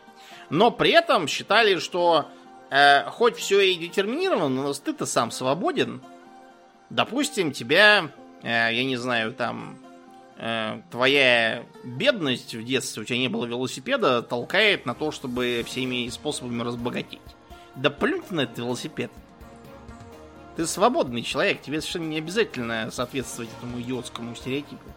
но 0.52 0.70
при 0.70 0.92
этом 0.92 1.28
считали, 1.28 1.80
что 1.80 2.28
э, 2.70 3.10
хоть 3.10 3.38
все 3.38 3.60
и 3.62 3.74
детерминировано, 3.74 4.50
но 4.50 4.74
ты-то 4.74 5.08
сам 5.08 5.32
свободен. 5.32 6.00
Допустим, 6.92 7.54
тебя, 7.54 8.12
э, 8.44 8.70
я 8.72 8.84
не 8.84 8.98
знаю, 8.98 9.34
там, 9.34 9.80
э, 10.38 10.80
твоя 10.92 11.64
бедность 11.84 12.54
в 12.54 12.64
детстве, 12.64 13.02
у 13.02 13.06
тебя 13.08 13.18
не 13.18 13.30
было 13.30 13.48
велосипеда, 13.48 14.22
толкает 14.22 14.86
на 14.86 14.94
то, 14.94 15.10
чтобы 15.10 15.64
всеми 15.66 16.08
способами 16.10 16.62
разбогатеть. 16.62 17.20
Да 17.76 17.90
плюнь 17.90 18.22
на 18.30 18.42
этот 18.42 18.60
велосипед. 18.60 19.10
Ты 20.56 20.66
свободный 20.66 21.22
человек, 21.22 21.62
тебе 21.62 21.82
совершенно 21.82 22.08
не 22.08 22.18
обязательно 22.18 22.90
соответствовать 22.92 23.50
этому 23.58 23.82
идиотскому 23.82 24.36
стереотипу. 24.36 24.90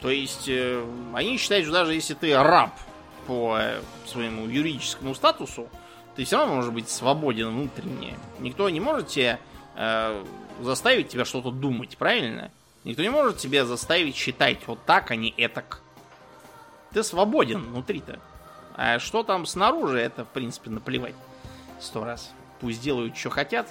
То 0.00 0.10
есть, 0.10 0.48
э, 0.48 0.84
они 1.14 1.38
считают, 1.38 1.64
что 1.64 1.72
даже 1.72 1.94
если 1.94 2.14
ты 2.14 2.36
раб 2.36 2.78
по 3.26 3.56
э, 3.58 3.80
своему 4.06 4.46
юридическому 4.46 5.14
статусу, 5.14 5.68
ты 6.14 6.24
все 6.24 6.36
равно 6.36 6.56
можешь 6.56 6.70
быть 6.70 6.88
свободен 6.88 7.48
внутренне. 7.48 8.16
Никто 8.38 8.68
не 8.68 8.80
может 8.80 9.08
тебе 9.08 9.40
э, 9.76 10.24
заставить 10.60 11.08
тебя 11.08 11.24
что-то 11.24 11.50
думать, 11.50 11.96
правильно? 11.96 12.50
Никто 12.84 13.02
не 13.02 13.08
может 13.08 13.38
тебя 13.38 13.64
заставить 13.64 14.14
считать 14.14 14.58
вот 14.66 14.84
так, 14.84 15.10
а 15.10 15.16
не 15.16 15.34
этак. 15.36 15.80
Ты 16.92 17.02
свободен 17.02 17.62
внутри-то. 17.62 18.20
А 18.76 18.98
что 18.98 19.22
там 19.22 19.46
снаружи, 19.46 19.98
это, 19.98 20.24
в 20.24 20.28
принципе, 20.28 20.70
наплевать. 20.70 21.14
Сто 21.80 22.04
раз. 22.04 22.32
Пусть 22.64 22.80
делают, 22.80 23.14
что 23.14 23.28
хотят. 23.28 23.68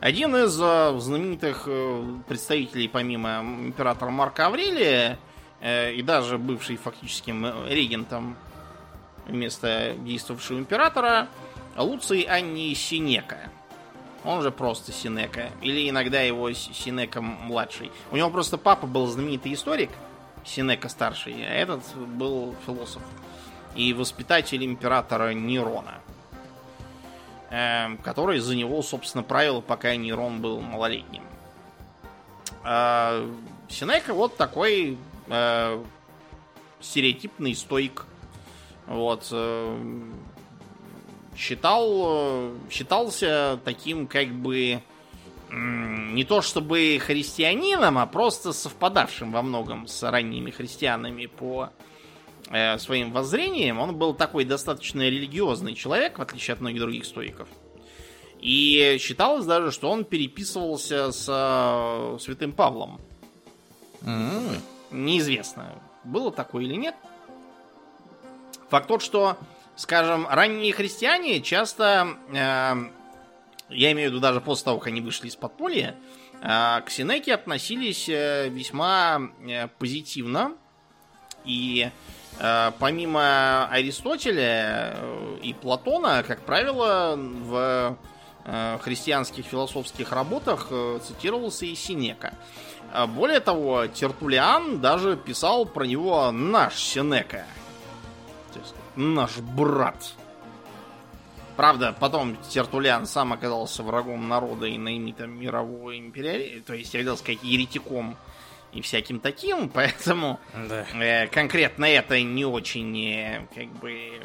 Один 0.00 0.34
из 0.34 0.58
э, 0.58 0.98
знаменитых 0.98 1.64
э, 1.66 2.02
представителей, 2.26 2.88
помимо 2.88 3.40
императора 3.40 4.08
Марка 4.08 4.46
Аврелия, 4.46 5.18
э, 5.60 5.92
и 5.92 6.00
даже 6.00 6.38
бывший 6.38 6.76
фактическим 6.78 7.66
регентом 7.68 8.38
вместо 9.26 9.94
действовавшего 9.98 10.60
императора, 10.60 11.28
Луций 11.76 12.22
Анни 12.22 12.72
Синека. 12.72 13.50
Он 14.24 14.40
же 14.40 14.50
просто 14.50 14.90
Синека. 14.90 15.50
Или 15.60 15.90
иногда 15.90 16.22
его 16.22 16.50
Синека 16.54 17.20
младший. 17.20 17.92
У 18.10 18.16
него 18.16 18.30
просто 18.30 18.56
папа 18.56 18.86
был 18.86 19.06
знаменитый 19.08 19.52
историк, 19.52 19.90
Синека 20.42 20.88
старший, 20.88 21.34
а 21.46 21.52
этот 21.52 21.82
был 22.16 22.54
философ 22.64 23.02
и 23.74 23.92
воспитатель 23.92 24.64
императора 24.64 25.32
Нерона, 25.32 26.00
эм, 27.52 27.98
который 27.98 28.40
за 28.40 28.56
него, 28.56 28.82
собственно, 28.82 29.22
правил, 29.22 29.60
пока 29.60 29.94
Нерон 29.94 30.40
был 30.40 30.60
малолетним. 30.60 31.22
А 32.64 33.28
Синека 33.68 34.14
вот 34.14 34.36
такой 34.36 34.96
э, 35.28 35.84
стереотипный 36.80 37.54
стоик. 37.54 38.06
Вот. 38.86 39.28
Э, 39.30 40.02
считал, 41.36 42.52
считался 42.70 43.60
таким 43.64 44.06
как 44.06 44.28
бы 44.28 44.82
не 45.50 46.24
то 46.24 46.40
чтобы 46.40 46.98
христианином, 47.04 47.98
а 47.98 48.06
просто 48.06 48.54
совпадавшим 48.54 49.32
во 49.32 49.42
многом 49.42 49.86
с 49.86 50.02
ранними 50.02 50.50
христианами 50.50 51.26
по 51.26 51.70
э, 52.50 52.78
своим 52.78 53.12
воззрениям. 53.12 53.78
Он 53.78 53.96
был 53.96 54.14
такой 54.14 54.44
достаточно 54.44 55.02
религиозный 55.02 55.74
человек, 55.74 56.18
в 56.18 56.22
отличие 56.22 56.54
от 56.54 56.60
многих 56.60 56.80
других 56.80 57.04
стоиков. 57.04 57.48
И 58.40 58.96
считалось 59.00 59.46
даже, 59.46 59.70
что 59.70 59.90
он 59.90 60.04
переписывался 60.04 61.12
с 61.12 61.26
э, 61.28 62.18
святым 62.20 62.52
Павлом. 62.52 63.00
Mm-hmm. 64.02 64.58
Неизвестно, 64.90 65.80
было 66.04 66.32
такое 66.32 66.64
или 66.64 66.74
нет. 66.74 66.94
Факт 68.68 68.88
тот, 68.88 69.02
что, 69.02 69.36
скажем, 69.76 70.26
ранние 70.28 70.72
христиане 70.72 71.40
часто 71.40 72.16
э, 72.32 72.90
я 73.74 73.92
имею 73.92 74.10
в 74.10 74.12
виду 74.12 74.20
даже 74.20 74.40
после 74.40 74.66
того, 74.66 74.78
как 74.78 74.88
они 74.88 75.00
вышли 75.00 75.28
из 75.28 75.36
подполья, 75.36 75.96
а, 76.40 76.80
к 76.80 76.90
Синеке 76.90 77.34
относились 77.34 78.08
э, 78.08 78.48
весьма 78.48 79.20
э, 79.46 79.68
позитивно. 79.78 80.56
И 81.44 81.88
э, 81.88 81.90
помимо 82.38 83.66
Аристотеля 83.66 84.96
и 85.42 85.54
Платона, 85.54 86.22
как 86.22 86.40
правило, 86.42 87.16
в 87.16 87.96
христианских 88.82 89.46
философских 89.46 90.12
работах 90.12 90.68
цитировался 91.06 91.66
и 91.66 91.74
Синека. 91.74 92.34
А 92.92 93.06
более 93.06 93.40
того, 93.40 93.86
Тертулиан 93.86 94.80
даже 94.80 95.16
писал 95.16 95.64
про 95.64 95.84
него 95.84 96.30
наш 96.32 96.74
Синека. 96.76 97.46
То 98.52 98.58
есть, 98.58 98.74
наш 98.96 99.38
брат. 99.38 100.12
Правда, 101.56 101.94
потом 101.98 102.36
Тертулян 102.48 103.06
сам 103.06 103.32
оказался 103.32 103.82
врагом 103.82 104.28
народа 104.28 104.66
и 104.66 104.76
наимитом 104.78 105.38
мирового 105.38 105.96
империализма, 105.98 106.62
то 106.62 106.74
есть, 106.74 106.92
я 106.94 107.00
хотел 107.00 107.16
сказать, 107.16 107.42
еретиком 107.42 108.16
и 108.72 108.80
всяким 108.80 109.20
таким, 109.20 109.68
поэтому 109.74 110.40
да. 110.54 110.86
э, 110.94 111.26
конкретно 111.28 111.84
это 111.84 112.20
не 112.20 112.44
очень, 112.44 112.98
э, 113.04 113.46
как 113.54 113.68
бы, 113.80 114.20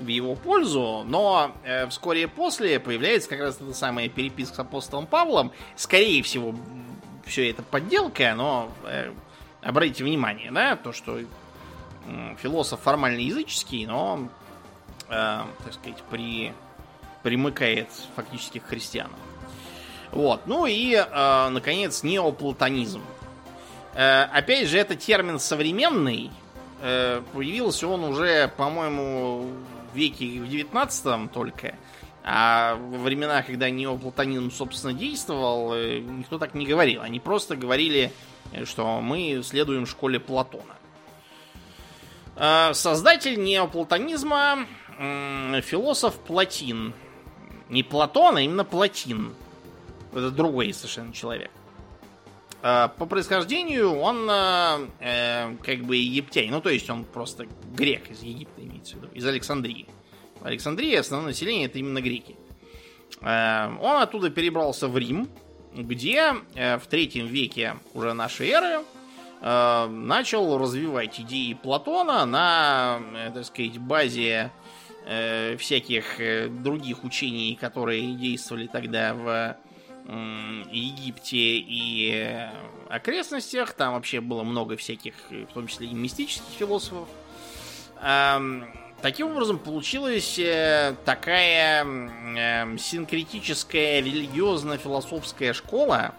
в 0.00 0.06
его 0.06 0.34
пользу, 0.34 1.04
но 1.06 1.54
э, 1.64 1.86
вскоре 1.88 2.28
после 2.28 2.80
появляется 2.80 3.28
как 3.28 3.40
раз 3.40 3.60
эта 3.60 3.74
самая 3.74 4.08
переписка 4.08 4.56
с 4.56 4.58
апостолом 4.60 5.06
Павлом. 5.06 5.52
Скорее 5.76 6.22
всего, 6.22 6.54
все 7.24 7.50
это 7.50 7.62
подделка, 7.62 8.34
но 8.34 8.72
э, 8.84 9.12
обратите 9.62 10.04
внимание, 10.04 10.50
да, 10.50 10.76
то, 10.76 10.92
что 10.92 11.18
э, 11.18 11.26
философ 12.38 12.80
формально 12.80 13.20
языческий, 13.20 13.86
но 13.86 14.28
э, 15.08 15.42
так 15.64 15.74
сказать, 15.74 16.02
при, 16.10 16.52
примыкает 17.22 17.88
фактически 18.16 18.58
к 18.58 18.66
христианам. 18.66 19.18
Вот. 20.12 20.46
Ну 20.46 20.66
и, 20.66 20.94
э, 20.94 21.48
наконец, 21.50 22.02
неоплатонизм. 22.02 23.02
Э, 24.00 24.22
опять 24.32 24.66
же, 24.68 24.78
это 24.78 24.96
термин 24.96 25.38
современный. 25.38 26.30
Э, 26.80 27.20
появился 27.34 27.86
он 27.86 28.02
уже, 28.04 28.48
по-моему, 28.56 29.52
в 29.92 29.94
веке 29.96 30.40
в 30.40 30.48
19 30.48 31.30
только. 31.30 31.74
А 32.24 32.76
во 32.76 32.96
времена, 32.96 33.42
когда 33.42 33.68
неоплатонизм, 33.68 34.50
собственно, 34.50 34.94
действовал, 34.94 35.74
э, 35.74 35.98
никто 35.98 36.38
так 36.38 36.54
не 36.54 36.66
говорил. 36.66 37.02
Они 37.02 37.20
просто 37.20 37.56
говорили, 37.56 38.10
что 38.64 39.02
мы 39.02 39.42
следуем 39.44 39.84
школе 39.84 40.18
Платона. 40.18 40.76
Создатель 42.72 43.42
неоплатонизма 43.42 44.66
философ 45.62 46.14
Платин. 46.20 46.94
Не 47.68 47.82
Платон, 47.82 48.38
а 48.38 48.40
именно 48.40 48.64
Платин. 48.64 49.34
Это 50.12 50.30
другой 50.30 50.72
совершенно 50.72 51.12
человек. 51.12 51.50
А, 52.62 52.88
по 52.88 53.06
происхождению 53.06 53.96
он 53.96 54.28
э, 54.30 55.56
как 55.64 55.78
бы 55.80 55.96
египтянин. 55.96 56.52
Ну, 56.52 56.60
то 56.60 56.68
есть 56.68 56.88
он 56.90 57.04
просто 57.04 57.46
грек 57.74 58.10
из 58.10 58.22
Египта, 58.22 58.62
имеется 58.62 58.96
в 58.96 59.00
виду, 59.00 59.08
из 59.14 59.26
Александрии. 59.26 59.86
В 60.40 60.46
Александрии 60.46 60.94
основное 60.94 61.30
население 61.30 61.66
это 61.66 61.78
именно 61.78 62.02
греки. 62.02 62.36
Э, 63.22 63.68
он 63.80 64.02
оттуда 64.02 64.30
перебрался 64.30 64.88
в 64.88 64.98
Рим, 64.98 65.28
где 65.74 66.34
э, 66.54 66.78
в 66.78 66.86
третьем 66.86 67.26
веке 67.26 67.76
уже 67.94 68.12
нашей 68.12 68.50
эры 68.50 68.84
э, 69.40 69.86
начал 69.86 70.58
развивать 70.58 71.18
идеи 71.18 71.54
Платона 71.54 72.26
на, 72.26 73.00
э, 73.14 73.30
так 73.32 73.46
сказать, 73.46 73.78
базе 73.78 74.50
э, 75.06 75.56
всяких 75.56 76.20
э, 76.20 76.48
других 76.48 77.04
учений, 77.04 77.56
которые 77.58 78.14
действовали 78.16 78.66
тогда 78.66 79.14
в 79.14 79.28
э, 79.28 79.56
Египте 80.70 81.58
и 81.58 82.10
э, 82.12 82.50
окрестностях. 82.88 83.72
Там 83.72 83.94
вообще 83.94 84.20
было 84.20 84.42
много 84.42 84.76
всяких, 84.76 85.14
в 85.30 85.52
том 85.52 85.66
числе 85.66 85.88
и 85.88 85.94
мистических 85.94 86.52
философов. 86.58 87.08
Э, 88.02 88.38
таким 89.02 89.28
образом, 89.28 89.58
получилась 89.58 90.38
э, 90.38 90.94
такая 91.04 91.84
э, 91.84 92.76
синкретическая 92.78 94.00
религиозно-философская 94.00 95.52
школа, 95.52 96.14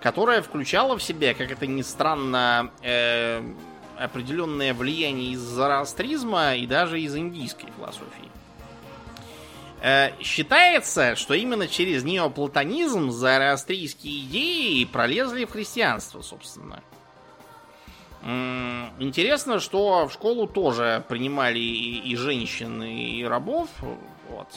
которая 0.00 0.42
включала 0.42 0.96
в 0.96 1.02
себя, 1.02 1.34
как 1.34 1.50
это 1.50 1.66
ни 1.66 1.82
странно, 1.82 2.70
э, 2.82 3.42
определенное 3.98 4.74
влияние 4.74 5.32
из 5.32 5.40
зороастризма 5.40 6.54
и 6.54 6.66
даже 6.66 7.00
из 7.00 7.16
индийской 7.16 7.70
философии. 7.76 8.30
Э, 9.80 10.10
считается, 10.20 11.14
что 11.14 11.34
именно 11.34 11.68
через 11.68 12.02
неоплатонизм 12.04 13.10
зороастрийские 13.10 14.20
идеи 14.22 14.84
пролезли 14.84 15.44
в 15.44 15.52
христианство, 15.52 16.22
собственно. 16.22 16.82
Интересно, 18.98 19.60
что 19.60 20.08
в 20.08 20.12
школу 20.12 20.48
тоже 20.48 21.04
принимали 21.08 21.60
и, 21.60 22.16
женщин, 22.16 22.82
и 22.82 23.22
рабов. 23.22 23.68
Вот. 24.28 24.48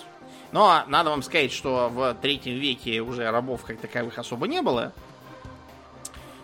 Но 0.51 0.83
надо 0.87 1.11
вам 1.11 1.21
сказать, 1.21 1.53
что 1.53 1.89
в 1.89 2.15
третьем 2.15 2.55
веке 2.55 3.01
уже 3.01 3.29
рабов 3.29 3.63
как 3.63 3.79
таковых 3.79 4.17
особо 4.17 4.47
не 4.47 4.61
было. 4.61 4.91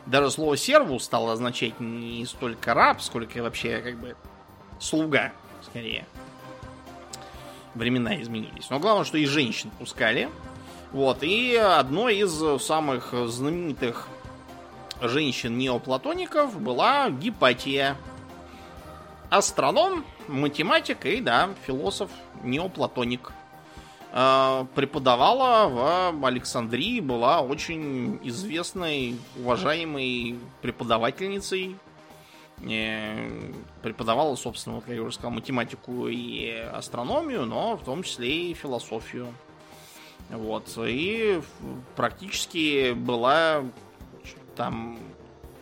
Даже 0.05 0.31
слово 0.31 0.55
сервус 0.55 1.03
стало 1.03 1.33
означать 1.33 1.79
не 1.79 2.25
столько 2.25 2.73
раб, 2.73 3.01
сколько 3.01 3.41
вообще 3.41 3.79
как 3.79 3.99
бы 3.99 4.15
слуга, 4.79 5.33
скорее. 5.63 6.05
Времена 7.77 8.19
изменились. 8.21 8.69
Но 8.69 8.79
главное, 8.79 9.05
что 9.05 9.17
и 9.17 9.25
женщин 9.25 9.69
пускали. 9.79 10.29
Вот, 10.91 11.21
и 11.21 11.55
одной 11.55 12.17
из 12.17 12.61
самых 12.63 13.13
знаменитых 13.13 14.07
женщин-неоплатоников 15.01 16.59
была 16.59 17.09
Гипатия. 17.09 17.95
Астроном, 19.29 20.05
математик 20.27 21.05
и, 21.05 21.21
да, 21.21 21.49
философ, 21.65 22.09
неоплатоник. 22.43 23.31
э, 24.13 24.65
преподавала 24.73 26.11
в 26.11 26.25
Александрии, 26.25 27.01
была 27.01 27.41
очень 27.41 28.19
известной, 28.23 29.17
уважаемой 29.37 30.39
преподавательницей. 30.61 31.75
Преподавала, 32.57 34.35
собственно, 34.35 34.77
вот, 34.77 34.85
как 34.85 34.95
я 34.95 35.03
уже 35.03 35.13
сказал, 35.13 35.31
математику 35.31 36.07
и 36.07 36.49
астрономию, 36.49 37.45
но 37.45 37.77
в 37.77 37.83
том 37.83 38.03
числе 38.03 38.51
и 38.51 38.53
философию. 38.53 39.27
Вот. 40.29 40.77
И 40.77 41.41
практически 41.95 42.93
была 42.93 43.63
там 44.55 44.99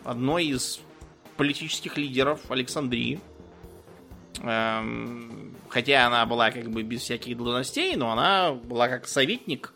одной 0.04 0.46
из 0.46 0.80
политических 1.36 1.98
лидеров 1.98 2.50
Александрии. 2.50 3.20
Эм, 4.42 5.54
хотя 5.68 6.06
она 6.06 6.24
была 6.26 6.50
как 6.50 6.70
бы 6.70 6.82
без 6.82 7.02
всяких 7.02 7.36
должностей, 7.36 7.96
но 7.96 8.10
она 8.10 8.52
была 8.52 8.88
как 8.88 9.06
советник 9.06 9.72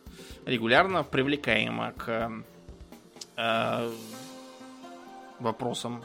регулярно 0.46 1.02
привлекаема 1.02 1.92
к 1.92 2.32
э, 3.36 3.90
вопросам. 5.38 6.04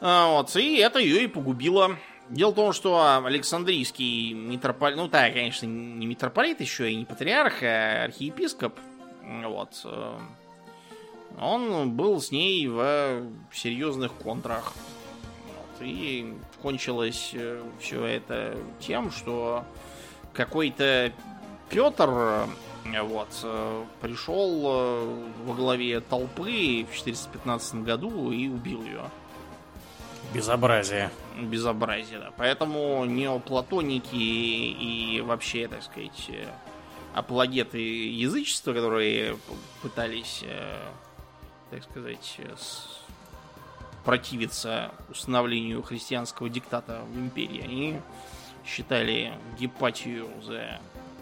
А, 0.00 0.28
вот, 0.28 0.54
и 0.56 0.78
это 0.78 0.98
ее 0.98 1.24
и 1.24 1.26
погубило. 1.26 1.96
Дело 2.30 2.52
в 2.52 2.54
том, 2.54 2.72
что 2.72 3.22
Александрийский 3.24 4.32
митрополит, 4.32 4.96
ну 4.96 5.08
да, 5.08 5.30
конечно, 5.30 5.66
не 5.66 6.06
митрополит 6.06 6.60
еще 6.60 6.90
и 6.90 6.96
не 6.96 7.04
патриарх, 7.04 7.62
а 7.62 8.04
архиепископ, 8.04 8.78
вот, 9.44 9.80
э, 9.84 10.18
он 11.38 11.90
был 11.92 12.20
с 12.20 12.30
ней 12.30 12.66
в 12.66 13.26
серьезных 13.52 14.12
контрах. 14.12 14.72
Вот, 15.46 15.86
и 15.86 16.34
кончилось 16.62 17.32
э, 17.34 17.62
все 17.78 18.04
это 18.06 18.56
тем, 18.80 19.10
что 19.10 19.64
какой-то 20.32 21.12
Петр 21.68 22.48
вот, 23.02 23.28
э, 23.42 23.84
пришел 24.00 24.60
во 25.44 25.54
главе 25.54 26.00
толпы 26.00 26.86
в 26.90 26.96
415 26.96 27.82
году 27.82 28.30
и 28.30 28.48
убил 28.48 28.82
ее. 28.82 29.10
Безобразие. 30.34 31.10
Безобразие, 31.40 32.18
да. 32.18 32.32
Поэтому 32.36 33.04
неоплатоники 33.04 34.14
и 34.14 35.20
вообще, 35.20 35.68
так 35.68 35.82
сказать, 35.82 36.30
апологеты 37.14 37.78
язычества, 37.78 38.72
которые 38.72 39.36
пытались, 39.80 40.40
э, 40.42 40.80
так 41.70 41.84
сказать, 41.84 42.40
противиться 44.04 44.90
установлению 45.08 45.82
христианского 45.82 46.48
диктата 46.48 47.02
в 47.08 47.16
империи, 47.16 47.62
они 47.62 48.00
считали 48.66 49.32
Гепатию 49.58 50.28
за, 50.42 50.80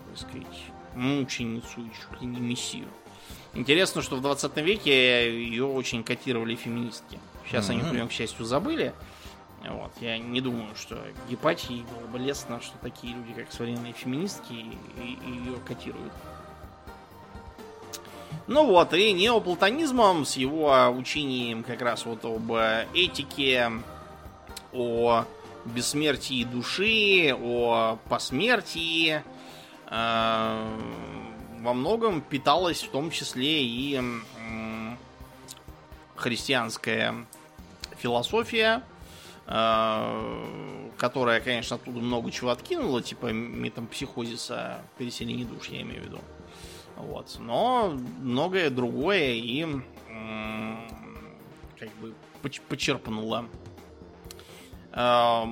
так 0.09 0.29
сказать, 0.29 0.59
мученицу 0.95 1.81
и 1.81 1.91
чуть 1.91 2.21
ли 2.21 2.27
не 2.27 2.41
мессию. 2.41 2.89
Интересно, 3.55 4.01
что 4.01 4.17
в 4.17 4.23
20 4.23 4.57
веке 4.59 5.45
ее 5.45 5.65
очень 5.65 6.03
котировали 6.03 6.55
феминистки. 6.55 7.21
Сейчас 7.53 7.69
mm-hmm. 7.69 7.91
они, 7.91 8.09
к 8.09 8.13
счастью, 8.13 8.47
забыли. 8.47 8.95
Вот. 9.69 9.93
Я 10.01 10.17
не 10.17 10.41
думаю, 10.41 10.75
что 10.75 10.99
Гепатии 11.29 11.85
было 11.95 12.07
бы 12.07 12.19
лестно, 12.19 12.63
что 12.63 12.79
такие 12.79 13.15
люди, 13.15 13.35
как 13.35 13.53
современные 13.53 13.93
феминистки, 13.93 14.55
ее 14.55 15.59
котируют. 15.67 16.15
Ну 18.47 18.65
вот, 18.65 18.95
и 18.95 19.13
неоплатонизмом 19.13 20.25
с 20.25 20.39
его 20.39 20.89
учением 20.97 21.63
как 21.63 21.83
раз 21.83 22.07
вот 22.07 22.25
об 22.25 22.53
этике, 22.95 23.71
о 24.73 25.25
бессмертии 25.67 26.45
души, 26.45 27.37
о 27.39 27.99
посмертии, 28.09 29.23
э, 29.91 30.79
во 31.61 31.75
многом 31.75 32.23
питалась 32.23 32.83
в 32.83 32.91
том 32.91 33.11
числе 33.11 33.63
и 33.63 34.01
э, 34.01 34.97
христианская 36.17 37.27
философия, 38.03 38.83
э, 39.47 40.89
которая, 40.99 41.41
конечно, 41.41 41.77
оттуда 41.77 42.01
много 42.01 42.31
чего 42.31 42.51
откинула, 42.51 43.01
типа 43.03 43.27
метампсихозиса, 43.27 44.83
переселения 44.99 45.45
душ, 45.47 45.69
я 45.69 45.83
имею 45.83 46.03
в 46.03 46.07
виду. 46.07 46.19
Вот. 46.97 47.37
Но 47.39 47.97
многое 48.21 48.71
другое 48.71 49.33
и 49.35 49.65
э, 49.65 50.75
как 51.79 51.91
бы 52.01 52.15
почерпнула. 52.69 53.47
Э, 54.93 55.45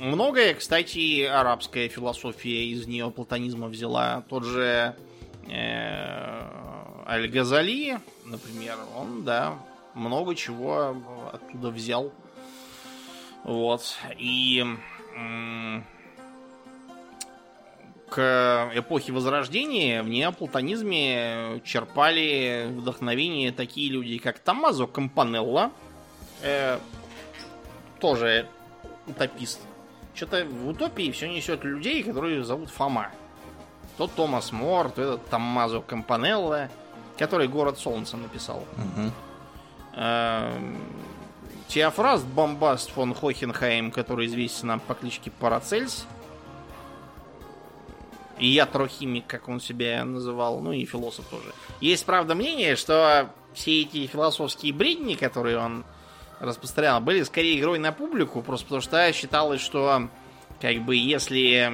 многое, 0.00 0.54
кстати, 0.54 1.24
арабская 1.24 1.88
философия 1.88 2.66
из 2.66 2.86
неоплатонизма 2.86 3.68
взяла. 3.68 4.22
Тот 4.28 4.44
же 4.44 4.96
Аль-Газали, 7.06 7.98
например, 8.26 8.76
он, 8.94 9.24
да, 9.24 9.58
много 9.98 10.34
чего 10.34 10.96
оттуда 11.32 11.70
взял. 11.70 12.12
Вот. 13.44 13.96
И 14.16 14.64
к 18.08 18.70
эпохе 18.74 19.12
Возрождения 19.12 20.02
в 20.02 20.08
неоплатонизме 20.08 21.60
черпали 21.64 22.68
вдохновение 22.70 23.52
такие 23.52 23.90
люди, 23.90 24.18
как 24.18 24.38
Томмазо 24.38 24.86
Кампанелла, 24.86 25.72
э, 26.42 26.78
тоже 28.00 28.48
утопист. 29.06 29.60
Что-то 30.14 30.44
в 30.44 30.68
утопии 30.68 31.10
все 31.10 31.28
несет 31.28 31.64
людей, 31.64 32.02
которые 32.02 32.44
зовут 32.44 32.70
Фома. 32.70 33.10
То 33.98 34.06
Томас 34.06 34.52
Мор, 34.52 34.90
то 34.90 35.02
этот 35.02 35.28
Томмазо 35.28 35.80
Кампанелла, 35.80 36.70
который 37.18 37.48
«Город 37.48 37.78
солнца» 37.78 38.16
написал. 38.16 38.58
Угу. 38.76 39.12
Теофраст 41.68 42.26
Бомбаст 42.26 42.90
фон 42.90 43.14
Хохенхайм, 43.14 43.90
который 43.90 44.26
известен 44.26 44.68
нам 44.68 44.80
по 44.80 44.94
кличке 44.94 45.30
Парацельс. 45.30 46.06
И 48.38 48.46
я 48.46 48.66
трохимик, 48.66 49.26
как 49.26 49.48
он 49.48 49.60
себя 49.60 50.04
называл, 50.04 50.60
ну 50.60 50.72
и 50.72 50.84
философ 50.84 51.26
тоже. 51.26 51.52
Есть, 51.80 52.06
правда, 52.06 52.34
мнение, 52.36 52.76
что 52.76 53.30
все 53.52 53.82
эти 53.82 54.06
философские 54.06 54.72
бредни, 54.72 55.14
которые 55.14 55.58
он 55.58 55.84
распространял, 56.38 57.00
были 57.00 57.24
скорее 57.24 57.58
игрой 57.58 57.80
на 57.80 57.90
публику, 57.90 58.42
просто 58.42 58.66
потому 58.66 58.80
что 58.80 59.12
считалось, 59.12 59.60
что 59.60 60.08
как 60.60 60.84
бы 60.84 60.94
если 60.94 61.68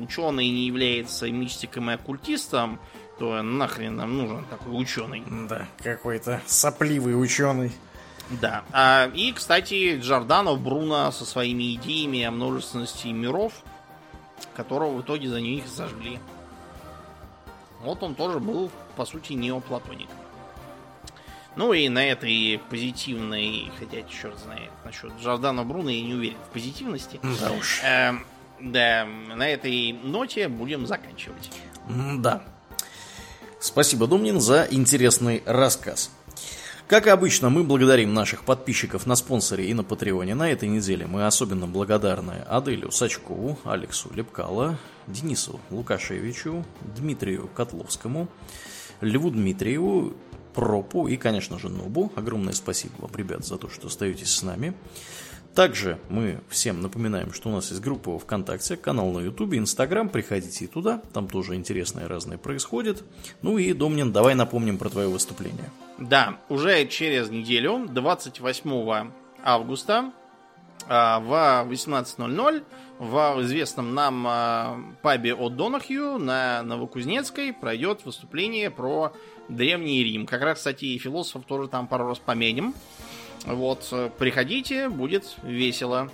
ученый 0.00 0.48
не 0.48 0.66
является 0.66 1.28
мистиком 1.28 1.90
и 1.90 1.94
оккультистом, 1.94 2.78
то 3.18 3.42
нахрен 3.42 3.96
нам 3.96 4.16
нужен 4.16 4.44
такой 4.46 4.80
ученый. 4.80 5.22
Да, 5.48 5.66
какой-то 5.82 6.42
сопливый 6.46 7.20
ученый. 7.20 7.72
Да. 8.28 8.64
А, 8.72 9.08
и, 9.14 9.32
кстати, 9.32 9.98
Джордано 10.00 10.56
Бруно 10.56 11.10
со 11.12 11.24
своими 11.24 11.74
идеями 11.74 12.22
о 12.22 12.30
множественности 12.30 13.08
миров, 13.08 13.52
которого 14.54 14.96
в 14.96 15.02
итоге 15.02 15.28
за 15.28 15.40
них 15.40 15.66
зажгли. 15.68 16.18
Вот 17.80 18.02
он 18.02 18.14
тоже 18.14 18.40
был, 18.40 18.70
по 18.96 19.04
сути, 19.04 19.34
неоплатоник. 19.34 20.08
Ну 21.54 21.72
и 21.72 21.88
на 21.88 22.04
этой 22.04 22.60
позитивной, 22.68 23.70
хотя 23.78 24.02
черт 24.02 24.38
знает, 24.40 24.70
насчет 24.84 25.12
Джордана 25.20 25.64
Бруно 25.64 25.88
я 25.88 26.02
не 26.02 26.14
уверен 26.14 26.36
в 26.50 26.52
позитивности. 26.52 27.18
Да 27.40 27.52
уж. 27.52 27.80
Э, 27.82 28.12
да, 28.60 29.06
на 29.06 29.48
этой 29.48 29.92
ноте 29.92 30.48
будем 30.48 30.86
заканчивать. 30.86 31.50
Да. 32.18 32.42
Спасибо, 33.58 34.06
Думнин, 34.06 34.40
за 34.40 34.66
интересный 34.70 35.42
рассказ. 35.46 36.10
Как 36.88 37.06
и 37.06 37.10
обычно, 37.10 37.48
мы 37.48 37.64
благодарим 37.64 38.14
наших 38.14 38.44
подписчиков 38.44 39.06
на 39.06 39.16
спонсоре 39.16 39.66
и 39.66 39.74
на 39.74 39.82
Патреоне. 39.82 40.34
На 40.34 40.52
этой 40.52 40.68
неделе 40.68 41.06
мы 41.06 41.26
особенно 41.26 41.66
благодарны 41.66 42.44
Аделю 42.48 42.92
Сачкову, 42.92 43.58
Алексу 43.64 44.12
Лепкало, 44.14 44.78
Денису 45.06 45.58
Лукашевичу, 45.70 46.64
Дмитрию 46.96 47.48
Котловскому, 47.48 48.28
Льву 49.00 49.30
Дмитриеву, 49.30 50.12
Пропу 50.54 51.08
и, 51.08 51.16
конечно 51.16 51.58
же, 51.58 51.68
Нобу. 51.68 52.12
Огромное 52.14 52.52
спасибо 52.52 52.94
вам, 52.98 53.10
ребят, 53.16 53.44
за 53.44 53.58
то, 53.58 53.68
что 53.68 53.88
остаетесь 53.88 54.30
с 54.30 54.42
нами. 54.42 54.74
Также 55.56 55.98
мы 56.10 56.40
всем 56.50 56.82
напоминаем, 56.82 57.32
что 57.32 57.48
у 57.48 57.52
нас 57.52 57.70
есть 57.70 57.80
группа 57.80 58.18
ВКонтакте, 58.18 58.76
канал 58.76 59.10
на 59.10 59.20
Ютубе, 59.20 59.56
Инстаграм, 59.56 60.10
приходите 60.10 60.66
и 60.66 60.68
туда, 60.68 61.00
там 61.14 61.28
тоже 61.28 61.54
интересное 61.54 62.06
разное 62.06 62.36
происходит. 62.36 63.02
Ну 63.40 63.56
и, 63.56 63.72
Домнин, 63.72 64.12
давай 64.12 64.34
напомним 64.34 64.76
про 64.76 64.90
твое 64.90 65.08
выступление. 65.08 65.70
Да, 65.96 66.36
уже 66.50 66.86
через 66.88 67.30
неделю, 67.30 67.86
28 67.88 69.10
августа, 69.42 70.12
а, 70.88 71.20
в 71.20 71.72
18.00 71.72 72.62
в 72.98 73.42
известном 73.42 73.94
нам 73.94 74.26
а, 74.28 74.78
пабе 75.00 75.34
от 75.34 75.56
Донахью 75.56 76.18
на 76.18 76.62
Новокузнецкой 76.64 77.54
пройдет 77.54 78.04
выступление 78.04 78.70
про 78.70 79.14
Древний 79.48 80.04
Рим. 80.04 80.26
Как 80.26 80.42
раз, 80.42 80.58
кстати, 80.58 80.84
и 80.84 80.98
философов 80.98 81.46
тоже 81.46 81.68
там 81.68 81.86
пару 81.86 82.08
раз 82.08 82.18
поменим. 82.18 82.74
Вот, 83.44 83.92
приходите, 84.18 84.88
будет 84.88 85.36
весело. 85.42 86.10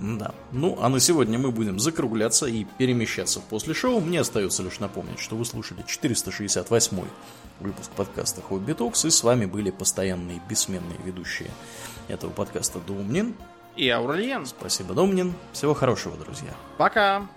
Да. 0.00 0.34
Ну, 0.50 0.78
а 0.80 0.88
на 0.88 0.98
сегодня 0.98 1.38
мы 1.38 1.52
будем 1.52 1.78
закругляться 1.78 2.46
и 2.46 2.64
перемещаться 2.64 3.40
после 3.40 3.74
шоу. 3.74 4.00
Мне 4.00 4.20
остается 4.20 4.62
лишь 4.62 4.80
напомнить, 4.80 5.20
что 5.20 5.36
вы 5.36 5.44
слушали 5.44 5.84
468 5.86 7.04
выпуск 7.60 7.90
подкаста 7.92 8.40
Хобби 8.40 8.72
Токс, 8.72 9.04
и 9.04 9.10
с 9.10 9.22
вами 9.22 9.46
были 9.46 9.70
постоянные 9.70 10.40
бессменные 10.48 10.98
ведущие 11.04 11.50
этого 12.08 12.30
подкаста 12.30 12.80
Думнин 12.80 13.34
и 13.76 13.88
Аурельян. 13.88 14.46
Спасибо, 14.46 14.94
Думнин. 14.94 15.34
Всего 15.52 15.74
хорошего, 15.74 16.16
друзья. 16.16 16.52
Пока. 16.78 17.28